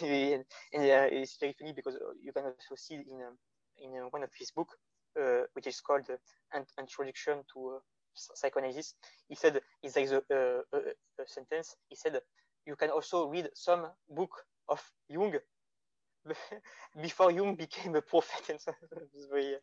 And, 0.00 0.44
and 0.72 0.82
uh, 0.82 1.08
it's 1.10 1.36
very 1.38 1.54
funny 1.58 1.72
because 1.72 1.96
you 2.22 2.32
can 2.32 2.44
also 2.44 2.74
see 2.76 2.94
in 2.94 3.22
um, 3.26 3.38
in 3.82 3.90
uh, 4.00 4.06
one 4.10 4.22
of 4.22 4.30
his 4.38 4.50
books, 4.50 4.76
uh, 5.20 5.42
which 5.54 5.66
is 5.66 5.80
called 5.80 6.04
uh, 6.10 6.58
Introduction 6.78 7.42
to 7.54 7.80
psychoanalysis, 8.14 8.94
he 9.28 9.34
said, 9.34 9.60
it's 9.82 9.96
like 9.96 10.08
the, 10.08 10.62
uh, 10.72 10.78
sentence, 11.26 11.76
he 11.88 11.96
said, 11.96 12.20
you 12.66 12.76
can 12.76 12.90
also 12.90 13.26
read 13.28 13.48
some 13.54 13.86
book 14.08 14.30
of 14.68 14.82
Jung 15.08 15.34
before 17.02 17.32
Jung 17.32 17.56
became 17.56 17.96
a 17.96 18.02
prophet. 18.02 18.50
And 18.50 18.60
so 18.60 18.72
it's 19.14 19.26
very, 19.26 19.56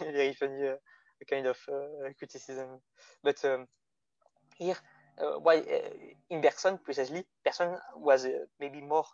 very 0.00 0.34
funny 0.34 0.74
uh, 1.22 1.34
kind 1.34 1.46
of 1.46 1.56
uh, 1.68 2.12
criticism. 2.18 2.80
But 3.22 3.44
um, 3.44 3.66
here, 4.56 4.76
uh, 5.18 5.38
why 5.38 5.58
uh, 5.58 5.90
in 6.30 6.40
Bergson 6.40 6.78
precisely, 6.78 7.24
Bergson 7.44 7.76
was 7.96 8.26
maybe 8.60 8.80
more 8.80 9.04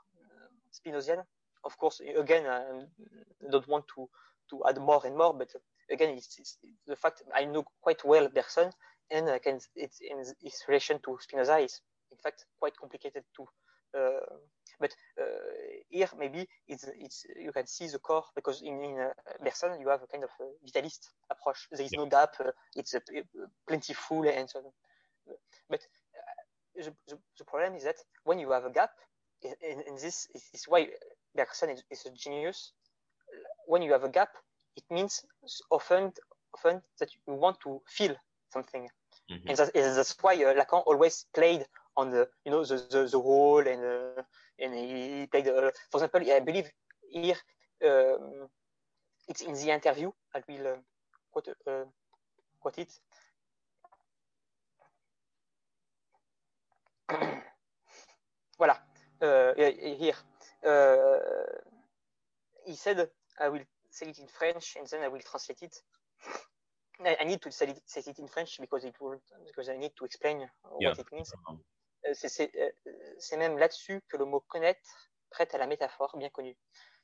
Spinozian. 0.72 1.24
Of 1.64 1.76
course, 1.76 2.00
again, 2.00 2.46
I 2.46 2.62
don't 3.50 3.68
want 3.68 3.86
to 3.94 4.08
to 4.50 4.62
add 4.68 4.78
more 4.78 5.02
and 5.04 5.16
more. 5.16 5.34
But 5.34 5.50
again, 5.90 6.16
it's, 6.16 6.38
it's 6.38 6.58
the 6.86 6.96
fact 6.96 7.22
I 7.34 7.44
know 7.44 7.64
quite 7.80 8.04
well 8.04 8.28
Bergson, 8.28 8.70
and 9.10 9.28
I 9.28 9.38
can 9.38 9.60
it's 9.74 10.00
in 10.00 10.20
its 10.42 10.64
relation 10.68 10.98
to 11.04 11.18
Spinoza 11.20 11.58
is 11.58 11.80
in 12.10 12.18
fact 12.18 12.46
quite 12.58 12.76
complicated 12.76 13.24
too. 13.36 13.46
Uh, 13.96 14.36
but 14.80 14.94
uh, 15.20 15.24
here 15.88 16.08
maybe 16.18 16.48
it's 16.66 16.84
it's 16.98 17.26
you 17.36 17.52
can 17.52 17.66
see 17.66 17.86
the 17.88 17.98
core 17.98 18.24
because 18.34 18.62
in, 18.62 18.82
in 18.82 18.98
uh, 18.98 19.12
Bergson 19.42 19.80
you 19.80 19.88
have 19.88 20.02
a 20.02 20.06
kind 20.06 20.24
of 20.24 20.30
vitalist 20.66 21.08
approach. 21.30 21.66
There 21.72 21.84
is 21.84 21.92
yeah. 21.92 22.00
no 22.00 22.06
gap. 22.06 22.34
it's 22.76 22.94
plentiful 23.66 24.28
and 24.28 24.48
so 24.48 24.58
on. 24.60 24.64
But 25.68 25.80
the, 26.76 26.92
the, 27.08 27.18
the, 27.38 27.44
problem 27.44 27.74
is 27.74 27.84
that 27.84 27.96
when 28.24 28.38
you 28.38 28.52
have 28.52 28.64
a 28.64 28.70
gap, 28.70 28.90
and, 29.42 29.82
and 29.86 29.98
this 29.98 30.28
is, 30.34 30.42
is 30.54 30.64
why 30.66 30.88
Bergson 31.34 31.70
is, 31.70 31.82
is 31.90 32.06
a 32.06 32.10
genius. 32.10 32.72
When 33.66 33.82
you 33.82 33.92
have 33.92 34.04
a 34.04 34.08
gap, 34.08 34.30
it 34.76 34.84
means 34.90 35.24
often 35.70 36.12
often 36.54 36.82
that 36.98 37.10
you 37.26 37.34
want 37.34 37.58
to 37.64 37.80
feel 37.86 38.14
something. 38.52 38.88
Mm-hmm. 39.30 39.48
And, 39.48 39.58
that, 39.58 39.74
and, 39.74 39.96
that's 39.96 40.16
why 40.20 40.34
uh, 40.34 40.54
Lacan 40.54 40.82
always 40.86 41.26
played 41.34 41.66
on 41.98 42.10
the 42.10 42.28
you 42.44 42.52
know 42.52 42.64
the 42.64 42.76
the, 42.90 43.08
the 43.10 43.20
whole 43.20 43.66
and 43.66 43.84
uh, 43.84 44.22
and 44.62 44.74
he 44.74 45.26
played 45.26 45.48
uh, 45.48 45.70
for 45.90 45.98
example 45.98 46.22
I 46.32 46.40
believe 46.40 46.70
here 47.10 47.36
um, 47.84 48.48
it's 49.28 49.42
in 49.42 49.54
the 49.54 49.70
interview 49.70 50.10
I 50.34 50.42
will 50.48 50.66
uh, 50.66 50.76
quote 51.32 51.48
uh, 51.66 51.84
quote 52.60 52.78
it. 52.78 52.92
Voilà. 58.58 58.76
Uh, 59.20 59.54
here. 59.98 60.16
Uh, 60.64 61.18
he 62.66 62.74
said 62.76 63.10
I 63.40 63.48
will 63.48 63.64
say 63.90 64.06
it 64.10 64.18
in 64.18 64.28
French 64.28 64.76
and 64.76 64.86
then 64.86 65.02
I 65.02 65.08
will 65.08 65.20
translate 65.20 65.62
it. 65.62 65.82
I 67.20 67.24
need 67.24 67.40
to 67.42 67.52
say 67.52 67.66
it, 67.68 67.80
say 67.86 68.02
it 68.06 68.18
in 68.18 68.28
French 68.28 68.58
because 68.60 68.84
it 68.84 68.94
will 69.00 69.20
because 69.46 69.68
I 69.68 69.76
need 69.76 69.92
to 69.98 70.04
explain 70.04 70.40
yeah. 70.80 70.88
what 70.90 70.98
it 70.98 71.06
means. 71.12 71.32
Euh, 72.06 72.14
euh, 72.40 72.70
c'est 73.18 73.36
même 73.36 73.58
là-dessus 73.58 74.00
que 74.08 74.16
le 74.16 74.24
mot 74.24 74.40
connaître 74.40 75.10
prête 75.30 75.54
à 75.54 75.58
la 75.58 75.66
métaphore 75.66 76.16
bien 76.16 76.30
connue. 76.30 76.56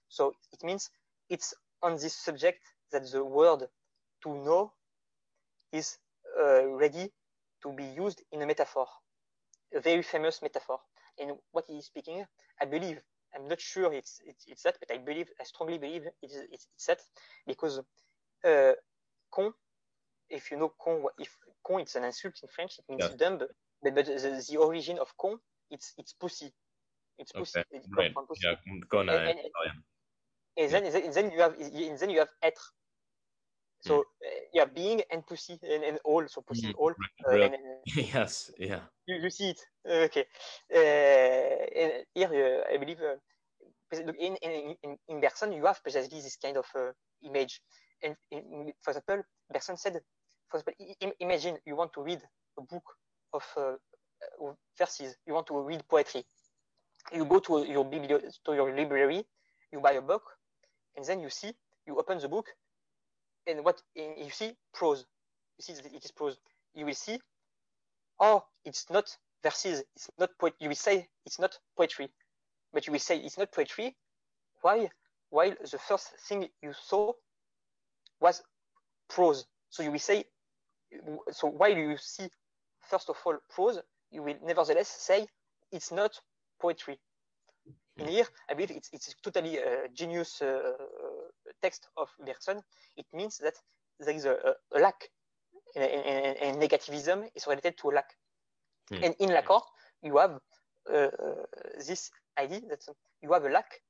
So 0.09 0.35
it 0.53 0.63
means 0.63 0.91
it's 1.29 1.55
on 1.83 1.97
this 1.97 2.15
subject 2.15 2.63
that 2.91 3.11
the 3.11 3.23
word 3.23 3.69
to 4.23 4.35
know 4.35 4.73
is 5.73 5.99
uh, 6.39 6.67
ready 6.79 7.13
to 7.63 7.73
be 7.73 7.85
used 7.85 8.23
in 8.33 8.43
a 8.43 8.47
metaphor, 8.47 8.87
a 9.75 9.81
very 9.81 10.03
famous 10.03 10.41
metaphor. 10.43 10.81
And 11.19 11.33
what 11.53 11.65
he 11.69 11.79
is 11.79 11.87
speaking, 11.87 12.25
I 12.61 12.65
believe, 12.65 13.01
I'm 13.35 13.49
not 13.49 13.61
sure 13.61 13.93
it's, 13.93 14.21
it's, 14.25 14.45
it's 14.47 14.63
that, 14.63 14.79
but 14.81 14.91
I 14.95 14.99
believe, 14.99 15.29
I 15.41 15.45
strongly 15.45 15.79
believe 15.79 16.07
it's, 16.23 16.37
it's, 16.51 16.67
it's 16.75 16.87
that 16.87 17.01
because 17.47 17.81
uh, 18.45 18.73
con, 19.33 19.53
if 20.29 20.51
you 20.51 20.57
know 20.57 20.73
con, 20.83 21.05
if 21.19 21.37
con, 21.67 21.81
it's 21.81 21.97
an 21.97 22.05
insult 22.05 22.35
in 22.43 22.49
French, 22.49 22.79
it 22.79 22.85
means 22.89 23.11
yeah. 23.11 23.17
dumb, 23.17 23.39
but, 23.85 23.95
but 23.95 24.07
the, 24.07 24.45
the, 24.51 24.57
origin 24.57 24.99
of 24.99 25.13
con, 25.21 25.39
it's 25.71 25.93
it's 25.99 26.13
pussy. 26.15 26.51
It's 27.19 27.33
pussy. 27.33 27.61
Okay. 27.61 27.69
It's 27.73 27.89
right. 27.97 28.15
pussy. 28.15 28.49
Yeah, 28.49 28.57
con 28.91 29.09
and, 29.09 29.29
and, 29.29 29.39
and, 30.57 30.71
then, 30.73 31.05
and 31.05 31.15
then 31.15 31.31
you 31.31 31.41
have 31.41 31.55
and 31.61 31.99
then 31.99 32.11
you 32.11 32.19
have 32.19 32.33
être. 32.43 32.73
So 33.81 33.99
mm. 33.99 34.01
uh, 34.01 34.41
yeah, 34.55 34.65
being 34.65 35.03
and 35.13 35.27
pussy 35.27 35.59
and, 35.63 35.85
and 35.85 35.99
all, 36.05 36.27
so 36.27 36.41
pussy 36.41 36.69
mm. 36.69 36.79
all. 36.79 36.95
Uh, 37.29 37.37
and, 37.37 37.57
yes, 38.15 38.51
yeah. 38.59 38.81
You, 39.07 39.17
you 39.23 39.31
see 39.31 39.51
it, 39.51 39.61
uh, 39.87 40.09
okay. 40.09 40.25
Uh, 40.75 41.83
and 41.83 41.93
here, 42.15 42.65
uh, 42.67 42.75
I 42.75 42.79
believe, 42.79 43.01
uh, 43.01 43.17
in, 43.93 44.37
in, 44.37 44.77
in, 44.83 44.97
in 45.09 45.21
Bergson, 45.21 45.53
you 45.53 45.67
have 45.67 45.83
precisely 45.83 46.21
this 46.23 46.37
kind 46.37 46.57
of 46.57 46.65
image. 47.23 47.61
And 48.03 48.17
in, 48.31 48.73
for 48.81 48.91
example, 48.93 49.23
Bergson 49.53 49.77
said, 49.77 50.01
for 50.49 50.61
example, 50.61 51.13
imagine 51.21 51.59
you 51.67 51.77
want 51.77 51.93
to 51.93 52.03
read 52.03 52.23
a 52.59 52.63
book 52.63 52.85
of 53.35 53.45
uh, 53.57 54.53
verses. 54.79 55.17
You 55.27 55.35
want 55.35 55.47
to 55.49 55.61
read 55.61 55.87
poetry. 55.89 56.25
You 57.13 57.27
go 57.27 57.39
to 57.41 57.65
your 57.67 57.85
to 57.85 58.55
your 58.55 58.75
library, 58.75 59.25
you 59.71 59.81
buy 59.81 59.93
a 59.93 60.01
book, 60.01 60.23
and 60.97 61.05
then 61.05 61.21
you 61.21 61.29
see, 61.29 61.53
you 61.87 61.99
open 61.99 62.19
the 62.19 62.29
book, 62.29 62.47
and 63.47 63.63
what 63.65 63.83
you 63.95 64.31
see 64.31 64.53
prose. 64.73 65.05
You 65.59 65.63
see 65.63 65.75
that 65.75 65.93
it 65.93 66.05
is 66.05 66.11
prose. 66.11 66.39
You 66.75 66.87
will 66.87 66.95
see, 66.95 67.19
oh, 68.21 68.45
it's 68.65 68.89
not 68.91 69.15
verses. 69.43 69.85
It's 69.95 70.11
not 70.19 70.31
poet. 70.39 70.55
You 70.61 70.69
will 70.69 70.77
say 70.77 71.09
it's 71.27 71.39
not 71.39 71.59
poetry, 71.77 72.09
but 72.73 72.87
you 72.87 72.93
will 72.93 73.01
say 73.01 73.19
it's 73.19 73.37
not 73.37 73.53
poetry. 73.53 73.95
Why? 74.63 74.89
While 75.29 75.55
the 75.71 75.79
first 75.79 76.13
thing 76.29 76.49
you 76.63 76.73
saw 76.73 77.13
was 78.21 78.43
prose. 79.09 79.45
So 79.69 79.83
you 79.83 79.91
will 79.91 79.99
say, 79.99 80.25
so 81.33 81.49
while 81.49 81.77
you 81.77 81.97
see 81.99 82.29
first 82.89 83.09
of 83.11 83.17
all 83.25 83.37
prose, 83.51 83.79
you 84.11 84.23
will 84.23 84.37
nevertheless 84.43 84.89
say 84.89 85.27
it's 85.73 85.91
not 85.93 86.13
poetry. 86.61 86.99
And 87.99 88.09
here, 88.09 88.27
I 88.51 88.55
believe 88.55 88.73
it's, 88.73 88.91
it's 88.93 89.15
totally 89.23 89.59
a 89.59 89.89
genius 89.93 90.43
uh, 90.43 90.73
text 91.63 91.89
of 91.97 92.09
Bergson. 92.25 92.61
It 92.97 93.07
means 93.13 93.39
that 93.39 93.55
there 94.01 94.15
is 94.15 94.25
a, 94.25 94.37
a 94.75 94.79
lack, 94.81 95.09
and, 95.77 95.85
and, 95.85 96.37
and, 96.37 96.63
negativism 96.63 97.29
is 97.35 97.47
related 97.47 97.79
to 97.79 97.91
a 97.91 97.93
lack. 97.93 98.11
Hmm. 98.89 99.05
And 99.05 99.15
in 99.21 99.31
Lacan, 99.31 99.63
you 100.03 100.17
have 100.17 100.41
uh, 100.93 101.09
this 101.87 102.11
idea 102.39 102.61
that 102.69 102.85
you 103.23 103.33
have 103.33 103.45
a 103.45 103.49
lack, 103.49 103.81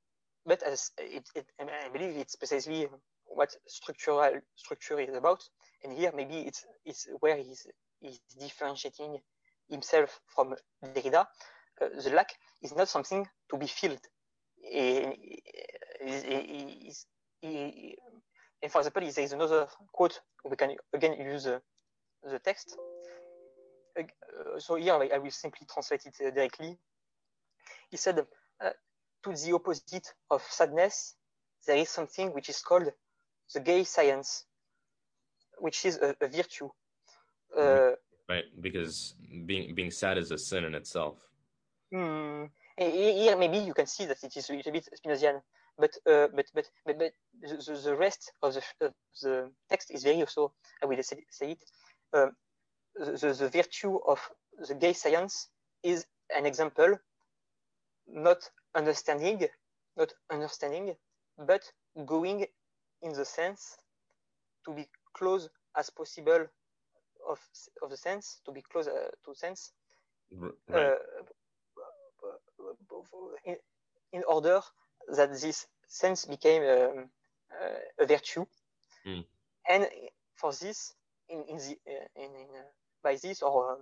but 0.45 0.61
as 0.63 0.91
it, 0.99 1.27
it, 1.35 1.45
I 1.59 1.89
believe 1.91 2.15
it's 2.15 2.35
precisely 2.35 2.87
what 3.25 3.55
structural 3.67 4.39
structure 4.55 4.99
is 4.99 5.15
about. 5.15 5.43
And 5.83 5.93
here, 5.93 6.11
maybe 6.15 6.37
it's 6.37 6.63
it's 6.85 7.07
where 7.19 7.37
he's 7.37 7.67
is 8.01 8.19
differentiating 8.39 9.17
himself 9.69 10.19
from 10.27 10.55
Derrida, 10.83 11.27
uh, 11.81 11.89
the 12.03 12.09
lack 12.11 12.33
is 12.61 12.75
not 12.75 12.87
something 12.89 13.27
to 13.49 13.57
be 13.57 13.67
filled. 13.67 13.99
and 14.73 15.15
for 18.69 18.79
example, 18.79 19.11
there 19.11 19.23
is 19.23 19.33
another 19.33 19.67
quote, 19.91 20.19
we 20.43 20.55
can 20.55 20.75
again 20.93 21.13
use 21.19 21.47
uh, 21.47 21.59
the 22.23 22.39
text. 22.39 22.77
Uh, 23.97 24.03
so 24.59 24.75
here 24.75 24.93
I 24.93 25.17
will 25.17 25.31
simply 25.31 25.65
translate 25.71 26.05
it 26.05 26.35
directly. 26.35 26.77
He 27.89 27.97
said, 27.97 28.19
uh, 28.19 28.69
to 29.23 29.33
the 29.33 29.53
opposite 29.53 30.13
of 30.29 30.41
sadness, 30.43 31.15
there 31.65 31.77
is 31.77 31.89
something 31.89 32.33
which 32.33 32.49
is 32.49 32.59
called 32.61 32.91
the 33.53 33.59
gay 33.59 33.83
science, 33.83 34.45
which 35.59 35.85
is 35.85 35.97
a, 35.97 36.15
a 36.21 36.27
virtue. 36.27 36.69
Uh, 37.57 37.91
right, 38.29 38.45
because 38.61 39.15
being 39.45 39.75
being 39.75 39.91
sad 39.91 40.17
is 40.17 40.31
a 40.31 40.37
sin 40.37 40.65
in 40.65 40.75
itself. 40.75 41.17
Hmm. 41.91 42.45
Here, 42.77 43.37
maybe 43.37 43.59
you 43.59 43.73
can 43.73 43.87
see 43.87 44.05
that 44.05 44.21
it 44.23 44.35
is 44.35 44.49
a 44.49 44.53
little 44.53 44.71
bit 44.73 44.89
Spinozian, 44.93 45.41
but 45.77 45.91
uh, 46.05 46.27
but 46.35 46.45
but 46.53 46.69
but, 46.85 46.97
but 46.97 47.13
the, 47.41 47.81
the 47.83 47.95
rest 47.95 48.31
of 48.41 48.53
the, 48.53 48.63
of 48.81 48.93
the 49.21 49.51
text 49.69 49.91
is 49.91 50.03
very 50.03 50.19
also. 50.19 50.51
I 50.83 50.85
will 50.85 51.01
say, 51.01 51.23
say 51.29 51.51
it. 51.51 51.63
Um, 52.13 52.31
the, 52.95 53.35
the 53.39 53.49
virtue 53.49 53.99
of 54.07 54.19
the 54.67 54.75
gay 54.75 54.93
science 54.93 55.49
is 55.83 56.05
an 56.35 56.45
example, 56.45 56.97
not 58.07 58.49
understanding, 58.73 59.47
not 59.97 60.13
understanding, 60.31 60.95
but 61.37 61.63
going 62.05 62.45
in 63.01 63.13
the 63.13 63.25
sense 63.25 63.77
to 64.65 64.73
be 64.73 64.87
close 65.13 65.49
as 65.77 65.89
possible 65.89 66.47
of 67.27 67.39
of 67.81 67.89
the 67.89 67.97
sense 67.97 68.41
to 68.45 68.51
be 68.51 68.61
closer 68.61 69.11
to 69.23 69.35
sense 69.35 69.71
right. 70.31 70.53
uh, 70.73 70.95
in, 73.45 73.55
in, 74.11 74.23
order 74.27 74.61
that 75.15 75.29
this 75.39 75.67
sense 75.87 76.25
became 76.25 76.63
um, 76.63 77.09
uh, 77.51 78.03
a 78.03 78.05
virtue 78.05 78.45
mm. 79.05 79.23
and 79.69 79.87
for 80.35 80.51
this 80.53 80.93
in, 81.29 81.43
in 81.49 81.57
the 81.57 81.77
uh, 81.87 82.23
in, 82.23 82.31
in 82.35 82.47
uh, 82.55 82.63
by 83.03 83.15
this 83.15 83.41
or 83.41 83.71
uh, 83.71 83.75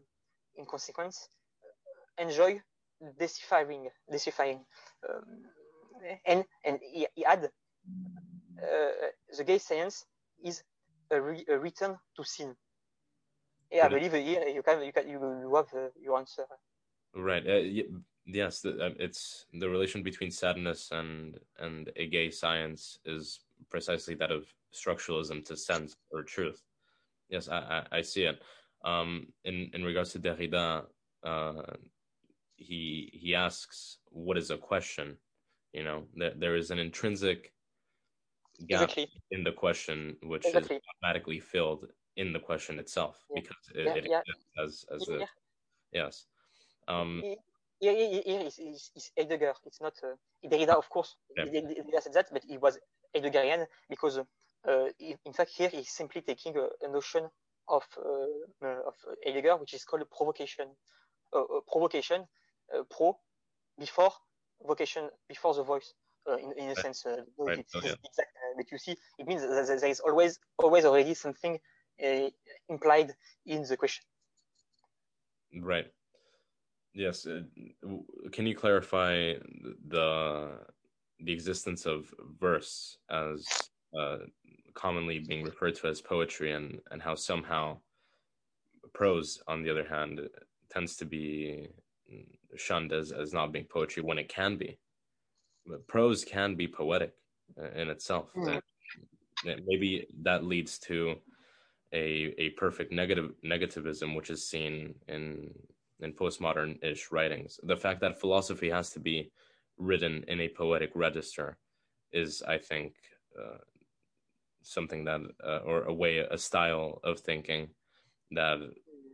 in 0.55 0.65
consequence 0.65 1.29
enjoy 2.17 2.61
decifying 3.19 3.87
decifying 4.11 4.59
um, 5.09 5.23
and 6.25 6.45
and 6.65 6.79
he, 6.81 7.07
he 7.15 7.23
had 7.23 7.45
uh, 7.45 9.09
the 9.37 9.43
gay 9.43 9.57
science 9.57 10.05
is 10.43 10.63
a, 11.11 11.21
re, 11.21 11.45
a 11.49 11.57
return 11.57 11.97
to 12.15 12.23
sin 12.23 12.55
yeah, 13.73 13.85
I 13.85 13.89
believe 13.89 14.13
here 14.13 14.47
you 14.47 14.63
can 14.63 14.83
you 14.83 14.91
can 14.93 15.07
you, 15.09 15.19
you 15.19 15.55
have 15.55 15.73
uh, 15.73 15.89
your 15.99 16.17
answer. 16.19 16.45
Right. 17.15 17.45
Uh, 17.47 17.83
yes, 18.25 18.61
the, 18.61 18.71
uh, 18.85 18.93
it's 18.99 19.45
the 19.53 19.69
relation 19.69 20.03
between 20.03 20.31
sadness 20.31 20.91
and 20.91 21.39
and 21.59 21.91
a 21.95 22.07
gay 22.07 22.29
science 22.31 22.99
is 23.05 23.41
precisely 23.69 24.15
that 24.15 24.31
of 24.31 24.47
structuralism 24.73 25.45
to 25.45 25.55
sense 25.55 25.95
or 26.11 26.23
truth. 26.23 26.61
Yes, 27.29 27.49
I 27.49 27.59
I, 27.91 27.97
I 27.97 28.01
see 28.01 28.23
it. 28.23 28.41
Um, 28.83 29.33
in 29.43 29.69
in 29.73 29.83
regards 29.83 30.11
to 30.13 30.19
Derrida, 30.19 30.87
uh, 31.23 31.73
he 32.55 33.09
he 33.13 33.35
asks, 33.35 33.99
"What 34.09 34.37
is 34.37 34.51
a 34.51 34.57
question?" 34.57 35.17
You 35.73 35.83
know, 35.83 36.07
there 36.15 36.33
there 36.35 36.55
is 36.55 36.71
an 36.71 36.79
intrinsic 36.79 37.53
gap 38.67 38.89
Exactly. 38.89 39.09
in 39.31 39.43
the 39.43 39.51
question, 39.51 40.17
which 40.23 40.45
Exactly. 40.45 40.75
is 40.75 40.81
automatically 40.89 41.39
filled 41.39 41.87
in 42.15 42.33
the 42.33 42.39
question 42.39 42.79
itself 42.79 43.25
Yeah. 43.29 43.41
because 43.41 43.69
it, 43.75 43.85
Yeah, 43.85 43.95
it 43.95 44.05
yeah. 44.05 44.21
as 44.63 44.85
as 44.91 45.09
a 45.09 45.27
yes. 45.91 46.25
Um, 46.87 47.21
Here, 47.79 47.95
here, 47.95 48.21
here 48.25 48.41
is, 48.41 48.59
is, 48.59 48.91
is 48.95 49.11
Heidegger. 49.17 49.53
It's 49.65 49.81
not 49.81 49.93
uh, 50.03 50.15
Derrida, 50.47 50.75
of 50.77 50.89
course. 50.89 51.15
Yeah. 51.35 51.45
Derrida 51.45 52.01
said 52.01 52.13
that, 52.13 52.27
but 52.31 52.43
he 52.43 52.57
was 52.57 52.79
Heideggerian 53.15 53.67
because, 53.89 54.19
uh, 54.19 54.87
in, 54.99 55.33
fact, 55.33 55.51
here 55.51 55.69
he's 55.69 55.89
simply 55.89 56.21
taking 56.21 56.55
a, 56.57 56.67
a 56.85 56.89
notion 56.89 57.29
of 57.67 57.83
uh, 57.97 58.65
uh, 58.65 58.87
of 58.89 58.95
Heidegger, 59.25 59.57
which 59.57 59.73
is 59.73 59.83
called 59.85 60.03
provocation. 60.15 60.67
Uh, 61.33 61.39
uh, 61.39 61.61
provocation, 61.67 62.27
uh, 62.73 62.83
pro, 62.89 63.17
before 63.79 64.11
vocation, 64.65 65.09
before 65.27 65.53
the 65.55 65.63
voice. 65.63 65.93
Uh, 66.29 66.37
in, 66.37 66.53
in 66.57 66.65
a 66.65 66.67
Right. 66.69 66.77
sense, 66.77 67.05
uh, 67.05 67.23
Right. 67.37 67.59
it's, 67.59 67.75
Oh, 67.75 67.81
yeah. 67.83 67.95
exact, 68.03 68.31
uh, 68.37 68.53
but 68.55 68.71
you 68.71 68.77
see, 68.77 68.95
it 69.17 69.27
means 69.27 69.41
that 69.41 69.67
there 69.81 69.89
is 69.89 69.99
always 69.99 70.39
always 70.59 70.85
already 70.85 71.13
something 71.15 71.55
uh, 71.55 71.59
implied 72.69 73.13
in 73.45 73.63
the 73.63 73.77
question. 73.77 74.03
Right. 75.61 75.87
Yes. 76.93 77.25
uh, 77.25 77.41
Can 78.31 78.45
you 78.47 78.55
clarify 78.55 79.33
the 79.87 80.59
the 81.19 81.31
existence 81.31 81.85
of 81.85 82.13
verse 82.39 82.97
as 83.09 83.47
uh, 83.97 84.17
commonly 84.73 85.19
being 85.19 85.43
referred 85.43 85.75
to 85.75 85.87
as 85.87 86.01
poetry, 86.01 86.51
and 86.51 86.79
and 86.91 87.01
how 87.01 87.15
somehow 87.15 87.77
prose, 88.93 89.41
on 89.47 89.63
the 89.63 89.69
other 89.69 89.87
hand, 89.87 90.21
tends 90.69 90.95
to 90.97 91.05
be 91.05 91.67
shunned 92.55 92.93
as 92.93 93.11
as 93.11 93.33
not 93.33 93.51
being 93.51 93.65
poetry 93.65 94.03
when 94.03 94.17
it 94.17 94.29
can 94.29 94.57
be. 94.57 94.77
But 95.65 95.87
prose 95.87 96.25
can 96.25 96.55
be 96.55 96.67
poetic 96.67 97.13
uh, 97.59 97.71
in 97.71 97.89
itself. 97.89 98.31
Mm. 98.35 98.57
Uh, 98.57 98.61
Maybe 99.45 100.07
that 100.21 100.45
leads 100.45 100.79
to 100.79 101.15
a 101.93 102.33
a 102.37 102.49
perfect 102.51 102.91
negative 102.91 103.31
negativism, 103.45 104.15
which 104.15 104.29
is 104.29 104.49
seen 104.49 104.95
in 105.07 105.53
in 106.01 106.13
postmodern-ish 106.13 107.11
writings. 107.11 107.59
The 107.63 107.77
fact 107.77 108.01
that 108.01 108.19
philosophy 108.19 108.69
has 108.69 108.89
to 108.91 108.99
be 108.99 109.31
written 109.77 110.23
in 110.27 110.41
a 110.41 110.49
poetic 110.49 110.91
register 110.95 111.57
is, 112.11 112.41
I 112.47 112.57
think, 112.57 112.93
uh, 113.39 113.59
something 114.61 115.05
that, 115.05 115.21
uh, 115.43 115.59
or 115.65 115.83
a 115.83 115.93
way, 115.93 116.17
a 116.19 116.37
style 116.37 116.99
of 117.03 117.19
thinking 117.19 117.69
that 118.31 118.59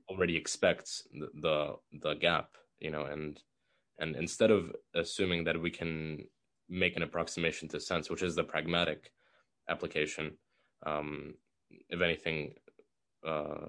already 0.10 0.36
expects 0.36 1.08
the, 1.14 1.30
the 1.42 1.76
the 2.02 2.14
gap, 2.16 2.50
you 2.80 2.92
know, 2.92 3.06
and 3.06 3.42
and 4.00 4.16
instead 4.16 4.52
of 4.52 4.72
assuming 4.96 5.44
that 5.44 5.62
we 5.62 5.70
can 5.70 6.24
make 6.70 6.96
an 6.96 7.04
approximation 7.04 7.68
to 7.70 7.80
sense, 7.80 8.10
which 8.10 8.24
is 8.24 8.36
the 8.36 8.44
pragmatic 8.44 9.12
application, 9.70 10.38
um, 10.86 11.34
if 11.90 12.02
anything, 12.02 12.54
uh, 13.26 13.68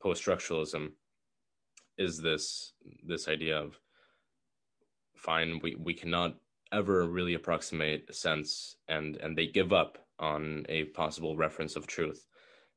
post-structuralism 0.00 0.92
is 1.96 2.20
this 2.20 2.72
this 3.06 3.28
idea 3.28 3.56
of 3.58 3.78
fine 5.16 5.60
we, 5.62 5.76
we 5.76 5.94
cannot 5.94 6.34
ever 6.72 7.06
really 7.06 7.34
approximate 7.34 8.12
sense 8.14 8.76
and 8.88 9.16
and 9.16 9.38
they 9.38 9.46
give 9.46 9.72
up 9.72 9.98
on 10.18 10.66
a 10.68 10.84
possible 10.86 11.36
reference 11.36 11.76
of 11.76 11.86
truth 11.86 12.26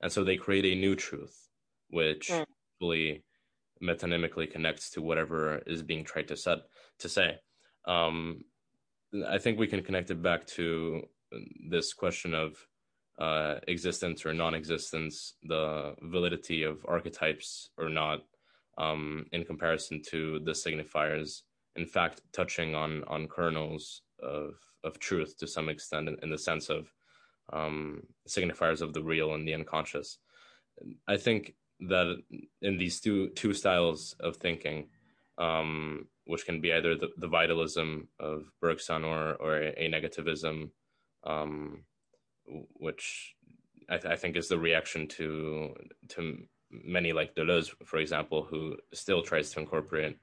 and 0.01 0.11
so 0.11 0.23
they 0.23 0.37
create 0.37 0.65
a 0.65 0.79
new 0.79 0.95
truth 0.95 1.49
which 1.89 2.29
Mm. 2.29 2.45
fully 2.79 3.23
metonymically 3.81 4.49
connects 4.49 4.89
to 4.91 5.01
whatever 5.01 5.57
is 5.65 5.81
being 5.81 6.03
tried 6.03 6.27
to 6.27 6.35
set 6.37 6.59
to 6.99 7.09
say 7.09 7.35
um 7.85 8.43
i 9.27 9.37
think 9.37 9.57
we 9.57 9.67
can 9.67 9.83
connect 9.83 10.11
it 10.11 10.21
back 10.21 10.45
to 10.45 11.01
this 11.69 11.93
question 11.93 12.33
of 12.33 12.55
uh, 13.19 13.55
existence 13.67 14.25
or 14.25 14.33
non-existence, 14.33 15.33
the 15.43 15.95
validity 16.01 16.63
of 16.63 16.85
archetypes 16.87 17.69
or 17.77 17.89
not, 17.89 18.23
um, 18.77 19.25
in 19.31 19.43
comparison 19.43 20.01
to 20.09 20.39
the 20.39 20.51
signifiers. 20.51 21.41
In 21.75 21.85
fact, 21.85 22.21
touching 22.31 22.75
on 22.75 23.03
on 23.07 23.27
kernels 23.27 24.01
of 24.21 24.53
of 24.83 24.99
truth 24.99 25.37
to 25.37 25.47
some 25.47 25.69
extent, 25.69 26.07
in, 26.07 26.17
in 26.23 26.29
the 26.29 26.37
sense 26.37 26.69
of 26.69 26.91
um, 27.53 28.03
signifiers 28.27 28.81
of 28.81 28.93
the 28.93 29.03
real 29.03 29.33
and 29.33 29.47
the 29.47 29.53
unconscious. 29.53 30.19
I 31.07 31.17
think 31.17 31.55
that 31.79 32.17
in 32.61 32.77
these 32.77 32.99
two 32.99 33.29
two 33.29 33.53
styles 33.53 34.15
of 34.19 34.37
thinking, 34.37 34.89
um, 35.37 36.07
which 36.25 36.45
can 36.45 36.61
be 36.61 36.71
either 36.71 36.95
the, 36.95 37.09
the 37.17 37.27
vitalism 37.27 38.07
of 38.19 38.43
Bergson 38.61 39.03
or 39.03 39.33
or 39.35 39.57
a, 39.57 39.85
a 39.85 39.89
negativism. 39.89 40.69
Um, 41.23 41.83
which 42.75 43.35
I, 43.89 43.97
th- 43.97 44.11
I, 44.11 44.15
think 44.15 44.35
is 44.35 44.47
the 44.47 44.59
reaction 44.59 45.07
to 45.09 45.75
to 46.09 46.37
many 46.71 47.13
like 47.13 47.35
Deleuze, 47.35 47.73
for 47.85 47.97
example, 47.97 48.43
who 48.43 48.77
still 48.93 49.21
tries 49.21 49.51
to 49.51 49.59
incorporate 49.59 50.17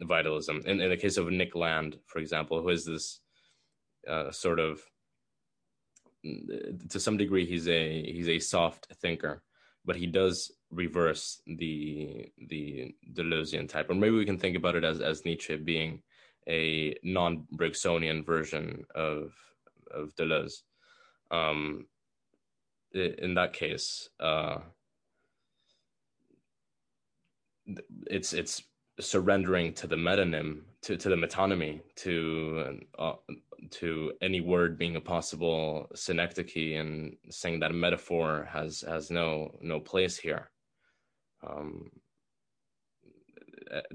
vitalism. 0.00 0.62
In, 0.64 0.80
in 0.80 0.90
the 0.90 0.96
case 0.96 1.16
of 1.16 1.30
Nick 1.30 1.54
Land, 1.54 1.98
for 2.06 2.18
example, 2.18 2.62
who 2.62 2.68
is 2.70 2.84
this 2.84 3.20
uh, 4.08 4.30
sort 4.30 4.60
of 4.60 4.80
to 6.88 6.98
some 6.98 7.16
degree 7.16 7.46
he's 7.46 7.68
a 7.68 8.02
he's 8.02 8.28
a 8.28 8.38
soft 8.38 8.86
thinker, 9.00 9.42
but 9.84 9.96
he 9.96 10.06
does 10.06 10.52
reverse 10.70 11.40
the 11.46 12.30
the 12.48 12.94
Deleuzian 13.12 13.68
type, 13.68 13.90
or 13.90 13.94
maybe 13.94 14.16
we 14.16 14.26
can 14.26 14.38
think 14.38 14.56
about 14.56 14.76
it 14.76 14.84
as 14.84 15.00
as 15.00 15.24
Nietzsche 15.24 15.56
being 15.56 16.02
a 16.48 16.96
non-Bergsonian 17.02 18.24
version 18.24 18.84
of 18.94 19.34
of 19.90 20.14
Deleuze 20.16 20.62
um, 21.30 21.86
in 22.92 23.34
that 23.34 23.52
case, 23.52 24.08
uh, 24.20 24.58
it's 28.06 28.32
it's 28.32 28.62
surrendering 29.00 29.72
to 29.74 29.86
the 29.86 29.96
metonym, 29.96 30.62
to, 30.82 30.96
to 30.96 31.08
the 31.08 31.14
metonymy, 31.16 31.80
to 31.96 32.80
uh, 32.98 33.12
to 33.70 34.12
any 34.22 34.40
word 34.40 34.78
being 34.78 34.96
a 34.96 35.00
possible 35.00 35.88
synecdoche, 35.94 36.74
and 36.78 37.16
saying 37.30 37.60
that 37.60 37.74
metaphor 37.74 38.48
has 38.50 38.82
has 38.88 39.10
no 39.10 39.54
no 39.60 39.80
place 39.80 40.16
here. 40.16 40.50
Um, 41.46 41.90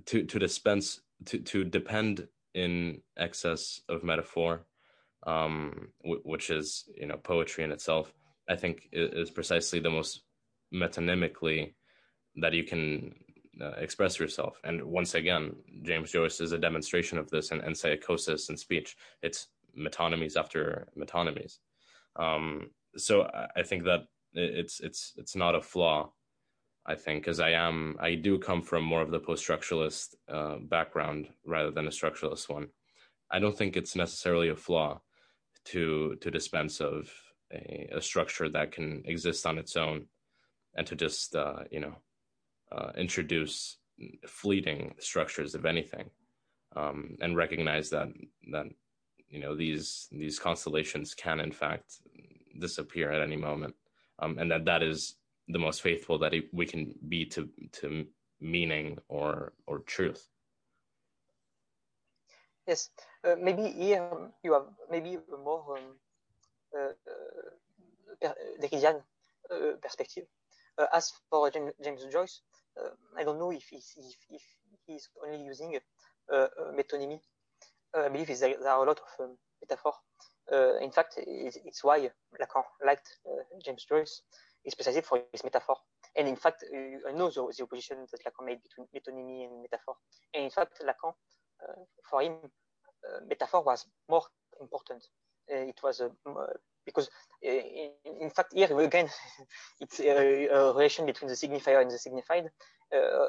to 0.06 0.24
to 0.26 0.40
dispense 0.40 1.02
to 1.26 1.40
to 1.40 1.64
depend 1.64 2.28
in 2.54 3.02
excess 3.18 3.82
of 3.90 4.04
metaphor 4.04 4.66
um, 5.26 5.90
w- 6.04 6.22
which 6.24 6.50
is 6.50 6.90
you 6.96 7.08
know 7.08 7.18
poetry 7.18 7.64
in 7.64 7.72
itself, 7.72 8.14
I 8.50 8.56
think 8.56 8.90
is, 8.92 9.28
is 9.28 9.32
precisely 9.32 9.80
the 9.80 9.90
most 9.90 10.22
metonymically 10.74 11.74
that 12.38 12.54
you 12.54 12.64
can 12.64 13.14
uh, 13.62 13.74
express 13.78 14.20
yourself. 14.20 14.60
And 14.64 14.84
once 14.84 15.14
again, 15.14 15.56
James 15.84 16.12
Joyce 16.12 16.42
is 16.42 16.52
a 16.52 16.58
demonstration 16.58 17.18
of 17.18 17.30
this, 17.30 17.52
and, 17.52 17.62
and 17.62 17.78
psychosis 17.78 18.50
and 18.50 18.60
speech. 18.60 18.96
It's 19.22 19.48
metonymies 19.78 20.38
after 20.38 20.88
metonymies. 20.98 21.60
Um, 22.16 22.72
so 22.98 23.24
I, 23.24 23.48
I 23.58 23.64
think 23.64 23.86
that 23.86 24.02
it's 24.34 24.80
it's 24.80 25.14
it's 25.18 25.36
not 25.36 25.56
a 25.56 25.62
flaw. 25.62 26.12
I 26.86 26.96
think 26.96 27.24
because 27.24 27.40
I 27.40 27.52
am 27.52 27.96
I 28.00 28.16
do 28.16 28.38
come 28.38 28.62
from 28.62 28.84
more 28.84 29.02
of 29.02 29.12
the 29.12 29.20
post-structuralist 29.20 30.16
uh, 30.28 30.58
background 30.62 31.28
rather 31.46 31.72
than 31.72 31.88
a 31.88 31.92
structuralist 31.92 32.50
one. 32.50 32.68
I 33.32 33.40
don't 33.40 33.58
think 33.58 33.78
it's 33.78 33.96
necessarily 33.96 34.50
a 34.50 34.56
flaw 34.56 35.00
to 35.66 36.16
to 36.22 36.32
dispense 36.32 36.82
of 36.82 37.10
a, 37.52 37.90
a, 37.94 38.02
structure 38.02 38.50
that 38.50 38.72
can 38.72 39.02
exist 39.06 39.46
on 39.46 39.58
its 39.58 39.76
own 39.76 40.06
and 40.76 40.88
to 40.88 40.96
just 40.96 41.36
uh, 41.36 41.64
you 41.72 41.80
know 41.80 41.96
uh, 42.72 42.92
introduce 42.98 43.78
fleeting 44.28 44.94
structures 45.00 45.56
of 45.56 45.66
anything 45.66 46.10
um, 46.76 47.16
and 47.22 47.38
recognize 47.38 47.90
that 47.90 48.08
that 48.52 48.66
you 49.30 49.40
know 49.40 49.56
these 49.56 50.08
these 50.12 50.40
constellations 50.40 51.14
can 51.14 51.40
in 51.40 51.52
fact 51.52 52.00
disappear 52.60 53.12
at 53.12 53.22
any 53.22 53.38
moment 53.38 53.76
um, 54.20 54.38
and 54.38 54.52
that 54.52 54.66
that 54.66 54.84
is 54.84 55.16
the 55.48 55.60
most 55.60 55.82
faithful 55.82 56.18
that 56.20 56.34
we 56.52 56.66
can 56.66 56.94
be 57.08 57.26
to 57.26 57.50
to 57.72 58.06
meaning 58.40 58.98
or 59.08 59.54
or 59.68 59.80
truth. 59.80 60.28
Yes 62.68 62.90
maybe 63.40 63.70
here 63.70 64.10
you 64.44 64.54
have 64.54 64.66
maybe 64.90 65.16
a 65.16 65.38
more 65.38 65.78
um, 65.78 65.96
uh, 66.78 66.94
uh, 69.52 69.74
perspective. 69.82 70.26
Uh, 70.78 70.88
as 70.94 71.12
for 71.30 71.52
James, 71.52 72.06
Joyce, 72.12 72.42
uh, 72.80 72.90
I 73.18 73.24
don't 73.24 73.38
know 73.38 73.52
if 73.52 73.66
he's, 73.70 73.94
if, 73.98 74.16
if 74.30 74.42
he's 74.88 75.10
only 75.24 75.44
using 75.44 75.78
metonymy. 76.32 77.20
I 77.94 78.10
believe 78.10 78.28
there, 78.28 78.56
there, 78.60 78.70
are 78.70 78.84
a 78.84 78.88
lot 78.88 79.00
of 79.00 79.26
um, 79.26 79.38
metaphor. 79.62 79.94
in 80.82 80.92
fact, 80.92 81.16
it's, 81.18 81.58
it's, 81.64 81.84
why 81.84 82.10
Lacan 82.42 82.64
liked 82.84 83.18
James 83.64 83.86
Joyce, 83.86 84.22
is 84.66 84.74
precisely 84.74 85.02
for 85.02 85.22
his 85.32 85.44
metaphor. 85.44 85.76
And 86.16 86.28
in 86.28 86.36
fact, 86.36 86.64
I 86.74 87.12
know 87.12 87.30
the, 87.30 87.54
the 87.56 87.64
opposition 87.64 88.08
that 88.12 88.22
Lacan 88.26 88.46
made 88.46 88.60
between 88.64 88.88
metonymy 88.96 89.46
and 89.46 89.62
metaphor. 89.62 89.96
And 90.34 90.46
in 90.46 90.50
fact, 90.50 90.82
Lacan, 90.82 91.14
for 92.10 92.22
him, 92.22 92.34
uh, 92.44 92.48
metaphor 93.28 93.64
was 93.64 93.86
more 94.10 94.24
important. 94.60 95.06
Uh, 95.52 95.58
it 95.58 95.80
was 95.84 96.02
uh, 96.02 96.10
because 96.86 97.10
in, 97.42 97.92
in, 98.22 98.30
fact, 98.30 98.54
here 98.54 98.80
again, 98.80 99.10
it's 99.82 100.00
a, 100.00 100.48
a, 100.48 100.74
relation 100.74 101.06
between 101.06 101.30
the 101.30 101.36
signifier 101.36 101.82
and 101.82 101.92
the 101.92 101.98
signified. 101.98 102.50
Uh, 102.94 103.28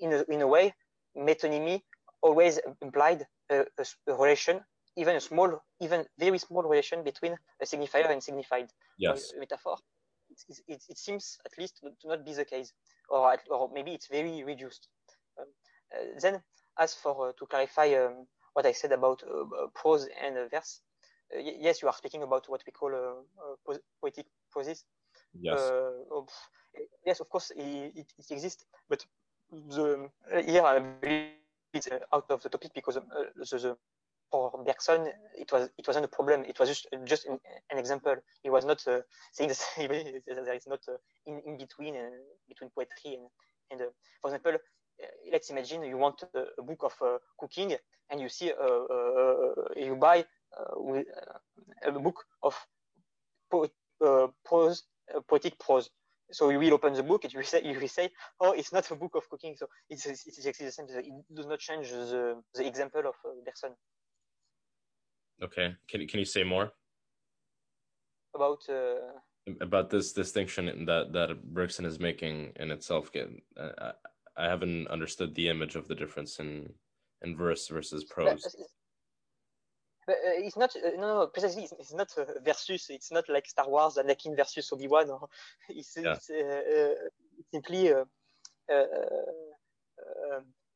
in, 0.00 0.12
a, 0.12 0.22
in 0.28 0.40
a 0.42 0.46
way, 0.46 0.74
metonymy 1.16 1.82
always 2.22 2.60
implied 2.82 3.26
a, 3.50 3.64
a, 3.78 4.14
relation, 4.14 4.60
even 4.96 5.16
a 5.16 5.20
small, 5.20 5.62
even 5.80 6.04
very 6.18 6.38
small 6.38 6.62
relation 6.62 7.02
between 7.02 7.36
a 7.60 7.64
signifier 7.64 8.10
and 8.10 8.22
signified. 8.22 8.70
Yes. 8.98 9.32
metaphor. 9.38 9.78
It, 10.30 10.58
it, 10.66 10.82
it, 10.88 10.98
seems 10.98 11.38
at 11.44 11.52
least 11.58 11.80
to 11.82 12.08
not 12.08 12.24
be 12.24 12.32
the 12.32 12.44
case, 12.44 12.72
or, 13.08 13.36
or 13.50 13.70
maybe 13.72 13.92
it's 13.92 14.08
very 14.08 14.42
reduced. 14.42 14.88
Um, 15.38 15.46
uh, 15.94 16.20
then, 16.20 16.42
as 16.78 16.94
for 16.94 17.28
uh, 17.28 17.32
to 17.38 17.46
clarify 17.46 17.94
um, 17.94 18.26
what 18.54 18.66
I 18.66 18.72
said 18.72 18.92
about 18.92 19.22
uh, 19.22 19.66
prose 19.74 20.08
and 20.24 20.50
verse, 20.50 20.80
uh, 21.34 21.38
yes, 21.38 21.82
you 21.82 21.88
are 21.88 21.94
speaking 21.94 22.22
about 22.22 22.48
what 22.48 22.62
we 22.66 22.72
call 22.72 22.94
uh, 22.94 23.72
uh, 23.72 23.78
poetic 24.00 24.26
prose. 24.50 24.84
Yes. 25.40 25.60
Of, 26.10 26.28
yes, 27.06 27.20
of 27.20 27.28
course, 27.28 27.52
it, 27.54 27.92
it, 27.94 28.12
it, 28.18 28.30
exists, 28.30 28.64
but 28.88 29.04
the 29.50 30.08
here 30.44 30.62
I 30.62 30.78
believe 30.80 31.30
it's 31.72 31.88
out 32.12 32.30
of 32.30 32.42
the 32.42 32.48
topic 32.48 32.72
because 32.74 32.96
the, 32.96 33.30
the 33.36 33.76
for 34.30 34.64
Bergson, 34.64 35.12
it 35.38 35.52
was 35.52 35.68
it 35.78 35.86
wasn't 35.86 36.04
a 36.06 36.08
problem. 36.08 36.44
It 36.44 36.58
was 36.58 36.68
just 36.68 36.86
just 37.04 37.26
an, 37.26 37.38
an 37.70 37.78
example. 37.78 38.16
He 38.42 38.50
was 38.50 38.64
not 38.64 38.82
uh, 38.86 39.00
saying 39.32 39.50
that 39.50 39.60
there 39.76 40.54
is 40.54 40.66
not 40.66 40.80
uh, 40.88 40.96
in, 41.26 41.40
in 41.46 41.56
between 41.56 41.94
uh, 41.96 42.10
between 42.48 42.70
poetry 42.70 43.14
and 43.18 43.26
and 43.70 43.80
for 44.20 44.28
example, 44.30 44.58
let's 45.30 45.50
imagine 45.50 45.84
you 45.84 45.96
want 45.96 46.22
a 46.34 46.62
book 46.62 46.82
of 46.82 47.20
cooking 47.38 47.76
and 48.10 48.20
you 48.20 48.28
see 48.28 48.52
uh, 48.52 48.64
uh, 48.64 49.52
you 49.76 49.96
buy 49.96 50.24
uh, 50.58 50.74
with, 50.76 51.06
a 51.84 51.92
book 51.92 52.24
of 52.42 52.54
po 53.50 53.68
prose 54.44 54.84
poetic 55.28 55.58
prose 55.58 55.90
so 56.32 56.50
you 56.50 56.58
will 56.58 56.74
open 56.74 56.94
the 56.94 57.02
book 57.02 57.24
and 57.24 57.32
you 57.32 57.38
will 57.38 57.46
say, 57.46 57.62
you 57.64 57.78
will 57.78 57.88
say 57.88 58.08
oh, 58.40 58.52
it's 58.52 58.72
not 58.72 58.90
a 58.90 58.96
book 58.96 59.12
of 59.14 59.28
cooking. 59.28 59.54
So 59.56 59.66
it's, 59.90 60.06
it's 60.06 60.26
exactly 60.26 60.66
the 60.66 60.72
same. 60.72 60.86
It 60.88 61.34
does 61.34 61.46
not 61.46 61.58
change 61.58 61.90
the, 61.90 62.40
the 62.54 62.66
example 62.66 63.00
of 63.00 63.14
uh, 63.24 63.34
Bergson. 63.44 63.72
Okay. 65.42 65.74
Can, 65.88 66.06
can 66.06 66.18
you 66.18 66.24
say 66.24 66.44
more? 66.44 66.72
About 68.34 68.62
uh, 68.68 69.54
about 69.60 69.90
this 69.90 70.12
distinction 70.12 70.86
that 70.86 71.12
that 71.12 71.44
Bergson 71.54 71.84
is 71.84 72.00
making 72.00 72.52
in 72.56 72.72
itself. 72.72 73.10
I, 73.56 73.92
I 74.36 74.48
haven't 74.48 74.88
understood 74.88 75.34
the 75.34 75.48
image 75.48 75.76
of 75.76 75.86
the 75.86 75.94
difference 75.94 76.40
in 76.40 76.72
in 77.24 77.36
verse 77.36 77.68
versus 77.68 78.04
uh, 78.04 78.14
prose. 78.14 78.56
But, 80.06 80.16
uh, 80.16 80.36
it's 80.36 80.56
not 80.56 80.76
uh, 80.76 80.90
no, 80.96 81.20
no 81.20 81.26
precisely 81.28 81.62
it's, 81.64 81.72
it's 81.78 81.94
not 81.94 82.12
uh, 82.18 82.24
versus 82.44 82.86
it's 82.90 83.10
not 83.10 83.28
like 83.28 83.46
Star 83.46 83.68
Wars 83.68 83.96
Anakin 83.96 84.36
versus 84.36 84.70
Obi 84.72 84.86
Wan 84.86 85.08
it's, 85.68 85.96
yeah. 85.96 86.12
it's, 86.12 86.28
uh, 86.30 86.34
uh, 86.34 86.94
simply 87.52 87.90
um, 87.90 88.04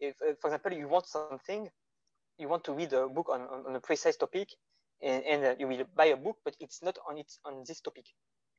if, 0.01 0.17
for 0.41 0.49
example 0.49 0.73
you 0.73 0.89
want 0.89 1.07
something 1.07 1.69
you 2.39 2.49
want 2.49 2.65
to 2.65 2.73
read 2.73 2.93
a 2.95 3.07
book 3.09 3.29
on, 3.29 3.43
on, 3.43 3.67
on 3.67 3.77
a 3.77 3.81
precise 3.81 4.17
topic 4.17 4.49
and, 5.03 5.23
and, 5.25 5.61
you 5.61 5.69
will 5.69 5.85
buy 5.95 6.07
a 6.07 6.17
book 6.17 6.37
but 6.45 6.57
it's 6.59 6.83
not 6.83 6.97
on 7.09 7.19
its 7.19 7.39
on 7.45 7.63
this 7.67 7.81
topic 7.81 8.07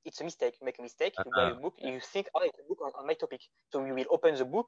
it's 0.05 0.21
a 0.21 0.23
mistake 0.23 0.55
you 0.61 0.65
make 0.65 0.77
a 0.77 0.83
mistake 0.83 1.13
you 1.17 1.31
uh-huh. 1.31 1.41
buy 1.41 1.49
a 1.49 1.51
uh-huh. 1.53 1.61
book 1.61 1.73
you 1.79 1.99
think 1.99 2.27
oh 2.35 2.41
it's 2.43 2.59
a 2.59 2.67
book 2.67 2.79
on, 2.85 2.91
on 2.99 3.07
my 3.07 3.15
topic 3.15 3.41
so 3.71 3.83
you 3.83 3.95
will 3.95 4.05
open 4.11 4.35
the 4.35 4.45
book 4.45 4.67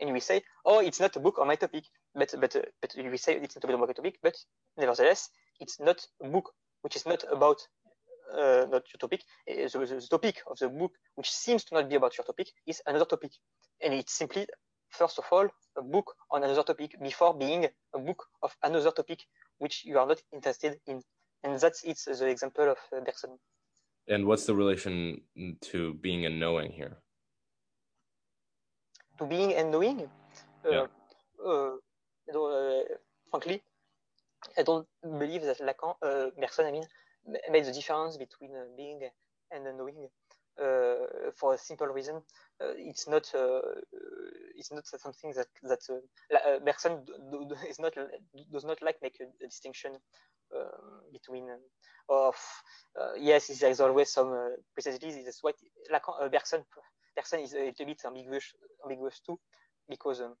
and 0.00 0.12
we 0.12 0.20
say, 0.20 0.42
oh, 0.64 0.80
it's 0.80 1.00
not 1.00 1.16
a 1.16 1.20
book 1.20 1.38
on 1.38 1.46
my 1.46 1.56
topic, 1.56 1.84
but 2.14 2.34
but 2.40 2.56
uh, 2.56 2.62
but 2.80 2.94
we 2.96 3.16
say 3.16 3.36
it's 3.36 3.56
not 3.56 3.64
a 3.64 3.76
book 3.76 3.94
topic, 3.94 4.18
but 4.22 4.34
nevertheless, 4.76 5.30
it's 5.60 5.80
not 5.80 6.04
a 6.22 6.28
book 6.28 6.50
which 6.82 6.96
is 6.96 7.06
not 7.06 7.24
about 7.30 7.58
uh, 8.32 8.66
not 8.70 8.84
your 8.92 8.98
topic. 9.00 9.22
Uh, 9.50 9.68
the, 9.68 9.86
the, 9.86 10.06
topic 10.08 10.42
of 10.50 10.58
the 10.58 10.68
book, 10.68 10.92
which 11.14 11.30
seems 11.30 11.64
to 11.64 11.74
not 11.74 11.88
be 11.88 11.96
about 11.96 12.16
your 12.16 12.24
topic, 12.24 12.48
is 12.66 12.82
another 12.86 13.04
topic, 13.04 13.32
and 13.82 13.94
it's 13.94 14.12
simply, 14.12 14.46
first 14.90 15.18
of 15.18 15.24
all, 15.30 15.48
a 15.76 15.82
book 15.82 16.14
on 16.30 16.44
another 16.44 16.62
topic 16.62 16.94
before 17.02 17.36
being 17.36 17.66
a 17.94 17.98
book 17.98 18.24
of 18.42 18.54
another 18.62 18.90
topic 18.90 19.20
which 19.58 19.84
you 19.84 19.98
are 19.98 20.06
not 20.06 20.22
interested 20.32 20.78
in, 20.86 21.02
and 21.42 21.58
that's 21.60 21.82
it's 21.84 22.04
the 22.04 22.26
example 22.26 22.70
of 22.70 22.78
uh, 22.92 23.00
Bergson. 23.00 23.38
And 24.08 24.26
what's 24.26 24.46
the 24.46 24.54
relation 24.54 25.20
to 25.60 25.94
being 25.94 26.24
and 26.24 26.40
knowing 26.40 26.72
here? 26.72 26.96
to 29.18 29.26
being 29.26 29.52
and 29.54 29.70
knowing. 29.70 30.08
Uh, 30.64 30.70
yeah. 30.70 30.86
Uh, 31.44 31.50
uh, 31.50 31.70
frankly, 33.30 33.62
I 34.56 34.62
don't 34.62 34.86
believe 35.02 35.42
that 35.42 35.58
Lacan, 35.58 35.94
uh, 36.02 36.30
Bergson, 36.38 36.66
I 36.66 36.72
mean, 36.72 36.84
made 37.50 37.64
the 37.64 37.72
difference 37.72 38.16
between 38.16 38.56
uh, 38.56 38.64
being 38.76 39.00
and 39.50 39.64
knowing. 39.76 40.08
Uh, 40.60 41.30
for 41.36 41.54
a 41.54 41.58
simple 41.58 41.86
reason, 41.86 42.16
uh, 42.60 42.74
it's 42.76 43.06
not 43.06 43.32
uh, 43.32 43.60
it's 44.56 44.72
not 44.72 44.84
something 44.86 45.32
that 45.36 45.46
that 45.62 45.82
Bergson 46.64 47.04
is 47.68 47.78
not 47.78 47.94
does 48.52 48.64
not 48.64 48.82
like 48.82 48.96
make 49.00 49.20
a, 49.20 49.44
a 49.44 49.46
distinction 49.46 49.92
um, 50.56 51.02
between 51.12 51.48
of 52.08 52.34
yes, 53.20 53.46
there 53.60 53.70
is 53.70 53.80
always 53.80 54.10
some 54.12 54.32
uh, 54.32 54.48
precision. 54.74 55.24
That's 55.24 55.44
what 55.44 55.54
Lacan, 55.92 56.28
Bergson 56.32 56.64
Bergson 57.14 57.40
is 57.40 57.54
a 57.54 57.66
little 57.66 57.86
bit 57.86 58.02
ambiguous, 58.04 58.52
ambiguous 58.84 59.20
too, 59.20 59.38
because 59.88 60.20
um, 60.20 60.34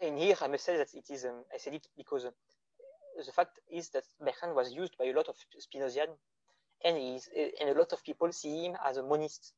in 0.00 0.16
here 0.16 0.36
I 0.40 0.48
must 0.48 0.64
say 0.64 0.76
that 0.76 0.94
it 0.94 1.10
is, 1.10 1.24
um, 1.24 1.44
I 1.52 1.58
said 1.58 1.74
it 1.74 1.86
because 1.96 2.24
uh, 2.24 2.30
the 3.24 3.32
fact 3.32 3.58
is 3.70 3.90
that 3.90 4.04
Bergson 4.20 4.54
was 4.54 4.72
used 4.72 4.96
by 4.98 5.06
a 5.06 5.12
lot 5.12 5.28
of 5.28 5.36
Spinozian, 5.58 6.08
and, 6.84 6.96
uh, 6.96 7.40
and 7.60 7.70
a 7.70 7.78
lot 7.78 7.92
of 7.92 8.02
people 8.04 8.30
see 8.32 8.64
him 8.64 8.76
as 8.84 8.96
a 8.96 9.02
monist, 9.02 9.52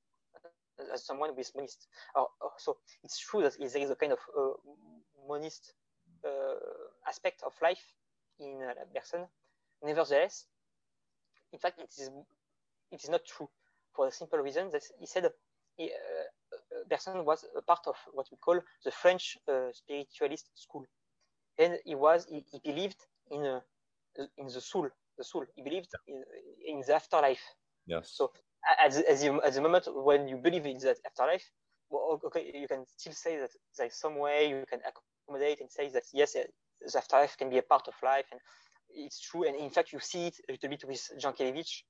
as 0.92 1.04
someone 1.04 1.34
with 1.36 1.50
monist. 1.54 1.86
Uh, 2.14 2.24
so 2.58 2.78
it's 3.02 3.18
true 3.18 3.42
that 3.42 3.56
there 3.58 3.82
is 3.82 3.90
a 3.90 3.96
kind 3.96 4.12
of 4.12 4.18
uh, 4.36 4.52
monist 5.28 5.74
uh, 6.24 7.08
aspect 7.08 7.42
of 7.44 7.52
life 7.62 7.94
in 8.40 8.60
uh, 8.62 8.74
Bergson. 8.92 9.26
Nevertheless, 9.82 10.46
in 11.52 11.58
fact, 11.58 11.78
it 11.78 11.92
is 11.98 12.10
it 12.90 13.02
is 13.02 13.10
not 13.10 13.24
true 13.24 13.48
for 13.94 14.06
the 14.06 14.12
simple 14.12 14.38
reason 14.38 14.70
that 14.70 14.82
he 14.98 15.06
said 15.06 15.30
he, 15.76 15.90
Bergson 16.88 17.24
was 17.24 17.44
a 17.56 17.62
part 17.62 17.86
of 17.86 17.96
what 18.12 18.26
we 18.30 18.36
call 18.38 18.60
the 18.84 18.90
French 18.90 19.36
uh, 19.48 19.72
spiritualist 19.72 20.50
school, 20.54 20.84
and 21.58 21.78
he 21.84 21.94
was 21.94 22.26
he, 22.30 22.44
he 22.50 22.60
believed 22.64 23.06
in 23.30 23.44
a, 23.44 23.62
in 24.38 24.46
the 24.46 24.60
soul, 24.60 24.88
the 25.18 25.24
soul. 25.24 25.44
He 25.56 25.62
believed 25.62 25.92
in, 26.06 26.22
in 26.66 26.82
the 26.86 26.94
afterlife. 26.94 27.42
Yes. 27.86 28.10
So 28.12 28.32
at 28.82 28.92
the, 28.92 29.10
at, 29.10 29.20
the, 29.20 29.40
at 29.44 29.52
the 29.52 29.60
moment 29.60 29.86
when 29.88 30.28
you 30.28 30.36
believe 30.36 30.66
in 30.66 30.78
that 30.78 30.98
afterlife, 31.06 31.44
well, 31.90 32.20
okay, 32.26 32.50
you 32.54 32.66
can 32.66 32.84
still 32.96 33.12
say 33.12 33.38
that 33.38 33.50
there's 33.76 33.94
some 33.94 34.18
way 34.18 34.48
you 34.48 34.64
can 34.68 34.80
accommodate 34.80 35.60
and 35.60 35.70
say 35.70 35.88
that 35.90 36.04
yes, 36.12 36.32
the 36.32 36.98
afterlife 36.98 37.36
can 37.36 37.50
be 37.50 37.58
a 37.58 37.62
part 37.62 37.88
of 37.88 37.94
life, 38.02 38.26
and 38.32 38.40
it's 38.90 39.20
true. 39.20 39.46
And 39.46 39.56
in 39.56 39.70
fact, 39.70 39.92
you 39.92 40.00
see 40.00 40.26
it 40.26 40.36
a 40.48 40.52
little 40.52 40.68
bit 40.70 40.84
with 40.86 41.10
Jankélévitch 41.20 41.82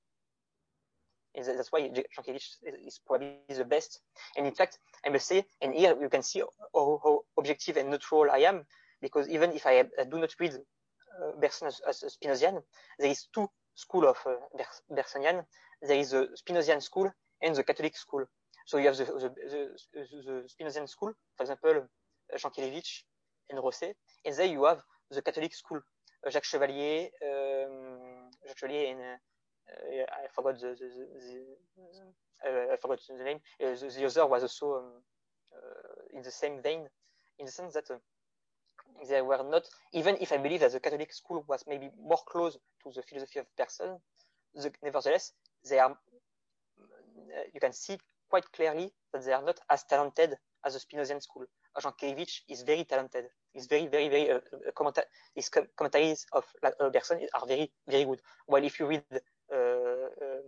is 1.35 1.47
that's 1.47 1.71
why 1.71 1.81
Jankélévitch 1.81 2.47
is 2.85 2.99
probably 3.05 3.39
the 3.49 3.65
best. 3.65 4.01
And 4.37 4.45
in 4.45 4.53
fact, 4.53 4.79
I 5.05 5.09
must 5.09 5.27
say, 5.27 5.45
and 5.61 5.73
here 5.73 5.95
you 5.99 6.09
can 6.09 6.23
see 6.23 6.41
how, 6.73 6.99
how 7.03 7.21
objective 7.37 7.77
and 7.77 7.89
neutral 7.89 8.29
I 8.31 8.39
am, 8.39 8.65
because 9.01 9.27
even 9.29 9.51
if 9.51 9.65
I, 9.65 9.83
do 9.83 10.17
not 10.19 10.33
read 10.39 10.53
uh, 10.53 11.47
as, 11.65 11.81
as, 11.87 12.17
Spinozian, 12.17 12.61
there 12.99 13.09
is 13.09 13.27
two 13.33 13.47
school 13.75 14.07
of 14.07 14.17
uh. 14.25 14.35
There 15.81 15.97
is 15.99 16.11
the 16.11 16.29
Spinozian 16.41 16.81
school 16.81 17.11
and 17.41 17.55
the 17.55 17.63
Catholic 17.63 17.97
school. 17.97 18.25
So 18.65 18.77
you 18.77 18.87
have 18.87 18.97
the, 18.97 19.05
the, 19.05 19.29
the, 19.93 20.05
the 20.25 20.49
Spinozian 20.49 20.89
school, 20.89 21.13
for 21.35 21.43
example, 21.43 21.87
Jankélévitch 22.33 23.03
and 23.49 23.59
Rosset, 23.59 23.95
and 24.25 24.35
then 24.35 24.51
you 24.51 24.63
have 24.65 24.81
the 25.11 25.21
Catholic 25.21 25.53
school, 25.53 25.81
Jacques 26.29 26.45
Chevalier, 26.45 27.09
um, 27.21 28.31
Jacques 28.47 28.57
Chevalier 28.57 28.91
and 28.91 28.99
uh, 28.99 29.13
uh, 29.13 29.17
I 29.69 30.27
forgot 30.33 30.59
the, 30.59 30.67
the, 30.67 30.87
the 30.87 31.55
uh, 32.45 32.73
I 32.73 32.77
forgot 32.77 32.99
the 33.07 33.23
name. 33.23 33.39
Uh, 33.61 33.75
the, 33.75 33.93
the, 33.97 34.05
other 34.05 34.25
was 34.27 34.43
also 34.43 34.75
um, 34.75 34.91
in 36.13 36.21
the 36.21 36.31
same 36.31 36.61
vein, 36.61 36.87
in 37.39 37.45
the 37.45 37.51
sense 37.51 37.73
that 37.73 37.89
they 39.09 39.21
were 39.21 39.43
not, 39.43 39.63
even 39.93 40.17
if 40.21 40.31
I 40.31 40.37
believe 40.37 40.61
that 40.61 40.71
the 40.71 40.79
Catholic 40.79 41.11
school 41.13 41.43
was 41.47 41.63
maybe 41.67 41.89
more 41.99 42.19
close 42.25 42.53
to 42.53 42.91
the 42.93 43.01
philosophy 43.01 43.39
of 43.39 43.45
Bergson, 43.57 43.99
the, 44.53 44.71
nevertheless, 44.83 45.33
they 45.69 45.79
are, 45.79 45.97
you 47.53 47.59
can 47.59 47.73
see 47.73 47.97
quite 48.29 48.49
clearly 48.51 48.91
that 49.13 49.25
they 49.25 49.33
are 49.33 49.43
not 49.43 49.59
as 49.69 49.83
talented 49.83 50.35
as 50.65 50.73
the 50.73 50.79
Spinozian 50.79 51.21
school. 51.21 51.45
Jean 51.81 51.91
Jankélévitch 51.91 52.41
is 52.47 52.63
very 52.63 52.85
talented. 52.85 53.25
He's 53.53 53.67
very, 53.67 53.87
very, 53.87 54.09
very, 54.09 54.31
uh, 54.31 54.39
commenta- 54.75 55.03
his 55.33 55.49
commentaries 55.49 56.25
of 56.31 56.45
uh, 56.63 56.89
Bergson 56.89 57.19
are 57.33 57.47
very, 57.47 57.71
very 57.87 58.05
good. 58.05 58.21
While 58.45 58.63
if 58.63 58.79
you 58.79 58.87
read 58.87 59.03
uh, 59.11 59.15
uh, 59.15 59.19
uh, 59.19 59.34
Euh, 59.55 60.09
euh, 60.21 60.41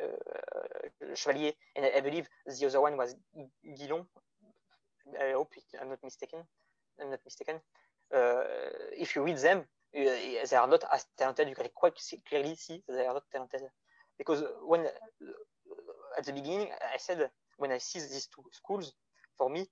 euh, 0.00 1.14
chevalier, 1.14 1.54
and 1.76 1.84
I, 1.84 2.00
believe 2.00 2.26
the 2.46 2.64
other 2.64 2.80
one 2.80 2.96
was 2.96 3.14
Guitton. 3.64 4.06
I 5.20 5.32
hope 5.32 5.54
I'm 5.80 5.90
not 5.90 6.02
mistaken. 6.02 6.42
I'm 6.98 7.10
not 7.10 7.20
mistaken. 7.24 7.60
Uh, 8.14 8.44
if 8.96 9.14
you 9.14 9.22
read 9.22 9.38
them, 9.38 9.64
they 9.92 10.56
are 10.56 10.66
not 10.66 10.84
as 10.90 11.06
talented. 11.18 11.48
You 11.48 11.54
can 11.54 11.68
quite 11.74 11.98
see, 11.98 12.22
clearly 12.26 12.54
see 12.54 12.82
they 12.88 13.06
are 13.06 13.14
not 13.14 13.24
talented. 13.30 13.62
because 14.20 14.44
when 14.70 14.82
uh, 14.86 16.18
at 16.18 16.24
the 16.26 16.32
beginning 16.32 16.68
I 16.94 16.98
said 16.98 17.30
when 17.56 17.72
I 17.72 17.78
see 17.78 18.00
these 18.00 18.28
two 18.34 18.44
schools, 18.52 18.92
for 19.38 19.48
me, 19.48 19.66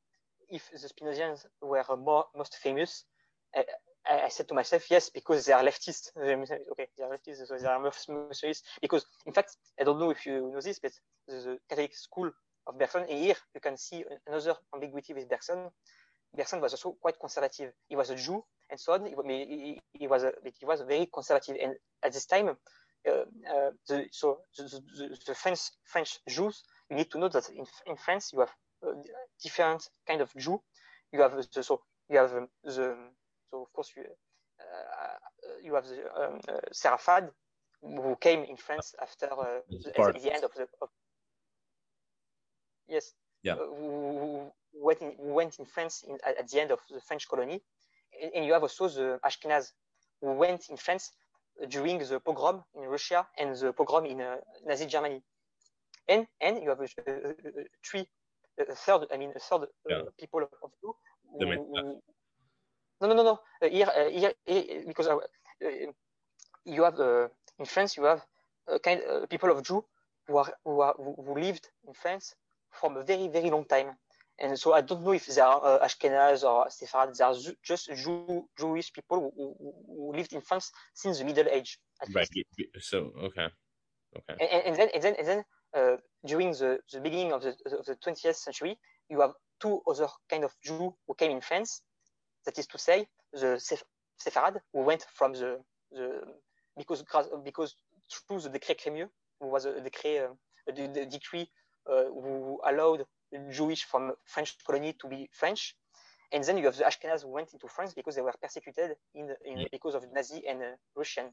if 0.49 0.71
the 0.71 0.89
Spinozians 0.89 1.45
were 1.61 1.85
more 1.97 2.25
most 2.35 2.57
famous, 2.57 3.05
I, 4.09 4.29
said 4.29 4.49
to 4.49 4.55
myself, 4.55 4.91
yes, 4.91 5.11
because 5.11 5.45
they 5.45 5.53
are 5.53 5.63
leftists. 5.63 6.17
Okay, 6.17 6.89
they 6.97 7.05
are 7.05 7.11
leftists, 7.11 7.47
so 7.47 7.57
they 7.59 7.67
are 7.67 7.93
socialists. 7.93 8.67
Because, 8.81 9.05
in 9.27 9.33
fact, 9.33 9.57
I 9.79 9.85
don't 9.85 9.99
know 9.99 10.11
if 10.11 10.25
you 10.25 10.51
know 10.53 10.61
this, 10.61 10.79
but 10.79 10.93
the 11.27 11.59
Catholic 11.69 11.95
school 11.95 12.31
of 12.67 12.79
Bergson, 12.79 13.07
here 13.09 13.37
you 13.55 13.61
can 13.61 13.77
see 13.77 14.05
another 14.27 14.55
ambiguity 14.75 15.13
with 15.15 15.29
Bergson. 15.29 15.71
Bergson 16.35 16.61
was 16.61 16.73
also 16.73 16.97
quite 17.01 17.19
conservative. 17.21 17.73
He 17.89 17.97
was 17.97 18.11
a 18.11 18.17
Jew 18.17 18.43
and 18.71 18.81
so 18.81 18.93
on. 18.95 19.07
He, 19.07 19.15
he, 19.15 19.81
he 19.93 20.07
was 20.07 20.25
a, 20.25 20.33
he 20.43 20.67
was 20.67 20.81
very 20.83 21.09
conservative. 21.13 21.57
And 21.63 21.75
at 22.03 22.13
this 22.13 22.27
time, 22.27 22.49
uh, 22.49 23.11
uh, 23.11 23.71
the, 23.89 24.07
so 24.11 24.39
the, 24.57 24.65
the, 24.65 25.19
the, 25.27 25.35
French 25.35 25.61
French 25.85 26.19
Jews, 26.29 26.63
you 26.91 26.97
need 26.97 27.11
to 27.11 27.19
know 27.19 27.29
that 27.29 27.49
in, 27.51 27.65
in 27.87 27.97
France 27.97 28.33
you 28.33 28.41
have 28.41 28.53
uh, 28.87 28.93
different 29.43 29.89
kind 30.07 30.21
of 30.21 30.33
Jew. 30.37 30.61
You 31.13 31.23
have 31.23 31.33
the, 31.33 31.63
so 31.63 31.81
you 32.11 32.19
have 32.19 32.33
um, 32.35 32.49
the 32.65 32.97
so 33.51 33.63
of 33.63 33.73
course 33.73 33.91
you 33.97 34.05
uh, 34.61 35.17
you 35.63 35.75
have 35.75 35.87
the 35.87 36.01
um, 36.21 36.41
uh, 36.49 36.61
Sepharad 36.73 37.31
who 37.83 38.17
came 38.21 38.45
in 38.45 38.57
France 38.57 38.95
after 39.01 39.27
uh, 39.27 39.61
the, 39.69 40.33
end 40.33 40.45
of 40.45 40.53
the 40.55 40.67
of, 40.83 40.89
yes. 42.89 43.13
Yeah. 43.43 43.55
Who, 43.55 44.51
went 44.75 45.01
in, 45.01 45.15
went 45.19 45.59
in 45.59 45.65
France 45.65 46.05
in, 46.07 46.19
at, 46.27 46.49
the 46.49 46.61
end 46.61 46.71
of 46.71 46.81
the 46.91 47.01
French 47.01 47.29
colony, 47.29 47.61
and, 48.35 48.45
you 48.45 48.53
have 48.53 48.63
also 48.63 48.89
the 48.89 49.19
Ashkenaz 49.25 49.73
who 50.21 50.33
went 50.33 50.69
in 50.71 50.77
France 50.77 51.13
during 51.69 51.99
the 51.99 52.21
pogrom 52.21 52.63
in 52.75 52.83
Russia 52.83 53.27
and 53.39 53.57
the 53.57 53.73
pogrom 53.73 54.07
in 54.07 54.21
uh, 54.21 54.37
Nazi 54.67 54.87
Germany, 54.87 55.23
and 56.09 56.27
and 56.41 56.63
you 56.63 56.69
have 56.69 56.81
a, 56.81 56.89
a, 57.07 57.31
a, 57.31 57.65
three, 57.85 58.07
a 58.59 58.75
third, 58.75 59.07
I 59.13 59.17
mean 59.17 59.33
a 59.35 59.39
third 59.39 59.69
uh, 59.91 60.03
people 60.19 60.43
of 60.43 60.71
you. 60.83 60.95
Who, 61.39 62.03
no, 63.01 63.09
no, 63.09 63.15
no, 63.15 63.23
no. 63.23 63.41
Uh, 63.63 63.69
here, 63.69 63.89
uh, 63.89 64.09
here, 64.09 64.33
here, 64.47 64.85
because 64.87 65.07
uh, 65.07 65.17
you 66.65 66.83
have 66.83 66.99
in 67.59 67.67
France, 67.67 67.97
you 67.97 68.05
have 68.05 68.23
kind 68.83 69.01
people 69.29 69.51
of 69.51 69.63
Jew 69.63 69.85
who 70.27 70.37
are 70.37 70.53
who 70.65 70.81
are 70.81 70.95
who 70.95 71.35
lived 71.39 71.69
in 71.87 71.95
France 71.95 72.35
from 72.71 72.97
a 72.97 73.05
very 73.05 73.29
very 73.29 73.51
long 73.51 73.65
time. 73.65 73.97
And 74.41 74.57
so 74.57 74.73
I 74.73 74.83
don't 74.83 75.03
know 75.03 75.13
if 75.13 75.27
they 75.27 75.41
are 75.41 75.61
uh, 75.65 75.85
Ashkenaz 75.85 76.45
or 76.45 76.69
Sepharad. 76.69 77.17
They 77.17 77.25
are 77.25 77.35
just 77.65 77.91
Jew, 77.97 78.47
Jewish 78.57 78.93
people 78.93 79.33
who, 79.37 79.55
who, 79.59 79.73
who, 79.89 80.17
lived 80.17 80.33
in 80.33 80.41
France 80.43 80.71
since 80.95 81.19
the 81.19 81.25
Middle 81.25 81.49
Age. 81.51 81.81
right. 82.15 82.29
Least. 82.33 82.89
So 82.89 83.11
okay, 83.25 83.49
okay. 84.17 84.37
And, 84.41 84.63
and, 84.67 84.77
then 84.77 84.89
and 84.95 85.03
then 85.03 85.15
and 85.19 85.27
then 85.27 85.45
uh, 85.75 85.97
during 86.25 86.53
the, 86.53 86.79
the 86.93 87.01
beginning 87.01 87.33
of 87.33 87.43
the 87.43 87.57
of 87.79 87.85
the 87.87 87.97
20th 87.97 88.37
century, 88.37 88.79
you 89.09 89.21
have 89.21 89.33
two 89.61 89.81
other 89.89 90.07
kind 90.31 90.45
of 90.45 90.53
Jew 90.63 90.95
who 91.07 91.15
came 91.15 91.33
in 91.33 91.41
France. 91.41 91.83
That 92.45 92.59
is 92.59 92.67
to 92.69 92.79
say, 92.79 93.07
the 93.33 93.61
Sepharad 94.25 94.57
who 94.73 94.81
went 94.83 95.05
from 95.15 95.33
the 95.33 95.61
the 95.91 96.23
because 96.77 97.05
because 97.45 97.75
through 98.11 98.41
the 98.41 98.49
decree 98.49 98.75
Crémieux, 98.75 99.09
who 99.41 99.49
was 99.49 99.65
a 99.65 99.81
decree 99.81 100.19
uh, 100.19 100.29
the, 100.67 100.87
the 100.89 101.07
decree 101.07 101.49
uh, 101.91 102.05
who 102.05 102.61
allowed 102.65 103.05
Jewish 103.51 103.85
from 103.85 104.13
French 104.25 104.57
colony 104.67 104.95
to 105.01 105.09
be 105.09 105.29
French. 105.33 105.75
And 106.33 106.45
then 106.45 106.59
you 106.59 106.67
have 106.67 106.77
the 106.77 106.85
Ashkenaz 106.85 107.23
who 107.23 107.31
went 107.31 107.55
into 107.55 107.69
France 107.69 107.95
because 107.95 108.15
they 108.15 108.21
were 108.21 108.35
persecuted 108.43 108.97
in, 109.15 109.35
in 109.47 109.67
because 109.73 109.95
of 109.95 110.05
Nazi 110.13 110.43
and 110.47 110.63
uh, 110.63 110.67
Russian. 110.95 111.33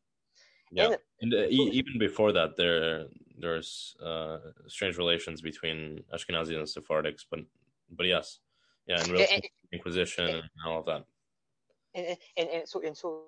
Yeah, 0.71 0.85
and, 0.85 0.97
and 1.21 1.33
uh, 1.33 1.47
e- 1.49 1.71
even 1.73 1.99
before 1.99 2.31
that, 2.31 2.55
there 2.55 3.05
there's 3.37 3.95
uh, 4.03 4.37
strange 4.67 4.97
relations 4.97 5.41
between 5.41 6.03
Ashkenazi 6.13 6.55
and 6.55 6.65
Sephardics, 6.65 7.25
but 7.29 7.39
but 7.91 8.07
yes, 8.07 8.39
yeah, 8.87 9.01
and, 9.01 9.17
and 9.17 9.43
Inquisition 9.71 10.25
and, 10.25 10.35
and, 10.35 10.49
all 10.65 10.79
of 10.79 10.85
that. 10.85 11.03
And, 11.93 12.17
and, 12.37 12.67
so 12.67 12.81
and 12.81 12.95
so 12.95 13.23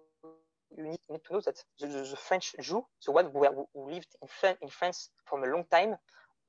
you 0.76 0.84
need, 0.84 1.00
need 1.10 1.24
to 1.26 1.34
know 1.34 1.42
that 1.42 1.64
the, 1.80 1.88
the, 1.88 2.00
the 2.00 2.18
French 2.18 2.56
Jew, 2.62 2.86
the 3.06 3.12
one 3.12 3.32
who, 3.32 3.68
who 3.74 3.90
lived 3.90 4.16
in, 4.22 4.28
Fran- 4.28 4.58
in 4.62 4.70
France 4.70 5.10
for 5.26 5.44
a 5.44 5.52
long 5.52 5.66
time, 5.72 5.96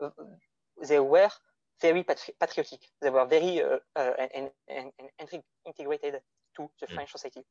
uh, 0.01 0.11
they 0.87 1.01
were 1.01 1.31
very 1.81 2.03
patri- 2.03 2.35
patriotic. 2.39 2.81
They 3.01 3.11
were 3.11 3.27
very 3.27 3.63
uh, 3.63 3.79
uh, 3.97 4.13
and, 4.35 4.51
and, 4.69 4.91
and, 5.19 5.43
integrated 5.67 6.21
to 6.57 6.71
the 6.81 6.87
mm. 6.87 6.95
French 6.95 7.13
society. 7.13 7.43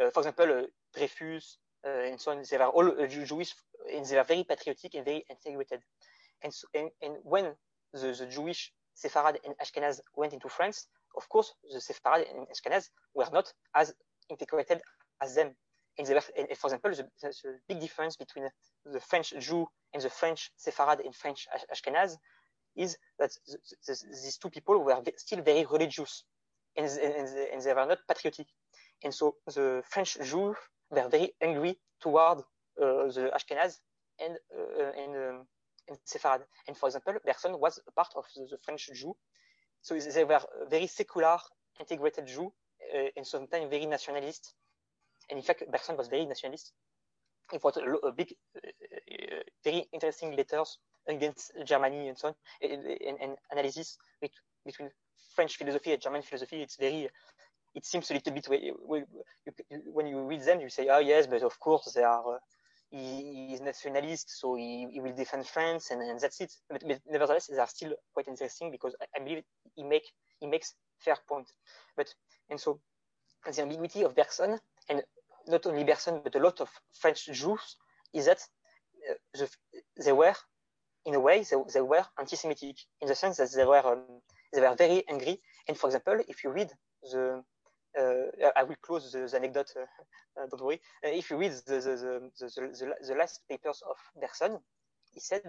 Uh, 0.00 0.10
for 0.10 0.20
example, 0.20 0.46
uh, 0.46 0.62
Dreyfus 0.94 1.58
uh, 1.86 2.10
and 2.10 2.20
so 2.20 2.32
on, 2.32 2.42
they 2.50 2.58
were 2.58 2.66
all 2.66 3.06
Jewish 3.06 3.54
and 3.94 4.04
they 4.04 4.16
were 4.16 4.24
very 4.24 4.44
patriotic 4.44 4.94
and 4.94 5.04
very 5.04 5.24
integrated. 5.28 5.80
And, 6.42 6.52
so, 6.52 6.66
and, 6.74 6.90
and 7.02 7.16
when 7.22 7.52
the, 7.92 8.12
the 8.12 8.26
Jewish 8.26 8.72
Sepharad 8.96 9.36
and 9.44 9.54
Ashkenaz 9.58 10.00
went 10.16 10.32
into 10.32 10.48
France, 10.48 10.86
of 11.16 11.28
course, 11.28 11.52
the 11.72 11.78
Sepharad 11.78 12.24
and 12.30 12.46
Ashkenaz 12.48 12.88
were 13.14 13.28
not 13.32 13.52
as 13.74 13.94
integrated 14.30 14.80
as 15.22 15.34
them. 15.34 15.54
And, 15.98 16.06
were, 16.08 16.20
for 16.56 16.66
example, 16.66 16.90
the, 16.90 17.08
the, 17.22 17.34
the, 17.42 17.58
big 17.68 17.80
difference 17.80 18.16
between 18.16 18.48
the 18.84 19.00
French 19.00 19.32
Jew 19.38 19.66
and 19.94 20.02
the 20.02 20.10
French 20.10 20.50
Sepharad 20.58 21.04
and 21.04 21.14
French 21.14 21.46
Ashkenaz 21.74 22.16
is 22.76 22.98
that 23.18 23.30
these 23.86 24.36
two 24.36 24.50
people 24.50 24.78
were 24.84 25.02
still 25.16 25.42
very 25.42 25.64
religious 25.64 26.24
and, 26.76 26.86
and, 26.86 27.28
and 27.52 27.62
they 27.62 27.72
were 27.72 27.86
not 27.86 27.98
patriotic. 28.06 28.46
And 29.02 29.14
so 29.14 29.36
the 29.46 29.82
French 29.88 30.18
Jews 30.22 30.56
were 30.90 31.08
very 31.08 31.32
angry 31.40 31.78
toward 32.00 32.38
uh, 32.40 33.06
the 33.14 33.30
Ashkenaz 33.34 33.78
and, 34.20 34.36
uh, 34.54 35.02
and, 35.02 35.16
um, 35.16 35.46
and 35.88 35.98
Sepharad. 36.06 36.42
And 36.68 36.76
for 36.76 36.88
example, 36.88 37.14
Bergson 37.24 37.58
was 37.58 37.80
part 37.94 38.12
of 38.16 38.24
the, 38.34 38.46
the 38.50 38.58
French 38.62 38.90
Jew. 38.94 39.16
So 39.86 39.96
they 39.96 40.24
were 40.24 40.40
very 40.68 40.88
secular, 40.88 41.38
integrated 41.78 42.26
Jew, 42.26 42.52
uh, 42.92 43.08
and 43.16 43.24
sometimes 43.24 43.70
very 43.70 43.86
nationalist. 43.86 44.52
And 45.30 45.38
in 45.38 45.44
fact, 45.44 45.62
Bergson 45.70 45.96
was 45.96 46.08
very 46.08 46.26
nationalist. 46.26 46.72
He 47.52 47.58
wrote 47.62 47.76
a, 47.76 48.06
a 48.08 48.10
big, 48.10 48.34
uh, 48.56 49.42
very 49.62 49.86
interesting 49.92 50.34
letters 50.34 50.78
against 51.06 51.52
Germany 51.64 52.08
and 52.08 52.18
so 52.18 52.28
on, 52.28 52.34
and, 52.60 52.84
and, 52.84 53.18
and 53.20 53.36
analysis 53.52 53.96
between 54.64 54.90
French 55.36 55.56
philosophy 55.56 55.92
and 55.92 56.02
German 56.02 56.22
philosophy. 56.22 56.62
It's 56.62 56.76
very, 56.76 57.08
it 57.76 57.86
seems 57.86 58.10
a 58.10 58.14
little 58.14 58.32
bit 58.32 58.48
when 59.86 60.08
you 60.08 60.20
read 60.22 60.42
them, 60.42 60.62
you 60.62 60.68
say, 60.68 60.88
oh 60.88 60.98
yes, 60.98 61.28
but 61.28 61.44
of 61.44 61.60
course 61.60 61.92
they 61.92 62.02
are. 62.02 62.34
Uh, 62.34 62.38
he 62.90 63.52
is 63.52 63.60
nationalist, 63.60 64.40
so 64.40 64.54
he, 64.54 64.86
he 64.92 65.00
will 65.00 65.14
defend 65.14 65.46
France, 65.46 65.90
and, 65.90 66.02
and 66.02 66.20
that's 66.20 66.40
it. 66.40 66.52
But, 66.70 66.82
but, 66.86 67.00
nevertheless, 67.08 67.46
they 67.46 67.58
are 67.58 67.66
still 67.66 67.94
quite 68.14 68.28
interesting 68.28 68.70
because 68.70 68.94
I, 69.00 69.20
I 69.20 69.24
believe 69.24 69.42
he 69.76 69.84
make 69.84 70.12
he 70.40 70.46
makes 70.46 70.74
fair 70.98 71.16
point. 71.28 71.48
But 71.96 72.12
and 72.50 72.60
so 72.60 72.80
the 73.44 73.62
ambiguity 73.62 74.02
of 74.02 74.14
Bergson, 74.14 74.58
and 74.88 75.02
not 75.46 75.66
only 75.66 75.84
Bergson, 75.84 76.20
but 76.24 76.34
a 76.34 76.40
lot 76.40 76.60
of 76.60 76.68
French 76.92 77.26
Jews, 77.26 77.76
is 78.12 78.26
that 78.26 78.40
uh, 79.10 79.14
the, 79.34 79.48
they 80.04 80.12
were 80.12 80.34
in 81.04 81.14
a 81.14 81.20
way, 81.20 81.44
they, 81.44 81.56
they 81.72 81.80
were 81.80 82.04
anti-Semitic 82.18 82.76
in 83.00 83.08
the 83.08 83.14
sense 83.14 83.36
that 83.36 83.52
they 83.52 83.64
were 83.64 83.86
um, 83.86 84.20
they 84.52 84.60
were 84.60 84.74
very 84.74 85.04
angry. 85.08 85.40
And 85.68 85.78
for 85.78 85.86
example, 85.86 86.20
if 86.28 86.42
you 86.42 86.50
read 86.50 86.70
the 87.02 87.44
uh, 87.98 88.50
I 88.54 88.62
will 88.64 88.76
close 88.82 89.10
the, 89.12 89.26
the 89.26 89.36
anecdote. 89.36 89.72
Uh, 89.76 89.86
uh 90.40 90.46
don't 90.50 90.62
worry. 90.62 90.80
Uh, 91.04 91.08
if 91.08 91.30
you 91.30 91.36
read 91.38 91.52
the 91.66 91.80
the, 91.80 92.30
the, 92.38 92.94
the, 93.08 93.14
last 93.14 93.40
papers 93.48 93.82
of 93.88 93.96
Bergson, 94.20 94.58
he 95.12 95.20
said 95.20 95.42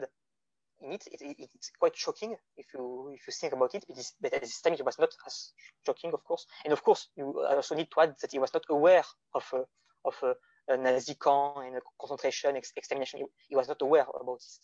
it, 0.82 1.04
it, 1.12 1.22
it, 1.22 1.50
it's 1.56 1.72
quite 1.80 1.96
shocking 1.96 2.36
if 2.56 2.68
you 2.74 3.12
if 3.14 3.28
you 3.28 3.34
think 3.34 3.54
about 3.54 3.74
it. 3.76 3.86
It 3.90 3.98
is, 3.98 4.14
but 4.22 4.34
at 4.34 4.42
this 4.42 4.62
time 4.62 4.74
it 4.74 4.86
was 4.86 5.00
not 5.00 5.10
as 5.26 5.54
shocking, 5.86 6.12
of 6.14 6.24
course. 6.24 6.46
And 6.64 6.74
of 6.74 6.84
course, 6.84 7.10
you 7.16 7.46
also 7.46 7.76
need 7.76 7.90
to 7.92 8.02
add 8.02 8.16
that 8.22 8.32
he 8.32 8.40
was 8.40 8.54
not 8.54 8.64
aware 8.70 9.04
of 9.34 9.46
uh, 9.54 9.64
of 10.06 10.16
uh, 10.24 10.34
Nazi 10.76 11.16
camp 11.16 11.58
and 11.58 11.80
concentration, 12.00 12.56
ex- 12.58 12.74
extermination. 12.76 13.20
He, 13.20 13.26
he, 13.50 13.56
was 13.56 13.68
not 13.68 13.82
aware 13.82 14.06
about 14.22 14.38
this. 14.38 14.60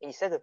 And 0.00 0.08
he 0.10 0.12
said, 0.12 0.38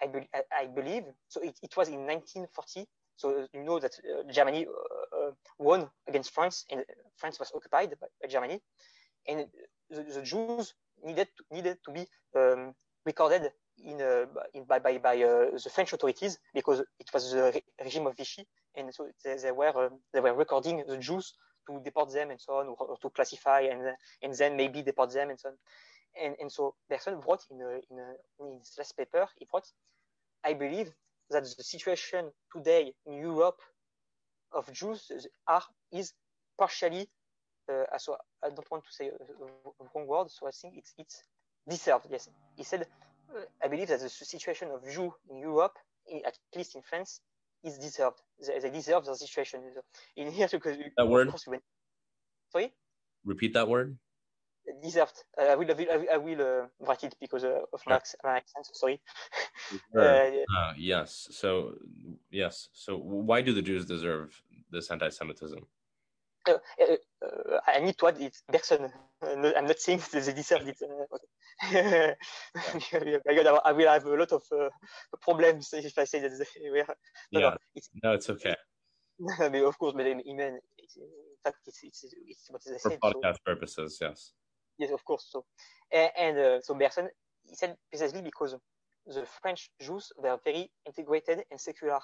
I, 0.00 0.06
be- 0.06 0.28
I 0.34 0.66
believe, 0.66 1.04
so 1.28 1.40
it, 1.40 1.58
it, 1.62 1.76
was 1.76 1.88
in 1.88 2.06
1940. 2.06 2.86
So 3.16 3.46
you 3.52 3.62
know 3.62 3.78
that 3.78 3.92
uh, 3.98 4.30
Germany 4.32 4.66
uh, 4.66 5.16
uh, 5.16 5.30
won 5.58 5.88
against 6.08 6.32
France 6.32 6.64
and 6.70 6.84
France 7.16 7.38
was 7.38 7.52
occupied 7.54 7.90
by, 8.00 8.06
by 8.20 8.28
Germany. 8.28 8.60
And 9.28 9.46
the, 9.90 10.02
the, 10.02 10.22
Jews 10.22 10.74
needed 11.04 11.28
to, 11.36 11.54
needed 11.54 11.78
to 11.84 11.92
be 11.92 12.06
um, 12.36 12.74
recorded 13.04 13.52
in, 13.78 14.00
uh, 14.00 14.26
in, 14.54 14.64
by, 14.64 14.78
by, 14.78 14.98
by 14.98 15.16
uh, 15.22 15.50
the 15.52 15.70
French 15.72 15.92
authorities 15.92 16.38
because 16.54 16.80
it 16.80 17.12
was 17.12 17.32
the 17.32 17.52
re- 17.54 17.84
regime 17.84 18.06
of 18.06 18.16
Vichy. 18.16 18.46
And 18.74 18.92
so 18.94 19.08
they, 19.24 19.36
they 19.36 19.52
were, 19.52 19.86
um, 19.86 19.98
they 20.12 20.20
were 20.20 20.34
recording 20.34 20.82
the 20.86 20.98
Jews 20.98 21.34
to 21.68 21.80
deport 21.84 22.12
them 22.12 22.30
and 22.30 22.40
so 22.40 22.54
on, 22.54 22.66
or, 22.68 22.76
or, 22.78 22.96
to 22.98 23.10
classify 23.10 23.60
and, 23.60 23.82
and 24.22 24.34
then 24.34 24.56
maybe 24.56 24.82
deport 24.82 25.12
them 25.12 25.30
and 25.30 25.38
so 25.38 25.50
on. 25.50 25.54
And, 26.22 26.36
and 26.40 26.52
so 26.52 26.74
Bergson 26.88 27.20
wrote 27.26 27.44
in, 27.50 27.60
a, 27.60 27.80
in, 27.90 27.98
a, 27.98 28.44
in 28.44 28.58
his 28.58 28.74
last 28.78 28.96
paper, 28.96 29.26
he 29.38 29.46
wrote, 29.52 29.66
I 30.44 30.54
believe 30.54 30.92
that 31.30 31.44
the 31.44 31.64
situation 31.64 32.30
today 32.54 32.92
in 33.06 33.14
Europe 33.14 33.60
of 34.52 34.70
Jews 34.72 35.10
are, 35.46 35.62
is 35.92 36.12
partially, 36.58 37.08
uh, 37.70 37.98
so 37.98 38.16
I 38.42 38.48
don't 38.48 38.70
want 38.70 38.84
to 38.84 38.92
say 38.92 39.08
a 39.08 39.84
wrong 39.94 40.06
word, 40.06 40.30
so 40.30 40.46
I 40.46 40.50
think 40.50 40.74
it's, 40.76 40.92
it's 40.98 41.22
deserved, 41.66 42.06
yes. 42.10 42.28
He 42.56 42.64
said 42.64 42.86
I 43.64 43.68
believe 43.68 43.88
that 43.88 44.00
the 44.00 44.08
situation 44.08 44.70
of 44.70 44.84
Jews 44.84 45.12
in 45.30 45.38
Europe, 45.38 45.76
in, 46.06 46.22
at 46.26 46.36
least 46.54 46.74
in 46.76 46.82
France, 46.82 47.20
is 47.64 47.78
deserved. 47.78 48.20
They, 48.46 48.58
they 48.58 48.70
deserve 48.70 49.04
the 49.04 49.14
situation. 49.14 49.62
In 50.16 50.30
here, 50.30 50.48
because 50.52 50.78
that 50.96 51.08
word. 51.08 51.32
When, 51.46 51.60
sorry. 52.50 52.72
Repeat 53.24 53.54
that 53.54 53.68
word. 53.68 53.96
Deserved. 54.82 55.24
Uh, 55.40 55.44
I 55.44 55.54
will. 55.56 55.70
I 55.70 55.74
will, 55.74 56.06
I 56.12 56.16
will 56.18 56.40
uh, 56.40 56.66
write 56.80 57.04
it 57.04 57.16
because 57.20 57.44
uh, 57.44 57.60
of 57.72 57.82
my, 57.86 58.00
my 58.22 58.36
accent. 58.36 58.66
Sorry. 58.72 59.00
Sure. 59.92 60.32
yes. 60.76 61.28
So 61.32 61.74
yes. 62.30 62.68
So 62.72 62.96
why 62.96 63.42
do 63.42 63.52
the 63.52 63.62
Jews 63.62 63.86
deserve 63.86 64.40
this 64.70 64.90
anti-Semitism? 64.90 65.66
Uh, 67.32 67.54
uh, 67.54 67.56
uh, 67.56 67.60
I 67.66 67.80
need 67.80 67.98
to 67.98 68.06
add 68.08 68.20
it. 68.20 68.36
Person, 68.50 68.90
I'm 69.22 69.66
not 69.66 69.78
saying 69.78 70.00
that 70.12 70.24
they 70.24 70.32
deserve 70.32 70.68
it. 70.68 70.78
Okay. 71.62 72.14
God, 73.42 73.60
I 73.64 73.72
will 73.72 73.88
have 73.88 74.04
a 74.04 74.16
lot 74.16 74.32
of 74.32 74.42
problems 75.20 75.72
if 75.72 75.98
I 75.98 76.04
say 76.04 76.20
that 76.20 76.30
they 76.30 76.70
were. 76.70 76.84
No, 77.32 77.40
yeah. 77.40 77.50
no, 77.50 77.56
it's, 77.74 77.90
no, 78.02 78.12
it's 78.12 78.30
okay. 78.30 78.54
of 79.66 79.78
course, 79.78 79.94
but 79.96 80.06
in, 80.06 80.20
in 80.20 80.58
fact, 81.44 81.58
it's, 81.66 81.80
it's, 81.82 82.04
it's 82.26 82.50
what 82.50 82.62
they 82.64 82.72
For 82.72 82.90
said. 82.90 82.98
For 83.00 83.12
podcast 83.12 83.34
so. 83.34 83.40
purposes, 83.44 83.98
yes. 84.00 84.32
Yes, 84.78 84.90
of 84.90 85.04
course. 85.04 85.28
So, 85.30 85.44
and, 85.92 86.10
and 86.18 86.64
so 86.64 86.74
Bergson, 86.74 87.08
he 87.44 87.54
said 87.54 87.76
precisely 87.90 88.22
because 88.22 88.56
the 89.06 89.26
French 89.40 89.70
Jews 89.80 90.12
were 90.16 90.38
very 90.44 90.70
integrated 90.86 91.44
and 91.50 91.60
secular, 91.60 92.00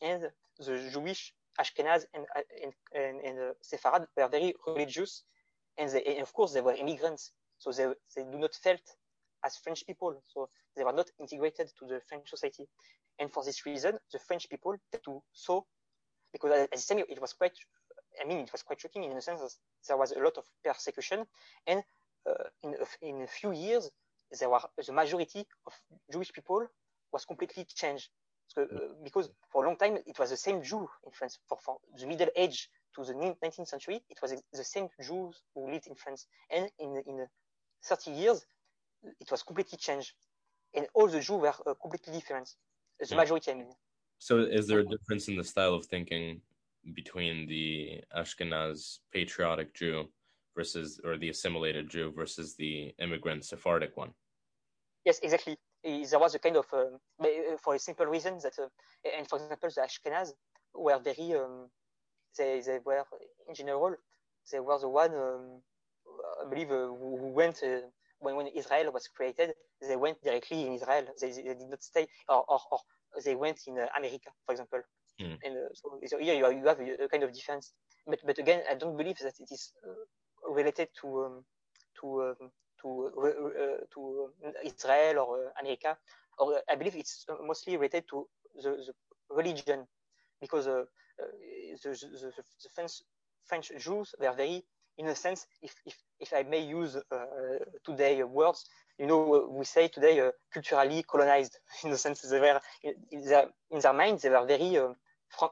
and 0.00 0.28
the 0.58 0.90
Jewish 0.92 1.32
Ashkenaz 1.60 2.04
and, 2.14 2.24
and, 2.62 2.72
and, 2.94 3.20
and 3.20 3.38
uh, 3.38 3.52
Sepharad 3.62 4.06
were 4.16 4.28
very 4.28 4.54
religious, 4.66 5.24
and, 5.78 5.90
they, 5.90 6.02
and, 6.04 6.22
of 6.22 6.32
course 6.32 6.52
they 6.52 6.60
were 6.60 6.74
immigrants, 6.74 7.32
so 7.58 7.72
they, 7.72 7.86
they 8.14 8.24
do 8.30 8.38
not 8.38 8.54
felt 8.54 8.80
as 9.44 9.56
French 9.56 9.86
people, 9.86 10.22
so 10.26 10.48
they 10.76 10.84
were 10.84 10.92
not 10.92 11.10
integrated 11.20 11.70
to 11.78 11.86
the 11.86 12.00
French 12.08 12.28
society. 12.28 12.66
And 13.18 13.32
for 13.32 13.44
this 13.44 13.64
reason, 13.64 13.98
the 14.12 14.18
French 14.18 14.48
people 14.48 14.76
to 15.04 15.22
saw, 15.32 15.62
because 16.32 16.50
at 16.52 16.70
the 16.70 16.94
time 16.94 17.04
it 17.08 17.20
was 17.20 17.32
quite, 17.32 17.52
I 18.22 18.26
mean, 18.26 18.38
it 18.38 18.52
was 18.52 18.62
quite 18.62 18.80
shocking 18.80 19.04
in 19.04 19.14
the 19.14 19.22
sense 19.22 19.40
that 19.40 19.54
there 19.88 19.96
was 19.96 20.12
a 20.12 20.18
lot 20.18 20.36
of 20.36 20.44
persecution, 20.64 21.24
and 21.66 21.82
uh, 22.28 22.44
in, 22.62 22.74
a, 22.74 23.06
in 23.06 23.22
a 23.22 23.26
few 23.26 23.52
years, 23.52 23.90
there 24.38 24.50
were 24.50 24.60
the 24.84 24.92
majority 24.92 25.46
of 25.66 25.72
Jewish 26.12 26.32
people 26.32 26.66
was 27.12 27.24
completely 27.24 27.64
changed. 27.64 28.08
So, 28.48 28.62
uh, 28.62 28.94
because 29.02 29.30
for 29.50 29.64
a 29.64 29.68
long 29.68 29.76
time 29.76 29.98
it 30.06 30.18
was 30.18 30.30
the 30.30 30.36
same 30.36 30.62
Jew 30.62 30.88
in 31.04 31.12
France. 31.12 31.38
For, 31.48 31.58
for 31.64 31.78
the 31.98 32.06
Middle 32.06 32.28
Age 32.36 32.68
to 32.94 33.04
the 33.04 33.12
19th 33.12 33.68
century, 33.68 34.02
it 34.08 34.18
was 34.22 34.34
the 34.52 34.64
same 34.64 34.88
Jews 35.00 35.42
who 35.54 35.70
lived 35.70 35.86
in 35.86 35.94
France. 35.94 36.26
And 36.50 36.70
in, 36.78 37.02
in 37.06 37.26
30 37.84 38.10
years, 38.12 38.46
it 39.20 39.30
was 39.30 39.42
completely 39.42 39.78
changed. 39.78 40.12
And 40.74 40.86
all 40.94 41.08
the 41.08 41.20
Jews 41.20 41.40
were 41.40 41.48
uh, 41.48 41.74
completely 41.80 42.12
different. 42.14 42.48
The 43.00 43.06
yeah. 43.10 43.16
majority, 43.16 43.50
I 43.50 43.54
mean. 43.54 43.74
So 44.18 44.38
is 44.38 44.66
there 44.66 44.78
a 44.78 44.86
difference 44.86 45.28
in 45.28 45.36
the 45.36 45.44
style 45.44 45.74
of 45.74 45.84
thinking 45.86 46.40
between 46.94 47.46
the 47.46 48.00
Ashkenaz 48.16 48.98
patriotic 49.12 49.74
Jew 49.74 50.08
versus, 50.56 51.00
or 51.04 51.18
the 51.18 51.28
assimilated 51.28 51.90
Jew 51.90 52.12
versus 52.16 52.54
the 52.56 52.94
immigrant 52.98 53.44
Sephardic 53.44 53.96
one? 53.96 54.12
Yes, 55.04 55.18
exactly 55.22 55.58
there 55.86 56.18
was 56.18 56.34
a 56.34 56.38
kind 56.38 56.56
of, 56.56 56.66
um, 56.72 56.98
uh, 57.20 57.56
for 57.62 57.74
a 57.74 57.78
simple 57.78 58.06
reason 58.06 58.38
that, 58.42 58.58
uh, 58.58 58.68
and 59.16 59.28
for 59.28 59.38
example, 59.38 59.70
the 59.74 59.80
Ashkenaz 59.82 60.32
were 60.74 60.98
very, 60.98 61.34
um, 61.34 61.68
they, 62.36 62.60
they 62.60 62.78
were, 62.84 63.04
in 63.48 63.54
general, 63.54 63.94
they 64.50 64.60
were 64.60 64.78
the 64.78 64.88
one, 64.88 65.14
um, 65.14 65.62
I 66.44 66.48
believe, 66.48 66.70
uh, 66.70 66.88
who, 66.88 67.18
who, 67.20 67.28
went, 67.28 67.62
uh, 67.62 67.80
when, 68.18 68.36
when 68.36 68.48
Israel 68.48 68.92
was 68.92 69.08
created, 69.08 69.52
they 69.86 69.96
went 69.96 70.22
directly 70.22 70.66
in 70.66 70.72
Israel. 70.72 71.04
They, 71.20 71.30
they 71.30 71.42
did 71.42 71.70
not 71.70 71.82
stay, 71.82 72.06
or, 72.28 72.44
or, 72.48 72.60
or 72.70 72.80
they 73.24 73.34
went 73.34 73.60
in 73.66 73.78
uh, 73.78 73.86
America, 73.96 74.30
for 74.44 74.52
example. 74.52 74.80
Mm. 75.20 75.38
And 75.44 75.56
uh, 75.56 75.68
so, 75.74 76.00
so, 76.06 76.18
here 76.18 76.34
you, 76.34 76.58
you 76.58 76.66
have 76.66 76.80
a, 76.80 77.04
a, 77.04 77.08
kind 77.08 77.22
of 77.22 77.32
difference. 77.32 77.72
But, 78.06 78.18
but 78.24 78.38
again, 78.38 78.62
I 78.70 78.74
don't 78.74 78.96
believe 78.96 79.18
that 79.18 79.34
it 79.38 79.48
is 79.50 79.72
related 80.48 80.88
to, 81.00 81.24
um, 81.24 81.44
to, 82.00 82.22
um, 82.22 82.50
to 82.82 83.10
uh, 83.22 83.84
to 83.94 84.30
Israel 84.64 85.18
or 85.26 85.52
America, 85.60 85.96
or 86.38 86.60
I 86.68 86.74
believe 86.76 86.96
it's 86.96 87.26
mostly 87.44 87.76
related 87.76 88.04
to 88.10 88.26
the, 88.62 88.70
the 88.70 88.94
religion, 89.34 89.86
because 90.40 90.66
the, 90.66 90.86
the, 91.18 91.90
the, 91.90 92.32
the 92.62 92.68
French, 92.74 92.92
French 93.44 93.72
Jews 93.78 94.14
were 94.20 94.32
very, 94.32 94.64
in 94.98 95.06
a 95.06 95.14
sense, 95.14 95.46
if, 95.62 95.74
if, 95.84 95.96
if 96.20 96.32
I 96.32 96.42
may 96.42 96.60
use 96.60 96.96
uh, 96.96 97.02
today 97.84 98.22
words, 98.22 98.64
you 98.98 99.06
know, 99.06 99.48
we 99.50 99.64
say 99.64 99.88
today 99.88 100.20
uh, 100.20 100.30
culturally 100.52 101.02
colonized, 101.02 101.58
in 101.84 101.90
the 101.90 101.98
sense 101.98 102.22
they 102.22 102.40
were, 102.40 102.60
in 102.82 103.24
their, 103.24 103.46
in 103.70 103.80
their 103.80 103.92
minds, 103.92 104.22
they 104.22 104.30
were 104.30 104.46
very 104.46 104.76
uh, 104.78 104.92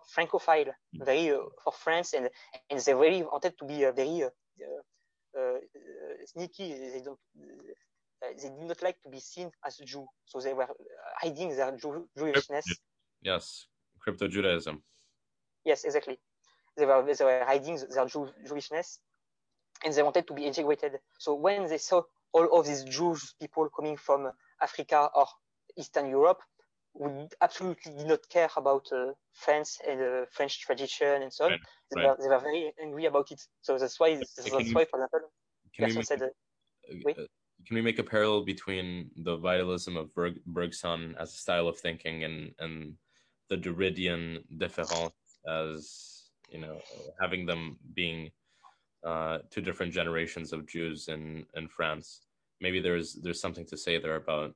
francophile, 0.09 0.73
very 0.95 1.31
uh, 1.33 1.39
for 1.63 1.73
France, 1.73 2.15
and, 2.15 2.29
and 2.71 2.81
they 2.81 2.95
really 2.95 3.23
wanted 3.23 3.57
to 3.59 3.65
be 3.65 3.85
very 3.95 4.25
Uh, 5.37 5.41
uh, 5.41 5.59
sneaky. 6.27 6.75
They 6.75 7.03
don't. 7.05 7.19
Uh, 8.23 8.29
they 8.41 8.49
did 8.49 8.69
not 8.69 8.83
like 8.83 9.01
to 9.03 9.11
be 9.11 9.21
seen 9.21 9.51
as 9.67 9.77
Jew, 9.79 10.07
so 10.25 10.41
they 10.41 10.55
were 10.55 10.69
hiding 11.21 11.57
their 11.57 11.77
Jew, 11.77 12.09
Jewishness. 12.17 12.65
Yes, 13.23 13.67
crypto 13.99 14.29
Judaism. 14.29 14.83
Yes, 15.65 15.85
exactly. 15.85 16.19
They 16.77 16.87
were 16.87 17.03
they 17.15 17.25
were 17.25 17.45
hiding 17.45 17.77
their 17.77 18.07
Jew, 18.07 18.29
Jewishness, 18.47 18.99
and 19.85 19.93
they 19.93 20.03
wanted 20.03 20.27
to 20.29 20.35
be 20.35 20.45
integrated. 20.45 20.99
So 21.19 21.35
when 21.35 21.67
they 21.67 21.79
saw 21.79 22.03
all 22.33 22.59
of 22.59 22.67
these 22.67 22.85
Jewish 22.85 23.35
people 23.41 23.69
coming 23.75 23.97
from 23.97 24.31
Africa 24.63 25.11
or 25.15 25.27
Eastern 25.77 26.09
Europe, 26.09 26.41
who 26.95 27.29
absolutely 27.41 27.93
did 27.93 28.07
not 28.07 28.29
care 28.29 28.49
about 28.57 28.87
uh, 28.93 29.13
France 29.33 29.79
and 29.89 30.01
uh, 30.01 30.25
French 30.31 30.61
tradition 30.61 31.23
and 31.23 31.33
so 31.33 31.47
on. 31.47 31.51
Right. 31.53 31.61
They, 31.91 32.01
right. 32.01 32.09
Were, 32.11 32.17
they, 32.23 32.29
were, 32.29 32.41
very 32.41 32.73
angry 32.83 33.07
about 33.07 33.31
it. 33.31 33.41
So 33.63 33.79
that's 33.79 33.99
why, 33.99 34.15
that's 34.17 34.51
why 34.51 34.85
for 34.85 34.99
example, 34.99 35.31
can 35.77 35.89
we, 35.89 35.95
make, 35.95 36.05
said, 36.05 36.23
uh, 36.23 37.13
can 37.67 37.75
we 37.75 37.83
make 37.83 37.99
a 37.99 38.05
parallel 38.05 38.45
between 38.45 39.11
the 39.17 39.37
vitalism 39.37 39.97
of 39.97 40.15
Berg, 40.15 40.35
Bergson 40.47 41.17
as 41.19 41.31
a 41.31 41.37
style 41.37 41.67
of 41.67 41.79
thinking 41.79 42.25
and, 42.25 42.53
and 42.61 42.95
the 43.51 43.57
Derridian 43.57 44.45
différance 44.57 45.13
as, 45.49 46.31
you 46.49 46.61
know, 46.61 46.79
having 47.21 47.45
them 47.45 47.77
being 47.95 48.31
uh, 49.05 49.39
two 49.51 49.61
different 49.61 49.93
generations 49.93 50.53
of 50.53 50.67
Jews 50.67 51.09
in, 51.09 51.45
in 51.55 51.69
France? 51.69 52.21
Maybe 52.61 52.81
there's 52.81 53.15
there's 53.15 53.41
something 53.41 53.67
to 53.67 53.77
say 53.77 53.99
there 53.99 54.17
about 54.17 54.55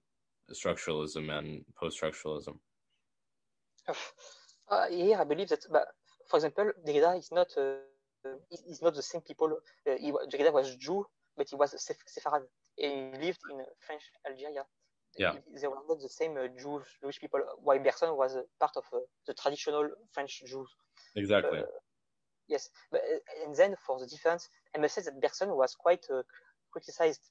structuralism 0.52 1.30
and 1.36 1.64
post-structuralism. 1.78 2.58
Uh, 4.70 4.84
yeah, 4.90 5.18
I 5.18 5.24
believe 5.24 5.48
that. 5.48 5.64
But 5.72 5.86
for 6.28 6.36
example, 6.36 6.70
Derrida 6.86 7.18
is 7.18 7.30
not 7.32 7.46
uh, 7.56 7.76
he's 8.50 8.82
not 8.82 8.94
the 8.94 9.02
same 9.02 9.22
people. 9.22 9.58
Uh, 9.86 9.94
he, 9.98 10.12
Derrida 10.30 10.52
was 10.52 10.76
Jew, 10.76 11.06
but 11.38 11.46
he 11.48 11.56
was 11.56 11.72
a 11.72 11.78
Sepharad. 11.78 12.42
He 12.76 12.86
lived 13.18 13.40
in 13.50 13.64
French 13.86 14.02
Algeria. 14.28 14.64
Yeah. 15.16 15.32
They 15.58 15.66
were 15.66 15.82
not 15.88 16.00
the 16.02 16.08
same 16.10 16.36
uh, 16.36 16.48
Jewish, 16.60 16.86
Jewish 17.00 17.18
people. 17.18 17.40
While 17.62 17.78
Bergson 17.78 18.14
was 18.14 18.36
part 18.60 18.72
of 18.76 18.84
uh, 18.92 18.98
the 19.26 19.32
traditional 19.32 19.88
French 20.12 20.42
Jews. 20.46 20.68
Exactly. 21.16 21.60
yes, 22.46 22.68
but, 22.92 23.00
and 23.46 23.56
then 23.56 23.74
for 23.86 23.98
the 23.98 24.06
difference, 24.06 24.50
I 24.76 24.78
must 24.80 24.96
say 24.96 25.02
that 25.02 25.18
Bergson 25.18 25.48
was 25.56 25.74
quite 25.74 26.04
criticized. 26.70 27.22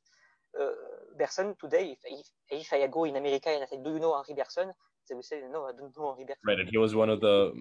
Bergson 1.17 1.55
today, 1.59 1.97
if, 2.05 2.27
if, 2.49 2.73
I 2.73 2.87
go 2.87 3.03
in 3.05 3.15
America 3.15 3.49
and 3.49 3.63
I 3.63 3.65
say, 3.65 3.79
"Do 3.83 3.91
you 3.93 3.99
know 3.99 4.15
Henry 4.15 4.35
Bergson?" 4.41 4.71
they 5.07 5.15
will 5.15 5.23
say, 5.23 5.41
"No, 5.51 5.65
I 5.65 5.71
don't 5.71 5.95
know 5.97 6.11
Henri 6.11 6.25
Bergson." 6.25 6.45
Right, 6.45 6.59
and 6.59 6.69
he 6.69 6.77
was 6.77 6.95
one 6.95 7.09
of 7.09 7.19
the 7.21 7.53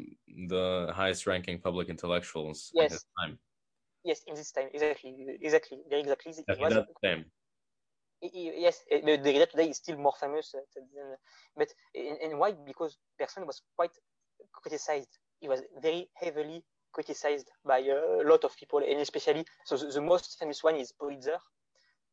the 0.49 0.93
highest-ranking 0.95 1.61
public 1.61 1.89
intellectuals 1.89 2.71
yes. 2.75 2.85
at 2.85 2.91
his 2.93 3.05
time. 3.19 3.39
Yes, 4.05 4.21
in 4.27 4.35
this 4.35 4.53
time, 4.53 4.69
exactly, 4.73 5.11
exactly, 5.43 5.79
exactly. 5.91 6.33
It 6.49 6.61
was, 6.61 6.75
the 6.75 6.87
same. 7.03 7.25
Yes, 8.23 8.83
the 8.91 9.19
Derrida 9.19 9.51
today 9.51 9.69
is 9.71 9.79
still 9.79 9.99
more 9.99 10.15
famous, 10.19 10.55
uh, 10.55 10.61
than, 10.75 11.17
but 11.57 11.69
and, 11.95 12.39
why? 12.39 12.53
Because 12.53 12.97
Bergson 13.19 13.47
was 13.47 13.63
quite 13.77 13.91
criticized. 14.53 15.19
He 15.41 15.49
was 15.49 15.63
very 15.83 16.09
heavily 16.15 16.65
criticized 16.93 17.51
by 17.65 17.79
a 17.79 18.23
lot 18.25 18.45
of 18.45 18.57
people, 18.57 18.79
and 18.79 19.01
especially 19.01 19.45
so 19.65 19.77
the, 19.77 19.87
the 19.93 20.01
most 20.01 20.37
famous 20.39 20.63
one 20.63 20.77
is 20.77 20.93
Politzer, 20.93 21.39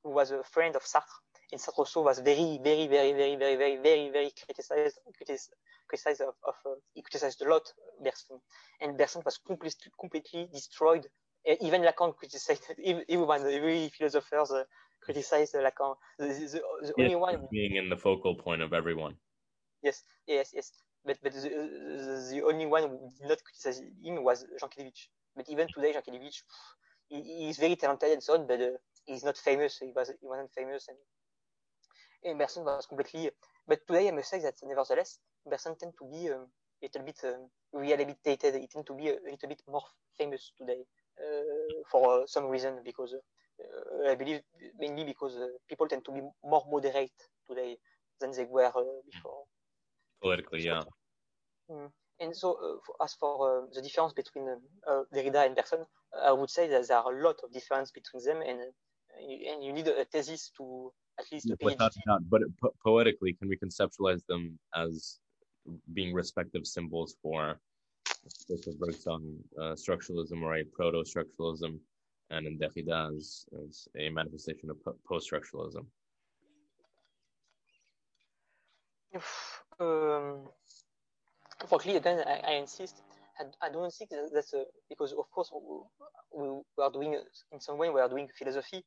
who 0.04 0.12
was 0.12 0.32
a 0.32 0.44
friend 0.44 0.76
of 0.76 0.84
Sartre 0.84 1.20
and 1.52 1.62
Sartre 1.62 1.80
also 1.80 2.02
was 2.04 2.20
very, 2.20 2.60
very, 2.64 2.88
very, 2.88 3.14
very, 3.14 3.36
very, 3.36 3.56
very, 3.56 3.78
very, 3.78 4.10
very 4.10 4.32
criticized, 4.46 5.00
criticized, 5.88 6.22
of, 6.22 6.36
of 6.48 6.56
uh, 6.66 6.76
he 6.94 7.02
criticized 7.02 7.42
a 7.42 7.50
lot 7.50 7.62
Bergson, 8.04 8.40
and 8.82 8.98
Bergson 8.98 9.22
was 9.24 9.38
completely, 9.38 9.92
completely 10.00 10.48
destroyed. 10.52 11.08
Even 11.62 11.82
Lacan 11.84 12.16
criticized, 12.16 12.66
everyone, 13.10 13.42
every 13.46 13.90
philosophers 13.90 14.52
uh, 14.52 14.64
criticized 15.02 15.54
Lacan. 15.56 15.96
The, 16.18 16.28
the, 16.28 16.62
the 16.88 16.94
only 16.98 17.16
one 17.16 17.48
being 17.52 17.76
in 17.76 17.90
the 17.90 17.98
focal 17.98 18.36
point 18.36 18.62
of 18.62 18.74
everyone. 18.74 19.16
Yes, 19.84 20.04
yes, 20.28 20.52
yes. 20.54 20.72
But 21.06 21.18
but 21.22 21.34
the, 21.34 21.42
the, 21.42 22.30
the 22.32 22.42
only 22.44 22.66
one 22.66 22.84
who 22.90 23.10
did 23.20 23.30
not 23.30 23.44
criticize 23.44 23.80
him 24.04 24.24
was 24.24 24.46
Jankélévitch. 24.62 25.10
But 25.36 25.50
even 25.50 25.68
today, 25.70 25.94
Jankélévitch, 25.94 26.42
he, 27.10 27.22
he 27.22 27.50
is 27.50 27.58
very 27.58 27.76
talented 27.76 28.12
and 28.12 28.24
so 28.24 28.34
on, 28.36 28.48
but 28.48 28.62
uh, 28.62 28.70
he's 29.06 29.24
not 29.24 29.38
famous. 29.38 29.80
He 29.80 29.92
was 29.96 30.10
he 30.10 30.28
wasn't 30.28 30.52
famous, 30.52 30.88
and 30.88 32.38
Bergson 32.38 32.64
was 32.64 32.86
completely. 32.86 33.32
But 33.68 33.80
today 33.88 34.08
I 34.08 34.12
must 34.12 34.30
say 34.30 34.40
that 34.40 34.56
nevertheless, 34.64 35.20
Bergson 35.46 35.76
tend 35.78 35.94
to 36.00 36.06
be 36.10 36.30
um, 36.32 36.48
a 36.82 36.86
little 36.86 37.04
bit 37.04 37.20
um, 37.24 37.50
rehabilitated. 37.74 38.56
It 38.56 38.72
tend 38.72 38.86
to 38.88 38.94
be 38.94 39.10
a, 39.10 39.18
little 39.24 39.50
bit 39.50 39.62
more 39.68 39.84
famous 40.18 40.52
today 40.58 40.84
uh, 41.20 41.84
for 41.90 42.22
uh, 42.22 42.26
some 42.28 42.46
reason 42.46 42.80
because 42.84 43.14
uh, 43.14 44.10
I 44.10 44.16
believe 44.16 44.42
mainly 44.80 45.06
because 45.06 45.36
uh, 45.36 45.48
people 45.68 45.88
tend 45.88 46.06
to 46.06 46.12
be 46.12 46.22
more 46.44 46.64
moderate 46.70 47.12
today 47.48 47.78
than 48.20 48.32
they 48.32 48.46
were 48.46 48.66
uh, 48.66 49.02
before. 49.06 49.44
Politically, 50.22 50.66
yeah. 50.66 50.82
Mm. 51.70 51.92
And 52.20 52.36
so, 52.36 52.54
uh, 52.54 52.80
for, 52.86 52.96
as 53.04 53.14
for 53.16 53.68
the 53.74 53.82
difference 53.82 54.14
between 54.14 54.48
Derrida 55.14 55.46
and 55.46 55.56
Bergson, 55.56 55.86
I 56.22 56.32
would 56.32 56.50
say 56.50 56.68
that 56.68 56.88
there 56.88 56.98
are 56.98 57.14
a 57.14 57.24
lot 57.24 57.38
of 57.44 57.52
difference 57.52 57.92
between 57.92 58.24
them, 58.24 58.42
and 58.42 58.72
and 59.20 59.64
you 59.64 59.74
need 59.74 59.88
a 59.88 60.06
thesis 60.06 60.52
to 60.58 60.92
at 61.20 61.26
least 61.32 61.48
yeah, 61.48 61.56
without 61.62 61.94
doubt. 62.08 62.22
But 62.30 62.42
po- 62.62 62.74
poetically, 62.84 63.34
can 63.34 63.48
we 63.48 63.58
conceptualize 63.58 64.26
them 64.28 64.58
as 64.76 65.20
being 65.94 66.14
respective 66.14 66.66
symbols 66.66 67.16
for 67.22 67.60
Joseph 68.48 68.78
Bergson 68.80 69.44
uh, 69.60 69.76
structuralism 69.76 70.42
or 70.42 70.56
a 70.56 70.64
proto-structuralism, 70.64 71.80
and 72.30 72.48
in 72.48 72.58
Derrida 72.58 73.16
as, 73.16 73.46
as 73.64 73.88
a 73.98 74.10
manifestation 74.10 74.70
of 74.70 74.84
po- 74.84 74.98
post-structuralism? 75.08 75.86
Um, 79.80 80.50
frankly, 81.68 81.96
again, 81.96 82.24
I, 82.26 82.42
I 82.48 82.52
insist. 82.54 83.02
I, 83.40 83.68
I, 83.68 83.70
don't 83.70 83.94
think 83.94 84.10
that 84.12 84.30
that's 84.34 84.54
a, 84.54 84.62
uh, 84.62 84.64
because, 84.90 85.14
of 85.14 85.30
course, 85.32 85.52
we, 85.54 86.48
we, 86.78 86.84
are 86.84 86.92
doing 86.92 87.20
in 87.52 87.60
some 87.60 87.78
way 87.78 87.90
we 87.90 88.02
are 88.02 88.10
doing 88.10 88.28
philosophy, 88.38 88.84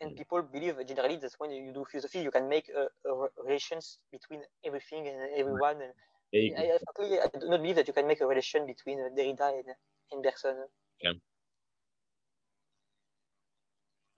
and 0.00 0.12
mm. 0.12 0.16
people 0.16 0.42
believe 0.42 0.76
generally 0.86 1.16
that 1.16 1.32
when 1.38 1.50
you 1.50 1.72
do 1.72 1.84
philosophy, 1.90 2.20
you 2.20 2.30
can 2.30 2.48
make 2.48 2.68
a, 2.68 2.88
a 3.08 3.28
relations 3.44 3.98
between 4.10 4.42
everything 4.64 5.08
and 5.08 5.16
everyone. 5.36 5.76
And 5.82 5.92
I, 6.34 6.62
I, 6.62 6.78
I, 7.24 7.38
do 7.38 7.48
not 7.48 7.60
believe 7.60 7.76
that 7.76 7.86
you 7.86 7.94
can 7.94 8.06
make 8.06 8.20
a 8.20 8.26
relation 8.26 8.66
between 8.66 9.00
uh, 9.00 9.08
Derrida 9.16 9.48
and, 9.52 9.68
uh, 9.68 10.12
and 10.12 10.22
Bergson. 10.22 10.56
Yeah. 11.02 11.12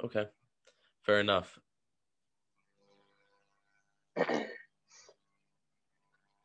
Okay, 0.04 0.26
fair 1.02 1.20
enough. 1.20 1.58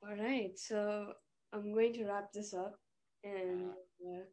All 0.03 0.15
right, 0.17 0.57
so 0.57 1.13
I'm 1.53 1.73
going 1.73 1.93
to 1.93 2.05
wrap 2.05 2.31
this 2.33 2.53
up, 2.53 2.79
and 3.23 3.69
uh, 4.05 4.23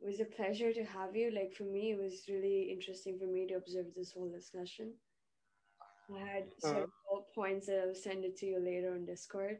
it 0.00 0.06
was 0.06 0.20
a 0.20 0.24
pleasure 0.24 0.72
to 0.72 0.84
have 0.84 1.16
you. 1.16 1.30
Like 1.30 1.54
for 1.54 1.64
me, 1.64 1.92
it 1.92 1.98
was 1.98 2.22
really 2.28 2.70
interesting 2.72 3.18
for 3.18 3.26
me 3.26 3.46
to 3.48 3.54
observe 3.54 3.86
this 3.96 4.12
whole 4.12 4.30
discussion. 4.30 4.92
I 6.14 6.20
had 6.20 6.42
uh-huh. 6.44 6.68
several 6.68 6.84
uh-huh. 6.84 7.20
points 7.34 7.66
that 7.66 7.84
I'll 7.86 7.94
send 7.94 8.24
it 8.24 8.36
to 8.38 8.46
you 8.46 8.58
later 8.58 8.92
on 8.92 9.04
Discord, 9.04 9.58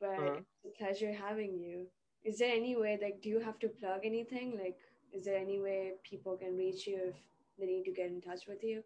but 0.00 0.10
uh-huh. 0.10 0.40
it's 0.64 0.76
a 0.78 0.84
pleasure 0.84 1.12
having 1.12 1.58
you. 1.58 1.86
Is 2.24 2.38
there 2.38 2.52
any 2.52 2.76
way, 2.76 2.98
like, 3.00 3.22
do 3.22 3.28
you 3.28 3.40
have 3.40 3.58
to 3.60 3.68
plug 3.68 4.00
anything? 4.04 4.58
Like, 4.58 4.78
is 5.12 5.24
there 5.24 5.38
any 5.38 5.60
way 5.60 5.92
people 6.08 6.36
can 6.36 6.56
reach 6.56 6.86
you 6.86 6.98
if 7.08 7.14
they 7.58 7.66
need 7.66 7.84
to 7.84 7.92
get 7.92 8.06
in 8.06 8.20
touch 8.20 8.46
with 8.48 8.62
you? 8.62 8.82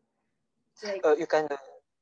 Like, 0.85 1.01
uh, 1.05 1.17
you 1.17 1.27
can 1.27 1.47
uh, 1.51 1.57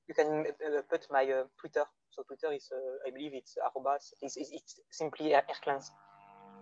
you 0.08 0.14
can 0.14 0.46
uh, 0.48 0.82
put 0.90 1.06
my 1.10 1.24
uh, 1.24 1.44
Twitter 1.58 1.84
so 2.18 2.24
Twitter 2.24 2.52
is, 2.52 2.68
uh, 2.74 3.06
I 3.06 3.10
believe 3.12 3.32
it's 3.34 3.56
arrobas. 3.62 4.12
It's, 4.20 4.36
it's, 4.36 4.50
it's 4.52 4.80
simply 4.90 5.30
Herclinze. 5.30 5.90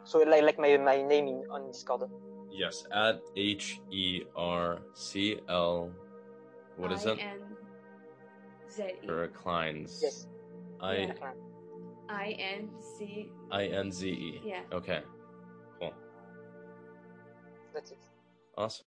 So 0.07 0.21
like, 0.21 0.43
like 0.43 0.59
my, 0.59 0.77
my 0.79 1.03
name 1.03 1.27
in, 1.27 1.45
on 1.51 1.67
Discord. 1.67 2.09
Yes, 2.51 2.87
at 2.93 3.21
H 3.37 3.81
E 3.91 4.23
R 4.37 4.79
C 4.95 5.41
L. 5.49 5.91
What 6.77 6.93
is 6.93 7.05
it? 7.05 7.19
Z-E. 8.71 9.07
Herclinze. 9.07 10.01
Yes. 10.03 10.29
I. 10.81 11.11
I 12.09 12.37
N 12.39 12.71
C. 12.79 13.31
I 13.51 13.65
N 13.67 13.91
Z 13.91 14.09
E. 14.09 14.41
Yeah. 14.45 14.61
Okay. 14.73 15.01
Cool. 15.81 15.93
That's 17.75 17.91
it. 17.91 17.99
Awesome. 18.57 18.87